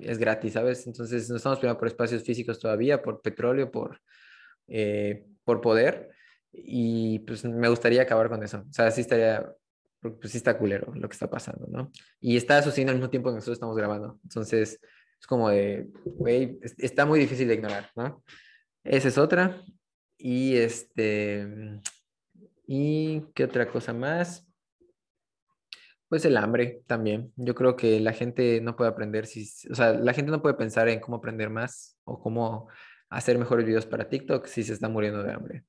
es 0.00 0.18
gratis, 0.18 0.54
¿sabes? 0.54 0.86
Entonces 0.86 1.28
no 1.28 1.36
estamos 1.36 1.58
peleando 1.58 1.78
por 1.78 1.88
espacios 1.88 2.22
físicos 2.22 2.58
todavía, 2.58 3.02
por 3.02 3.20
petróleo, 3.20 3.70
por, 3.70 4.00
eh, 4.68 5.26
por 5.44 5.60
poder. 5.60 6.10
y 6.54 7.20
pues 7.20 7.44
me 7.44 7.68
gustaría 7.68 8.02
acabar 8.02 8.28
con 8.28 8.42
eso. 8.42 8.58
O 8.68 8.72
sea, 8.72 8.90
sí 8.90 9.00
estaría, 9.00 9.50
pues 10.00 10.32
sí 10.32 10.36
está 10.36 10.58
culero 10.58 10.92
lo 10.94 11.08
que 11.08 11.14
está 11.14 11.30
pasando, 11.30 11.66
¿no? 11.68 11.90
Y 12.20 12.36
está 12.36 12.62
sucediendo 12.62 12.92
al 12.92 12.98
mismo 12.98 13.10
tiempo 13.10 13.30
que 13.30 13.36
nosotros 13.36 13.56
estamos 13.56 13.76
grabando. 13.76 14.18
Entonces, 14.22 14.78
es 15.20 15.26
como 15.26 15.48
de, 15.48 15.88
güey, 16.04 16.58
está 16.78 17.06
muy 17.06 17.20
difícil 17.20 17.48
de 17.48 17.54
ignorar, 17.54 17.90
¿no? 17.96 18.22
Esa 18.84 19.08
es 19.08 19.18
otra. 19.18 19.62
Y 20.18 20.56
este, 20.56 21.80
¿y 22.74 23.26
qué 23.34 23.44
otra 23.44 23.68
cosa 23.68 23.92
más? 23.92 24.46
Pues 26.08 26.24
el 26.24 26.38
hambre 26.38 26.82
también. 26.86 27.30
Yo 27.36 27.54
creo 27.54 27.76
que 27.76 28.00
la 28.00 28.14
gente 28.14 28.62
no 28.62 28.76
puede 28.76 28.90
aprender 28.90 29.26
si, 29.26 29.46
o 29.70 29.74
sea, 29.74 29.92
la 29.92 30.14
gente 30.14 30.30
no 30.30 30.40
puede 30.40 30.54
pensar 30.54 30.88
en 30.88 30.98
cómo 30.98 31.18
aprender 31.18 31.50
más 31.50 31.98
o 32.04 32.18
cómo 32.18 32.68
hacer 33.10 33.36
mejores 33.36 33.66
videos 33.66 33.84
para 33.84 34.08
TikTok 34.08 34.46
si 34.46 34.62
se 34.62 34.72
está 34.72 34.88
muriendo 34.88 35.22
de 35.22 35.32
hambre. 35.34 35.64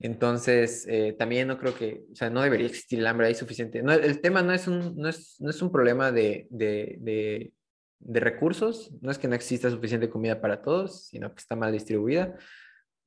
Entonces, 0.00 0.86
eh, 0.88 1.14
también 1.18 1.48
no 1.48 1.58
creo 1.58 1.74
que, 1.74 2.04
o 2.10 2.16
sea, 2.16 2.30
no 2.30 2.40
debería 2.40 2.66
existir 2.66 2.98
el 2.98 3.06
hambre, 3.06 3.26
hay 3.26 3.34
suficiente. 3.34 3.82
No, 3.82 3.92
el 3.92 4.22
tema 4.22 4.40
no 4.40 4.54
es 4.54 4.66
un, 4.66 4.96
no 4.96 5.10
es, 5.10 5.36
no 5.38 5.50
es 5.50 5.60
un 5.60 5.70
problema 5.70 6.12
de, 6.12 6.46
de, 6.48 6.96
de, 7.00 7.52
de, 7.98 8.20
recursos, 8.20 8.90
no 9.02 9.10
es 9.10 9.18
que 9.18 9.28
no 9.28 9.34
exista 9.34 9.68
suficiente 9.68 10.08
comida 10.08 10.40
para 10.40 10.62
todos, 10.62 11.08
sino 11.08 11.34
que 11.34 11.40
está 11.40 11.56
mal 11.56 11.72
distribuida. 11.72 12.38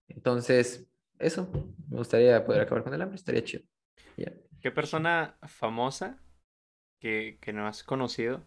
Entonces, 0.08 0.88
eso, 1.20 1.50
me 1.90 1.98
gustaría 1.98 2.44
poder 2.46 2.62
acabar 2.62 2.84
con 2.84 2.94
el 2.94 3.02
hambre, 3.02 3.16
estaría 3.16 3.44
chido. 3.44 3.64
¿Qué 4.62 4.72
persona 4.72 5.38
famosa 5.44 6.20
que, 7.00 7.38
que 7.42 7.54
no 7.54 7.68
has 7.68 7.84
conocido, 7.84 8.44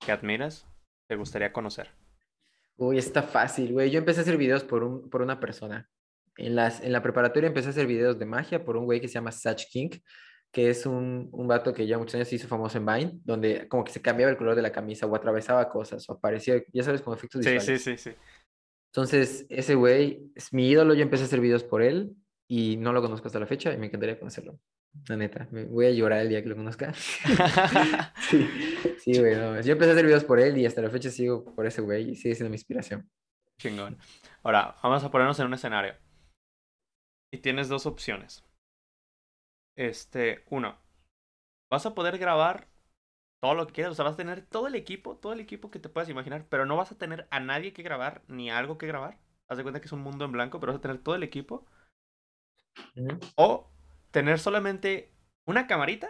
que 0.00 0.12
admiras, 0.12 0.66
te 1.06 1.16
gustaría 1.16 1.52
conocer? 1.52 1.90
Uy, 2.76 2.98
está 2.98 3.22
fácil, 3.22 3.72
güey. 3.72 3.90
Yo 3.90 3.98
empecé 3.98 4.20
a 4.20 4.22
hacer 4.22 4.36
videos 4.36 4.64
por, 4.64 4.82
un, 4.82 5.08
por 5.08 5.22
una 5.22 5.38
persona. 5.38 5.88
En, 6.36 6.56
las, 6.56 6.82
en 6.82 6.92
la 6.92 7.02
preparatoria 7.02 7.46
empecé 7.46 7.68
a 7.68 7.70
hacer 7.70 7.86
videos 7.86 8.18
de 8.18 8.26
magia 8.26 8.64
por 8.64 8.76
un 8.76 8.84
güey 8.84 9.00
que 9.00 9.06
se 9.06 9.14
llama 9.14 9.30
Satch 9.30 9.70
King, 9.70 9.90
que 10.50 10.70
es 10.70 10.86
un, 10.86 11.28
un 11.32 11.46
vato 11.46 11.72
que 11.72 11.86
ya 11.86 11.98
muchos 11.98 12.16
años 12.16 12.28
se 12.28 12.36
hizo 12.36 12.48
famoso 12.48 12.78
en 12.78 12.86
Vine, 12.86 13.20
donde 13.24 13.68
como 13.68 13.84
que 13.84 13.92
se 13.92 14.02
cambiaba 14.02 14.32
el 14.32 14.36
color 14.36 14.56
de 14.56 14.62
la 14.62 14.72
camisa 14.72 15.06
o 15.06 15.14
atravesaba 15.14 15.68
cosas 15.68 16.08
o 16.08 16.14
aparecía, 16.14 16.62
ya 16.72 16.82
sabes, 16.82 17.00
con 17.00 17.14
efectos 17.14 17.40
visuales. 17.40 17.64
Sí, 17.64 17.78
sí, 17.78 17.96
sí, 17.96 18.10
sí. 18.10 18.16
Entonces, 18.94 19.44
ese 19.48 19.74
güey 19.74 20.30
es 20.36 20.52
mi 20.52 20.68
ídolo, 20.68 20.94
yo 20.94 21.02
empecé 21.02 21.24
a 21.24 21.26
hacer 21.26 21.40
videos 21.40 21.64
por 21.64 21.82
él 21.82 22.14
y 22.46 22.76
no 22.76 22.92
lo 22.92 23.02
conozco 23.02 23.26
hasta 23.26 23.40
la 23.40 23.46
fecha 23.46 23.72
y 23.72 23.76
me 23.76 23.86
encantaría 23.86 24.16
conocerlo. 24.16 24.60
La 25.08 25.16
neta, 25.16 25.48
me 25.50 25.64
voy 25.64 25.86
a 25.86 25.90
llorar 25.90 26.20
el 26.20 26.28
día 26.28 26.40
que 26.40 26.48
lo 26.48 26.54
conozca. 26.54 26.94
sí, 28.30 28.48
sí, 29.00 29.18
güey. 29.18 29.34
Yo 29.64 29.72
empecé 29.72 29.90
a 29.90 29.94
hacer 29.94 30.06
videos 30.06 30.22
por 30.22 30.38
él 30.38 30.56
y 30.58 30.64
hasta 30.64 30.80
la 30.80 30.90
fecha 30.90 31.10
sigo 31.10 31.44
por 31.56 31.66
ese 31.66 31.80
güey 31.80 32.10
y 32.10 32.14
sigue 32.14 32.36
siendo 32.36 32.50
mi 32.50 32.54
inspiración. 32.54 33.10
Chingón. 33.58 33.98
Ahora, 34.44 34.76
vamos 34.80 35.02
a 35.02 35.10
ponernos 35.10 35.40
en 35.40 35.46
un 35.46 35.54
escenario. 35.54 35.96
Y 37.32 37.38
tienes 37.38 37.68
dos 37.68 37.86
opciones. 37.86 38.44
Este, 39.76 40.44
uno, 40.50 40.78
vas 41.68 41.84
a 41.84 41.96
poder 41.96 42.16
grabar 42.16 42.68
todo 43.44 43.54
lo 43.54 43.66
que 43.66 43.74
quieras, 43.74 43.92
o 43.92 43.94
sea, 43.94 44.06
vas 44.06 44.14
a 44.14 44.16
tener 44.16 44.40
todo 44.40 44.68
el 44.68 44.74
equipo, 44.74 45.18
todo 45.18 45.34
el 45.34 45.40
equipo 45.40 45.70
que 45.70 45.78
te 45.78 45.90
puedas 45.90 46.08
imaginar, 46.08 46.46
pero 46.48 46.64
no 46.64 46.78
vas 46.78 46.92
a 46.92 46.96
tener 46.96 47.28
a 47.30 47.40
nadie 47.40 47.74
que 47.74 47.82
grabar, 47.82 48.22
ni 48.26 48.50
algo 48.50 48.78
que 48.78 48.86
grabar. 48.86 49.18
Haz 49.48 49.58
de 49.58 49.62
cuenta 49.62 49.82
que 49.82 49.86
es 49.86 49.92
un 49.92 50.00
mundo 50.00 50.24
en 50.24 50.32
blanco, 50.32 50.58
pero 50.58 50.72
vas 50.72 50.78
a 50.78 50.80
tener 50.80 50.96
todo 50.96 51.14
el 51.14 51.22
equipo. 51.22 51.66
O 53.36 53.70
tener 54.12 54.38
solamente 54.38 55.12
una 55.44 55.66
camarita, 55.66 56.08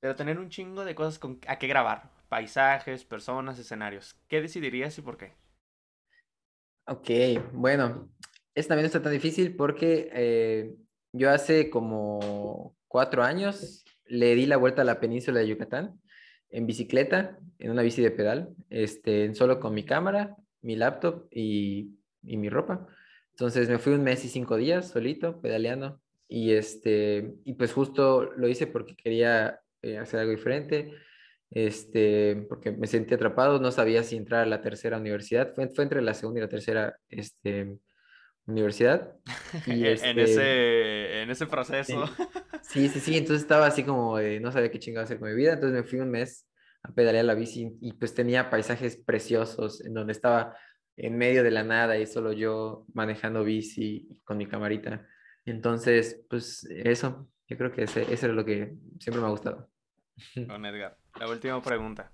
pero 0.00 0.16
tener 0.16 0.38
un 0.38 0.48
chingo 0.48 0.86
de 0.86 0.94
cosas 0.94 1.18
con, 1.18 1.40
a 1.46 1.58
que 1.58 1.66
grabar. 1.66 2.10
Paisajes, 2.30 3.04
personas, 3.04 3.58
escenarios. 3.58 4.18
¿Qué 4.26 4.40
decidirías 4.40 4.96
y 4.96 5.02
por 5.02 5.18
qué? 5.18 5.34
Ok, 6.86 7.10
bueno, 7.52 8.08
es 8.54 8.66
también 8.66 8.86
está 8.86 9.02
tan 9.02 9.12
difícil 9.12 9.56
porque 9.56 10.08
eh, 10.14 10.74
yo 11.12 11.28
hace 11.28 11.68
como 11.68 12.78
cuatro 12.88 13.24
años 13.24 13.84
le 14.06 14.34
di 14.34 14.46
la 14.46 14.56
vuelta 14.56 14.80
a 14.80 14.86
la 14.86 15.00
península 15.00 15.40
de 15.40 15.48
Yucatán 15.48 16.00
en 16.50 16.66
bicicleta, 16.66 17.38
en 17.58 17.70
una 17.70 17.82
bici 17.82 18.02
de 18.02 18.10
pedal, 18.10 18.54
este, 18.70 19.34
solo 19.34 19.60
con 19.60 19.74
mi 19.74 19.84
cámara, 19.84 20.36
mi 20.62 20.76
laptop 20.76 21.26
y, 21.30 21.96
y 22.22 22.36
mi 22.36 22.48
ropa. 22.48 22.86
Entonces 23.32 23.68
me 23.68 23.78
fui 23.78 23.92
un 23.92 24.02
mes 24.02 24.24
y 24.24 24.28
cinco 24.28 24.56
días 24.56 24.88
solito, 24.88 25.40
pedaleando. 25.40 26.00
Y, 26.28 26.52
este, 26.52 27.34
y 27.44 27.54
pues 27.54 27.72
justo 27.72 28.30
lo 28.36 28.48
hice 28.48 28.66
porque 28.66 28.94
quería 28.94 29.60
eh, 29.82 29.98
hacer 29.98 30.20
algo 30.20 30.32
diferente, 30.32 30.92
este, 31.50 32.46
porque 32.48 32.70
me 32.70 32.86
sentí 32.86 33.14
atrapado, 33.14 33.58
no 33.58 33.72
sabía 33.72 34.04
si 34.04 34.16
entrar 34.16 34.42
a 34.42 34.46
la 34.46 34.60
tercera 34.60 34.98
universidad, 34.98 35.52
fue, 35.54 35.68
fue 35.70 35.84
entre 35.84 36.02
la 36.02 36.14
segunda 36.14 36.38
y 36.38 36.42
la 36.42 36.48
tercera 36.48 36.96
este, 37.08 37.78
universidad. 38.52 39.16
Y 39.66 39.86
en, 39.86 39.86
este, 39.86 40.22
ese, 40.22 41.22
en 41.22 41.30
ese 41.30 41.46
proceso. 41.46 42.06
Sí, 42.62 42.88
sí, 42.88 43.00
sí, 43.00 43.16
entonces 43.16 43.42
estaba 43.42 43.66
así 43.66 43.82
como, 43.82 44.18
no 44.20 44.52
sabía 44.52 44.70
qué 44.70 44.78
chingado 44.78 45.04
hacer 45.04 45.18
con 45.18 45.28
mi 45.28 45.34
vida, 45.34 45.54
entonces 45.54 45.82
me 45.82 45.88
fui 45.88 45.98
un 45.98 46.10
mes 46.10 46.46
a 46.82 46.92
pedalear 46.92 47.24
la 47.24 47.34
bici 47.34 47.76
y 47.80 47.92
pues 47.92 48.14
tenía 48.14 48.48
paisajes 48.48 48.96
preciosos 48.96 49.84
en 49.84 49.94
donde 49.94 50.12
estaba 50.12 50.56
en 50.96 51.16
medio 51.16 51.42
de 51.42 51.50
la 51.50 51.64
nada 51.64 51.98
y 51.98 52.06
solo 52.06 52.32
yo 52.32 52.86
manejando 52.94 53.44
bici 53.44 54.20
con 54.24 54.38
mi 54.38 54.46
camarita. 54.46 55.06
Entonces, 55.44 56.24
pues 56.28 56.64
eso, 56.64 57.28
yo 57.48 57.56
creo 57.56 57.72
que 57.72 57.84
ese, 57.84 58.02
eso 58.02 58.26
es 58.26 58.32
lo 58.32 58.44
que 58.44 58.74
siempre 58.98 59.20
me 59.20 59.26
ha 59.26 59.30
gustado. 59.30 59.70
Con 60.46 60.64
Edgar, 60.66 60.98
la 61.18 61.28
última 61.28 61.60
pregunta. 61.62 62.12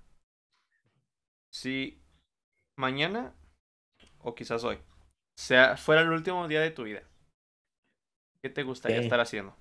Si 1.49 2.01
mañana, 2.75 3.35
o 4.19 4.33
quizás 4.33 4.63
hoy, 4.63 4.79
sea, 5.39 5.77
fuera 5.77 6.01
el 6.01 6.09
último 6.09 6.47
día 6.47 6.61
de 6.61 6.71
tu 6.71 6.83
vida, 6.83 7.03
¿qué 8.41 8.49
te 8.49 8.63
gustaría 8.63 8.99
estar 8.99 9.19
haciendo? 9.19 9.55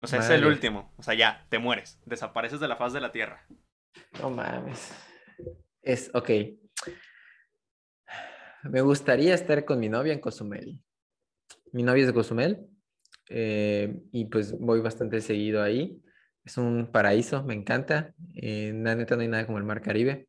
O 0.00 0.08
sea, 0.08 0.18
es 0.18 0.30
el 0.30 0.44
último. 0.44 0.92
O 0.96 1.02
sea, 1.02 1.14
ya, 1.14 1.46
te 1.48 1.60
mueres. 1.60 2.00
Desapareces 2.04 2.58
de 2.58 2.66
la 2.66 2.76
faz 2.76 2.92
de 2.92 3.00
la 3.00 3.12
tierra. 3.12 3.46
No 4.20 4.30
mames. 4.30 4.92
Es, 5.80 6.10
ok. 6.12 6.30
Me 8.64 8.80
gustaría 8.80 9.34
estar 9.34 9.64
con 9.64 9.78
mi 9.78 9.88
novia 9.88 10.12
en 10.12 10.20
Cozumel. 10.20 10.80
Mi 11.72 11.84
novia 11.84 12.00
es 12.00 12.06
de 12.08 12.14
Cozumel 12.14 12.66
eh, 13.28 14.02
y 14.10 14.24
pues 14.26 14.58
voy 14.58 14.80
bastante 14.80 15.20
seguido 15.20 15.62
ahí. 15.62 16.02
Es 16.44 16.58
un 16.58 16.90
paraíso, 16.90 17.44
me 17.44 17.54
encanta. 17.54 18.14
Eh, 18.34 18.72
la 18.74 18.96
neta 18.96 19.14
no 19.14 19.22
hay 19.22 19.28
nada 19.28 19.46
como 19.46 19.58
el 19.58 19.64
mar 19.64 19.82
Caribe. 19.82 20.28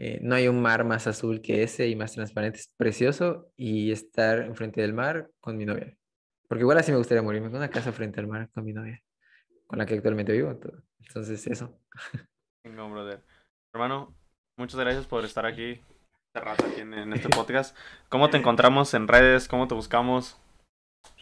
Eh, 0.00 0.20
no 0.22 0.36
hay 0.36 0.46
un 0.46 0.62
mar 0.62 0.84
más 0.84 1.08
azul 1.08 1.40
que 1.40 1.64
ese 1.64 1.88
y 1.88 1.96
más 1.96 2.12
transparente. 2.12 2.60
Es 2.60 2.72
precioso 2.76 3.50
y 3.56 3.90
estar 3.90 4.38
enfrente 4.42 4.80
del 4.80 4.92
mar 4.92 5.28
con 5.40 5.56
mi 5.56 5.64
novia. 5.64 5.96
Porque 6.46 6.62
igual 6.62 6.78
así 6.78 6.92
me 6.92 6.98
gustaría 6.98 7.20
morirme 7.20 7.50
con 7.50 7.56
una 7.56 7.68
casa 7.68 7.90
frente 7.90 8.20
al 8.20 8.28
mar 8.28 8.48
con 8.54 8.64
mi 8.64 8.72
novia, 8.72 9.02
con 9.66 9.80
la 9.80 9.86
que 9.86 9.94
actualmente 9.94 10.32
vivo. 10.32 10.56
Entonces, 11.00 11.44
eso. 11.48 11.76
No, 12.62 12.88
brother. 12.90 13.24
Hermano, 13.74 14.14
muchas 14.56 14.78
gracias 14.78 15.04
por 15.06 15.24
estar 15.24 15.46
aquí 15.46 15.80
este 16.28 16.40
rato 16.40 16.64
aquí 16.66 16.80
en 16.82 17.12
este 17.12 17.28
podcast. 17.28 17.76
¿Cómo 18.08 18.30
te 18.30 18.36
encontramos 18.36 18.94
en 18.94 19.08
redes? 19.08 19.48
¿Cómo 19.48 19.66
te 19.66 19.74
buscamos? 19.74 20.40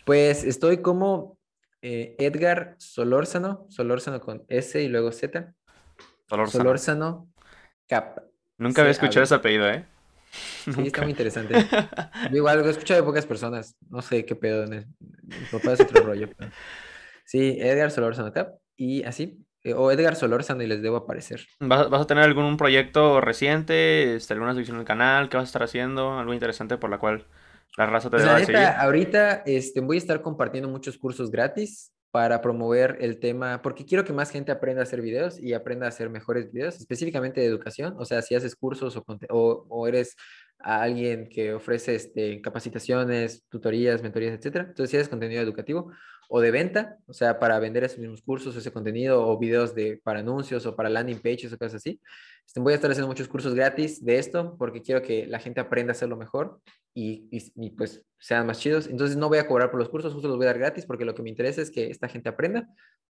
Pues 0.05 0.45
estoy 0.45 0.83
como 0.83 1.39
eh, 1.81 2.14
Edgar 2.18 2.74
Solórzano, 2.79 3.64
Solórzano 3.70 4.20
con 4.20 4.45
S 4.49 4.83
y 4.83 4.89
luego 4.89 5.12
Z. 5.12 5.55
Solórzano. 6.29 6.62
Solórzano 6.62 7.33
Cap. 7.89 8.18
Nunca 8.59 8.82
había 8.82 8.92
escuchado 8.92 9.24
ese 9.24 9.34
apellido, 9.34 9.68
¿eh? 9.68 9.84
Sí, 10.64 10.86
está 10.86 11.02
muy 11.02 11.11
interesante. 11.11 11.54
Igual 12.32 12.61
lo 12.61 12.66
he 12.66 12.70
escuchado 12.70 13.00
de 13.00 13.07
pocas 13.07 13.26
personas. 13.26 13.76
No 13.88 14.02
sé 14.02 14.24
qué 14.24 14.34
pedo. 14.34 14.66
Mi 14.66 14.84
papá 15.50 15.72
es 15.72 15.80
otro 15.80 16.02
rollo. 16.04 16.28
Sí, 17.24 17.57
Edgar 17.61 17.90
Solórzano. 17.90 18.32
Y 18.76 19.02
así. 19.04 19.44
Eh, 19.62 19.74
o 19.74 19.90
Edgar 19.90 20.16
Solórzano 20.16 20.62
y 20.62 20.66
les 20.66 20.82
debo 20.82 20.96
aparecer. 20.96 21.46
¿Vas, 21.61 21.92
a 21.92 22.07
tener 22.07 22.24
algún 22.24 22.57
proyecto 22.57 23.20
reciente? 23.20 24.16
Este, 24.16 24.34
¿Alguna 24.34 24.54
sección 24.54 24.76
del 24.76 24.87
canal? 24.87 25.28
¿Qué 25.28 25.37
vas 25.37 25.45
a 25.45 25.46
estar 25.46 25.62
haciendo? 25.62 26.18
¿Algo 26.18 26.34
interesante 26.34 26.76
por 26.76 26.91
la 26.91 26.99
cual 26.99 27.26
la 27.76 27.87
raza 27.87 28.08
te 28.08 28.16
pues 28.16 28.24
debe 28.24 28.45
seguir. 28.45 28.58
Ahorita 28.58 29.42
este, 29.45 29.80
voy 29.80 29.96
a 29.96 29.99
estar 29.99 30.22
compartiendo 30.22 30.68
muchos 30.68 30.96
cursos 30.99 31.30
gratis 31.30 31.92
para 32.17 32.41
promover 32.41 32.97
el 33.01 33.21
tema, 33.21 33.61
porque 33.61 33.84
quiero 33.84 34.03
que 34.03 34.14
más 34.14 34.30
gente 34.30 34.51
aprenda 34.51 34.80
a 34.80 34.84
hacer 34.84 35.03
videos 35.03 35.38
y 35.38 35.53
aprenda 35.53 35.84
a 35.84 35.91
hacer 35.91 36.09
mejores 36.09 36.51
videos, 36.51 36.76
específicamente 36.76 37.43
de 37.43 37.47
educación. 37.47 37.95
O 37.99 38.07
sea, 38.07 38.22
si 38.22 38.34
haces 38.34 38.57
cursos 38.57 38.97
o, 38.97 39.05
o, 39.29 39.67
o 39.68 39.87
eres 39.87 40.17
alguien 40.59 41.29
que 41.29 41.53
ofrece 41.53 41.95
este, 41.95 42.41
capacitaciones, 42.41 43.45
tutorías, 43.51 44.03
mentorías, 44.03 44.33
etcétera. 44.33 44.64
Entonces, 44.67 44.93
si 44.93 44.97
haces 44.97 45.11
contenido 45.11 45.43
educativo 45.43 45.93
o 46.28 46.40
de 46.40 46.50
venta, 46.50 46.98
o 47.07 47.12
sea, 47.12 47.38
para 47.38 47.58
vender 47.58 47.84
esos 47.84 47.98
mismos 47.98 48.22
cursos, 48.22 48.57
ese 48.57 48.72
contenido 48.72 49.26
o 49.26 49.38
videos 49.38 49.74
de, 49.74 50.00
para 50.03 50.20
anuncios 50.20 50.66
o 50.66 50.74
para 50.74 50.88
landing 50.88 51.18
pages 51.18 51.53
o 51.53 51.58
cosas 51.58 51.74
así, 51.74 52.00
este, 52.46 52.61
voy 52.61 52.72
a 52.72 52.76
estar 52.76 52.90
haciendo 52.90 53.08
muchos 53.08 53.28
cursos 53.28 53.54
gratis 53.54 54.04
de 54.04 54.18
esto 54.18 54.57
porque 54.58 54.82
quiero 54.82 55.03
que 55.03 55.26
la 55.26 55.38
gente 55.38 55.61
aprenda 55.61 55.92
a 55.92 55.96
hacerlo 55.96 56.16
mejor 56.16 56.61
y, 56.94 57.28
y, 57.30 57.70
pues 57.70 58.03
sean 58.18 58.46
más 58.46 58.61
chidos. 58.61 58.86
Entonces 58.86 59.16
no 59.16 59.28
voy 59.28 59.38
a 59.38 59.46
cobrar 59.46 59.70
por 59.70 59.78
los 59.78 59.88
cursos, 59.88 60.14
justo 60.14 60.28
los 60.28 60.36
voy 60.36 60.46
a 60.46 60.50
dar 60.50 60.58
gratis 60.58 60.86
porque 60.86 61.04
lo 61.04 61.14
que 61.14 61.22
me 61.22 61.30
interesa 61.30 61.61
es 61.61 61.70
que 61.70 61.90
esta 61.90 62.08
gente 62.08 62.28
aprenda 62.28 62.68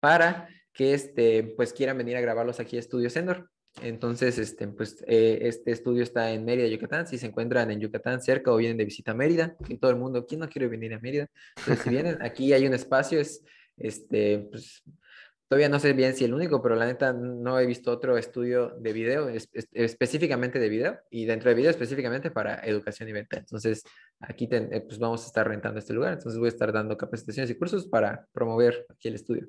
para 0.01 0.49
que 0.73 0.95
este, 0.95 1.55
pues 1.57 1.73
quieran 1.73 1.99
venir 1.99 2.17
a 2.17 2.21
grabarlos 2.21 2.61
aquí 2.61 2.77
a 2.77 2.81
Estudio 2.81 3.11
Sendor. 3.11 3.51
Entonces, 3.83 4.39
este, 4.39 4.67
pues, 4.69 5.05
eh, 5.07 5.39
este 5.43 5.71
estudio 5.71 6.03
está 6.03 6.31
en 6.33 6.45
Mérida, 6.45 6.67
Yucatán. 6.67 7.07
Si 7.07 7.19
se 7.19 7.27
encuentran 7.27 7.71
en 7.71 7.81
Yucatán 7.81 8.21
cerca 8.21 8.53
o 8.53 8.57
vienen 8.57 8.77
de 8.77 8.85
visita 8.85 9.13
a 9.13 9.15
Mérida, 9.15 9.57
que 9.67 9.77
todo 9.77 9.91
el 9.91 9.97
mundo, 9.97 10.27
¿quién 10.27 10.41
no 10.41 10.49
quiere 10.49 10.69
venir 10.69 10.95
a 10.95 11.01
Mérida? 11.01 11.29
Si 11.83 11.91
vienen, 11.91 12.19
aquí 12.21 12.53
hay 12.53 12.67
un 12.67 12.75
espacio, 12.75 13.21
es, 13.21 13.45
este, 13.77 14.49
pues, 14.51 14.83
todavía 15.49 15.69
no 15.69 15.81
sé 15.81 15.93
bien 15.95 16.15
si 16.15 16.25
el 16.25 16.35
único, 16.35 16.61
pero 16.63 16.77
la 16.77 16.87
neta 16.87 17.13
no 17.13 17.59
he 17.59 17.67
visto 17.67 17.91
otro 17.91 18.19
estudio 18.19 18.71
de 18.79 18.93
video, 18.93 19.31
específicamente 19.73 20.59
de 20.59 20.69
video, 20.69 20.99
y 21.11 21.25
dentro 21.25 21.49
de 21.49 21.55
video 21.55 21.71
específicamente 21.71 22.31
para 22.31 22.61
educación 22.67 23.09
y 23.09 23.13
venta. 23.13 23.39
Entonces, 23.39 23.83
aquí 24.21 24.49
eh, 24.51 24.85
pues 24.87 24.99
vamos 24.99 25.25
a 25.25 25.27
estar 25.27 25.49
rentando 25.49 25.79
este 25.79 25.95
lugar, 25.95 26.15
entonces 26.15 26.39
voy 26.39 26.47
a 26.47 26.51
estar 26.51 26.73
dando 26.73 26.97
capacitaciones 26.97 27.51
y 27.51 27.55
cursos 27.55 27.87
para 27.87 28.27
promover 28.33 28.87
aquí 28.91 29.09
el 29.09 29.15
estudio. 29.15 29.49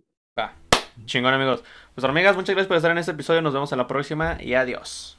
Chingón, 1.06 1.34
amigos. 1.34 1.64
Pues, 1.96 2.06
amigas, 2.06 2.36
muchas 2.36 2.56
gracias 2.56 2.68
por 2.68 2.78
estar 2.78 2.92
en 2.92 2.98
este 2.98 3.12
episodio. 3.12 3.42
Nos 3.42 3.54
vemos 3.54 3.72
en 3.72 3.78
la 3.78 3.88
próxima 3.88 4.38
y 4.40 4.54
adiós. 4.54 5.18